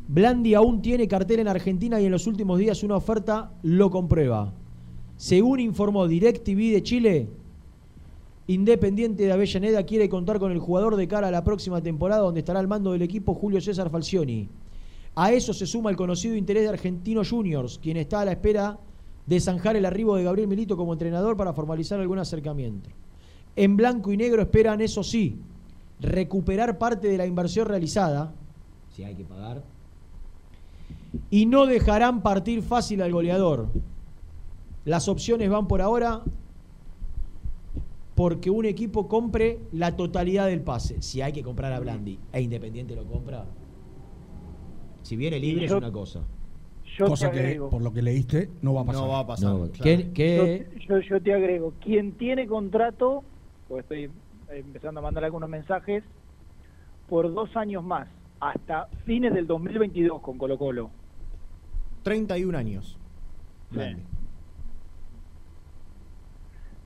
Blandi 0.07 0.53
aún 0.53 0.81
tiene 0.81 1.07
cartel 1.07 1.39
en 1.39 1.47
Argentina 1.47 1.99
y 1.99 2.05
en 2.05 2.11
los 2.11 2.27
últimos 2.27 2.59
días 2.59 2.83
una 2.83 2.95
oferta 2.95 3.51
lo 3.63 3.89
comprueba. 3.89 4.53
Según 5.17 5.59
informó 5.59 6.07
DirecTV 6.07 6.73
de 6.73 6.83
Chile, 6.83 7.27
Independiente 8.47 9.23
de 9.23 9.31
Avellaneda 9.31 9.83
quiere 9.83 10.07
contar 10.07 10.37
con 10.37 10.51
el 10.51 10.59
jugador 10.59 10.95
de 10.97 11.07
cara 11.07 11.29
a 11.29 11.31
la 11.31 11.43
próxima 11.43 11.81
temporada 11.81 12.21
donde 12.21 12.41
estará 12.41 12.59
al 12.59 12.67
mando 12.67 12.91
del 12.91 13.01
equipo 13.01 13.33
Julio 13.33 13.59
César 13.59 13.89
Falcioni. 13.89 14.47
A 15.15 15.31
eso 15.31 15.51
se 15.51 15.65
suma 15.65 15.89
el 15.89 15.95
conocido 15.95 16.35
interés 16.35 16.61
de 16.61 16.69
Argentinos 16.69 17.31
Juniors, 17.31 17.79
quien 17.79 17.97
está 17.97 18.21
a 18.21 18.25
la 18.25 18.33
espera 18.33 18.77
de 19.25 19.39
zanjar 19.39 19.75
el 19.75 19.85
arribo 19.85 20.15
de 20.15 20.25
Gabriel 20.25 20.47
Milito 20.47 20.77
como 20.77 20.93
entrenador 20.93 21.35
para 21.35 21.53
formalizar 21.53 21.99
algún 21.99 22.19
acercamiento. 22.19 22.91
En 23.55 23.77
blanco 23.77 24.11
y 24.11 24.17
negro 24.17 24.41
esperan, 24.41 24.81
eso 24.81 25.03
sí, 25.03 25.37
recuperar 25.99 26.77
parte 26.77 27.07
de 27.07 27.17
la 27.17 27.25
inversión 27.25 27.67
realizada, 27.67 28.33
si 28.89 29.03
hay 29.03 29.15
que 29.15 29.23
pagar, 29.23 29.63
y 31.29 31.45
no 31.45 31.65
dejarán 31.65 32.21
partir 32.21 32.61
fácil 32.61 33.01
al 33.01 33.11
goleador. 33.13 33.67
Las 34.83 35.07
opciones 35.07 35.49
van 35.49 35.67
por 35.67 35.81
ahora 35.81 36.21
porque 38.13 38.49
un 38.49 38.65
equipo 38.65 39.07
compre 39.07 39.59
la 39.71 39.95
totalidad 39.95 40.47
del 40.47 40.61
pase. 40.61 41.01
Si 41.01 41.21
hay 41.21 41.31
que 41.33 41.43
comprar 41.43 41.73
a 41.73 41.79
Blandi 41.79 42.19
e 42.31 42.41
Independiente 42.41 42.95
lo 42.95 43.05
compra, 43.05 43.45
si 45.01 45.15
viene 45.15 45.39
libre 45.39 45.65
es 45.65 45.71
una 45.71 45.91
cosa. 45.91 46.21
Yo 46.97 47.07
Cosa 47.07 47.29
te 47.31 47.53
que, 47.55 47.59
por 47.59 47.81
lo 47.81 47.91
que 47.91 48.01
leíste, 48.01 48.49
no 48.61 48.73
va 48.73 48.81
a 48.81 48.85
pasar. 48.85 49.01
No 49.01 49.09
va 49.09 49.19
a 49.19 49.27
pasar. 49.27 49.49
No, 49.49 49.59
claro. 49.67 49.71
¿qué- 49.83 50.11
qué- 50.13 50.67
Yo, 50.87 50.99
yo- 50.99 51.07
yo 51.09 51.21
te 51.21 51.33
agrego, 51.33 51.73
quien 51.81 52.13
tiene 52.13 52.47
contrato, 52.47 53.23
pues 53.67 53.83
estoy 53.83 54.11
empezando 54.49 54.99
a 54.99 55.03
mandar 55.03 55.23
algunos 55.23 55.49
mensajes, 55.49 56.03
por 57.07 57.31
dos 57.33 57.55
años 57.55 57.83
más, 57.83 58.07
hasta 58.39 58.87
fines 59.05 59.33
del 59.33 59.47
2022 59.47 60.21
con 60.21 60.37
Colo 60.37 60.57
Colo. 60.57 60.89
31 62.03 62.57
años. 62.57 62.97
Blandi. 63.71 64.03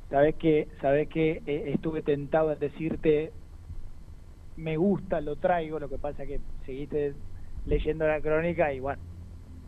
Sabes 0.09 0.35
que, 0.35 0.67
sabes 0.81 1.07
que 1.09 1.43
eh, 1.45 1.71
estuve 1.73 2.01
tentado 2.01 2.51
en 2.51 2.59
decirte, 2.59 3.31
me 4.57 4.75
gusta, 4.77 5.21
lo 5.21 5.35
traigo, 5.35 5.79
lo 5.79 5.87
que 5.87 5.97
pasa 5.99 6.25
que 6.25 6.39
seguiste 6.65 7.13
leyendo 7.65 8.07
la 8.07 8.19
crónica 8.19 8.73
y 8.73 8.79
bueno, 8.79 9.01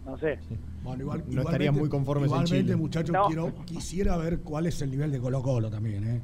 no 0.03 0.17
sé. 0.17 0.39
Bueno, 0.83 1.03
igual, 1.03 1.23
No 1.27 1.41
estarían 1.43 1.75
muy 1.75 1.89
conformes 1.89 2.23
en 2.31 2.37
Igualmente, 2.37 2.63
Chile. 2.65 2.75
muchachos, 2.75 3.13
No. 3.13 3.25
quiero, 3.27 3.53
quisiera 3.65 4.17
ver 4.17 4.39
cuál 4.39 4.65
es 4.65 4.81
el 4.81 4.89
nivel 4.89 5.11
de 5.11 5.19
Colo 5.19 5.43
Colo 5.43 5.69
también, 5.69 6.07
¿eh? 6.07 6.21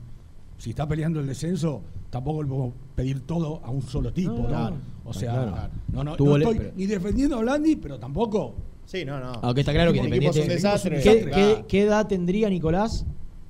Si 0.57 0.71
está 0.71 0.87
peleando 0.87 1.19
el 1.19 1.27
descenso, 1.27 1.81
tampoco 2.09 2.41
le 2.43 2.49
podemos 2.49 2.73
pedir 2.95 3.21
todo 3.21 3.61
a 3.63 3.69
un 3.69 3.81
solo 3.81 4.11
tipo, 4.11 4.31
No. 4.49 4.71
O 5.05 5.13
sea, 5.13 5.31
Claro. 5.31 5.51
no, 5.93 6.03
no, 6.03 6.17
no 6.17 6.37
estoy 6.37 6.57
pero- 6.57 6.71
ni 6.75 6.85
defendiendo 6.85 7.37
a 7.37 7.41
Blandi, 7.41 7.75
pero 7.77 7.97
tampoco. 7.97 8.55
Sí, 8.85 9.05
no, 9.05 9.19
no. 9.19 9.31
Aunque 9.41 9.61
está 9.61 9.71
claro 9.73 9.91
que 9.93 9.99
es 9.99 10.05
un 10.05 10.13
Independiente... 10.13 10.53
desastre. 10.53 11.01
¿Qué, 11.01 11.23
Claro. 11.23 11.35
qué- 11.35 11.65
qué 11.67 11.83
edad 11.83 12.07
tendría 12.07 12.49
Nicolás? 12.49 13.05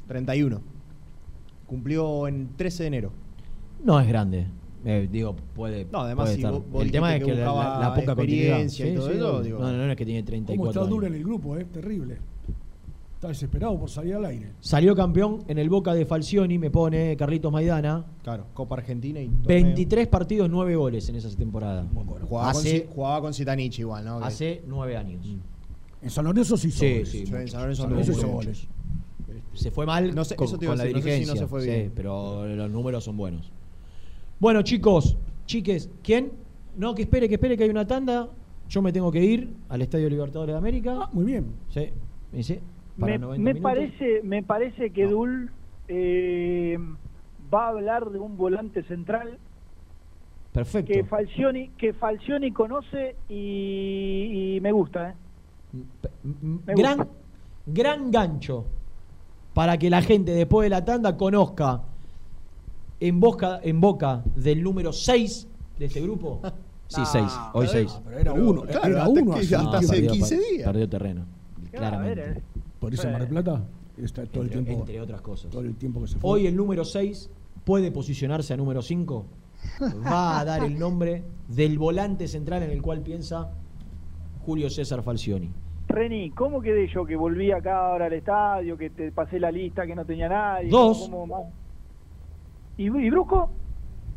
31. 0.08 0.62
Cumplió 1.66 2.28
en 2.28 2.50
13 2.56 2.84
de 2.84 2.88
enero. 2.88 3.12
No 3.84 4.00
es 4.00 4.08
grande. 4.08 4.48
Eh, 4.86 5.08
digo, 5.12 5.36
puede. 5.56 5.86
No, 5.92 6.02
además, 6.02 6.26
puede 6.26 6.36
si 6.36 6.42
estar. 6.42 6.54
vos- 6.54 6.64
vos 6.72 6.84
el 6.84 6.92
tema 6.92 7.16
es 7.16 7.24
que 7.24 7.34
la, 7.34 7.40
la- 7.40 7.52
buscaba 7.52 7.80
la 7.80 7.94
poca 7.96 8.16
continuidad. 8.16 8.62
experiencia 8.62 8.88
y 8.88 8.96
todo 8.96 9.12
eso, 9.12 9.42
digo. 9.44 9.60
no, 9.60 9.72
no, 9.72 9.86
no 9.86 9.92
es 9.92 9.98
que 9.98 10.06
tiene 10.06 10.22
Cómo 10.22 10.28
34 10.28 10.70
está 10.70 10.80
años. 10.82 10.90
dura 10.90 11.08
en 11.08 11.14
el 11.16 11.24
grupo, 11.24 11.58
¿eh? 11.58 11.66
Terrible. 11.66 12.18
Está 13.18 13.30
desesperado 13.30 13.80
por 13.80 13.90
salir 13.90 14.14
al 14.14 14.26
aire. 14.26 14.52
Salió 14.60 14.96
campeón 14.96 15.44
en 15.48 15.58
el 15.58 15.70
Boca 15.72 15.96
de 15.96 16.06
Falcioni, 16.06 16.60
me 16.60 16.70
pone 16.70 17.18
Carlitos 17.18 17.52
Maidana. 17.52 18.06
Claro, 18.22 18.46
Copa 18.54 18.76
Argentina 18.76 19.20
y. 19.20 19.26
torneo. 19.28 19.48
23 19.48 20.08
partidos, 20.08 20.48
9 20.52 20.76
goles 20.76 21.10
en 21.10 21.16
esa 21.16 21.28
temporada. 21.36 21.88
Jugaba, 22.30 22.52
hace, 22.52 22.84
con, 22.86 22.94
jugaba 22.94 23.22
con 23.22 23.34
Zitanich 23.34 23.80
igual, 23.80 24.06
¿no? 24.06 24.18
Hace 24.20 24.62
9 24.68 24.98
años. 24.98 25.26
En 26.00 26.10
San 26.12 26.26
Lorenzo 26.26 26.58
sí 26.58 26.68
hizo 26.68 26.78
Sí, 26.78 26.92
goles. 26.94 27.10
sí, 27.10 27.26
Sí, 27.26 27.34
en. 27.34 27.48
San 27.48 27.62
Lorenzo 27.62 27.82
San 27.82 27.90
no 27.90 27.96
Lorenzo 27.96 28.12
hubo 28.12 28.20
hizo 28.20 28.28
goles. 28.28 28.68
Se 29.54 29.72
fue 29.72 29.88
mal 29.88 30.14
No 30.14 30.24
sé, 30.24 30.36
con, 30.36 30.46
eso 30.46 30.60
te 30.60 30.66
iba 30.66 30.76
con 30.76 30.82
a 30.82 30.84
la 30.86 30.88
decir, 30.94 30.98
no 30.98 31.02
sé 31.02 31.10
si 31.18 31.26
no 31.26 31.34
dirigencia. 31.34 31.42
se 31.44 31.48
fue 31.48 31.62
sí, 31.86 31.92
pero 31.96 32.46
los 32.46 32.70
números 32.70 33.04
son 33.04 33.18
buenos. 33.18 33.52
Bueno, 34.40 34.62
chicos, 34.62 35.18
chiques, 35.48 35.90
¿quién? 36.04 36.34
No, 36.78 36.94
que 36.94 37.02
espere, 37.02 37.28
que 37.28 37.34
espere 37.34 37.58
que 37.58 37.64
hay 37.64 37.72
una 37.72 37.88
tanda. 37.88 38.30
Yo 38.70 38.84
me 38.84 38.94
tengo 38.94 39.12
que 39.12 39.26
ir 39.26 39.56
al 39.70 39.82
Estadio 39.82 40.08
Libertadores 40.08 40.54
de 40.54 40.58
América. 40.60 41.00
Ah, 41.02 41.10
muy 41.12 41.26
bien. 41.26 41.48
Sí, 41.70 41.90
me 42.32 42.38
dice. 42.38 42.62
Para 43.00 43.14
Me, 43.14 43.20
90 43.20 43.44
me 43.44 43.54
minutos. 43.54 43.62
parece, 43.64 44.22
me 44.24 44.44
parece 44.44 44.90
que 44.92 45.08
Dul 45.08 45.52
eh, 45.88 46.78
va 47.54 47.66
a 47.66 47.70
hablar 47.70 48.10
de 48.10 48.20
un 48.20 48.38
volante 48.38 48.84
central 48.84 49.38
Perfecto. 50.52 50.92
que 50.92 51.04
Falcioni, 51.04 51.70
que 51.78 51.94
Falcioni 51.94 52.52
conoce 52.52 53.16
y, 53.30 54.56
y 54.56 54.62
me 54.62 54.72
gusta, 54.72 55.12
¿eh? 55.12 55.14
Me 56.24 56.74
gran, 56.74 56.98
gusta. 56.98 57.14
gran 57.68 58.12
gancho 58.12 58.66
para 59.54 59.78
que 59.78 59.90
la 59.90 60.02
gente 60.02 60.32
después 60.32 60.66
de 60.66 60.70
la 60.70 60.84
tanda 60.86 61.16
conozca 61.18 61.82
en 63.00 63.20
boca, 63.20 63.60
en 63.64 63.80
boca 63.80 64.24
del 64.36 64.64
número 64.64 64.92
6 64.92 65.48
de 65.80 65.86
este 65.86 66.02
grupo. 66.02 66.42
Sí, 66.90 67.02
6, 67.06 67.26
hoy 67.52 67.68
6. 67.68 68.02
Pero 68.06 68.18
era 68.18 68.32
uno, 68.32 68.62
claro, 68.62 68.88
era 68.88 69.04
hasta 69.04 69.10
uno. 69.22 69.34
hace 69.34 70.08
15 70.08 70.40
días. 70.40 70.66
Perdió 70.68 70.88
terreno, 70.88 71.26
Claro, 71.70 71.98
claramente. 71.98 72.22
a 72.22 72.26
ver, 72.28 72.38
eh. 72.38 72.42
Por 72.80 72.94
eso 72.94 73.10
Mar 73.10 73.22
del 73.22 73.30
Plata 73.30 73.64
está 73.98 74.26
todo 74.26 74.44
el 74.44 74.50
tiempo. 74.50 74.72
entre 74.72 75.02
otras 75.02 75.22
cosas. 75.22 75.52
Todo 75.52 75.62
el 75.62 75.76
tiempo 75.76 76.02
que 76.02 76.08
se 76.08 76.18
fue. 76.20 76.30
Hoy 76.30 76.48
el 76.48 76.56
número 76.56 76.86
6 76.86 77.30
puede 77.64 77.92
posicionarse 77.92 78.54
a 78.54 78.58
número 78.58 78.82
5. 78.82 79.26
Va 80.06 80.40
a 80.40 80.46
dar 80.46 80.64
el 80.64 80.78
nombre 80.78 81.24
del 81.48 81.78
volante 81.80 82.28
central 82.28 82.64
en 82.64 82.72
el 82.72 82.82
cual 82.82 83.02
piensa 83.02 83.52
Julio 84.46 84.70
César 84.70 85.02
Falcioni. 85.02 85.52
Reni, 85.88 86.30
¿cómo 86.32 86.62
quedé 86.62 86.88
yo 86.94 87.06
que 87.06 87.16
volví 87.16 87.52
acá 87.52 87.88
ahora 87.92 88.06
al 88.08 88.14
estadio, 88.14 88.78
que 88.78 88.90
te 88.90 89.12
pasé 89.12 89.40
la 89.40 89.52
lista, 89.52 89.86
que 89.88 89.96
no 89.96 90.06
tenía 90.06 90.28
nadie? 90.30 90.70
Dos. 90.70 91.10
¿Y, 92.78 92.84
y 92.86 93.10
Brusco? 93.10 93.50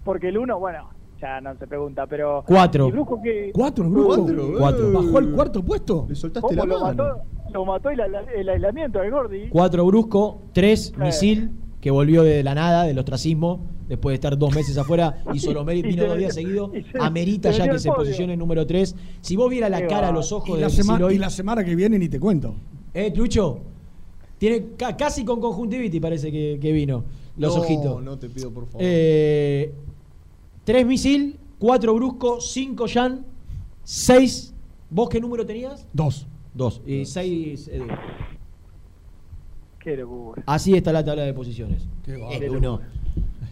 Porque 0.04 0.28
el 0.28 0.38
uno, 0.38 0.58
bueno, 0.58 0.90
ya 1.20 1.40
no 1.40 1.56
se 1.56 1.66
pregunta, 1.66 2.06
pero... 2.06 2.42
Cuatro. 2.46 2.88
¿Y 2.88 2.90
Brusco 2.92 3.20
qué? 3.22 3.50
¿Cuatro, 3.54 3.88
grupo? 3.88 4.16
Cuatro, 4.16 4.54
Cuatro. 4.58 4.92
¿Bajó 4.92 5.18
al 5.18 5.30
cuarto 5.32 5.64
puesto? 5.64 6.06
Le 6.08 6.14
soltaste 6.14 6.48
¿Cómo 6.56 6.66
la 6.66 6.78
mano. 6.80 6.86
mató? 7.04 7.22
Lo 7.52 7.64
mató 7.64 7.90
el, 7.90 8.00
el 8.36 8.48
aislamiento 8.48 8.98
del 9.00 9.10
Gordi. 9.10 9.48
4 9.48 9.86
Brusco, 9.86 10.42
3 10.52 10.92
Eh. 10.96 11.00
Misil, 11.04 11.50
que 11.80 11.90
volvió 11.90 12.22
de 12.22 12.42
la 12.42 12.54
nada, 12.54 12.84
del 12.84 12.98
ostracismo, 12.98 13.60
después 13.88 14.12
de 14.12 14.14
estar 14.16 14.36
dos 14.38 14.54
meses 14.54 14.76
afuera, 14.78 15.22
hizo 15.34 15.52
los 15.52 15.64
méritos, 15.64 15.90
vino 15.90 16.06
dos 16.06 16.18
días 16.18 16.34
seguidos, 16.34 16.70
amerita 17.00 17.50
se 17.52 17.58
ya 17.58 17.64
que 17.64 17.70
al 17.70 17.80
se 17.80 17.88
podio. 17.88 18.00
posicione 18.04 18.32
en 18.34 18.38
número 18.38 18.66
3. 18.66 18.94
Si 19.20 19.36
vos 19.36 19.50
vieras 19.50 19.70
la 19.70 19.86
cara, 19.86 20.08
va. 20.08 20.12
los 20.12 20.30
ojos 20.32 20.50
Y 20.50 20.52
de 20.54 20.60
la, 20.60 20.66
Misil 20.68 20.84
sema- 20.84 21.04
hoy, 21.04 21.14
y 21.14 21.18
la 21.18 21.30
semana 21.30 21.64
que 21.64 21.74
viene 21.74 21.98
ni 21.98 22.08
te 22.08 22.20
cuento. 22.20 22.54
eh, 22.94 23.10
Trucho, 23.10 23.60
tiene 24.38 24.68
ca- 24.76 24.96
casi 24.96 25.24
con 25.24 25.40
conjuntivitis 25.40 26.00
parece 26.00 26.30
que, 26.32 26.58
que 26.60 26.72
vino, 26.72 27.04
los 27.36 27.54
no, 27.56 27.62
ojitos. 27.62 28.02
No 28.02 28.18
te 28.18 28.28
pido, 28.28 28.50
por 28.52 28.66
favor. 28.66 28.80
Eh, 28.80 29.72
3 30.64 30.86
Misil, 30.86 31.38
4 31.58 31.94
Brusco, 31.94 32.40
5 32.40 32.86
Jan, 32.92 33.24
6. 33.84 34.54
¿Vos 34.90 35.08
qué 35.08 35.20
número 35.20 35.44
tenías? 35.46 35.86
Dos. 35.92 36.26
Dos. 36.54 36.82
Y 36.86 37.04
6. 37.04 37.68
Edu. 37.68 37.86
Qué 39.78 39.96
locura. 39.96 40.42
Así 40.46 40.74
está 40.74 40.92
la 40.92 41.04
tabla 41.04 41.22
de 41.22 41.32
posiciones. 41.32 41.82
Qué 42.04 42.16
bárbaro. 42.16 42.52
uno. 42.52 42.80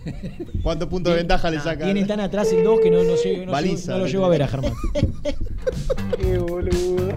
¿Cuántos 0.63 0.89
puntos 0.89 1.13
de 1.13 1.19
ventaja 1.19 1.51
le 1.51 1.61
saca? 1.61 1.85
Tiene 1.85 2.05
tan 2.05 2.21
atrás 2.21 2.53
el 2.53 2.65
2 2.65 2.81
que 2.81 2.91
no, 2.91 2.99
no, 3.03 3.15
no, 3.47 3.53
Baliza, 3.53 3.93
llego- 3.93 3.93
no 3.93 3.99
lo 3.99 4.05
le 4.07 4.11
llego 4.13 4.25
a 4.25 4.29
ver 4.29 4.43
a. 4.43 4.49
Germán. 4.49 4.73
Qué 6.19 6.39
boludo. 6.39 7.17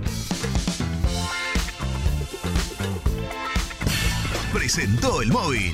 presentó 4.54 5.22
el 5.22 5.30
móvil. 5.32 5.74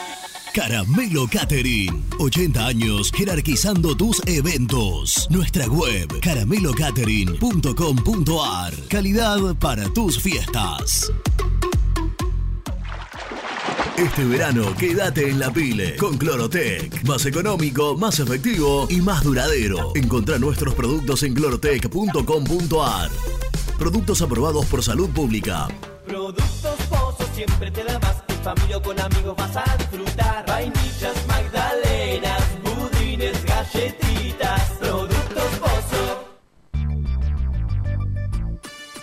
Caramelo 0.53 1.27
Catering. 1.27 2.03
80 2.19 2.65
años 2.65 3.11
jerarquizando 3.15 3.95
tus 3.95 4.21
eventos. 4.27 5.27
Nuestra 5.29 5.67
web 5.67 6.19
caramelocatering.com.ar. 6.19 8.73
Calidad 8.89 9.55
para 9.55 9.87
tus 9.93 10.21
fiestas. 10.21 11.09
Este 13.97 14.25
verano 14.25 14.75
quédate 14.77 15.29
en 15.29 15.39
la 15.39 15.53
pile 15.53 15.95
con 15.95 16.17
Clorotec. 16.17 17.01
Más 17.03 17.25
económico, 17.25 17.95
más 17.97 18.19
efectivo 18.19 18.87
y 18.89 18.99
más 18.99 19.23
duradero. 19.23 19.93
Encontrá 19.95 20.37
nuestros 20.37 20.75
productos 20.75 21.23
en 21.23 21.33
clorotec.com.ar. 21.33 23.09
Productos 23.77 24.21
aprobados 24.21 24.65
por 24.65 24.83
salud 24.83 25.09
pública. 25.11 25.69
Productos 26.05 26.75
Pozo 26.89 27.25
siempre 27.35 27.71
te 27.71 27.85
familia 28.41 28.79
con 28.81 28.99
amigos 28.99 29.35
vas 29.35 29.55
a 29.55 29.77
disfrutar. 29.77 30.45
Vainillas, 30.47 31.27
magdalenas, 31.27 32.43
budines, 32.63 33.45
galletitas. 33.45 34.60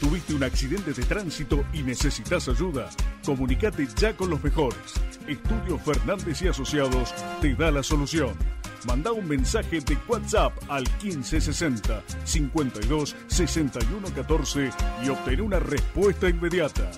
¿Tuviste 0.00 0.34
un 0.34 0.44
accidente 0.44 0.92
de 0.92 1.02
tránsito 1.04 1.64
y 1.72 1.82
necesitas 1.82 2.48
ayuda? 2.48 2.90
Comunicate 3.24 3.88
ya 3.96 4.14
con 4.14 4.28
los 4.28 4.42
mejores. 4.44 4.78
Estudio 5.26 5.78
Fernández 5.78 6.42
y 6.42 6.48
Asociados 6.48 7.14
te 7.40 7.54
da 7.54 7.70
la 7.70 7.82
solución. 7.82 8.34
Manda 8.86 9.10
un 9.12 9.26
mensaje 9.26 9.80
de 9.80 9.96
WhatsApp 10.06 10.52
al 10.68 10.84
1560 11.02 12.02
52 12.24 13.16
61 13.26 14.08
14 14.14 14.70
y 15.04 15.08
obtén 15.08 15.40
una 15.40 15.58
respuesta 15.58 16.28
inmediata. 16.28 16.90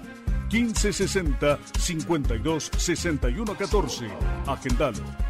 1560 0.51 1.59
52 1.79 2.71
61 2.77 3.55
14. 3.57 4.07
Agendalo. 4.47 5.28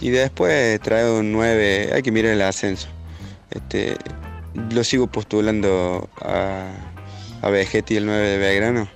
Y 0.00 0.10
después 0.10 0.80
trae 0.80 1.08
un 1.08 1.30
9, 1.30 1.90
hay 1.94 2.02
que 2.02 2.10
mirar 2.10 2.32
el 2.32 2.42
ascenso. 2.42 2.88
Este, 3.52 3.96
lo 4.72 4.82
sigo 4.82 5.06
postulando 5.06 6.10
a, 6.22 6.72
a 7.40 7.50
Vegetti, 7.50 7.96
el 7.96 8.06
9 8.06 8.20
de 8.20 8.38
Belgrano. 8.38 8.88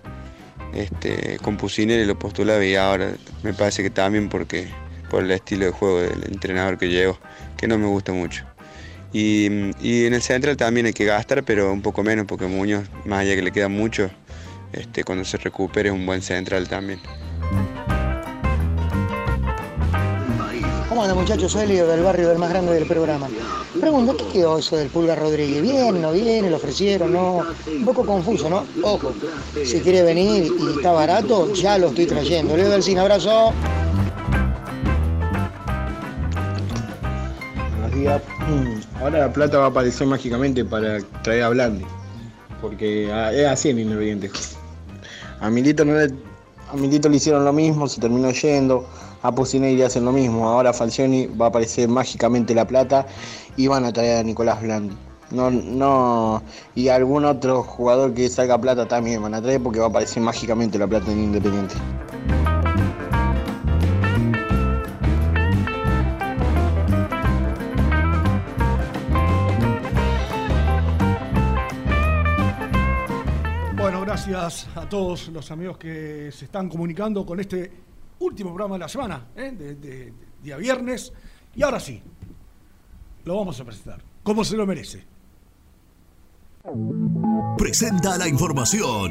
Este, 0.74 1.39
con 1.40 1.56
Pusineri 1.56 2.05
lo 2.05 2.19
postulaba 2.19 2.65
y 2.65 2.74
ahora 2.74 3.12
me 3.44 3.55
parece 3.55 3.85
que 3.85 3.90
también 3.90 4.28
porque 4.28 4.69
por 5.15 5.23
el 5.23 5.31
estilo 5.31 5.66
de 5.66 5.70
juego 5.70 6.01
del 6.01 6.24
entrenador 6.24 6.77
que 6.77 6.89
llegó, 6.89 7.16
que 7.57 7.69
no 7.69 7.78
me 7.78 7.86
gusta 7.86 8.11
mucho. 8.11 8.43
Y, 9.12 9.47
y 9.81 10.07
en 10.07 10.15
el 10.15 10.23
central 10.23 10.57
también 10.57 10.86
hay 10.86 10.93
que 10.93 11.05
gastar, 11.05 11.45
pero 11.45 11.73
un 11.73 11.82
poco 11.82 12.03
menos, 12.03 12.27
porque 12.27 12.47
Muñoz, 12.47 12.82
más 13.05 13.20
allá 13.20 13.36
que 13.36 13.43
le 13.43 13.53
queda 13.53 13.69
mucho, 13.69 14.11
este, 14.73 15.05
cuando 15.05 15.24
se 15.24 15.36
recupere 15.36 15.91
es 15.91 15.95
un 15.95 16.05
buen 16.05 16.20
central 16.20 16.69
también. 16.69 16.99
¿Cómo 20.89 21.05
anda 21.05 21.15
muchachos? 21.15 21.53
Soy 21.53 21.62
Elio 21.62 21.86
del 21.86 22.03
barrio 22.03 22.28
del 22.31 22.39
más 22.39 22.51
grande 22.51 22.74
del 22.74 22.86
programa. 22.86 23.28
Pregunto, 23.81 24.16
¿qué 24.16 24.24
quedó 24.32 24.59
eso 24.59 24.77
del 24.77 24.89
Pulga 24.89 25.15
Rodríguez? 25.15 25.62
¿Viene, 25.62 26.01
no 26.01 26.11
viene? 26.11 26.51
¿Lo 26.51 26.57
ofrecieron? 26.57 27.12
No. 27.12 27.45
Un 27.69 27.85
poco 27.85 28.05
confuso, 28.05 28.51
¿no? 28.51 28.66
Ojo, 28.82 29.12
si 29.65 29.78
quiere 29.78 30.03
venir 30.03 30.53
y 30.59 30.77
está 30.77 30.91
barato, 30.91 31.53
ya 31.55 31.78
lo 31.78 31.91
estoy 31.91 32.07
trayendo. 32.07 32.57
Leo 32.57 32.69
del 32.69 32.82
Cine, 32.82 32.99
abrazo. 32.99 33.53
Ahora 39.00 39.18
la 39.20 39.32
plata 39.32 39.58
va 39.58 39.66
a 39.66 39.68
aparecer 39.68 40.06
mágicamente 40.06 40.64
para 40.64 40.98
traer 41.22 41.44
a 41.44 41.48
Blandi. 41.50 41.84
Porque 42.60 43.10
ah, 43.12 43.32
es 43.32 43.46
así 43.46 43.70
en 43.70 43.78
Independiente. 43.78 44.30
A 45.40 45.50
Milito, 45.50 45.84
no 45.84 45.94
le, 45.94 46.12
a 46.72 46.76
Milito 46.76 47.08
le 47.08 47.16
hicieron 47.16 47.44
lo 47.44 47.52
mismo, 47.52 47.86
se 47.86 48.00
terminó 48.00 48.30
yendo. 48.30 48.86
A 49.22 49.32
Pusineri 49.32 49.76
le 49.76 49.84
hacen 49.84 50.04
lo 50.04 50.12
mismo. 50.12 50.48
Ahora 50.48 50.70
a 50.70 50.72
Falcioni 50.72 51.26
va 51.26 51.46
a 51.46 51.48
aparecer 51.48 51.88
mágicamente 51.88 52.54
la 52.54 52.66
plata 52.66 53.06
y 53.56 53.68
van 53.68 53.84
a 53.84 53.92
traer 53.92 54.18
a 54.18 54.22
Nicolás 54.22 54.60
Blandi. 54.60 54.96
No, 55.30 55.50
no, 55.50 56.42
y 56.74 56.88
algún 56.88 57.24
otro 57.24 57.62
jugador 57.62 58.12
que 58.12 58.28
salga 58.28 58.60
plata 58.60 58.86
también 58.86 59.22
van 59.22 59.34
a 59.34 59.42
traer 59.42 59.62
porque 59.62 59.80
va 59.80 59.86
a 59.86 59.88
aparecer 59.88 60.22
mágicamente 60.22 60.78
la 60.78 60.86
plata 60.86 61.10
en 61.10 61.24
Independiente. 61.24 61.74
Gracias 74.26 74.68
a 74.74 74.88
todos 74.88 75.28
los 75.28 75.51
amigos 75.51 75.76
que 75.76 76.30
se 76.32 76.46
están 76.46 76.68
comunicando 76.68 77.26
con 77.26 77.40
este 77.40 77.70
último 78.20 78.51
programa 78.51 78.76
de 78.76 78.78
la 78.78 78.88
semana, 78.88 79.26
¿eh? 79.36 79.51
de, 79.52 80.12
día 80.42 80.56
viernes. 80.56 81.12
Y 81.55 81.62
ahora 81.62 81.78
sí, 81.78 82.01
lo 83.24 83.36
vamos 83.36 83.60
a 83.60 83.64
presentar, 83.64 84.01
como 84.22 84.42
se 84.44 84.56
lo 84.56 84.66
merece. 84.66 85.05
Presenta 87.59 88.16
la 88.16 88.26
información. 88.26 89.10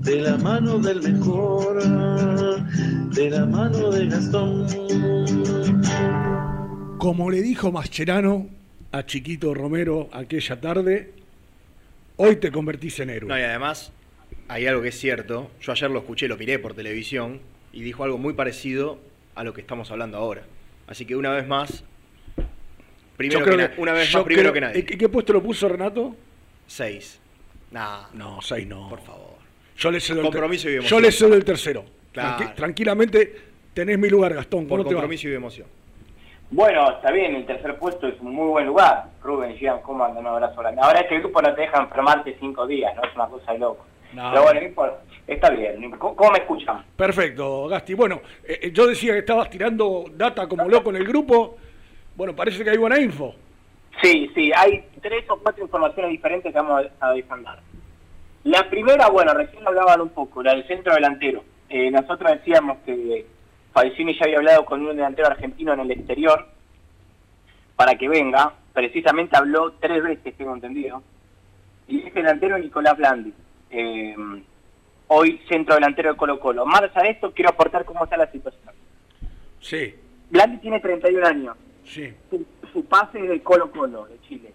de 0.00 0.20
la 0.20 0.36
mano 0.38 0.78
del 0.78 1.02
mejor, 1.02 1.82
de 3.12 3.30
la 3.30 3.46
mano 3.46 3.90
de 3.90 4.06
Gastón. 4.06 4.66
Como 6.98 7.30
le 7.30 7.40
dijo 7.42 7.72
Mascherano 7.72 8.48
a 8.92 9.04
Chiquito 9.06 9.54
Romero 9.54 10.08
aquella 10.12 10.60
tarde, 10.60 11.12
hoy 12.16 12.36
te 12.36 12.50
convertís 12.50 12.98
en 13.00 13.10
héroe. 13.10 13.28
No, 13.28 13.38
y 13.38 13.42
además, 13.42 13.92
hay 14.48 14.66
algo 14.66 14.82
que 14.82 14.88
es 14.88 14.98
cierto. 14.98 15.50
Yo 15.60 15.72
ayer 15.72 15.90
lo 15.90 16.00
escuché, 16.00 16.28
lo 16.28 16.36
miré 16.36 16.58
por 16.58 16.74
televisión 16.74 17.40
y 17.72 17.82
dijo 17.82 18.04
algo 18.04 18.18
muy 18.18 18.34
parecido 18.34 18.98
a 19.34 19.44
lo 19.44 19.54
que 19.54 19.60
estamos 19.60 19.90
hablando 19.90 20.18
ahora. 20.18 20.42
Así 20.86 21.04
que 21.04 21.14
una 21.16 21.30
vez 21.30 21.46
más, 21.46 21.84
primero 23.16 23.40
Yo 23.40 23.44
que 23.44 23.50
creo 23.52 23.68
na- 23.68 23.74
que- 23.74 23.80
una 23.80 23.92
vez 23.92 24.10
yo 24.10 24.18
más, 24.18 24.24
primero 24.26 24.50
creo- 24.50 24.54
que 24.54 24.60
nadie. 24.60 24.84
¿qué, 24.84 24.98
qué 24.98 25.08
puesto 25.08 25.32
lo 25.32 25.42
puso 25.42 25.68
Renato? 25.68 26.16
Seis. 26.66 27.18
Nah, 27.70 28.06
no, 28.14 28.40
seis 28.42 28.66
no. 28.66 28.88
Por 28.88 29.00
favor. 29.00 29.30
Yo 29.80 29.90
le 29.90 29.98
cedo 29.98 30.20
el 30.20 30.26
Compromiso 30.26 30.68
y 30.68 30.72
Yo 30.74 30.78
emoción. 30.80 31.02
le 31.02 31.10
cedo 31.12 31.34
el 31.34 31.44
tercero. 31.44 31.84
Claro. 32.12 32.36
Tranqui- 32.44 32.54
tranquilamente 32.54 33.34
tenés 33.72 33.98
mi 33.98 34.10
lugar, 34.10 34.34
Gastón. 34.34 34.66
Por 34.66 34.78
¿Cómo 34.80 34.88
te 34.90 34.94
va? 34.94 35.00
compromiso 35.00 35.28
y 35.28 35.34
emoción. 35.34 35.66
Bueno, 36.50 36.90
está 36.90 37.10
bien, 37.12 37.34
el 37.36 37.46
tercer 37.46 37.78
puesto 37.78 38.06
es 38.08 38.20
un 38.20 38.34
muy 38.34 38.48
buen 38.48 38.66
lugar. 38.66 39.06
Rubén, 39.22 39.56
Gian, 39.56 39.80
¿cómo 39.82 40.04
andan? 40.04 40.18
Un 40.26 40.32
abrazo 40.32 40.60
grande. 40.60 40.82
Ahora 40.82 41.00
este 41.00 41.18
grupo 41.20 41.40
no 41.40 41.54
te 41.54 41.62
deja 41.62 41.80
enfermarte 41.80 42.36
cinco 42.38 42.66
días, 42.66 42.94
¿no? 42.94 43.02
Es 43.04 43.14
una 43.14 43.26
cosa 43.28 43.52
de 43.52 43.58
loco. 43.58 43.86
No. 44.12 44.30
Pero 44.32 44.42
bueno. 44.74 44.92
Está 45.26 45.48
bien. 45.50 45.90
¿Cómo, 45.92 46.30
me 46.32 46.38
escuchan? 46.38 46.84
Perfecto, 46.96 47.68
Gasti. 47.68 47.94
Bueno, 47.94 48.20
eh, 48.44 48.58
eh, 48.64 48.70
yo 48.72 48.86
decía 48.86 49.12
que 49.14 49.20
estabas 49.20 49.48
tirando 49.48 50.04
data 50.14 50.46
como 50.48 50.68
loco 50.68 50.90
en 50.90 50.96
el 50.96 51.06
grupo. 51.06 51.56
Bueno, 52.16 52.34
parece 52.36 52.62
que 52.64 52.70
hay 52.70 52.76
buena 52.76 53.00
info. 53.00 53.34
Sí, 54.02 54.28
sí, 54.34 54.50
hay 54.54 54.84
tres 55.00 55.24
o 55.30 55.38
cuatro 55.38 55.62
informaciones 55.64 56.10
diferentes 56.10 56.52
que 56.52 56.58
vamos 56.60 56.84
a 57.00 57.12
desandar. 57.12 57.60
La 58.44 58.68
primera, 58.70 59.08
bueno, 59.08 59.34
recién 59.34 59.66
hablaban 59.66 60.00
un 60.00 60.10
poco, 60.10 60.42
la 60.42 60.54
del 60.54 60.66
centro 60.66 60.94
delantero. 60.94 61.44
Eh, 61.68 61.90
nosotros 61.90 62.32
decíamos 62.32 62.78
que 62.84 63.26
Falcini 63.72 64.18
ya 64.18 64.24
había 64.24 64.38
hablado 64.38 64.64
con 64.64 64.80
un 64.84 64.96
delantero 64.96 65.28
argentino 65.28 65.72
en 65.72 65.80
el 65.80 65.90
exterior 65.90 66.46
para 67.76 67.96
que 67.96 68.08
venga. 68.08 68.54
Precisamente 68.72 69.36
habló 69.36 69.72
tres 69.72 70.02
veces, 70.02 70.36
tengo 70.36 70.54
entendido. 70.54 71.02
Y 71.86 72.00
ese 72.00 72.10
delantero 72.12 72.56
es 72.56 72.64
Nicolás 72.64 72.96
Blandi. 72.96 73.32
Eh, 73.70 74.16
hoy 75.08 75.40
centro 75.48 75.74
delantero 75.74 76.12
de 76.12 76.16
Colo 76.16 76.40
Colo. 76.40 76.64
Más 76.64 76.80
de 76.80 77.10
esto, 77.10 77.32
quiero 77.32 77.50
aportar 77.50 77.84
cómo 77.84 78.04
está 78.04 78.16
la 78.16 78.30
situación. 78.30 78.72
Sí, 79.60 79.94
Blandi 80.30 80.58
tiene 80.58 80.80
31 80.80 81.26
años. 81.26 81.56
sí. 81.84 82.12
Su, 82.30 82.46
su 82.72 82.84
pase 82.86 83.18
es 83.18 83.28
de 83.28 83.42
Colo 83.42 83.70
Colo, 83.70 84.06
de 84.06 84.20
Chile. 84.22 84.52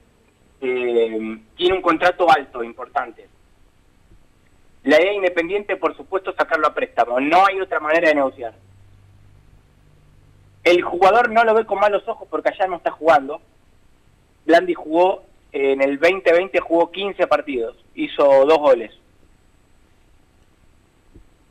Eh, 0.62 1.38
tiene 1.56 1.76
un 1.76 1.82
contrato 1.82 2.30
alto, 2.32 2.64
importante. 2.64 3.28
La 4.86 5.02
idea 5.02 5.14
independiente, 5.14 5.78
por 5.78 5.98
supuesto, 5.98 6.30
es 6.30 6.36
sacarlo 6.36 6.68
a 6.68 6.74
préstamo. 6.74 7.20
No 7.20 7.44
hay 7.46 7.60
otra 7.60 7.80
manera 7.80 8.08
de 8.10 8.16
negociar. 8.16 8.54
El 10.64 10.84
jugador 10.84 11.32
no 11.32 11.44
lo 11.44 11.56
ve 11.56 11.66
con 11.66 11.80
malos 11.80 12.08
ojos 12.08 12.28
porque 12.30 12.50
allá 12.50 12.68
no 12.68 12.78
está 12.78 12.92
jugando. 12.92 13.42
Blandi 14.46 14.76
jugó, 14.76 15.24
eh, 15.52 15.72
en 15.72 15.82
el 15.82 16.00
2020 16.00 16.60
jugó 16.60 16.92
15 16.92 17.26
partidos, 17.26 17.76
hizo 17.96 18.24
dos 18.46 18.60
goles. 18.60 18.92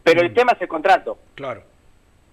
Pero 0.04 0.20
el 0.20 0.32
tema 0.32 0.52
es 0.52 0.62
el 0.62 0.68
contrato. 0.68 1.18
Claro. 1.34 1.64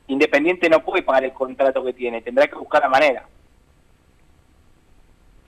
Independiente 0.07 0.69
no 0.69 0.83
puede 0.83 1.01
pagar 1.01 1.23
el 1.23 1.33
contrato 1.33 1.83
que 1.83 1.93
tiene, 1.93 2.21
tendrá 2.21 2.45
que 2.45 2.55
buscar 2.55 2.83
la 2.83 2.89
manera. 2.89 3.25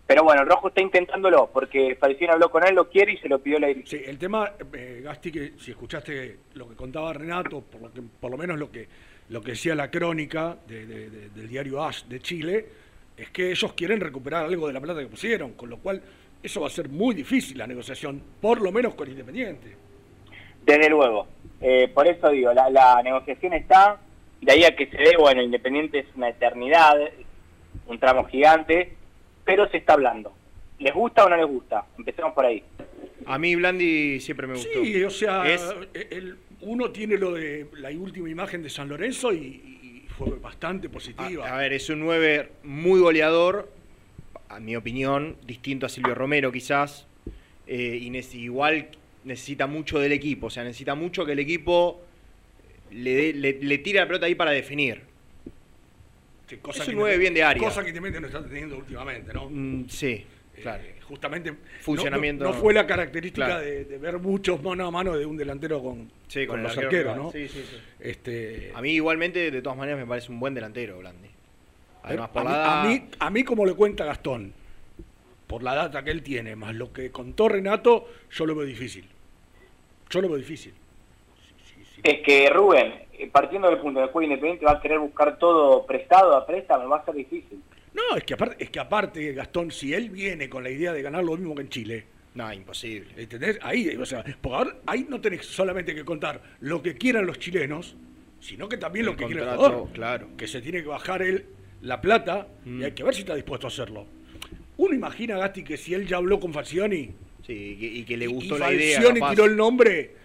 Pero 0.05 0.23
bueno, 0.23 0.43
Rojo 0.43 0.67
está 0.67 0.81
intentándolo, 0.81 1.49
porque 1.53 1.95
Falcini 1.95 2.29
habló 2.29 2.51
con 2.51 2.65
él, 2.67 2.75
lo 2.75 2.89
quiere 2.89 3.13
y 3.13 3.17
se 3.17 3.29
lo 3.29 3.39
pidió 3.39 3.57
la 3.59 3.67
dirección. 3.67 4.01
Sí, 4.03 4.09
el 4.09 4.17
tema, 4.17 4.51
eh, 4.73 5.01
Gasti, 5.03 5.31
que 5.31 5.53
si 5.57 5.71
escuchaste 5.71 6.39
lo 6.55 6.67
que 6.67 6.75
contaba 6.75 7.13
Renato, 7.13 7.61
por 7.61 7.81
lo, 7.81 7.93
que, 7.93 8.01
por 8.19 8.29
lo 8.29 8.37
menos 8.37 8.59
lo 8.59 8.69
que, 8.69 8.87
lo 9.29 9.41
que 9.41 9.51
decía 9.51 9.75
la 9.75 9.89
crónica 9.89 10.57
de- 10.67 10.85
de- 10.85 11.09
de- 11.09 11.29
del 11.29 11.47
diario 11.47 11.81
AS 11.81 12.07
de 12.09 12.19
Chile, 12.19 12.65
es 13.15 13.29
que 13.29 13.51
ellos 13.51 13.71
quieren 13.73 14.01
recuperar 14.01 14.43
algo 14.45 14.67
de 14.67 14.73
la 14.73 14.81
plata 14.81 14.99
que 14.99 15.05
pusieron, 15.07 15.53
con 15.53 15.69
lo 15.69 15.77
cual 15.77 16.01
eso 16.43 16.59
va 16.59 16.67
a 16.67 16.69
ser 16.71 16.89
muy 16.89 17.15
difícil 17.15 17.57
la 17.57 17.65
negociación, 17.67 18.21
por 18.41 18.61
lo 18.61 18.71
menos 18.73 18.95
con 18.95 19.09
Independiente. 19.09 19.77
Desde 20.65 20.89
luego. 20.89 21.27
Eh, 21.61 21.87
por 21.93 22.07
eso 22.07 22.29
digo, 22.29 22.51
la, 22.53 22.69
la 22.69 23.01
negociación 23.01 23.53
está, 23.53 23.97
de 24.41 24.51
ahí 24.51 24.63
a 24.65 24.75
que 24.75 24.87
se 24.87 24.97
dé, 24.97 25.15
bueno, 25.17 25.41
Independiente 25.41 25.99
es 25.99 26.07
una 26.15 26.27
eternidad, 26.29 26.95
un 27.87 27.99
tramo 27.99 28.25
gigante, 28.25 28.97
pero 29.45 29.67
se 29.69 29.77
está 29.77 29.93
hablando. 29.93 30.33
¿Les 30.79 30.93
gusta 30.93 31.25
o 31.25 31.29
no 31.29 31.37
les 31.37 31.45
gusta? 31.45 31.85
Empecemos 31.97 32.33
por 32.33 32.45
ahí. 32.45 32.63
A 33.25 33.37
mí 33.37 33.55
Blandi 33.55 34.19
siempre 34.19 34.47
me 34.47 34.53
gustó. 34.55 34.83
Sí, 34.83 35.03
o 35.03 35.09
sea, 35.09 35.49
Es- 35.51 35.73
el, 36.11 36.37
uno 36.61 36.91
tiene 36.91 37.17
lo 37.17 37.33
de 37.33 37.67
la 37.73 37.89
última 37.89 38.29
imagen 38.29 38.63
de 38.63 38.69
San 38.69 38.89
Lorenzo 38.89 39.31
y, 39.33 39.37
y 39.37 40.05
fue 40.17 40.29
bastante 40.39 40.89
positiva. 40.89 41.47
A 41.53 41.57
ver, 41.57 41.73
es 41.73 41.89
un 41.89 41.99
9 41.99 42.49
muy 42.63 42.99
goleador, 42.99 43.71
a 44.49 44.59
mi 44.59 44.75
opinión, 44.75 45.37
distinto 45.45 45.85
a 45.85 45.89
Silvio 45.89 46.15
Romero 46.15 46.51
quizás, 46.51 47.07
eh, 47.67 47.97
y 48.01 48.37
igual 48.37 48.89
necesita 49.23 49.67
mucho 49.67 49.99
del 49.99 50.11
equipo, 50.11 50.47
o 50.47 50.49
sea, 50.49 50.63
necesita 50.63 50.95
mucho 50.95 51.25
que 51.25 51.31
el 51.31 51.39
equipo 51.39 52.01
le, 52.91 53.13
dé- 53.15 53.33
le, 53.33 53.53
le 53.61 53.77
tire 53.77 53.99
la 53.99 54.05
pelota 54.07 54.25
ahí 54.25 54.35
para 54.35 54.51
definir. 54.51 55.01
Sí, 56.55 56.59
cosa 56.61 56.79
es 56.83 56.89
que 56.89 56.95
un 56.95 57.01
9 57.01 57.17
bien 57.17 57.33
de 57.33 57.43
área. 57.43 57.63
Cosa 57.63 57.81
que 57.83 57.89
Independiente 57.89 58.21
no 58.21 58.27
está 58.39 58.47
teniendo 58.49 58.77
últimamente, 58.77 59.33
¿no? 59.33 59.49
Mm, 59.49 59.87
sí, 59.89 60.25
claro. 60.61 60.83
Eh, 60.83 60.95
justamente 61.03 61.51
no- 61.51 61.57
Funcionamiento- 61.81 62.43
No, 62.45 62.51
no 62.53 62.57
fue 62.59 62.73
la 62.73 62.87
característica 62.87 63.45
Claro. 63.45 63.61
de, 63.65 63.85
de 63.85 63.97
ver 63.97 64.19
muchos 64.19 64.61
mano 64.63 64.87
a 64.87 64.91
mano 64.91 65.17
de 65.17 65.25
un 65.25 65.35
delantero 65.37 65.81
con, 65.81 66.11
Sí, 66.27 66.45
con, 66.47 66.63
los 66.63 66.71
arquero 66.77 67.11
arqueros. 67.11 67.17
¿no? 67.17 67.31
Sí, 67.31 67.47
sí, 67.47 67.63
sí. 67.69 67.77
Este, 67.99 68.71
A 68.75 68.81
mí 68.81 68.91
igualmente, 68.93 69.51
de 69.51 69.61
todas 69.61 69.77
maneras, 69.77 69.99
me 69.99 70.05
parece 70.07 70.31
un 70.31 70.39
buen 70.39 70.53
delantero, 70.53 70.99
Blandi. 70.99 71.29
Además, 72.03 72.29
por 72.29 72.41
a, 72.41 72.45
la 72.45 72.51
edad- 72.51 72.81
a, 72.81 72.83
mí, 72.87 73.05
a 73.19 73.29
mí, 73.29 73.43
como 73.43 73.65
le 73.65 73.73
cuenta 73.73 74.03
Gastón, 74.05 74.53
por 75.47 75.63
la 75.63 75.75
data 75.75 76.03
que 76.03 76.11
él 76.11 76.23
tiene, 76.23 76.55
más 76.55 76.73
lo 76.75 76.91
que 76.91 77.11
contó 77.11 77.47
Renato, 77.47 78.09
yo 78.31 78.45
lo 78.45 78.55
veo 78.55 78.65
difícil. 78.65 79.05
Yo 80.09 80.21
lo 80.21 80.27
veo 80.29 80.37
difícil. 80.37 80.73
Es 82.03 82.19
que 82.21 82.49
Rubén, 82.49 83.02
eh, 83.19 83.29
partiendo 83.31 83.69
del 83.69 83.79
punto 83.79 83.99
de 84.01 84.09
que 84.09 84.23
Independiente, 84.23 84.65
va 84.65 84.73
a 84.73 84.81
querer 84.81 84.99
buscar 84.99 85.37
todo 85.37 85.85
prestado 85.85 86.35
a 86.35 86.45
préstamo, 86.45 86.87
va 86.89 86.97
a 86.97 87.05
ser 87.05 87.15
difícil. 87.15 87.61
No, 87.93 88.17
es 88.17 88.23
que 88.23 88.33
aparte, 88.33 88.63
es 88.63 88.69
que 88.69 88.79
aparte, 88.79 89.33
Gastón, 89.33 89.71
si 89.71 89.93
él 89.93 90.09
viene 90.09 90.49
con 90.49 90.63
la 90.63 90.69
idea 90.71 90.93
de 90.93 91.01
ganar 91.01 91.23
lo 91.23 91.35
mismo 91.37 91.53
que 91.55 91.61
en 91.61 91.69
Chile. 91.69 92.05
No, 92.33 92.51
imposible. 92.51 93.07
¿Entendés? 93.15 93.59
Ahí, 93.61 93.95
o 93.95 94.05
sea, 94.05 94.23
porque 94.41 94.55
ahora 94.57 94.75
ahí 94.87 95.05
no 95.07 95.21
tenés 95.21 95.45
solamente 95.45 95.93
que 95.93 96.03
contar 96.03 96.41
lo 96.61 96.81
que 96.81 96.95
quieran 96.97 97.27
los 97.27 97.37
chilenos, 97.37 97.95
sino 98.39 98.67
que 98.67 98.77
también 98.77 99.05
El 99.05 99.11
lo 99.11 99.17
que 99.17 99.25
quiere 99.25 99.41
el 99.41 99.55
jugador. 99.55 99.89
claro. 99.93 100.27
Que 100.35 100.47
se 100.47 100.59
tiene 100.61 100.81
que 100.81 100.87
bajar 100.89 101.21
él 101.21 101.45
la 101.81 102.01
plata 102.01 102.47
Mm. 102.65 102.81
y 102.81 102.85
hay 102.85 102.91
que 102.93 103.03
ver 103.03 103.13
si 103.13 103.21
está 103.21 103.35
dispuesto 103.35 103.67
a 103.67 103.69
hacerlo. 103.69 104.07
Uno 104.77 104.95
imagina, 104.95 105.37
Gasti, 105.37 105.63
que 105.63 105.77
si 105.77 105.93
él 105.93 106.07
ya 106.07 106.17
habló 106.17 106.39
con 106.39 106.51
Falcioni 106.51 107.11
Sí, 107.45 107.53
y 107.53 107.77
que, 107.77 107.85
y 107.85 108.03
que 108.05 108.17
le 108.17 108.25
y 108.25 108.27
gustó 108.29 108.57
la 108.57 108.73
idea. 108.73 108.95
Falcioni 108.95 109.19
capaz. 109.19 109.31
tiró 109.31 109.45
el 109.45 109.55
nombre, 109.57 110.15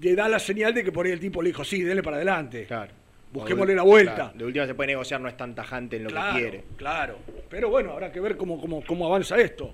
le 0.00 0.14
da 0.14 0.28
la 0.28 0.38
señal 0.38 0.74
de 0.74 0.84
que 0.84 0.92
por 0.92 1.06
ahí 1.06 1.12
el 1.12 1.20
tipo 1.20 1.42
le 1.42 1.48
dijo, 1.48 1.64
sí, 1.64 1.82
dele 1.82 2.02
para 2.02 2.16
adelante. 2.16 2.66
Claro. 2.66 2.92
Busquémosle 3.32 3.74
la 3.74 3.82
vuelta. 3.82 4.14
Claro, 4.14 4.32
De 4.38 4.44
última 4.44 4.66
se 4.66 4.74
puede 4.74 4.88
negociar, 4.88 5.20
no 5.20 5.28
es 5.28 5.36
tan 5.36 5.54
tajante 5.54 5.96
en 5.96 6.04
lo 6.04 6.10
claro, 6.10 6.34
que 6.34 6.40
quiere. 6.40 6.64
claro. 6.76 7.18
Pero 7.48 7.70
bueno, 7.70 7.92
habrá 7.92 8.10
que 8.10 8.20
ver 8.20 8.36
cómo, 8.36 8.60
cómo, 8.60 8.82
cómo 8.86 9.06
avanza 9.06 9.36
esto. 9.38 9.72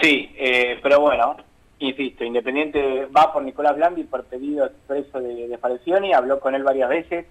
Sí, 0.00 0.32
eh, 0.36 0.78
pero 0.82 1.00
bueno, 1.00 1.36
insisto, 1.78 2.24
Independiente 2.24 3.06
va 3.06 3.32
por 3.32 3.42
Nicolás 3.42 3.76
Blandi 3.76 4.04
por 4.04 4.24
pedido 4.24 4.66
expreso 4.66 5.20
de, 5.20 5.48
de 5.48 5.58
Falcioni, 5.58 6.12
habló 6.12 6.40
con 6.40 6.54
él 6.54 6.62
varias 6.62 6.88
veces 6.88 7.26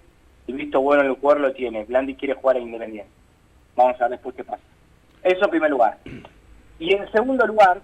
y 0.46 0.52
visto 0.52 0.80
bueno 0.80 1.02
el 1.02 1.12
jugador 1.12 1.40
lo 1.42 1.52
tiene. 1.52 1.84
Blandi 1.84 2.14
quiere 2.14 2.34
jugar 2.34 2.56
a 2.56 2.60
Independiente. 2.60 3.10
Vamos 3.76 3.96
a 4.00 4.04
ver 4.04 4.12
después 4.12 4.34
qué 4.34 4.44
pasa. 4.44 4.62
Eso 5.22 5.44
en 5.44 5.50
primer 5.50 5.70
lugar. 5.70 5.98
Y 6.78 6.94
en 6.94 7.10
segundo 7.12 7.46
lugar, 7.46 7.80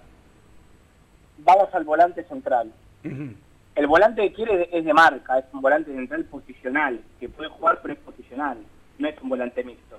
vamos 1.38 1.68
al 1.72 1.84
volante 1.84 2.24
central. 2.24 2.70
El 3.04 3.86
volante 3.86 4.22
que 4.22 4.32
quiere 4.32 4.68
es 4.72 4.84
de 4.84 4.94
marca, 4.94 5.38
es 5.38 5.44
un 5.52 5.60
volante 5.60 5.92
central 5.92 6.24
posicional, 6.26 7.00
que 7.20 7.28
puede 7.28 7.48
jugar 7.50 7.80
pero 7.82 7.94
es 7.94 8.00
posicional, 8.00 8.58
no 8.98 9.08
es 9.08 9.20
un 9.20 9.28
volante 9.28 9.64
mixto. 9.64 9.98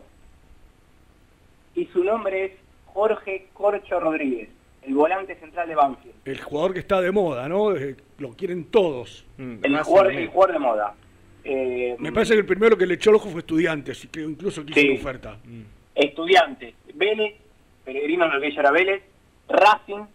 Y 1.76 1.86
su 1.88 2.04
nombre 2.04 2.46
es 2.46 2.52
Jorge 2.86 3.48
Corcho 3.54 4.00
Rodríguez, 4.00 4.50
el 4.84 4.94
volante 4.94 5.36
central 5.36 5.68
de 5.68 5.76
Banfield. 5.76 6.16
El 6.24 6.40
jugador 6.42 6.74
que 6.74 6.80
está 6.80 7.02
de 7.02 7.12
moda, 7.12 7.50
¿no? 7.50 7.76
Eh, 7.76 7.96
Lo 8.18 8.30
quieren 8.32 8.66
todos. 8.66 9.26
El 9.38 9.78
jugador, 9.84 10.12
el 10.14 10.28
jugador 10.30 10.54
de 10.54 10.60
moda. 10.60 10.94
Eh, 11.44 11.96
Me 12.00 12.12
parece 12.14 12.34
que 12.34 12.40
el 12.40 12.46
primero 12.46 12.78
que 12.78 12.86
le 12.86 12.94
echó 12.96 13.10
el 13.10 13.18
ojo 13.18 13.30
fue 13.30 13.42
Estudiantes, 13.42 14.08
que 14.12 14.22
incluso 14.22 14.66
quiso 14.66 14.80
Sí. 14.80 14.90
una 14.90 15.00
oferta. 15.00 15.38
Estudiantes, 15.94 16.74
Vélez, 16.94 17.36
Pellegrino 17.84 18.28
Norquella 18.28 18.60
era 18.62 18.72
Vélez, 18.72 19.04
Racing, 19.50 20.06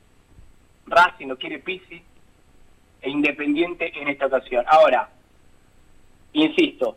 Racing 0.87 1.27
lo 1.29 1.37
quiere 1.39 1.59
Pisi, 1.61 2.03
e 3.03 3.11
Independiente 3.11 3.93
en 4.01 4.09
esta 4.09 4.27
ocasión. 4.27 4.65
Ahora, 4.69 5.09
insisto, 6.33 6.97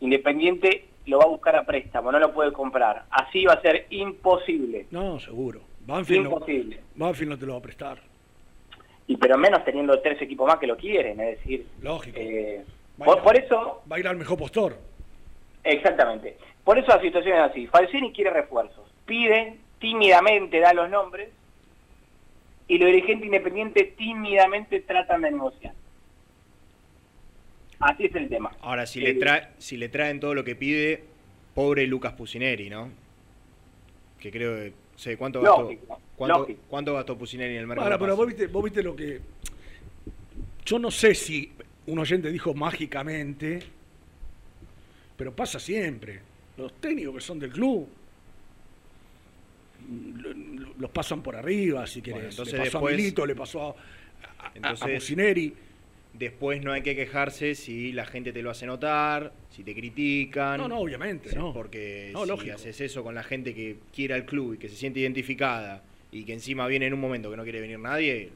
Independiente 0.00 0.86
lo 1.06 1.18
va 1.18 1.24
a 1.24 1.28
buscar 1.28 1.56
a 1.56 1.64
préstamo, 1.64 2.10
no 2.12 2.18
lo 2.18 2.32
puede 2.32 2.52
comprar. 2.52 3.04
Así 3.10 3.44
va 3.44 3.54
a 3.54 3.60
ser 3.60 3.86
imposible. 3.90 4.86
No, 4.90 5.18
seguro. 5.20 5.60
Banfield 5.86 6.24
no, 6.24 6.30
Imposible. 6.30 6.80
Banfield 6.94 7.30
no 7.32 7.38
te 7.38 7.46
lo 7.46 7.52
va 7.52 7.58
a 7.58 7.62
prestar. 7.62 7.98
Y 9.06 9.16
pero 9.16 9.36
menos 9.36 9.64
teniendo 9.64 9.98
tres 10.00 10.20
equipos 10.22 10.46
más 10.46 10.58
que 10.58 10.66
lo 10.68 10.76
quieren, 10.76 11.18
es 11.20 11.38
decir. 11.38 11.66
Lógico. 11.82 12.16
eh, 12.20 12.64
por 12.98 13.36
eso, 13.36 13.82
Va 13.90 13.96
a 13.96 13.98
ir 14.00 14.06
al 14.06 14.16
mejor 14.16 14.38
postor. 14.38 14.76
exactamente. 15.64 16.36
Por 16.64 16.78
eso 16.78 16.88
la 16.88 17.00
situación 17.00 17.36
es 17.38 17.50
así. 17.50 17.66
Falcini 17.66 18.12
quiere 18.12 18.30
refuerzos. 18.30 18.84
Pide, 19.06 19.56
tímidamente 19.80 20.60
da 20.60 20.72
los 20.74 20.88
nombres, 20.90 21.30
y 22.70 22.78
los 22.78 22.86
dirigentes 22.86 23.26
independientes 23.26 23.96
tímidamente 23.96 24.78
tratan 24.82 25.22
de 25.22 25.32
negociar. 25.32 25.74
Así 27.80 28.04
es 28.04 28.14
el 28.14 28.28
tema. 28.28 28.52
Ahora, 28.60 28.86
si, 28.86 29.04
Eh, 29.04 29.12
le 29.14 29.48
si 29.58 29.76
le 29.76 29.88
traen 29.88 30.20
todo 30.20 30.34
lo 30.34 30.44
que 30.44 30.54
pide, 30.54 31.02
pobre 31.52 31.84
Lucas 31.88 32.12
Pusineri, 32.12 32.70
¿no? 32.70 32.88
Que 34.20 34.30
creo 34.30 34.54
que. 34.54 34.72
sé, 34.94 35.16
¿cuánto 35.16 35.40
gastó, 35.40 35.62
Lógico, 35.62 36.00
cuánto, 36.14 36.38
lógico. 36.38 36.60
cuánto 36.68 36.94
gastó 36.94 37.18
Pusineri 37.18 37.54
en 37.54 37.60
el 37.62 37.66
mercado? 37.66 37.86
Ahora, 37.86 37.98
pero 37.98 38.14
vos 38.14 38.28
viste, 38.28 38.46
vos 38.46 38.62
viste 38.62 38.84
lo 38.84 38.94
que. 38.94 39.20
Yo 40.64 40.78
no 40.78 40.92
sé 40.92 41.16
si 41.16 41.50
un 41.88 41.98
oyente 41.98 42.30
dijo 42.30 42.54
mágicamente, 42.54 43.64
pero 45.16 45.34
pasa 45.34 45.58
siempre. 45.58 46.20
Los 46.56 46.74
técnicos 46.74 47.16
que 47.16 47.20
son 47.20 47.40
del 47.40 47.50
club 47.50 47.88
los 50.78 50.90
pasan 50.90 51.22
por 51.22 51.36
arriba, 51.36 51.86
si 51.86 52.00
querés. 52.02 52.14
Bueno, 52.16 52.30
entonces 52.30 52.54
le 52.54 52.58
pasó 52.60 52.78
después- 52.78 52.94
a 52.94 52.96
Milito, 52.96 53.26
le 53.26 53.34
pasó 53.34 53.76
a, 54.62 54.68
a- 54.68 54.88
Mucineri. 54.88 55.54
Después 56.12 56.62
no 56.64 56.72
hay 56.72 56.82
que 56.82 56.96
quejarse 56.96 57.54
si 57.54 57.92
la 57.92 58.04
gente 58.04 58.32
te 58.32 58.42
lo 58.42 58.50
hace 58.50 58.66
notar, 58.66 59.32
si 59.50 59.62
te 59.62 59.74
critican. 59.74 60.58
No, 60.58 60.66
no, 60.66 60.78
obviamente, 60.80 61.28
Sí, 61.30 61.36
no. 61.36 61.52
Porque 61.52 62.10
No, 62.12 62.22
si 62.24 62.28
lógico. 62.28 62.54
haces 62.56 62.80
eso 62.80 63.04
con 63.04 63.14
la 63.14 63.22
gente 63.22 63.54
que 63.54 63.76
quiere 63.94 64.14
al 64.14 64.24
club 64.24 64.54
y 64.54 64.58
que 64.58 64.68
se 64.68 64.74
siente 64.74 64.98
identificada 65.00 65.82
y 66.10 66.24
que 66.24 66.32
encima 66.32 66.66
viene 66.66 66.86
en 66.86 66.94
un 66.94 67.00
momento 67.00 67.30
que 67.30 67.36
no 67.36 67.44
quiere 67.44 67.60
venir 67.60 67.78
nadie, 67.78 68.30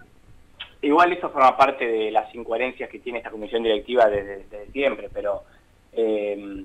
Igual 0.83 1.13
eso 1.15 1.31
forma 1.31 1.57
parte 1.57 1.87
de 1.87 2.11
las 2.11 2.33
incoherencias 2.35 2.91
que 2.91 2.99
tiene 2.99 3.19
esta 3.19 3.31
comisión 3.31 3.63
directiva 3.63 4.07
desde, 4.09 4.45
desde 4.51 4.71
siempre, 4.71 5.09
pero 5.13 5.43
eh, 5.95 6.63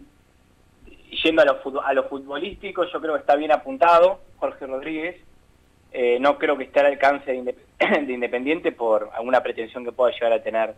yendo 1.23 1.41
a 1.41 1.45
lo, 1.45 1.81
a 1.86 1.94
lo 1.94 2.03
futbolístico, 2.10 2.86
yo 2.86 3.02
creo 3.02 3.14
que 3.15 3.19
está 3.22 3.36
bien 3.36 3.52
apuntado 3.52 4.19
Jorge 4.38 4.65
Rodríguez. 4.68 5.15
Eh, 5.91 6.18
no 6.19 6.38
creo 6.38 6.57
que 6.57 6.65
esté 6.65 6.80
al 6.81 6.86
alcance 6.88 7.31
de, 7.31 7.38
Indep- 7.40 8.06
de 8.06 8.14
Independiente 8.14 8.72
por 8.72 9.10
alguna 9.14 9.41
pretensión 9.41 9.84
que 9.84 9.91
pueda 9.91 10.11
llegar 10.14 10.34
a 10.34 10.44
tener 10.44 10.73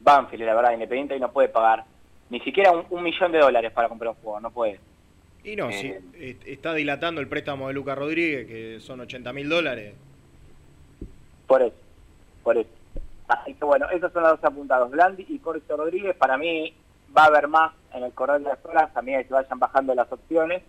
Banfield. 0.00 0.44
La 0.44 0.54
verdad, 0.54 0.72
Independiente 0.72 1.14
hoy 1.14 1.20
no 1.20 1.32
puede 1.32 1.48
pagar 1.48 1.84
ni 2.30 2.40
siquiera 2.40 2.70
un, 2.72 2.84
un 2.90 3.02
millón 3.02 3.32
de 3.32 3.38
dólares 3.38 3.72
para 3.72 3.88
comprar 3.88 4.10
un 4.10 4.16
juego, 4.16 4.40
no 4.40 4.50
puede. 4.50 4.78
Y 5.44 5.56
no, 5.56 5.70
Eh. 5.70 5.72
si 5.72 5.86
eh, 6.22 6.36
está 6.46 6.72
dilatando 6.74 7.20
el 7.20 7.28
préstamo 7.28 7.68
de 7.68 7.74
Lucas 7.74 7.96
Rodríguez, 7.98 8.46
que 8.46 8.80
son 8.80 9.00
80 9.00 9.32
mil 9.32 9.48
dólares. 9.48 9.94
Por 11.46 11.62
eso, 11.62 11.74
por 12.42 12.56
eso. 12.56 12.70
Así 13.28 13.54
que 13.54 13.64
bueno, 13.64 13.88
esos 13.90 14.12
son 14.12 14.22
los 14.22 14.32
dos 14.40 14.44
apuntados. 14.44 14.90
Blandi 14.90 15.24
y 15.28 15.38
Jorge 15.38 15.62
Rodríguez, 15.68 16.14
para 16.16 16.36
mí 16.36 16.74
va 17.16 17.24
a 17.24 17.26
haber 17.26 17.48
más 17.48 17.72
en 17.94 18.04
el 18.04 18.12
correr 18.12 18.40
de 18.40 18.48
las 18.48 18.64
horas, 18.64 18.92
también 18.92 19.20
que 19.20 19.28
se 19.28 19.34
vayan 19.34 19.58
bajando 19.58 19.94
las 19.94 20.10
opciones, 20.10 20.62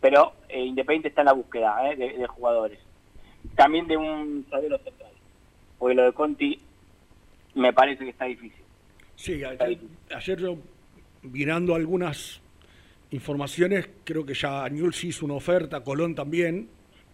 pero 0.00 0.32
eh, 0.48 0.60
Independiente 0.64 1.08
está 1.08 1.22
en 1.22 1.26
la 1.26 1.32
búsqueda 1.32 1.90
eh, 1.90 1.96
de, 1.96 2.18
de 2.18 2.26
jugadores. 2.26 2.78
También 3.54 3.86
de 3.86 3.96
un 3.96 4.46
zaguero 4.50 4.78
central, 4.78 5.12
porque 5.78 5.94
lo 5.94 6.04
de 6.04 6.12
Conti 6.12 6.60
me 7.54 7.72
parece 7.72 8.04
que 8.04 8.10
está 8.10 8.24
difícil. 8.24 8.62
Sí, 9.16 9.44
ayer, 9.44 9.78
ayer 10.14 10.38
yo 10.40 10.56
mirando 11.22 11.74
algunas 11.74 12.40
informaciones, 13.10 13.88
creo 14.04 14.26
que 14.26 14.34
ya 14.34 14.68
Newell's 14.68 15.04
hizo 15.04 15.24
una 15.24 15.34
oferta, 15.34 15.82
Colón 15.82 16.14
también. 16.14 16.68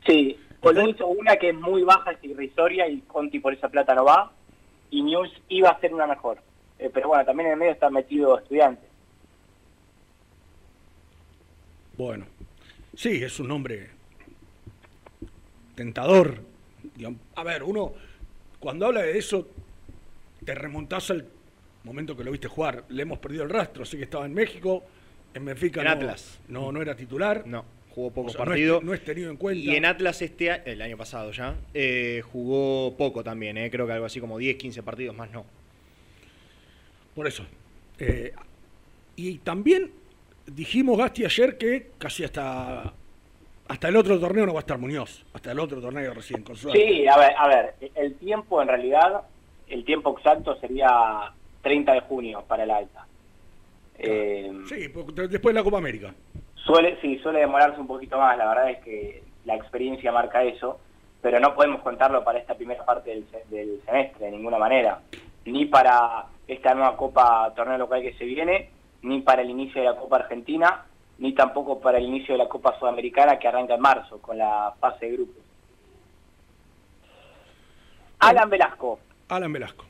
Sí, 0.06 0.38
Colón 0.60 0.90
hizo 0.90 1.06
una 1.08 1.36
que 1.36 1.50
es 1.50 1.54
muy 1.54 1.82
baja, 1.82 2.12
es 2.12 2.24
irrisoria, 2.24 2.88
y 2.88 3.00
Conti 3.02 3.38
por 3.38 3.52
esa 3.52 3.68
plata 3.68 3.94
no 3.94 4.04
va, 4.04 4.32
y 4.90 5.02
News 5.02 5.30
iba 5.48 5.70
a 5.70 5.80
ser 5.80 5.92
una 5.94 6.06
mejor. 6.06 6.38
Eh, 6.80 6.90
pero 6.92 7.08
bueno, 7.08 7.24
también 7.24 7.48
en 7.48 7.52
el 7.52 7.58
medio 7.58 7.72
está 7.72 7.90
metido 7.90 8.38
estudiante. 8.38 8.82
Bueno, 11.98 12.24
sí, 12.96 13.22
es 13.22 13.38
un 13.38 13.48
nombre 13.48 13.90
tentador. 15.74 16.40
A 17.34 17.44
ver, 17.44 17.62
uno, 17.62 17.92
cuando 18.58 18.86
habla 18.86 19.02
de 19.02 19.18
eso, 19.18 19.46
te 20.42 20.54
remontás 20.54 21.10
al 21.10 21.26
momento 21.84 22.16
que 22.16 22.24
lo 22.24 22.30
viste 22.30 22.48
jugar. 22.48 22.84
Le 22.88 23.02
hemos 23.02 23.18
perdido 23.18 23.44
el 23.44 23.50
rastro, 23.50 23.84
sé 23.84 23.98
que 23.98 24.04
estaba 24.04 24.24
en 24.24 24.32
México, 24.32 24.82
en 25.34 25.44
Benfica 25.44 25.82
En 25.82 25.86
no, 25.86 25.92
Atlas. 25.92 26.40
No, 26.48 26.72
no 26.72 26.80
era 26.80 26.96
titular. 26.96 27.46
No, 27.46 27.66
jugó 27.90 28.10
poco 28.10 28.28
O 28.28 28.30
sea, 28.30 28.46
no. 28.46 28.80
No 28.80 28.94
es, 28.94 29.04
tenido 29.04 29.30
en 29.30 29.36
cuenta. 29.36 29.62
Y 29.62 29.76
en 29.76 29.84
Atlas 29.84 30.22
este 30.22 30.62
el 30.64 30.80
año 30.80 30.96
pasado 30.96 31.30
ya, 31.32 31.56
eh, 31.74 32.22
jugó 32.24 32.96
poco 32.96 33.22
también, 33.22 33.58
eh, 33.58 33.70
creo 33.70 33.86
que 33.86 33.92
algo 33.92 34.06
así 34.06 34.18
como 34.18 34.38
10, 34.38 34.56
15 34.56 34.82
partidos 34.82 35.14
más 35.14 35.30
no. 35.30 35.44
Por 37.14 37.26
eso. 37.26 37.44
Eh, 37.98 38.32
y 39.16 39.38
también 39.38 39.90
dijimos, 40.46 40.98
Gasti, 40.98 41.24
ayer 41.24 41.58
que 41.58 41.90
casi 41.98 42.24
hasta 42.24 42.92
hasta 43.70 43.86
el 43.86 43.94
otro 43.94 44.18
torneo 44.18 44.46
no 44.46 44.52
va 44.52 44.58
a 44.58 44.62
estar 44.62 44.78
Muñoz. 44.78 45.24
Hasta 45.32 45.52
el 45.52 45.60
otro 45.60 45.80
torneo 45.80 46.12
recién, 46.12 46.42
con 46.42 46.56
suerte. 46.56 46.76
Sí, 46.76 47.06
a 47.06 47.16
ver, 47.16 47.32
a 47.38 47.46
ver, 47.46 47.74
el 47.94 48.16
tiempo 48.16 48.60
en 48.60 48.66
realidad, 48.66 49.22
el 49.68 49.84
tiempo 49.84 50.16
exacto 50.18 50.56
sería 50.56 51.32
30 51.62 51.92
de 51.92 52.00
junio 52.00 52.42
para 52.48 52.64
el 52.64 52.70
alta. 52.72 53.06
Eh, 53.96 54.52
Sí, 54.68 54.88
después 54.88 55.14
de 55.14 55.52
la 55.52 55.62
Copa 55.62 55.78
América. 55.78 56.12
Suele, 56.56 56.98
sí, 57.00 57.18
suele 57.18 57.38
demorarse 57.38 57.80
un 57.80 57.86
poquito 57.86 58.18
más, 58.18 58.36
la 58.36 58.48
verdad 58.48 58.70
es 58.70 58.78
que 58.82 59.22
la 59.44 59.54
experiencia 59.54 60.10
marca 60.10 60.42
eso, 60.42 60.80
pero 61.22 61.38
no 61.38 61.54
podemos 61.54 61.80
contarlo 61.82 62.24
para 62.24 62.40
esta 62.40 62.56
primera 62.56 62.84
parte 62.84 63.10
del, 63.10 63.24
del 63.50 63.80
semestre 63.86 64.26
de 64.26 64.32
ninguna 64.32 64.58
manera, 64.58 65.00
ni 65.44 65.66
para 65.66 66.26
esta 66.52 66.74
nueva 66.74 66.96
Copa 66.96 67.52
Torneo 67.54 67.78
Local 67.78 68.02
que 68.02 68.14
se 68.14 68.24
viene, 68.24 68.70
ni 69.02 69.20
para 69.20 69.42
el 69.42 69.50
inicio 69.50 69.80
de 69.80 69.88
la 69.88 69.96
Copa 69.96 70.16
Argentina, 70.16 70.84
ni 71.18 71.32
tampoco 71.34 71.80
para 71.80 71.98
el 71.98 72.04
inicio 72.04 72.34
de 72.34 72.38
la 72.38 72.48
Copa 72.48 72.76
Sudamericana 72.78 73.38
que 73.38 73.46
arranca 73.48 73.74
en 73.74 73.80
marzo 73.80 74.20
con 74.20 74.36
la 74.38 74.74
fase 74.80 75.06
de 75.06 75.12
grupos. 75.12 75.36
Alan 78.18 78.50
Velasco 78.50 78.98
Alan 79.28 79.52
Velasco. 79.52 79.84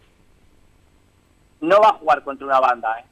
no 1.62 1.80
va 1.80 1.88
a 1.88 1.92
jugar 1.94 2.22
contra 2.24 2.46
una 2.46 2.60
banda, 2.60 3.00
¿eh? 3.00 3.04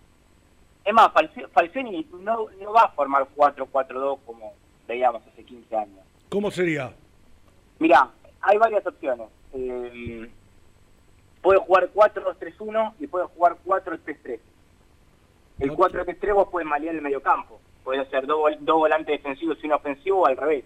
Es 0.85 0.95
más, 0.95 1.09
Falci- 1.13 1.49
Falcioni 1.51 2.07
no, 2.21 2.47
no 2.61 2.73
va 2.73 2.83
a 2.83 2.89
formar 2.91 3.27
4-4-2 3.37 4.19
como 4.25 4.53
veíamos 4.87 5.23
hace 5.27 5.45
15 5.45 5.77
años. 5.77 5.99
¿Cómo 6.31 6.51
sería? 6.51 6.93
Mira, 7.79 8.09
hay 8.41 8.57
varias 8.59 8.87
opciones. 8.87 9.29
Eh, 9.53 10.31
puede 11.49 11.61
jugar 11.61 11.89
4-2-3-1 11.95 12.93
y 13.01 13.07
puede 13.07 13.25
jugar 13.29 13.57
4-3-3. 13.65 14.39
El 15.61 15.71
4-3-3 15.73 16.35
vos 16.35 16.49
puedes 16.51 16.69
malear 16.69 16.95
el 16.95 17.01
mediocampo. 17.01 17.59
Puede 17.85 18.05
ser 18.11 18.27
dos, 18.27 18.37
vol- 18.39 18.59
dos 18.61 18.77
volantes 18.77 19.07
defensivos 19.23 19.57
y 19.63 19.67
uno 19.67 19.77
ofensivo 19.77 20.19
o 20.21 20.27
al 20.27 20.37
revés. 20.37 20.65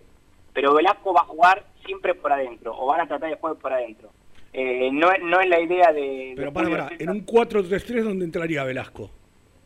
Pero 0.52 0.74
Velasco 0.74 1.14
va 1.14 1.20
a 1.20 1.24
jugar 1.26 1.64
siempre 1.86 2.14
por 2.16 2.32
adentro, 2.32 2.74
o 2.76 2.86
van 2.86 3.00
a 3.02 3.06
tratar 3.06 3.30
de 3.30 3.36
jugar 3.36 3.54
por 3.56 3.72
adentro. 3.72 4.10
Eh, 4.52 4.90
no, 4.92 5.12
es- 5.12 5.22
no 5.22 5.40
es 5.40 5.48
la 5.48 5.60
idea 5.60 5.92
de... 5.92 6.32
Pero 6.34 6.48
de 6.50 6.52
para, 6.52 6.68
para, 6.88 6.96
en 6.98 7.10
un 7.10 7.24
4-3-3 7.24 8.02
donde 8.02 8.24
entraría 8.24 8.64
Velasco. 8.64 9.08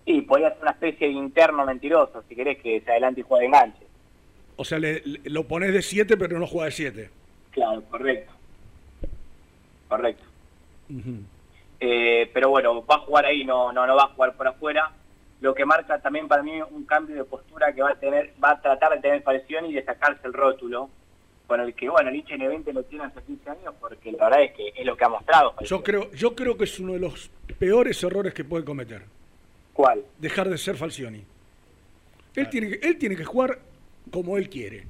Sí, 0.04 0.20
podría 0.20 0.50
ser 0.50 0.60
una 0.62 0.70
especie 0.72 1.06
de 1.06 1.14
interno 1.14 1.64
mentiroso, 1.64 2.22
si 2.28 2.36
querés 2.36 2.58
que 2.62 2.82
se 2.82 2.90
adelante 2.90 3.20
y 3.20 3.24
juegue 3.24 3.40
de 3.44 3.46
enganche. 3.46 3.86
O 4.56 4.64
sea, 4.66 4.78
le, 4.78 5.00
le- 5.02 5.20
lo 5.30 5.44
pones 5.48 5.72
de 5.72 5.80
7 5.80 6.18
pero 6.18 6.38
no 6.38 6.46
juega 6.46 6.66
de 6.66 6.72
7. 6.72 7.10
Claro, 7.52 7.82
correcto. 7.90 8.32
Correcto. 9.88 10.24
Eh, 11.80 12.30
pero 12.32 12.50
bueno, 12.50 12.84
va 12.86 12.96
a 12.96 12.98
jugar 13.00 13.26
ahí, 13.26 13.44
no, 13.44 13.72
no, 13.72 13.86
no 13.86 13.96
va 13.96 14.04
a 14.04 14.08
jugar 14.08 14.34
por 14.36 14.48
afuera. 14.48 14.92
Lo 15.40 15.54
que 15.54 15.66
marca 15.66 15.98
también 16.00 16.28
para 16.28 16.42
mí 16.42 16.52
un 16.70 16.84
cambio 16.86 17.14
de 17.16 17.24
postura 17.24 17.72
que 17.74 17.82
va 17.82 17.90
a 17.90 17.94
tener, 17.96 18.32
va 18.42 18.52
a 18.52 18.60
tratar 18.62 18.94
de 18.94 19.00
tener 19.00 19.22
presión 19.22 19.66
y 19.66 19.74
de 19.74 19.84
sacarse 19.84 20.26
el 20.26 20.32
rótulo, 20.32 20.88
con 21.46 21.60
el 21.60 21.74
que, 21.74 21.88
bueno, 21.90 22.08
el 22.08 22.16
hincha 22.16 22.34
N20 22.34 22.72
lo 22.72 22.82
tiene 22.84 23.04
hace 23.04 23.22
15 23.22 23.50
años, 23.50 23.74
porque 23.78 24.10
la 24.12 24.24
verdad 24.24 24.42
es 24.44 24.52
que 24.52 24.72
es 24.74 24.86
lo 24.86 24.96
que 24.96 25.04
ha 25.04 25.08
mostrado. 25.10 25.54
Yo 25.62 25.82
creo, 25.82 26.10
yo 26.12 26.34
creo 26.34 26.56
que 26.56 26.64
es 26.64 26.80
uno 26.80 26.94
de 26.94 27.00
los 27.00 27.30
peores 27.58 28.02
errores 28.02 28.32
que 28.32 28.44
puede 28.44 28.64
cometer. 28.64 29.02
¿Cuál? 29.74 30.02
Dejar 30.18 30.48
de 30.48 30.56
ser 30.56 30.76
Falcioni. 30.76 31.22
Él, 32.34 32.48
tiene, 32.48 32.70
que- 32.70 32.88
él 32.88 32.98
tiene 32.98 33.14
que 33.16 33.24
jugar 33.24 33.58
como 34.10 34.38
él 34.38 34.48
quiere. 34.48 34.86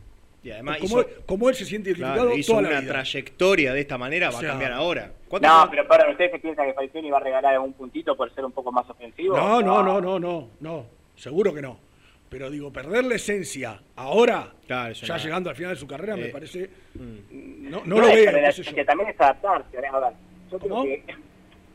Y 0.46 0.52
además 0.52 0.78
como, 0.78 1.00
hizo- 1.00 1.08
él, 1.08 1.16
como 1.26 1.48
él 1.48 1.54
se 1.56 1.64
siente 1.64 1.90
identificado 1.90 2.22
Claro, 2.26 2.36
hizo 2.38 2.52
toda 2.52 2.62
la 2.62 2.68
una 2.68 2.80
vida. 2.80 2.92
trayectoria 2.92 3.72
de 3.72 3.80
esta 3.80 3.98
manera, 3.98 4.30
va 4.30 4.36
O 4.36 4.38
sea, 4.40 4.48
a 4.48 4.52
cambiar 4.52 4.72
ahora. 4.74 5.10
¿Cuánto 5.26 5.48
No, 5.48 5.66
pero 5.68 5.88
para 5.88 6.08
ustedes 6.08 6.30
que 6.30 6.38
piensan 6.38 6.66
que 6.68 6.74
Falcioni 6.74 7.10
va 7.10 7.16
a 7.16 7.20
regalar 7.20 7.54
algún 7.54 7.72
puntito 7.72 8.16
por 8.16 8.32
ser 8.32 8.44
un 8.44 8.52
poco 8.52 8.70
más 8.70 8.88
ofensivo. 8.88 9.36
No, 9.36 9.60
no, 9.60 9.82
no, 9.82 10.00
no, 10.00 10.20
no, 10.20 10.50
no. 10.60 10.86
Seguro 11.16 11.52
que 11.52 11.62
no. 11.62 11.80
Pero 12.28 12.48
digo, 12.48 12.72
perder 12.72 13.04
la 13.06 13.16
esencia 13.16 13.80
ahora, 13.96 14.52
Claro, 14.68 14.92
ya 14.94 15.16
no. 15.16 15.22
llegando 15.24 15.50
al 15.50 15.56
final 15.56 15.72
de 15.74 15.80
su 15.80 15.86
carrera, 15.88 16.14
me 16.14 16.26
Eh, 16.26 16.30
parece. 16.30 16.70
No, 16.94 17.80
no 17.80 17.84
No 17.86 18.00
lo 18.02 18.06
es 18.08 18.14
veo, 18.14 18.30
la 18.40 18.52
sé 18.52 18.60
esencia, 18.62 18.84
también 18.84 19.10
es 19.10 19.20
adaptarse. 19.20 19.76
¿eh? 19.76 19.86
A 19.92 19.98
ver, 19.98 20.12
yo 20.52 20.58
creo 20.60 20.82
que 20.84 21.04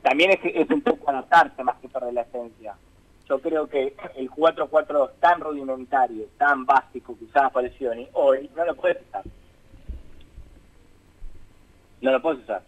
también 0.02 0.32
es, 0.32 0.40
es 0.44 0.70
un 0.70 0.80
poco 0.82 1.10
adaptarse 1.10 1.62
más 1.62 1.76
que 1.82 1.90
perder 1.90 2.14
la 2.14 2.22
esencia. 2.22 2.74
Yo 3.32 3.40
creo 3.40 3.66
que 3.66 3.96
el 4.18 4.30
4-4-2 4.30 5.12
tan 5.22 5.40
rudimentario, 5.40 6.26
tan 6.38 6.66
básico 6.66 7.18
que 7.18 7.24
usaba 7.24 7.50
Falcioni, 7.50 8.06
hoy 8.12 8.50
no 8.58 8.66
lo 8.66 8.76
puedes 8.76 8.98
usar. 9.08 9.24
No 12.02 12.12
lo 12.12 12.22
puedes 12.22 12.42
usar. 12.44 12.62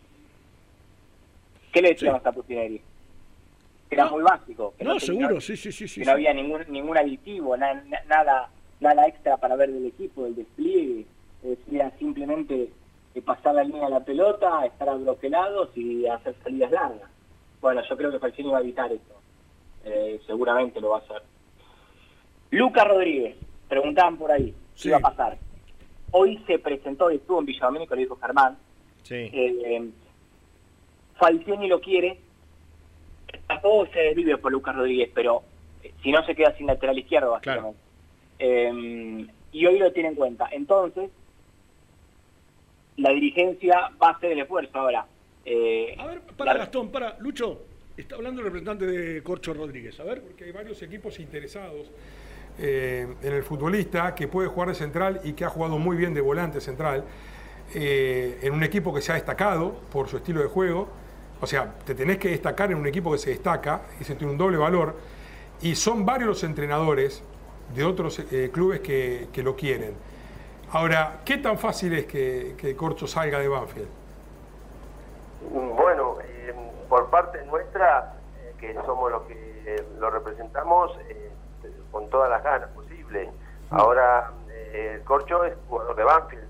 ¿Qué 1.73 1.81
le 1.81 1.89
decíamos 1.89 2.25
a 2.25 2.31
Putineri? 2.31 2.81
Que 3.89 3.95
era 3.95 4.05
muy 4.05 4.23
básico. 4.23 4.73
Que 4.77 4.85
No, 4.85 4.91
tenía- 4.91 5.05
seguro, 5.05 5.41
sí, 5.41 5.57
sí, 5.57 5.73
sí. 5.73 5.85
sí, 5.85 5.95
que 5.99 6.05
sí. 6.05 6.07
no 6.09 6.13
había 6.13 6.33
ningún 6.33 6.61
ningún 6.69 6.97
aditivo, 6.97 7.57
na- 7.57 7.73
na- 7.73 8.03
nada 8.07 8.49
nada 8.79 9.05
extra 9.05 9.35
para 9.35 9.57
ver 9.57 9.69
del 9.69 9.85
equipo, 9.87 10.23
del 10.23 10.35
despliegue. 10.35 11.05
Era 11.73 11.91
simplemente 11.99 12.69
eh, 13.15 13.21
pasar 13.21 13.55
la 13.55 13.65
línea 13.65 13.83
de 13.83 13.89
la 13.91 13.99
pelota, 14.05 14.65
estar 14.65 14.87
abroquelados 14.87 15.75
y 15.75 16.07
hacer 16.07 16.35
salidas 16.41 16.71
largas. 16.71 17.09
Bueno, 17.59 17.81
yo 17.89 17.97
creo 17.97 18.11
que 18.11 18.19
Falcioni 18.19 18.49
va 18.49 18.59
a 18.59 18.61
evitar 18.61 18.89
eso. 18.93 19.12
Eh, 19.85 20.21
seguramente 20.25 20.79
lo 20.79 20.89
va 20.91 20.97
a 20.97 21.01
hacer. 21.01 21.21
Lucas 22.51 22.87
Rodríguez, 22.87 23.35
preguntaban 23.67 24.17
por 24.17 24.31
ahí, 24.31 24.53
¿qué 24.81 24.89
iba 24.89 24.97
a 24.97 25.01
pasar? 25.01 25.37
Hoy 26.11 26.41
se 26.45 26.59
presentó 26.59 27.11
y 27.11 27.15
estuvo 27.15 27.39
en 27.39 27.45
Villa 27.45 27.65
Domínico, 27.65 27.95
lo 27.95 28.01
dijo 28.01 28.15
Germán. 28.17 28.57
Sí. 29.03 29.15
Eh, 29.33 29.89
Falcioni 31.17 31.67
lo 31.67 31.81
quiere, 31.81 32.19
tampoco 33.47 33.87
se 33.91 33.99
desvive 33.99 34.37
por 34.37 34.51
Lucas 34.51 34.75
Rodríguez, 34.75 35.09
pero 35.13 35.43
eh, 35.83 35.91
si 36.01 36.11
no 36.11 36.23
se 36.25 36.35
queda 36.35 36.55
sin 36.57 36.67
lateral 36.67 36.97
izquierdo, 36.99 37.31
básicamente. 37.31 37.79
Eh, 38.39 39.27
y 39.51 39.65
hoy 39.65 39.79
lo 39.79 39.91
tiene 39.91 40.09
en 40.09 40.15
cuenta. 40.15 40.47
Entonces, 40.51 41.09
la 42.97 43.09
dirigencia 43.11 43.89
va 44.01 44.09
a 44.09 44.11
hacer 44.11 44.31
el 44.31 44.39
esfuerzo 44.41 44.77
ahora. 44.77 45.05
Eh, 45.45 45.95
Para 46.37 46.53
la- 46.53 46.59
Gastón, 46.59 46.89
para, 46.91 47.17
Lucho, 47.19 47.61
Está 47.95 48.15
hablando 48.15 48.41
el 48.41 48.45
representante 48.45 48.87
de 48.87 49.21
Corcho 49.21 49.53
Rodríguez. 49.53 49.99
A 49.99 50.03
ver. 50.03 50.21
Porque 50.21 50.45
hay 50.45 50.51
varios 50.51 50.81
equipos 50.81 51.19
interesados 51.19 51.91
eh, 52.57 53.07
en 53.21 53.33
el 53.33 53.43
futbolista 53.43 54.15
que 54.15 54.27
puede 54.27 54.47
jugar 54.47 54.69
de 54.69 54.75
central 54.75 55.21
y 55.23 55.33
que 55.33 55.45
ha 55.45 55.49
jugado 55.49 55.77
muy 55.77 55.95
bien 55.97 56.13
de 56.13 56.21
volante 56.21 56.59
central. 56.61 57.03
eh, 57.75 58.39
en 58.41 58.53
un 58.53 58.63
equipo 58.63 58.93
que 58.93 59.01
se 59.01 59.11
ha 59.11 59.15
destacado 59.15 59.73
por 59.91 60.07
su 60.07 60.17
estilo 60.17 60.41
de 60.41 60.47
juego. 60.47 60.87
O 61.41 61.47
sea, 61.47 61.73
te 61.85 61.95
tenés 61.95 62.17
que 62.17 62.29
destacar 62.29 62.71
en 62.71 62.77
un 62.77 62.87
equipo 62.87 63.11
que 63.11 63.17
se 63.17 63.31
destaca, 63.31 63.81
y 63.99 64.03
se 64.03 64.15
tiene 64.15 64.31
un 64.31 64.37
doble 64.37 64.57
valor. 64.57 64.95
Y 65.61 65.75
son 65.75 66.05
varios 66.05 66.27
los 66.27 66.43
entrenadores 66.43 67.23
de 67.75 67.83
otros 67.83 68.19
eh, 68.31 68.49
clubes 68.51 68.81
que, 68.81 69.27
lo 69.37 69.55
quieren. 69.55 69.93
Ahora, 70.71 71.21
¿qué 71.25 71.37
tan 71.37 71.57
fácil 71.57 71.93
es 71.93 72.05
que, 72.05 72.55
que 72.57 72.75
Corcho 72.75 73.07
salga 73.07 73.39
de 73.39 73.47
Banfield? 73.47 73.87
Bueno, 75.51 76.17
por 76.89 77.09
parte 77.09 77.43
nuestra, 77.45 78.13
eh, 78.39 78.53
que 78.59 78.73
somos 78.85 79.11
los 79.11 79.23
que 79.23 79.63
eh, 79.65 79.85
lo 79.99 80.09
representamos, 80.09 80.91
eh, 81.09 81.31
con 81.91 82.09
todas 82.09 82.29
las 82.29 82.43
ganas 82.43 82.69
posibles. 82.69 83.29
Ahora, 83.69 84.31
eh, 84.49 84.93
el 84.95 85.03
Corcho 85.03 85.43
es 85.45 85.53
jugador 85.67 85.95
de 85.95 86.03
Banfield, 86.03 86.47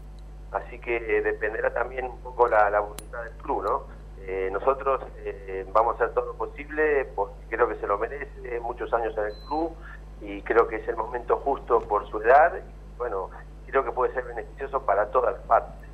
así 0.52 0.80
que 0.80 1.00
dependerá 1.22 1.74
también 1.74 2.06
un 2.06 2.20
poco 2.20 2.48
la, 2.48 2.70
la 2.70 2.80
voluntad 2.80 3.24
del 3.24 3.34
club, 3.34 3.64
¿no? 3.64 3.84
Eh, 4.26 4.50
nosotros 4.54 5.02
eh, 5.18 5.66
vamos 5.74 5.94
a 5.94 6.04
hacer 6.06 6.14
todo 6.14 6.28
lo 6.28 6.34
posible 6.36 7.06
porque 7.14 7.36
creo 7.50 7.68
que 7.68 7.76
se 7.76 7.88
lo 7.88 7.98
merece, 7.98 8.60
muchos 8.62 8.92
años 8.94 9.14
en 9.18 9.26
el 9.26 9.34
club 9.48 9.76
y 10.22 10.42
creo 10.44 10.66
que 10.68 10.78
es 10.78 10.88
el 10.88 10.96
momento 10.96 11.38
justo 11.38 11.82
por 11.82 12.10
su 12.10 12.22
edad. 12.22 12.54
Y, 12.56 12.98
bueno, 12.98 13.30
creo 13.68 13.84
que 13.84 13.92
puede 13.92 14.14
ser 14.14 14.24
beneficioso 14.24 14.82
para 14.82 15.08
todas 15.08 15.34
las 15.34 15.42
partes. 15.44 15.90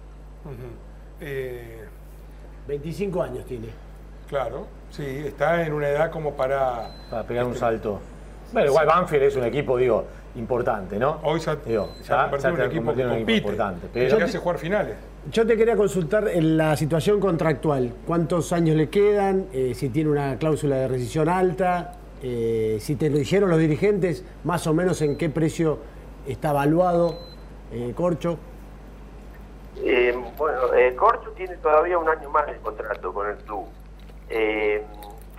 Eh, 1.21 1.87
25 2.67 3.21
años 3.23 3.45
tiene. 3.45 3.69
Claro, 4.29 4.67
sí, 4.91 5.03
está 5.25 5.65
en 5.65 5.73
una 5.73 5.89
edad 5.89 6.11
como 6.11 6.33
para... 6.33 6.91
Para 7.09 7.23
pegar 7.23 7.45
un 7.45 7.51
este, 7.51 7.59
salto. 7.59 7.99
Bueno, 8.53 8.69
igual 8.69 8.85
Banfield 8.87 9.23
es 9.23 9.35
un 9.35 9.43
equipo, 9.43 9.77
digo, 9.77 10.05
importante, 10.35 10.97
¿no? 10.97 11.19
Hoy 11.23 11.39
se 11.39 11.51
ha, 11.51 11.55
Digo, 11.55 11.89
se 12.01 12.13
ha 12.13 12.29
convertido 12.29 12.49
en 12.49 12.55
un 12.55 12.61
equipo 12.67 12.93
que 12.93 13.03
compite, 13.03 13.37
importante. 13.37 13.87
que 13.87 13.93
Pero, 13.93 14.19
ya 14.19 14.25
hace 14.25 14.37
jugar 14.37 14.57
finales. 14.57 14.95
Yo 15.31 15.45
te 15.45 15.57
quería 15.57 15.75
consultar 15.75 16.27
en 16.29 16.57
la 16.57 16.77
situación 16.77 17.19
contractual. 17.19 17.93
¿Cuántos 18.07 18.53
años 18.53 18.77
le 18.77 18.89
quedan? 18.89 19.47
Eh, 19.51 19.73
si 19.75 19.89
tiene 19.89 20.09
una 20.09 20.37
cláusula 20.37 20.77
de 20.77 20.87
rescisión 20.87 21.27
alta. 21.27 21.95
eh, 22.21 22.77
si 22.79 22.95
te 22.95 23.09
lo 23.09 23.17
dijeron 23.17 23.49
los 23.49 23.59
dirigentes, 23.59 24.23
más 24.43 24.65
o 24.67 24.73
menos 24.73 25.01
en 25.01 25.17
qué 25.17 25.29
precio 25.29 25.79
está 26.27 26.49
evaluado 26.51 27.17
eh, 27.71 27.93
Corcho. 27.95 28.37
Eh, 29.77 30.13
bueno, 30.37 30.73
eh, 30.73 30.95
Corcho 30.95 31.29
tiene 31.31 31.55
todavía 31.57 31.97
un 31.97 32.09
año 32.09 32.29
más 32.29 32.47
de 32.47 32.57
contrato 32.57 33.13
con 33.13 33.27
el 33.29 33.37
club. 33.37 33.65
Eh, 34.29 34.85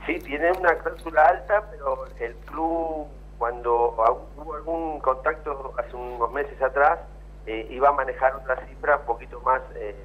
sí, 0.07 0.19
tiene 0.21 0.51
una 0.53 0.75
cláusula 0.79 1.23
alta, 1.23 1.65
pero 1.71 2.07
el 2.19 2.35
club, 2.47 3.07
cuando 3.39 3.97
hubo 4.37 4.55
algún 4.55 5.01
contacto 5.01 5.73
hace 5.79 5.95
unos 5.97 6.31
meses 6.33 6.61
atrás, 6.61 6.99
eh, 7.47 7.67
iba 7.71 7.89
a 7.89 7.93
manejar 7.93 8.35
otra 8.37 8.57
cifra 8.67 8.97
un 8.99 9.07
poquito 9.07 9.41
más 9.41 9.63
eh, 9.77 9.97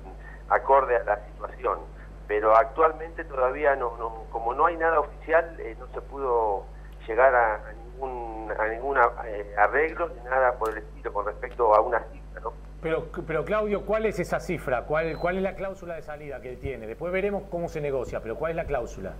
acorde 0.49 0.95
a 0.95 1.03
la 1.03 1.25
situación. 1.25 1.79
Pero 2.27 2.55
actualmente 2.55 3.23
todavía 3.25 3.75
no, 3.75 3.95
no 3.97 4.23
como 4.31 4.53
no 4.53 4.65
hay 4.65 4.77
nada 4.77 4.99
oficial, 4.99 5.55
eh, 5.59 5.75
no 5.79 5.87
se 5.87 6.01
pudo 6.01 6.65
llegar 7.07 7.35
a, 7.35 7.55
a 7.55 7.73
ningún 7.73 8.51
a 8.57 8.67
ningún 8.67 8.97
arreglo 9.57 10.09
ni 10.09 10.23
nada 10.29 10.53
por 10.53 10.69
el 10.69 10.77
estilo 10.77 11.13
con 11.13 11.25
respecto 11.25 11.73
a 11.75 11.81
una 11.81 11.99
cifra. 12.11 12.24
Pero, 12.85 13.07
pero 13.25 13.43
Claudio, 13.43 13.81
¿cuál 13.81 14.05
es 14.05 14.19
esa 14.19 14.39
cifra? 14.39 14.83
¿Cuál, 14.83 15.17
¿Cuál 15.17 15.37
es 15.37 15.41
la 15.41 15.55
cláusula 15.55 15.95
de 15.95 16.03
salida 16.03 16.39
que 16.39 16.55
tiene? 16.55 16.85
Después 16.85 17.11
veremos 17.11 17.45
cómo 17.49 17.67
se 17.67 17.81
negocia, 17.81 18.19
pero 18.21 18.35
¿cuál 18.35 18.51
es 18.51 18.57
la 18.57 18.65
cláusula? 18.65 19.13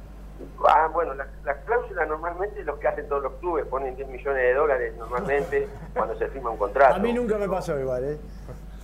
Ah, 0.70 0.88
bueno, 0.94 1.16
la, 1.16 1.26
la 1.44 1.62
cláusula 1.62 2.06
normalmente 2.06 2.60
es 2.60 2.66
lo 2.68 2.78
que 2.78 2.88
hacen 2.88 3.10
todos 3.10 3.24
los 3.24 3.34
clubes, 3.40 3.66
ponen 3.66 3.96
10 3.96 4.08
millones 4.08 4.44
de 4.44 4.54
dólares 4.54 4.94
normalmente 4.96 5.68
cuando 5.96 6.16
se 6.16 6.28
firma 6.28 6.52
un 6.52 6.58
contrato. 6.58 6.94
A 6.94 7.00
mí 7.00 7.12
nunca 7.12 7.40
me 7.40 7.50
pasó 7.50 7.80
igual, 7.80 8.04
¿eh? 8.04 8.18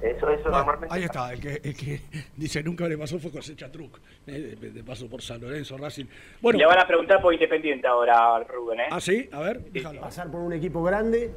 Eso, 0.02 0.28
eso 0.32 0.44
Bueno, 0.46 0.58
normalmente... 0.58 0.96
ahí 0.96 1.04
está, 1.04 1.32
el 1.32 1.40
que, 1.40 1.62
el 1.64 1.78
que 1.78 2.02
dice 2.36 2.64
nunca 2.64 2.88
le 2.88 2.98
pasó 2.98 3.20
fue 3.20 3.30
Cosecha 3.30 3.72
Truc, 3.72 4.00
eh, 4.26 4.58
de, 4.60 4.72
de 4.72 4.84
paso 4.84 5.08
por 5.08 5.22
San 5.22 5.42
Lorenzo, 5.42 5.78
Racing. 5.78 6.06
Bueno, 6.42 6.58
Le 6.58 6.66
van 6.66 6.80
a 6.80 6.88
preguntar 6.88 7.22
por 7.22 7.32
Independiente 7.36 7.86
ahora, 7.86 8.40
Rubén, 8.46 8.80
¿eh? 8.80 8.88
ah, 8.90 9.00
sí, 9.00 9.30
a 9.32 9.42
ver, 9.42 9.62
déjalo. 9.62 10.02
¿Pasar 10.02 10.32
por 10.32 10.42
un 10.42 10.54
equipo 10.54 10.82
grande 10.82 11.30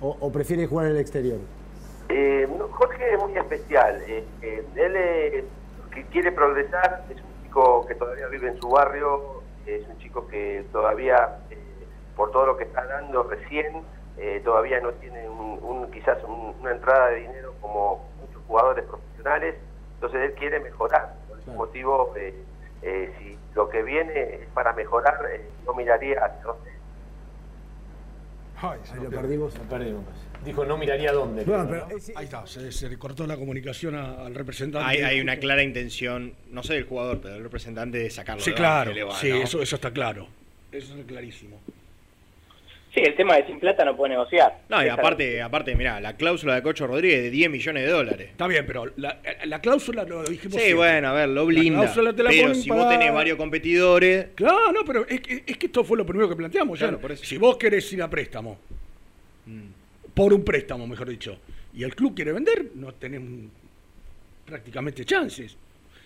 o, 0.00 0.16
o 0.20 0.30
prefiere 0.30 0.68
jugar 0.68 0.86
en 0.86 0.92
el 0.92 0.98
exterior? 0.98 1.40
Eh, 2.14 2.46
Jorge 2.72 3.14
es 3.14 3.22
muy 3.22 3.34
especial. 3.38 4.02
eh, 4.06 4.28
eh, 4.42 4.66
él 4.76 4.96
eh, 4.96 5.44
que 5.94 6.06
quiere 6.08 6.30
progresar, 6.32 7.06
es 7.08 7.22
un 7.22 7.42
chico 7.42 7.86
que 7.86 7.94
todavía 7.94 8.26
vive 8.28 8.48
en 8.48 8.58
su 8.58 8.68
barrio, 8.68 9.42
es 9.64 9.86
un 9.88 9.96
chico 9.98 10.26
que 10.28 10.66
todavía, 10.72 11.38
eh, 11.50 11.88
por 12.14 12.30
todo 12.30 12.46
lo 12.46 12.56
que 12.58 12.64
está 12.64 12.84
dando 12.86 13.22
recién, 13.22 13.82
eh, 14.18 14.42
todavía 14.44 14.78
no 14.80 14.90
tiene 14.94 15.26
un, 15.28 15.58
un- 15.62 15.90
quizás 15.90 16.22
un- 16.24 16.54
una 16.60 16.72
entrada 16.72 17.08
de 17.08 17.20
dinero 17.20 17.54
como 17.62 18.10
muchos 18.20 18.42
jugadores 18.46 18.84
profesionales, 18.84 19.54
entonces 19.94 20.20
él 20.22 20.34
quiere 20.34 20.60
mejorar. 20.60 21.14
Por 21.28 21.38
ese 21.38 21.50
motivo, 21.52 22.12
eh, 22.16 22.44
eh, 22.82 23.14
si 23.18 23.38
lo 23.54 23.70
que 23.70 23.82
viene 23.82 24.34
es 24.34 24.48
para 24.52 24.74
mejorar, 24.74 25.18
eh, 25.32 25.50
no 25.64 25.72
miraría 25.72 26.18
hacia 26.22 26.42
dónde. 26.44 26.70
Ay, 28.60 28.80
lo 29.02 29.08
perdimos. 29.10 29.56
Lo 29.58 29.64
perdimos. 29.64 30.04
Dijo, 30.44 30.64
no 30.64 30.76
miraría 30.76 31.12
dónde. 31.12 31.44
Bueno, 31.44 31.66
pero 31.68 31.86
ahí 32.16 32.24
está, 32.24 32.46
se, 32.46 32.72
se 32.72 32.88
le 32.88 32.98
cortó 32.98 33.26
la 33.26 33.36
comunicación 33.36 33.94
a- 33.94 34.26
al 34.26 34.34
representante. 34.34 34.88
Hay, 34.88 35.00
hay 35.02 35.20
una 35.20 35.36
clara 35.36 35.62
intención, 35.62 36.34
no 36.50 36.62
sé 36.64 36.74
del 36.74 36.84
jugador, 36.84 37.20
pero 37.20 37.34
del 37.34 37.44
representante 37.44 37.98
de 37.98 38.10
sacarlo. 38.10 38.42
Sí, 38.42 38.50
de 38.50 38.56
claro, 38.56 38.90
Eva, 38.90 39.14
sí, 39.16 39.28
¿no? 39.30 39.36
eso, 39.36 39.62
eso 39.62 39.76
está 39.76 39.92
claro. 39.92 40.26
Eso 40.72 40.96
es 40.98 41.04
clarísimo. 41.06 41.60
Sí, 42.94 43.00
el 43.00 43.14
tema 43.14 43.36
de 43.36 43.46
sin 43.46 43.58
plata 43.58 43.84
no 43.86 43.96
puede 43.96 44.10
negociar. 44.10 44.58
No, 44.68 44.84
y 44.84 44.88
aparte, 44.88 45.40
aparte, 45.40 45.74
mirá, 45.74 45.98
la 46.00 46.14
cláusula 46.16 46.56
de 46.56 46.62
Cocho 46.62 46.86
Rodríguez 46.86 47.22
de 47.22 47.30
10 47.30 47.48
millones 47.50 47.84
de 47.86 47.90
dólares. 47.90 48.28
Está 48.32 48.46
bien, 48.46 48.66
pero 48.66 48.92
la, 48.96 49.18
la 49.46 49.60
cláusula 49.62 50.04
lo 50.04 50.24
dijimos 50.24 50.56
Sí, 50.56 50.64
siempre. 50.66 50.74
bueno, 50.74 51.08
a 51.08 51.12
ver, 51.12 51.28
lo 51.30 51.42
La 51.42 51.46
blinda. 51.46 51.80
cláusula 51.82 52.12
te 52.14 52.22
la 52.22 52.28
Pero 52.30 52.54
si 52.54 52.68
para- 52.68 52.82
vos 52.82 52.90
tenés 52.92 53.14
varios 53.14 53.38
competidores, 53.38 54.26
Claro, 54.34 54.72
no, 54.72 54.84
pero 54.84 55.06
es, 55.08 55.20
que- 55.22 55.42
es 55.46 55.56
que 55.56 55.66
esto 55.66 55.84
fue 55.84 55.96
lo 55.96 56.04
primero 56.04 56.28
que 56.28 56.36
planteamos. 56.36 56.78
ya. 56.78 56.88
Claro, 56.88 57.00
por 57.00 57.12
eso. 57.12 57.24
Si 57.24 57.38
vos 57.38 57.56
querés 57.56 57.90
ir 57.94 58.02
a 58.02 58.10
préstamo, 58.10 58.58
por 60.14 60.32
un 60.34 60.44
préstamo, 60.44 60.86
mejor 60.86 61.08
dicho, 61.08 61.38
y 61.74 61.82
el 61.84 61.94
club 61.94 62.14
quiere 62.14 62.32
vender, 62.32 62.70
no 62.74 62.88
mm, 62.88 63.48
prácticamente 64.46 65.04
chances. 65.04 65.56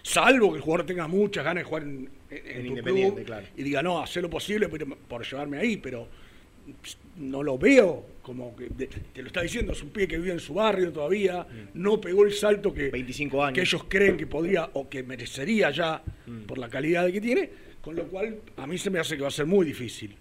Salvo 0.03 0.51
que 0.53 0.59
el 0.59 0.63
jugador 0.63 0.87
tenga 0.87 1.09
muchas 1.09 1.45
ganas 1.45 1.63
de 1.65 1.69
jugar 1.69 1.83
en, 1.83 2.09
en- 2.31 2.47
en 2.47 2.63
tu 2.63 2.69
Independiente, 2.69 3.15
club 3.17 3.27
claro. 3.27 3.47
y 3.57 3.63
diga, 3.65 3.83
no, 3.83 4.01
hacer 4.01 4.23
lo 4.23 4.31
posible 4.31 4.69
por, 4.69 4.97
por 4.97 5.27
llevarme 5.27 5.59
ahí, 5.59 5.77
pero 5.79 6.07
no 7.17 7.43
lo 7.43 7.59
veo 7.59 8.05
como 8.23 8.55
que 8.55 8.69
de- 8.69 8.87
te 8.87 9.21
lo 9.23 9.29
está 9.29 9.43
diciendo, 9.43 9.73
es 9.73 9.83
un 9.83 9.91
pibe 9.91 10.07
que 10.09 10.19
vive 10.19 10.33
en 10.33 10.41
su 10.41 10.55
barrio 10.55 10.93
todavía, 10.93 11.45
no 11.75 12.01
pegó 12.01 12.25
el 12.25 12.33
salto 12.33 12.73
que, 12.73 12.91
25 12.91 13.43
años. 13.43 13.55
que 13.55 13.61
ellos 13.63 13.85
creen 13.89 14.17
que 14.17 14.27
podría 14.29 14.71
o 14.75 14.89
que 14.89 15.03
merecería 15.03 15.71
ya 15.71 16.03
Mm. 16.27 16.43
por 16.43 16.59
la 16.59 16.69
calidad 16.69 17.11
que 17.11 17.21
tiene, 17.21 17.51
con 17.81 17.95
lo 17.97 18.05
cual 18.09 18.39
a 18.57 18.67
mí 18.67 18.79
se 18.79 18.91
me 18.91 18.99
hace 19.01 19.17
que 19.17 19.23
va 19.23 19.29
a 19.29 19.33
ser 19.33 19.47
muy 19.47 19.65
difícil. 19.67 20.15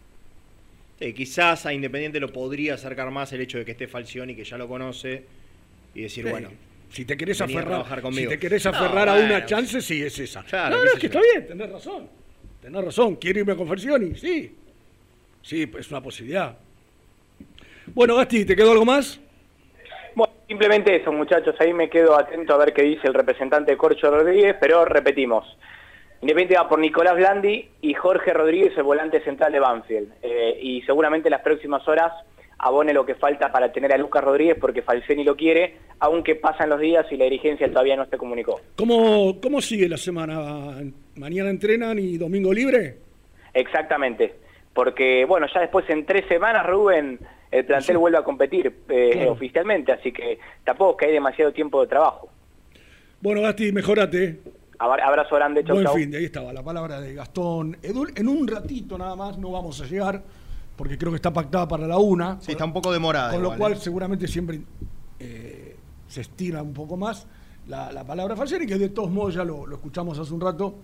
Eh, 1.00 1.14
quizás 1.14 1.66
a 1.66 1.74
Independiente 1.74 2.20
lo 2.20 2.30
podría 2.32 2.76
acercar 2.76 3.10
más 3.12 3.32
el 3.34 3.42
hecho 3.42 3.58
de 3.58 3.66
que 3.66 3.72
esté 3.72 3.88
Falcioni, 3.88 4.36
que 4.36 4.44
ya 4.44 4.58
lo 4.58 4.68
conoce, 4.68 5.24
y 5.94 6.02
decir, 6.04 6.26
Sí. 6.26 6.30
bueno, 6.32 6.50
Si 6.90 7.04
te 7.06 7.18
querés 7.18 7.40
venía 7.40 7.58
a 7.58 7.60
aferrar, 7.62 7.84
trabajar 7.86 8.14
si 8.14 8.28
te 8.28 8.40
querés 8.40 8.64
No, 8.66 8.72
aferrar 8.72 9.10
a 9.10 9.14
bueno, 9.14 9.28
una 9.28 9.46
chance, 9.46 9.82
sí, 9.82 10.02
es 10.04 10.18
esa. 10.20 10.44
Claro, 10.44 10.78
no, 10.78 10.84
no, 10.86 10.92
es 10.92 11.00
que 11.00 11.10
yo. 11.10 11.20
está 11.20 11.22
bien, 11.22 11.48
tenés 11.48 11.72
razón. 11.72 12.08
Tenés 12.62 12.84
razón, 12.86 13.16
quiero 13.18 13.40
irme 13.40 13.56
con 13.56 13.68
Falcioni, 13.68 14.16
sí. 14.16 14.56
Sí, 15.42 15.66
pues 15.68 15.86
es 15.86 15.92
una 15.92 16.02
posibilidad. 16.02 16.58
Bueno, 17.88 18.16
Gasti, 18.16 18.46
¿te 18.46 18.56
quedó 18.56 18.72
algo 18.72 18.86
más? 18.86 19.20
Bueno, 20.16 20.34
simplemente 20.48 20.96
eso, 20.96 21.12
muchachos. 21.12 21.56
Ahí 21.60 21.74
me 21.74 21.90
quedo 21.90 22.18
atento 22.18 22.54
a 22.54 22.58
ver 22.58 22.74
qué 22.74 22.82
dice 22.84 23.08
el 23.08 23.14
representante 23.14 23.72
de 23.72 23.78
Corcho 23.78 24.10
Rodríguez, 24.10 24.56
pero 24.60 24.86
repetimos. 24.86 25.46
Independiente 26.22 26.56
va 26.56 26.68
por 26.68 26.80
Nicolás 26.80 27.16
Blandi 27.16 27.70
y 27.82 27.94
Jorge 27.94 28.34
Rodríguez, 28.34 28.74
el 28.78 28.84
volante 28.84 29.22
central 29.24 29.52
de 29.52 29.60
Banfield. 29.60 30.12
Eh, 30.24 30.58
y 30.62 30.82
seguramente 30.84 31.28
en 31.28 31.32
las 31.32 31.42
próximas 31.42 31.88
horas 31.88 32.12
abone 32.58 32.94
lo 32.94 33.06
que 33.06 33.16
falta 33.16 33.52
para 33.52 33.72
tener 33.72 33.92
a 33.94 33.98
Lucas 33.98 34.24
Rodríguez 34.24 34.58
porque 34.60 34.82
Falceni 34.82 35.24
lo 35.24 35.36
quiere, 35.36 35.76
aunque 36.00 36.36
pasan 36.36 36.70
los 36.70 36.80
días 36.80 37.06
y 37.12 37.18
la 37.18 37.26
dirigencia 37.26 37.68
todavía 37.70 37.96
no 37.98 38.06
se 38.08 38.18
comunicó. 38.18 38.60
¿Cómo, 38.76 39.40
¿Cómo 39.42 39.62
sigue 39.62 39.88
la 39.90 39.98
semana? 39.98 40.82
¿Mañana 41.16 41.50
entrenan 41.50 42.00
y 42.00 42.18
domingo 42.18 42.52
libre? 42.54 42.98
Exactamente. 43.54 44.34
Porque, 44.74 45.26
bueno, 45.26 45.48
ya 45.54 45.62
después 45.62 45.90
en 45.90 46.06
tres 46.06 46.26
semanas, 46.28 46.66
Rubén, 46.66 47.20
el 47.52 47.66
plantel 47.66 47.98
vuelve 47.98 48.18
a 48.18 48.24
competir 48.24 48.74
eh, 48.90 49.10
Claro. 49.14 49.32
oficialmente, 49.34 49.92
así 49.92 50.12
que 50.12 50.40
tampoco 50.64 50.92
es 50.92 50.98
que 50.98 51.06
hay 51.08 51.14
demasiado 51.14 51.52
tiempo 51.54 51.82
de 51.82 51.88
trabajo. 51.88 52.30
Bueno, 53.22 53.42
Gasti, 53.42 53.72
mejorate. 53.72 54.40
Abra- 54.80 55.08
Abrazo 55.08 55.36
grande, 55.36 55.64
chau, 55.64 55.76
Buen 55.76 55.86
chau. 55.88 55.96
fin, 55.96 56.12
de 56.12 56.18
ahí 56.18 56.26
estaba 56.26 56.52
la 56.54 56.64
palabra 56.64 57.00
de 57.02 57.14
Gastón 57.14 57.78
Edul. 57.82 58.12
En 58.16 58.28
un 58.28 58.48
ratito 58.48 58.98
nada 58.98 59.16
más 59.16 59.38
no 59.38 59.52
vamos 59.52 59.80
a 59.82 59.86
llegar, 59.86 60.24
porque 60.76 60.98
creo 60.98 61.12
que 61.12 61.18
está 61.18 61.32
pactada 61.32 61.68
para 61.68 61.88
la 61.88 61.98
una. 61.98 62.40
Sí, 62.42 62.52
está 62.52 62.66
un 62.66 62.74
poco 62.74 62.92
demorada 62.92 63.32
Con 63.32 63.42
lo 63.44 63.56
cual 63.56 63.74
¿eh? 63.74 63.78
seguramente 63.78 64.28
siempre 64.28 64.62
eh, 65.20 65.76
se 66.08 66.22
estira 66.22 66.62
un 66.62 66.74
poco 66.74 66.98
más 66.98 67.26
la, 67.68 67.92
la 67.92 68.04
palabra 68.04 68.36
Falcioni, 68.36 68.66
que 68.68 68.78
de 68.78 68.90
todos 68.90 69.10
modos 69.10 69.34
ya 69.36 69.44
lo, 69.44 69.66
lo 69.66 69.76
escuchamos 69.76 70.20
hace 70.20 70.34
un 70.34 70.42
rato, 70.42 70.76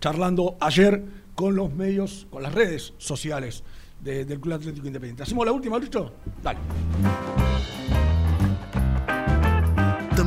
charlando 0.00 0.56
ayer 0.60 1.02
con 1.34 1.54
los 1.56 1.72
medios, 1.72 2.26
con 2.30 2.42
las 2.42 2.54
redes 2.54 2.94
sociales 2.98 3.62
de- 4.00 4.24
del 4.24 4.40
Club 4.40 4.54
Atlético 4.54 4.86
Independiente. 4.86 5.24
¿Hacemos 5.24 5.44
la 5.44 5.52
última, 5.52 5.78
Lucho? 5.78 6.12
Dale. 6.42 6.58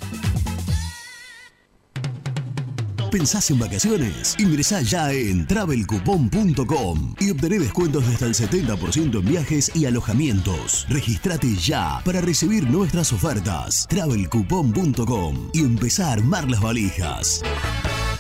¿Pensás 3.17 3.51
en 3.51 3.59
vacaciones? 3.59 4.37
Ingresá 4.39 4.83
ya 4.83 5.11
en 5.11 5.47
travelcoupon.com 5.47 7.15
y 7.19 7.31
obtené 7.31 7.59
descuentos 7.59 8.07
de 8.07 8.13
hasta 8.13 8.27
el 8.27 8.35
70% 8.35 9.21
en 9.21 9.25
viajes 9.25 9.75
y 9.75 9.87
alojamientos. 9.87 10.85
Registrate 10.91 11.57
ya 11.57 12.03
para 12.05 12.21
recibir 12.21 12.69
nuestras 12.69 13.15
ofertas. 13.15 13.87
travelcoupon.com 13.89 15.49
y 15.55 15.61
empezá 15.61 16.11
a 16.11 16.13
armar 16.13 16.51
las 16.51 16.61
valijas. 16.61 17.41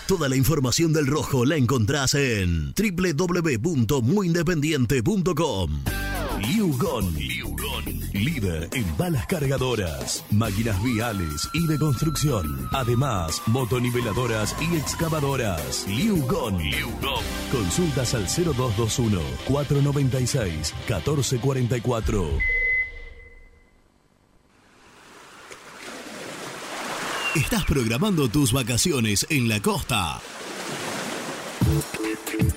Toda 0.08 0.30
la 0.30 0.36
información 0.36 0.94
del 0.94 1.08
rojo 1.08 1.44
la 1.44 1.56
encontrás 1.56 2.14
en 2.14 2.72
www.muyindependiente.com. 2.72 5.70
Liugon. 6.38 7.14
Líder 8.12 8.68
en 8.72 8.96
balas 8.96 9.26
cargadoras, 9.26 10.24
máquinas 10.30 10.82
viales 10.82 11.48
y 11.52 11.66
de 11.66 11.78
construcción. 11.78 12.68
Además, 12.72 13.42
motoniveladoras 13.46 14.54
y 14.60 14.76
excavadoras. 14.76 15.86
Liugon. 15.88 16.58
Consultas 17.52 18.14
al 18.14 18.26
0221 18.26 19.20
496 19.46 20.74
1444. 20.88 22.56
¿Estás 27.34 27.64
programando 27.66 28.28
tus 28.28 28.52
vacaciones 28.52 29.26
en 29.28 29.48
la 29.48 29.60
costa? 29.60 30.20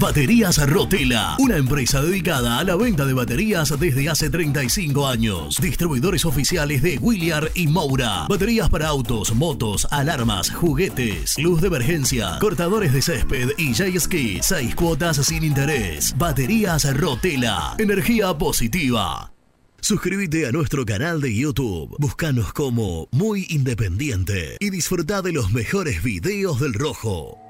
Baterías 0.00 0.56
Rotela, 0.66 1.36
una 1.38 1.58
empresa 1.58 2.00
dedicada 2.00 2.58
a 2.58 2.64
la 2.64 2.74
venta 2.74 3.04
de 3.04 3.12
baterías 3.12 3.78
desde 3.78 4.08
hace 4.08 4.30
35 4.30 5.06
años. 5.06 5.58
Distribuidores 5.60 6.24
oficiales 6.24 6.80
de 6.80 6.96
Williar 6.98 7.50
y 7.54 7.66
Moura. 7.66 8.26
Baterías 8.26 8.70
para 8.70 8.88
autos, 8.88 9.34
motos, 9.34 9.86
alarmas, 9.90 10.50
juguetes, 10.50 11.38
luz 11.38 11.60
de 11.60 11.66
emergencia, 11.66 12.38
cortadores 12.40 12.94
de 12.94 13.02
césped 13.02 13.50
y 13.58 13.74
jet. 13.74 14.42
Seis 14.42 14.74
cuotas 14.74 15.18
sin 15.18 15.44
interés. 15.44 16.16
Baterías 16.16 16.96
Rotela, 16.96 17.74
energía 17.76 18.32
positiva. 18.38 19.34
Suscríbete 19.82 20.46
a 20.46 20.52
nuestro 20.52 20.86
canal 20.86 21.20
de 21.20 21.34
YouTube. 21.34 21.94
Búscanos 21.98 22.54
como 22.54 23.06
Muy 23.10 23.46
Independiente 23.50 24.56
y 24.60 24.70
disfruta 24.70 25.20
de 25.20 25.32
los 25.32 25.52
mejores 25.52 26.02
videos 26.02 26.58
del 26.58 26.72
rojo. 26.72 27.49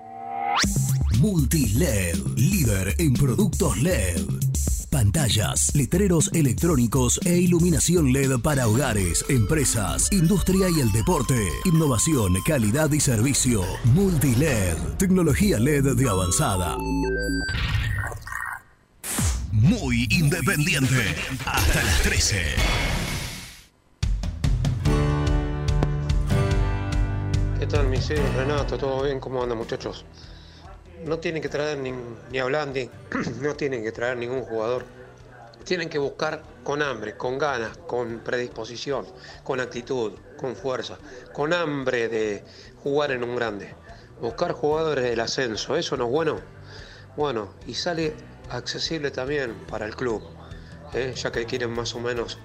Multiled, 1.19 2.17
líder 2.37 2.95
en 2.99 3.15
productos 3.15 3.77
LED. 3.83 4.23
Pantallas, 4.91 5.75
letreros 5.75 6.31
electrónicos 6.33 7.21
e 7.25 7.39
iluminación 7.39 8.13
LED 8.13 8.41
para 8.43 8.67
hogares, 8.67 9.25
empresas, 9.29 10.11
industria 10.13 10.69
y 10.69 10.81
el 10.81 10.91
deporte. 10.93 11.49
Innovación, 11.65 12.35
calidad 12.45 12.91
y 12.93 13.01
servicio. 13.01 13.63
Multiled, 13.85 14.77
tecnología 14.99 15.59
LED 15.59 15.95
de 15.95 16.09
avanzada. 16.09 16.77
Muy 19.53 20.09
independiente. 20.11 21.15
Hasta 21.45 21.83
las 21.83 22.03
13. 22.03 22.43
¿Qué 27.59 27.67
tal, 27.67 27.89
Misil? 27.89 28.19
Renato, 28.35 28.79
¿todo 28.79 29.05
bien? 29.05 29.21
¿Cómo 29.21 29.43
andan, 29.43 29.59
muchachos? 29.59 30.05
No 31.05 31.19
tienen 31.19 31.41
que 31.43 31.49
traer 31.49 31.79
ni, 31.79 31.93
ni 32.31 32.39
a 32.39 32.45
Blandi, 32.45 32.91
no 33.41 33.55
tienen 33.55 33.83
que 33.83 33.93
traer 33.93 34.17
ningún 34.17 34.43
jugador. 34.43 34.85
Tienen 35.65 35.89
que 35.89 35.99
buscar 35.99 36.43
con 36.63 36.83
hambre, 36.83 37.17
con 37.17 37.39
ganas, 37.39 37.77
con 37.87 38.21
predisposición, 38.21 39.07
con 39.43 39.61
actitud, 39.61 40.13
con 40.37 40.57
fuerza, 40.57 40.99
con 41.33 41.53
hambre 41.53 42.09
de 42.09 42.45
jugar 42.83 43.13
en 43.13 43.25
un 43.25 43.37
grande. 43.37 43.75
Buscar 44.21 44.53
jugadores 44.53 45.05
del 45.05 45.21
ascenso, 45.21 45.77
¿eso 45.77 45.97
no 45.97 46.05
es 46.05 46.11
bueno? 46.11 46.41
Bueno, 47.17 47.55
y 47.67 47.75
sale 47.75 48.15
accesible 48.51 49.11
también 49.11 49.55
para 49.69 49.87
el 49.87 49.97
club, 49.97 50.23
¿eh? 50.93 51.15
ya 51.17 51.33
que 51.33 51.47
quieren 51.47 51.71
más 51.71 51.95
o 51.95 52.01
menos 52.01 52.39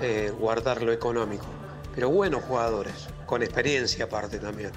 eh, 0.00 0.32
guardar 0.36 0.82
lo 0.82 0.92
económico. 0.92 1.46
Pero 1.94 2.10
buenos 2.10 2.42
jugadores, 2.44 3.08
con 3.26 3.42
experiencia 3.42 4.04
aparte 4.06 4.38
también. 4.38 4.72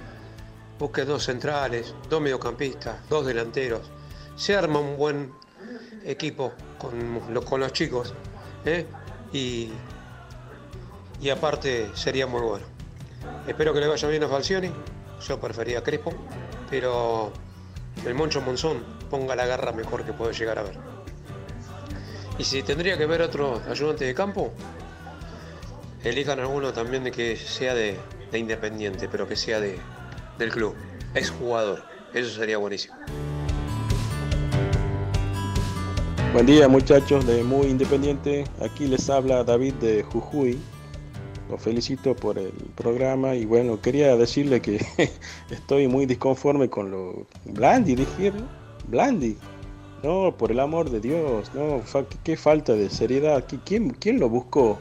Busque 0.82 1.06
dos 1.06 1.24
centrales, 1.24 1.94
dos 2.10 2.20
mediocampistas, 2.20 3.08
dos 3.08 3.24
delanteros. 3.24 3.82
Se 4.36 4.56
arma 4.56 4.80
un 4.80 4.98
buen 4.98 5.32
equipo 6.04 6.54
con 6.80 7.22
los, 7.32 7.46
con 7.46 7.60
los 7.60 7.72
chicos. 7.72 8.16
¿eh? 8.66 8.88
Y, 9.32 9.70
y 11.22 11.30
aparte 11.30 11.92
sería 11.94 12.26
muy 12.26 12.42
bueno. 12.42 12.66
Espero 13.46 13.76
que 13.76 13.80
le 13.80 13.86
vaya 13.86 14.08
bien 14.08 14.24
a 14.24 14.28
Falcioni 14.28 14.72
Yo 15.28 15.40
prefería 15.40 15.78
a 15.78 15.84
Crespo, 15.84 16.14
pero 16.68 17.32
el 18.04 18.16
Moncho 18.16 18.42
Monzón 18.42 18.84
ponga 19.12 19.36
la 19.36 19.46
garra 19.46 19.74
mejor 19.74 20.04
que 20.04 20.14
puede 20.14 20.34
llegar 20.34 20.58
a 20.58 20.64
ver. 20.64 20.80
Y 22.40 22.44
si 22.44 22.64
tendría 22.64 22.98
que 22.98 23.06
ver 23.06 23.22
otro 23.22 23.62
ayudante 23.70 24.06
de 24.06 24.16
campo, 24.16 24.52
elijan 26.04 26.40
alguno 26.40 26.74
también 26.74 27.04
de 27.04 27.12
que 27.12 27.38
sea 27.38 27.76
de, 27.76 28.00
de 28.32 28.40
Independiente, 28.40 29.08
pero 29.08 29.28
que 29.28 29.36
sea 29.36 29.60
de, 29.60 29.78
del 30.42 30.52
club. 30.52 30.74
Es 31.14 31.30
jugador. 31.30 31.84
Eso 32.14 32.32
sería 32.32 32.58
buenísimo. 32.58 32.96
Buen 36.34 36.46
día 36.46 36.68
muchachos 36.68 37.28
de 37.28 37.44
Muy 37.44 37.68
Independiente, 37.68 38.46
aquí 38.62 38.88
les 38.88 39.10
habla 39.10 39.44
David 39.44 39.76
de 39.76 40.02
Jujuy. 40.04 40.58
Los 41.50 41.62
felicito 41.62 42.16
por 42.16 42.38
el 42.40 42.52
programa 42.76 43.36
y 43.36 43.46
bueno, 43.46 43.80
quería 43.82 44.16
decirle 44.16 44.62
que 44.62 44.84
estoy 45.52 45.88
muy 45.88 46.06
disconforme 46.06 46.70
con 46.70 46.90
lo... 46.90 47.28
Blandi, 47.46 47.96
dijeron. 47.96 48.48
Blandi. 48.88 49.38
No, 50.02 50.36
por 50.36 50.52
el 50.52 50.60
amor 50.62 50.90
de 50.90 51.02
Dios, 51.02 51.52
no, 51.54 51.82
qué, 52.24 52.36
falta 52.38 52.74
de 52.74 52.90
seriedad. 52.90 53.46
¿Qui- 53.48 53.60
¿Quién, 53.66 53.90
¿Quién 53.92 54.20
lo 54.20 54.30
buscó? 54.30 54.80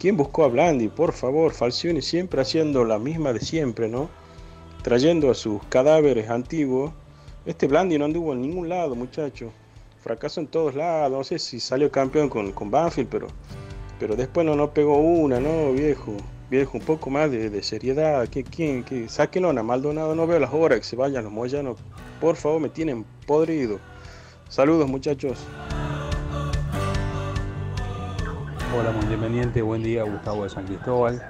¿Quién 0.00 0.16
buscó 0.16 0.44
a 0.44 0.48
Blandi? 0.48 0.88
Por 0.88 1.12
favor, 1.12 1.52
Falcioni 1.52 2.02
siempre 2.02 2.40
haciendo 2.42 2.84
la 2.84 2.98
misma 2.98 3.32
de 3.34 3.40
siempre, 3.40 3.88
¿no? 3.88 4.08
Trayendo 4.82 5.30
a 5.30 5.34
sus 5.34 5.62
cadáveres 5.68 6.28
antiguos. 6.28 6.92
Este 7.46 7.68
Blandi 7.68 7.98
no 7.98 8.04
anduvo 8.04 8.32
en 8.32 8.42
ningún 8.42 8.68
lado, 8.68 8.96
muchacho. 8.96 9.52
Fracasó 10.02 10.40
en 10.40 10.48
todos 10.48 10.74
lados. 10.74 11.16
No 11.16 11.22
sé 11.22 11.38
si 11.38 11.60
salió 11.60 11.90
campeón 11.92 12.28
con, 12.28 12.50
con 12.50 12.68
Banfield, 12.68 13.08
pero, 13.08 13.28
pero 14.00 14.16
después 14.16 14.44
no, 14.44 14.56
no 14.56 14.74
pegó 14.74 14.98
una, 14.98 15.38
¿no, 15.38 15.72
viejo? 15.72 16.16
Viejo, 16.50 16.78
un 16.78 16.84
poco 16.84 17.10
más 17.10 17.30
de, 17.30 17.48
de 17.48 17.62
seriedad. 17.62 18.28
¿Qué, 18.28 18.42
quién, 18.42 18.82
qué? 18.82 19.08
Sáquenlo 19.08 19.50
a 19.50 19.62
Maldonado, 19.62 20.16
no 20.16 20.26
veo 20.26 20.40
las 20.40 20.52
horas 20.52 20.80
que 20.80 20.84
se 20.84 20.96
vayan 20.96 21.22
los 21.22 21.32
moyanos. 21.32 21.76
Por 22.20 22.34
favor, 22.34 22.60
me 22.60 22.68
tienen 22.68 23.04
podrido. 23.24 23.78
Saludos, 24.48 24.88
muchachos. 24.88 25.38
Hola, 28.76 28.90
muy 28.90 29.04
independiente, 29.04 29.62
buen 29.62 29.82
día, 29.82 30.02
Gustavo 30.02 30.42
de 30.42 30.50
San 30.50 30.66
Cristóbal. 30.66 31.22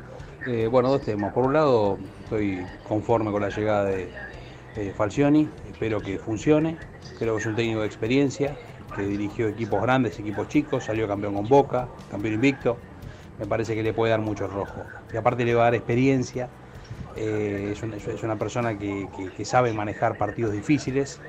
Eh, 0.46 0.66
bueno, 0.66 0.90
dos 0.90 1.02
temas. 1.02 1.32
Por 1.32 1.44
un 1.44 1.52
lado, 1.52 1.98
estoy 2.24 2.66
conforme 2.88 3.30
con 3.30 3.42
la 3.42 3.48
llegada 3.48 3.84
de 3.84 4.08
eh, 4.76 4.92
Falcioni, 4.96 5.48
espero 5.70 6.00
que 6.00 6.18
funcione. 6.18 6.76
Creo 7.18 7.34
que 7.34 7.40
es 7.40 7.46
un 7.46 7.54
técnico 7.54 7.80
de 7.80 7.86
experiencia, 7.86 8.56
que 8.96 9.02
dirigió 9.02 9.46
equipos 9.46 9.80
grandes, 9.80 10.18
equipos 10.18 10.48
chicos, 10.48 10.84
salió 10.84 11.06
campeón 11.06 11.34
con 11.34 11.48
Boca, 11.48 11.86
campeón 12.10 12.34
invicto. 12.34 12.76
Me 13.38 13.46
parece 13.46 13.74
que 13.74 13.84
le 13.84 13.92
puede 13.92 14.10
dar 14.10 14.20
mucho 14.20 14.48
rojo. 14.48 14.82
Y 15.12 15.16
aparte 15.16 15.44
le 15.44 15.54
va 15.54 15.62
a 15.62 15.64
dar 15.64 15.74
experiencia. 15.76 16.48
Eh, 17.14 17.74
es, 17.74 18.22
una, 18.22 18.36
persona 18.36 18.76
que 18.78 19.44
sabe 19.44 19.72
manejar 19.72 20.16
partidos 20.16 20.52
difíciles, 20.52 21.20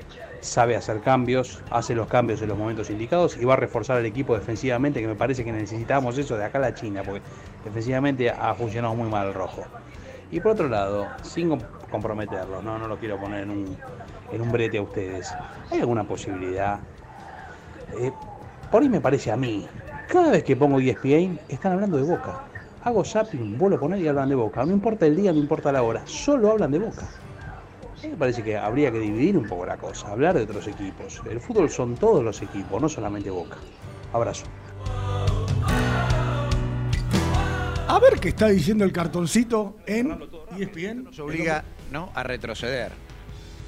sabe 0.43 0.75
hacer 0.75 0.99
cambios, 1.01 1.61
hace 1.71 1.95
los 1.95 2.07
cambios 2.07 2.41
en 2.41 2.49
los 2.49 2.57
momentos 2.57 2.89
indicados 2.89 3.37
y 3.37 3.45
va 3.45 3.53
a 3.53 3.57
reforzar 3.57 3.99
el 3.99 4.05
equipo 4.05 4.35
defensivamente, 4.35 5.01
que 5.01 5.07
me 5.07 5.15
parece 5.15 5.43
que 5.43 5.51
necesitamos 5.51 6.17
eso 6.17 6.37
de 6.37 6.45
acá 6.45 6.57
a 6.57 6.61
la 6.61 6.75
China, 6.75 7.03
porque 7.03 7.21
defensivamente 7.63 8.29
ha 8.29 8.53
funcionado 8.55 8.93
muy 8.95 9.09
mal 9.09 9.27
el 9.27 9.33
rojo. 9.33 9.65
Y 10.31 10.39
por 10.39 10.53
otro 10.53 10.67
lado, 10.67 11.07
sin 11.21 11.49
com- 11.49 11.59
comprometerlo, 11.89 12.61
no, 12.61 12.77
no 12.77 12.87
lo 12.87 12.97
quiero 12.97 13.17
poner 13.17 13.43
en 13.43 13.51
un, 13.51 13.77
en 14.31 14.41
un 14.41 14.51
brete 14.51 14.77
a 14.77 14.81
ustedes, 14.81 15.33
¿hay 15.71 15.79
alguna 15.79 16.03
posibilidad? 16.03 16.79
Eh, 17.93 18.11
por 18.71 18.81
ahí 18.81 18.89
me 18.89 19.01
parece 19.01 19.31
a 19.31 19.37
mí, 19.37 19.67
cada 20.07 20.31
vez 20.31 20.43
que 20.43 20.55
pongo 20.55 20.79
ESPN 20.79 21.39
están 21.47 21.73
hablando 21.73 21.97
de 21.97 22.03
Boca. 22.03 22.41
Hago 22.83 23.05
zapping, 23.05 23.57
vuelvo 23.57 23.77
a 23.77 23.79
poner 23.79 23.99
y 24.01 24.07
hablan 24.07 24.29
de 24.29 24.35
Boca. 24.35 24.65
No 24.65 24.73
importa 24.73 25.05
el 25.05 25.15
día, 25.15 25.31
no 25.31 25.39
importa 25.39 25.71
la 25.71 25.83
hora, 25.83 26.01
solo 26.05 26.51
hablan 26.51 26.71
de 26.71 26.79
Boca. 26.79 27.07
A 28.03 28.05
mí 28.05 28.11
me 28.11 28.17
parece 28.17 28.43
que 28.43 28.57
habría 28.57 28.91
que 28.91 28.99
dividir 28.99 29.37
un 29.37 29.47
poco 29.47 29.65
la 29.65 29.77
cosa, 29.77 30.11
hablar 30.11 30.35
de 30.35 30.41
otros 30.43 30.67
equipos. 30.67 31.21
El 31.29 31.39
fútbol 31.39 31.69
son 31.69 31.95
todos 31.95 32.21
los 32.21 32.41
equipos, 32.41 32.81
no 32.81 32.89
solamente 32.89 33.29
Boca. 33.29 33.55
Abrazo. 34.11 34.43
A 37.87 37.99
ver 37.99 38.19
qué 38.19 38.27
está 38.29 38.47
diciendo 38.49 38.83
el 38.83 38.91
cartoncito 38.91 39.77
en 39.85 40.19
ESPN. 40.59 41.05
Nos 41.05 41.17
obliga 41.19 41.63
¿no? 41.93 42.09
a 42.13 42.23
retroceder. 42.23 42.91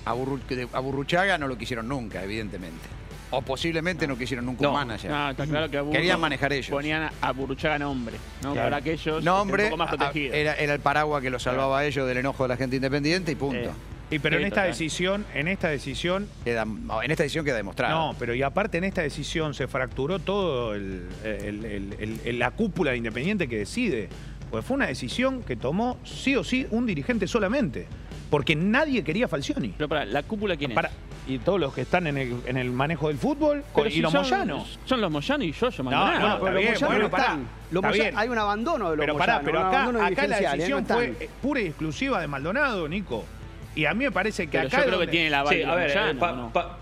A, 0.04 0.14
Burru- 0.14 0.46
de- 0.48 0.68
a 0.74 0.80
Burruchaga 0.82 1.38
no 1.38 1.48
lo 1.48 1.58
quisieron 1.58 1.88
nunca, 1.88 2.22
evidentemente. 2.22 2.90
O 3.32 3.42
posiblemente 3.42 4.06
no 4.06 4.18
quisieron 4.18 4.46
nunca 4.46 4.68
un 4.68 4.74
manager. 4.74 5.12
No, 5.12 5.30
está 5.30 5.48
claro 5.48 5.70
que 5.72 5.78
a 5.78 5.90
Querían 5.90 6.20
manejar 6.20 6.52
ellos. 6.52 6.72
Ponían 6.72 7.10
a- 7.22 7.32
Burruchaga 7.32 7.80
nombre, 7.80 8.18
¿no? 8.44 8.52
Claro. 8.52 8.70
Para 8.70 8.82
que 8.82 8.92
ellos 8.94 9.24
Nombre, 9.24 9.64
estén 9.64 9.74
un 9.74 9.80
poco 9.80 9.90
más 9.90 9.94
a- 9.94 9.98
protegidos. 10.08 10.36
era, 10.36 10.56
era 10.56 10.74
el 10.74 10.82
paraguas 10.82 11.22
que 11.22 11.30
los 11.30 11.42
salvaba 11.42 11.80
a 11.80 11.86
ellos 11.86 12.06
del 12.06 12.18
enojo 12.18 12.44
de 12.44 12.50
la 12.50 12.58
gente 12.58 12.76
independiente 12.76 13.32
y 13.32 13.36
punto. 13.36 13.72
Y 14.12 14.20
pero 14.20 14.38
Sí, 14.38 14.42
en 14.44 14.48
esta 14.48 14.62
total. 14.62 14.72
decisión, 14.72 15.26
en 15.34 15.48
esta 15.48 15.68
decisión. 15.70 16.28
no, 16.86 17.02
en 17.02 17.12
esta 17.12 17.24
decisión 17.24 17.44
queda 17.46 17.58
demostrado. 17.58 18.12
No, 18.12 18.16
pero 18.20 18.36
y 18.36 18.44
aparte 18.44 18.78
en 18.78 18.84
esta 18.84 19.02
decisión 19.02 19.54
se 19.54 19.68
fracturó 19.68 20.20
todo 20.20 20.76
el- 20.76 21.08
el- 21.24 21.66
el- 21.66 21.96
el- 22.00 22.20
el- 22.24 22.40
la 22.40 22.52
cúpula 22.52 22.92
de 22.92 22.98
Independiente 22.98 23.48
que 23.48 23.58
decide. 23.58 24.10
Pues 24.52 24.64
fue 24.64 24.76
una 24.76 24.86
decisión 24.88 25.42
que 25.42 25.56
tomó 25.56 25.98
sí 26.04 26.36
o 26.36 26.44
sí 26.44 26.68
un 26.70 26.86
dirigente 26.86 27.28
solamente. 27.28 27.88
Porque 28.30 28.56
nadie 28.56 29.04
quería 29.04 29.28
Falcioni. 29.28 29.70
Pero 29.78 29.88
para, 29.90 30.06
¿la 30.06 30.24
cúpula 30.24 30.56
quién 30.56 30.72
es? 30.72 30.76
Para- 30.76 30.92
y 31.28 31.40
todos 31.40 31.60
los 31.60 31.74
que 31.74 31.82
están 31.82 32.06
en 32.06 32.18
el, 32.20 32.36
en 32.46 32.58
el 32.58 32.70
manejo 32.72 33.08
del 33.08 33.18
fútbol 33.18 33.64
Pero 33.74 33.88
y 33.88 33.92
si 33.94 34.02
los 34.02 34.12
son- 34.12 34.22
Moyanos. 34.22 34.80
Son 34.86 35.02
los 35.02 35.10
Moyano 35.12 35.44
y 35.44 35.52
yo, 35.52 35.70
yo 35.70 35.84
No, 35.84 35.90
Maldonado. 35.90 36.30
no, 36.40 36.44
pero 36.46 36.58
bien, 36.60 36.74
bueno, 36.86 37.10
pará. 37.10 37.38
Los 37.72 37.84
Está 37.84 37.88
Moya- 37.90 38.04
bien. 38.04 38.18
hay 38.18 38.30
un 38.30 38.38
abandono 38.38 38.92
de 38.92 38.98
los 38.98 39.04
Pero 39.04 39.18
pará, 39.18 39.40
Moyanos, 39.42 39.46
pero 39.46 39.60
acá, 39.68 40.06
acá 40.08 40.28
la 40.28 40.38
¿eh? 40.38 40.42
decisión 40.58 40.72
No 40.72 40.80
están. 40.80 40.98
fue 40.98 41.26
eh, 41.26 41.30
pura 41.42 41.62
y 41.62 41.66
exclusiva 41.66 42.22
de 42.22 42.28
Maldonado, 42.28 42.88
Nico. 42.88 43.26
Y 43.76 43.86
a 43.86 43.94
mí 43.94 44.06
me 44.06 44.12
parece 44.12 44.46
que 44.48 44.58
Pero 44.58 44.68
acá. 44.68 44.78
yo 44.80 44.86
creo 44.86 45.00
que 45.00 45.08
tiene 45.08 45.30
la 45.30 45.46
Sí, 45.46 45.62
a 45.62 45.76
ver, 45.76 45.92
eh, 45.92 46.16
pa- 46.18 46.32
¿no? 46.32 46.54
pa- 46.54 46.78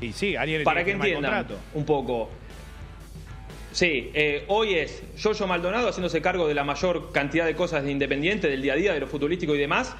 Y 0.00 0.12
sí, 0.12 0.36
Ariel 0.36 0.62
para 0.62 0.84
que 0.84 0.90
firmar 0.92 1.08
entiendan 1.08 1.46
un 1.74 1.84
poco. 1.84 2.30
Sí, 3.72 4.10
eh, 4.12 4.44
hoy 4.48 4.74
es 4.74 5.02
Yoyo 5.16 5.46
Maldonado 5.46 5.88
haciéndose 5.88 6.20
cargo 6.20 6.46
de 6.46 6.54
la 6.54 6.62
mayor 6.64 7.10
cantidad 7.12 7.46
de 7.46 7.54
cosas 7.56 7.82
de 7.84 7.90
Independiente, 7.90 8.48
del 8.48 8.60
día 8.60 8.74
a 8.74 8.76
día, 8.76 8.92
de 8.92 9.00
lo 9.00 9.06
futbolístico 9.06 9.54
y 9.54 9.58
demás, 9.58 9.96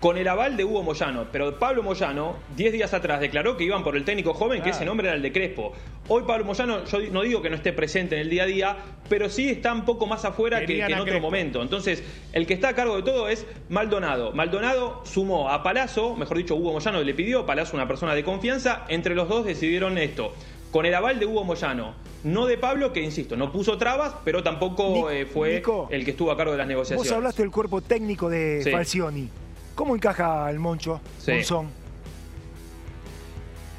con 0.00 0.18
el 0.18 0.28
aval 0.28 0.56
de 0.56 0.64
Hugo 0.64 0.82
Moyano. 0.82 1.26
Pero 1.32 1.58
Pablo 1.58 1.82
Moyano, 1.82 2.36
10 2.56 2.72
días 2.72 2.92
atrás, 2.92 3.20
declaró 3.20 3.56
que 3.56 3.64
iban 3.64 3.82
por 3.82 3.96
el 3.96 4.04
técnico 4.04 4.34
joven, 4.34 4.62
que 4.62 4.70
ese 4.70 4.84
nombre 4.84 5.06
era 5.08 5.16
el 5.16 5.22
de 5.22 5.32
Crespo. 5.32 5.72
Hoy 6.08 6.24
Pablo 6.26 6.44
Moyano, 6.44 6.84
yo 6.84 6.98
no 7.10 7.22
digo 7.22 7.40
que 7.40 7.48
no 7.48 7.56
esté 7.56 7.72
presente 7.72 8.14
en 8.16 8.20
el 8.22 8.28
día 8.30 8.42
a 8.42 8.46
día, 8.46 8.76
pero 9.08 9.30
sí 9.30 9.48
está 9.48 9.72
un 9.72 9.84
poco 9.86 10.06
más 10.06 10.24
afuera 10.26 10.64
que, 10.66 10.76
en 10.78 10.92
a 10.92 10.96
otro 10.96 11.04
Crespo. 11.04 11.20
momento. 11.22 11.62
Entonces, 11.62 12.02
el 12.32 12.46
que 12.46 12.52
está 12.54 12.68
a 12.68 12.74
cargo 12.74 12.96
de 12.96 13.02
todo 13.02 13.28
es 13.28 13.46
Maldonado. 13.70 14.32
Maldonado 14.32 15.00
sumó 15.04 15.48
a 15.48 15.62
Palazzo, 15.62 16.16
mejor 16.16 16.36
dicho, 16.36 16.54
Hugo 16.54 16.72
Moyano 16.72 17.02
le 17.02 17.14
pidió, 17.14 17.46
Palazzo 17.46 17.74
una 17.76 17.88
persona 17.88 18.14
de 18.14 18.22
confianza, 18.24 18.84
entre 18.88 19.14
los 19.14 19.28
dos 19.28 19.46
decidieron 19.46 19.96
esto. 19.96 20.34
Con 20.70 20.84
el 20.86 20.94
aval 20.94 21.18
de 21.20 21.26
Hugo 21.26 21.44
Moyano, 21.44 21.94
no 22.24 22.46
de 22.46 22.58
Pablo, 22.58 22.92
que 22.92 23.00
insisto, 23.00 23.36
no 23.36 23.52
puso 23.52 23.78
trabas, 23.78 24.16
pero 24.24 24.42
tampoco 24.42 25.08
eh, 25.10 25.24
fue 25.24 25.54
Nico, 25.54 25.88
el 25.90 26.04
que 26.04 26.10
estuvo 26.10 26.30
a 26.32 26.36
cargo 26.36 26.52
de 26.52 26.58
las 26.58 26.66
negociaciones. 26.66 27.08
Vos 27.08 27.16
hablaste 27.16 27.42
del 27.42 27.50
cuerpo 27.52 27.80
técnico 27.80 28.28
de 28.28 28.60
Sí. 28.64 28.70
Falcioni. 28.70 29.28
¿Cómo 29.74 29.94
encaja 29.96 30.48
el 30.50 30.58
Moncho? 30.58 31.00
Sí. 31.18 31.32
Monzón? 31.32 31.68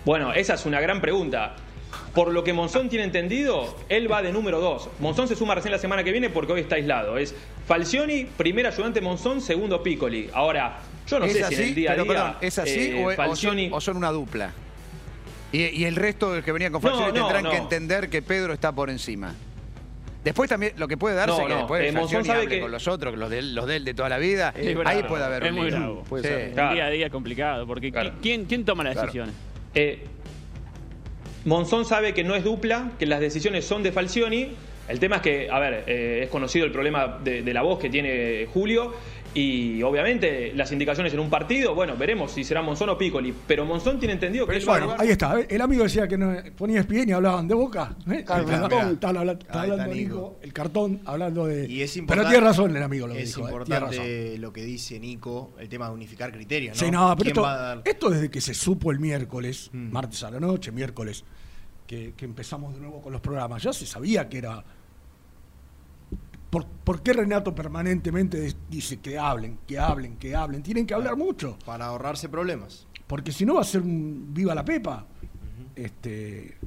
Bueno, 0.05 0.33
esa 0.33 0.53
es 0.55 0.65
una 0.65 0.79
gran 0.81 1.01
pregunta. 1.01 1.55
Por 2.13 2.31
lo 2.31 2.43
que 2.43 2.53
Monzón 2.53 2.89
tiene 2.89 3.05
entendido, 3.05 3.75
él 3.89 4.11
va 4.11 4.21
de 4.21 4.31
número 4.31 4.59
2. 4.59 4.89
Monzón 4.99 5.27
se 5.27 5.35
suma 5.35 5.55
recién 5.55 5.71
la 5.71 5.79
semana 5.79 6.03
que 6.03 6.11
viene 6.11 6.29
porque 6.29 6.53
hoy 6.53 6.61
está 6.61 6.75
aislado. 6.75 7.17
Es 7.17 7.33
Falcioni, 7.67 8.25
primer 8.25 8.67
ayudante 8.67 9.01
Monzón, 9.01 9.41
segundo 9.41 9.81
Piccoli. 9.81 10.29
Ahora, 10.33 10.79
yo 11.07 11.19
no 11.19 11.25
¿Es 11.25 11.33
sé 11.33 11.43
así? 11.43 11.55
si 11.55 11.61
en 11.63 11.67
el 11.69 11.75
día 11.75 11.91
a 11.91 11.95
día. 11.95 12.05
perdón, 12.05 12.35
¿Es 12.41 12.59
así 12.59 12.79
eh, 12.91 13.03
o, 13.03 13.07
o 13.07 13.15
son, 13.15 13.25
Falcioni- 13.55 13.69
o 13.71 13.81
son 13.81 13.97
una 13.97 14.11
dupla? 14.11 14.51
Y, 15.51 15.63
y 15.63 15.85
el 15.85 15.95
resto 15.95 16.31
del 16.33 16.43
que 16.43 16.51
venía 16.51 16.69
con 16.71 16.81
No, 16.81 16.89
Falcioni 16.89 17.11
no, 17.17 17.25
tendrán 17.25 17.43
no. 17.45 17.49
que 17.51 17.57
entender 17.57 18.09
que 18.09 18.21
Pedro 18.21 18.53
está 18.53 18.71
por 18.71 18.89
encima. 18.89 19.33
Después 20.25 20.49
también 20.49 20.73
lo 20.77 20.87
que 20.87 20.97
puede 20.97 21.15
darse 21.15 21.37
No, 21.37 21.41
es 21.41 21.47
que 21.47 21.53
no, 21.53 21.59
después 21.59 21.87
eh, 21.87 21.91
Monzón 21.93 22.25
sabe 22.25 22.39
hable 22.39 22.49
que- 22.55 22.59
con 22.61 22.71
los 22.71 22.87
otros, 22.87 23.15
los 23.15 23.29
de, 23.29 23.39
él- 23.39 23.55
los 23.55 23.67
de 23.67 23.75
él 23.77 23.85
de 23.85 23.93
toda 23.93 24.09
la 24.09 24.17
vida. 24.17 24.53
Es 24.57 24.67
ahí 24.67 24.73
bravo, 24.73 25.07
puede 25.07 25.23
haber 25.23 25.43
es 25.43 25.49
un 25.51 25.55
muy 25.55 25.69
bravo. 25.69 26.03
Sí. 26.21 26.27
Día 26.53 26.85
a 26.87 26.89
día 26.89 27.05
es 27.05 27.11
complicado, 27.11 27.67
porque 27.67 27.93
¿qui- 27.93 28.11
¿quién, 28.23 28.45
quién 28.45 28.65
toma 28.65 28.83
las 28.83 28.93
Claro. 28.93 29.05
decisiones? 29.05 29.35
Eh, 29.75 30.03
Monzón 31.45 31.85
sabe 31.85 32.13
que 32.13 32.23
no 32.23 32.35
es 32.35 32.43
dupla, 32.43 32.91
que 32.97 33.05
las 33.05 33.19
decisiones 33.19 33.65
son 33.65 33.83
de 33.83 33.91
Falcioni. 33.91 34.49
El 34.89 34.99
tema 34.99 35.17
es 35.17 35.21
que, 35.21 35.47
a 35.49 35.59
ver, 35.59 35.83
eh, 35.87 36.21
es 36.23 36.29
conocido 36.29 36.65
el 36.65 36.71
problema 36.71 37.19
de, 37.23 37.41
de 37.43 37.53
la 37.53 37.61
voz 37.61 37.77
que 37.79 37.89
tiene 37.89 38.47
Julio. 38.51 38.93
Y 39.37 39.83
obviamente 39.83 40.53
las 40.55 40.71
indicaciones 40.71 41.13
en 41.13 41.19
un 41.19 41.29
partido, 41.29 41.75
bueno, 41.75 41.97
veremos 41.97 42.31
si 42.31 42.45
será 42.45 42.61
Monzón 42.61 42.87
o 42.89 42.97
Piccoli. 42.97 43.33
Pero 43.45 43.65
Monzón 43.65 43.99
tiene 43.99 44.13
entendido 44.13 44.47
que 44.47 44.55
él 44.55 44.61
va 44.61 44.75
a 44.75 44.77
Bueno, 44.79 44.85
jugar- 44.93 45.01
ahí 45.01 45.09
está. 45.09 45.39
El 45.41 45.61
amigo 45.61 45.83
decía 45.83 46.07
que 46.07 46.17
no, 46.17 46.33
ponía 46.57 46.79
ESPN 46.79 47.09
y 47.09 47.11
hablaban 47.11 47.45
de 47.45 47.53
Boca. 47.53 47.97
¿eh? 48.09 48.23
Claro, 48.25 48.43
el 48.43 48.49
cartón, 48.49 48.79
mirá. 48.79 48.91
está, 48.91 49.09
habla- 49.09 49.31
está 49.33 49.61
hablando 49.63 49.93
Nico. 49.93 50.13
Nico, 50.15 50.39
el 50.41 50.53
cartón 50.53 51.01
hablando 51.03 51.45
de... 51.47 51.67
Y 51.69 51.81
es 51.81 51.99
Pero 52.07 52.21
tiene 52.23 52.39
razón 52.39 52.75
el 52.77 52.81
amigo 52.81 53.07
lo 53.07 53.13
que 53.13 53.23
es 53.23 53.35
dijo. 53.35 53.41
eh, 53.49 53.51
tiene 53.65 53.79
razón. 53.81 53.93
importante 53.95 54.37
lo 54.37 54.53
que 54.53 54.63
dice 54.63 54.99
Nico, 55.01 55.53
el 55.59 55.67
tema 55.67 55.87
de 55.89 55.93
unificar 55.95 56.31
criterios, 56.31 56.77
¿no? 56.79 56.85
Sí, 56.85 56.89
no, 56.89 57.13
pero 57.17 57.33
¿Quién 57.33 57.83
esto, 57.83 58.09
dar- 58.09 58.13
desde 58.15 58.31
que 58.31 58.39
se 58.39 58.53
supo 58.53 58.89
el 58.91 58.99
miércoles, 59.01 59.69
martes 59.73 60.23
a 60.23 60.31
la 60.31 60.39
noche, 60.39 60.71
miércoles, 60.71 61.25
que, 61.85 62.13
que 62.15 62.23
empezamos 62.23 62.73
de 62.73 62.79
nuevo 62.79 63.01
con 63.01 63.11
los 63.11 63.19
programas, 63.21 63.61
ya 63.61 63.73
se 63.73 63.85
sabía 63.85 64.29
que 64.29 64.37
era 64.37 64.63
¿Por, 66.55 66.65
por 66.65 67.01
qué 67.01 67.11
Renato 67.11 67.53
permanentemente 67.53 68.53
dice 68.69 69.01
que 69.01 69.19
hablen, 69.19 69.59
que 69.67 69.77
hablen, 69.77 70.15
que 70.15 70.33
hablen? 70.33 70.63
Tienen 70.63 70.87
que 70.87 70.93
hablar 70.93 71.17
mucho. 71.17 71.57
Para 71.65 71.87
ahorrarse 71.87 72.29
problemas. 72.29 72.87
Porque 73.07 73.33
si 73.33 73.45
no 73.45 73.55
va 73.55 73.61
a 73.61 73.65
ser 73.65 73.81
un 73.81 74.33
viva 74.33 74.55
la 74.55 74.63
pepa. 74.63 75.05
Este. 75.75 76.57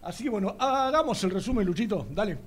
Así 0.00 0.24
que 0.24 0.30
bueno, 0.30 0.56
hagamos 0.58 1.22
el 1.24 1.30
resumen, 1.32 1.66
Luchito. 1.66 2.06
Dale. 2.10 2.38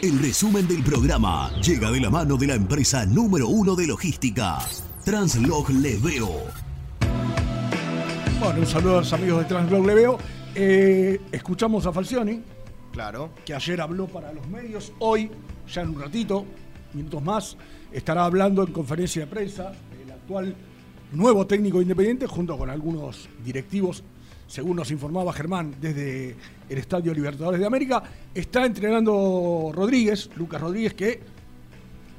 El 0.00 0.18
resumen 0.20 0.66
del 0.66 0.82
programa 0.82 1.50
llega 1.60 1.90
de 1.90 2.00
la 2.00 2.08
mano 2.08 2.38
de 2.38 2.46
la 2.46 2.54
empresa 2.54 3.04
número 3.04 3.48
uno 3.48 3.76
de 3.76 3.86
logística, 3.86 4.56
Translog 5.04 5.68
Leveo. 5.68 6.30
Bueno, 8.40 8.60
un 8.60 8.66
saludo 8.66 8.94
a 8.94 9.00
los 9.00 9.12
amigos 9.12 9.40
de 9.40 9.44
Transblog 9.44 9.84
Le 9.86 9.94
veo. 9.94 10.18
Eh, 10.54 11.20
escuchamos 11.30 11.84
a 11.84 11.92
Falcioni, 11.92 12.40
Claro. 12.90 13.34
que 13.44 13.54
ayer 13.54 13.82
habló 13.82 14.06
para 14.06 14.32
los 14.32 14.48
medios. 14.48 14.94
Hoy, 14.98 15.30
ya 15.72 15.82
en 15.82 15.90
un 15.90 16.00
ratito, 16.00 16.44
minutos 16.92 17.22
más, 17.22 17.56
estará 17.92 18.24
hablando 18.24 18.62
en 18.62 18.72
conferencia 18.72 19.22
de 19.22 19.30
prensa 19.30 19.72
el 20.02 20.10
actual 20.10 20.54
nuevo 21.12 21.46
técnico 21.46 21.82
independiente 21.82 22.26
junto 22.26 22.56
con 22.56 22.70
algunos 22.70 23.28
directivos, 23.44 24.02
según 24.46 24.76
nos 24.76 24.90
informaba 24.90 25.32
Germán 25.32 25.74
desde 25.80 26.36
el 26.68 26.78
Estadio 26.78 27.14
Libertadores 27.14 27.60
de 27.60 27.66
América. 27.66 28.02
Está 28.34 28.64
entrenando 28.64 29.70
Rodríguez, 29.74 30.30
Lucas 30.36 30.60
Rodríguez, 30.60 30.94
que 30.94 31.20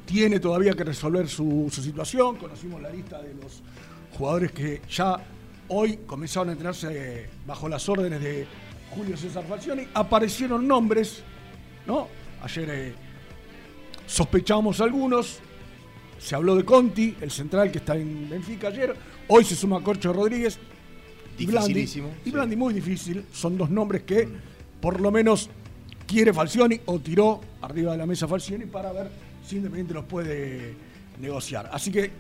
tiene 0.05 0.39
todavía 0.39 0.73
que 0.73 0.83
resolver 0.83 1.27
su, 1.27 1.69
situación. 1.71 2.37
Conocimos 2.37 2.81
la 2.81 2.89
lista 2.89 3.21
de 3.21 3.33
los 3.35 3.61
jugadores 4.17 4.51
que 4.51 4.81
ya 4.89 5.17
hoy 5.69 5.99
comenzaron 6.05 6.49
a 6.49 6.51
entrenarse 6.53 7.29
bajo 7.45 7.69
las 7.69 7.87
órdenes 7.87 8.21
de 8.21 8.45
Julio 8.93 9.15
César 9.15 9.45
Falcioni. 9.47 9.87
Aparecieron 9.93 10.67
nombres, 10.67 11.23
¿no? 11.87 12.07
Ayer 12.43 12.69
eh, 12.69 12.93
sospechamos 14.11 14.81
algunos. 14.81 15.39
Se 16.19 16.35
habló 16.35 16.55
de 16.55 16.65
Conti, 16.65 17.15
el 17.21 17.31
central 17.31 17.71
que 17.71 17.79
está 17.79 17.95
en 17.95 18.29
Benfica 18.29 18.67
ayer. 18.67 18.95
Hoy 19.27 19.43
se 19.45 19.55
suma 19.55 19.81
Corcho 19.81 20.13
Rodríguez. 20.13 20.59
y 21.37 21.45
Blandi. 21.45 21.87
Y 22.25 22.31
Blandi 22.31 22.55
muy 22.55 22.73
difícil. 22.73 23.25
Son 23.31 23.57
dos 23.57 23.69
nombres 23.69 24.03
que 24.03 24.27
por 24.81 24.99
lo 24.99 25.11
menos 25.11 25.49
quiere 26.05 26.33
Falcioni 26.33 26.79
o 26.85 26.99
tiró 26.99 27.39
arriba 27.61 27.93
de 27.93 27.99
la 27.99 28.05
mesa 28.05 28.27
Falcioni 28.27 28.65
para 28.65 28.91
ver 28.91 29.09
si 29.47 29.55
Independiente 29.55 29.93
los 29.93 30.05
puede 30.05 30.75
negociar. 31.19 31.69
Así 31.71 31.91
que 31.91 32.11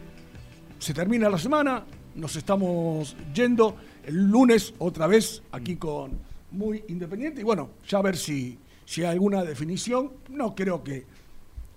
se 0.79 0.93
termina 0.93 1.29
la 1.29 1.37
semana, 1.37 1.83
nos 2.15 2.35
estamos 2.35 3.15
yendo 3.35 3.75
el 4.05 4.31
lunes 4.31 4.73
otra 4.79 5.05
vez 5.07 5.43
aquí 5.51 5.75
con 5.75 6.11
Muy 6.51 6.83
Independiente 6.87 7.41
y 7.41 7.43
bueno, 7.43 7.71
ya 7.87 7.99
a 7.99 8.01
ver 8.01 8.17
si, 8.17 8.57
si 8.85 9.03
hay 9.03 9.11
alguna 9.11 9.43
definición. 9.43 10.13
No 10.29 10.55
creo 10.55 10.83
que 10.83 11.05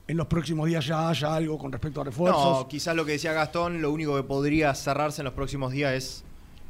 en 0.07 0.17
los 0.17 0.27
próximos 0.27 0.67
días 0.69 0.87
ya 0.87 1.09
haya 1.09 1.35
algo 1.35 1.57
con 1.59 1.73
respecto 1.73 2.01
a 2.01 2.05
refuerzos. 2.05 2.61
No, 2.61 2.69
quizás 2.69 2.95
lo 2.95 3.05
que 3.05 3.13
decía 3.13 3.33
Gastón, 3.33 3.81
lo 3.81 3.91
único 3.93 4.15
que 4.17 4.23
podría 4.23 4.75
cerrarse 4.75 5.23
en 5.23 5.25
los 5.25 5.35
próximos 5.35 5.73
días 5.73 5.93
es 5.95 6.25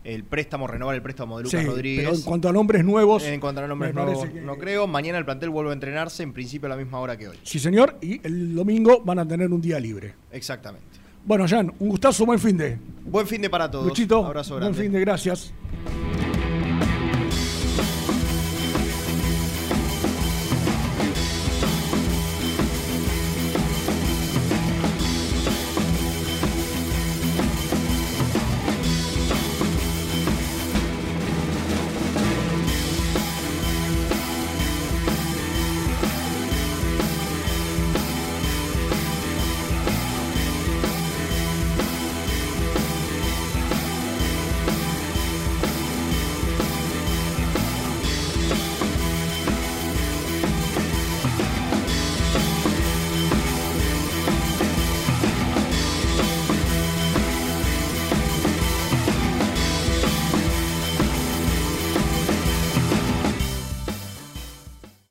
el 0.04 0.22
préstamo, 0.22 0.66
renovar 0.66 0.94
el 0.94 1.02
préstamo 1.02 1.38
de 1.38 1.44
Lucas 1.44 1.60
Sí, 1.62 1.66
Rodríguez. 1.66 2.04
pero 2.04 2.14
en 2.16 2.22
cuanto 2.22 2.48
a 2.48 2.52
nombres 2.52 2.84
nuevos, 2.84 3.22
En 3.24 3.40
cuanto 3.40 3.62
a 3.62 3.66
nombres 3.66 3.94
nuevos, 3.94 4.26
que- 4.26 4.40
no 4.42 4.56
creo. 4.58 4.86
Mañana 4.86 5.16
el 5.18 5.24
plantel 5.24 5.48
vuelve 5.50 5.70
a 5.70 5.72
entrenarse, 5.72 6.22
en 6.22 6.32
principio 6.34 6.66
a 6.66 6.70
la 6.70 6.76
misma 6.76 7.00
hora 7.00 7.16
que 7.16 7.28
hoy. 7.28 7.38
Sí, 7.42 7.58
señor, 7.58 7.96
y 8.02 8.20
el 8.26 8.54
domingo 8.54 9.00
van 9.04 9.18
a 9.18 9.26
tener 9.26 9.50
un 9.50 9.60
día 9.62 9.80
libre. 9.80 10.14
Exactamente. 10.30 10.86
Bueno, 11.24 11.46
Jan, 11.48 11.72
un 11.78 11.88
gustazo, 11.88 12.26
buen 12.26 12.38
fin 12.38 12.58
de. 12.58 12.78
Buen 13.06 13.26
fin 13.26 13.40
de 13.40 13.48
para 13.48 13.70
todos. 13.70 13.86
Luchito, 13.86 14.24
Abrazo 14.26 14.54
buen 14.54 14.64
grande. 14.64 14.82
fin 14.82 14.92
de, 14.92 15.00
gracias. 15.00 15.54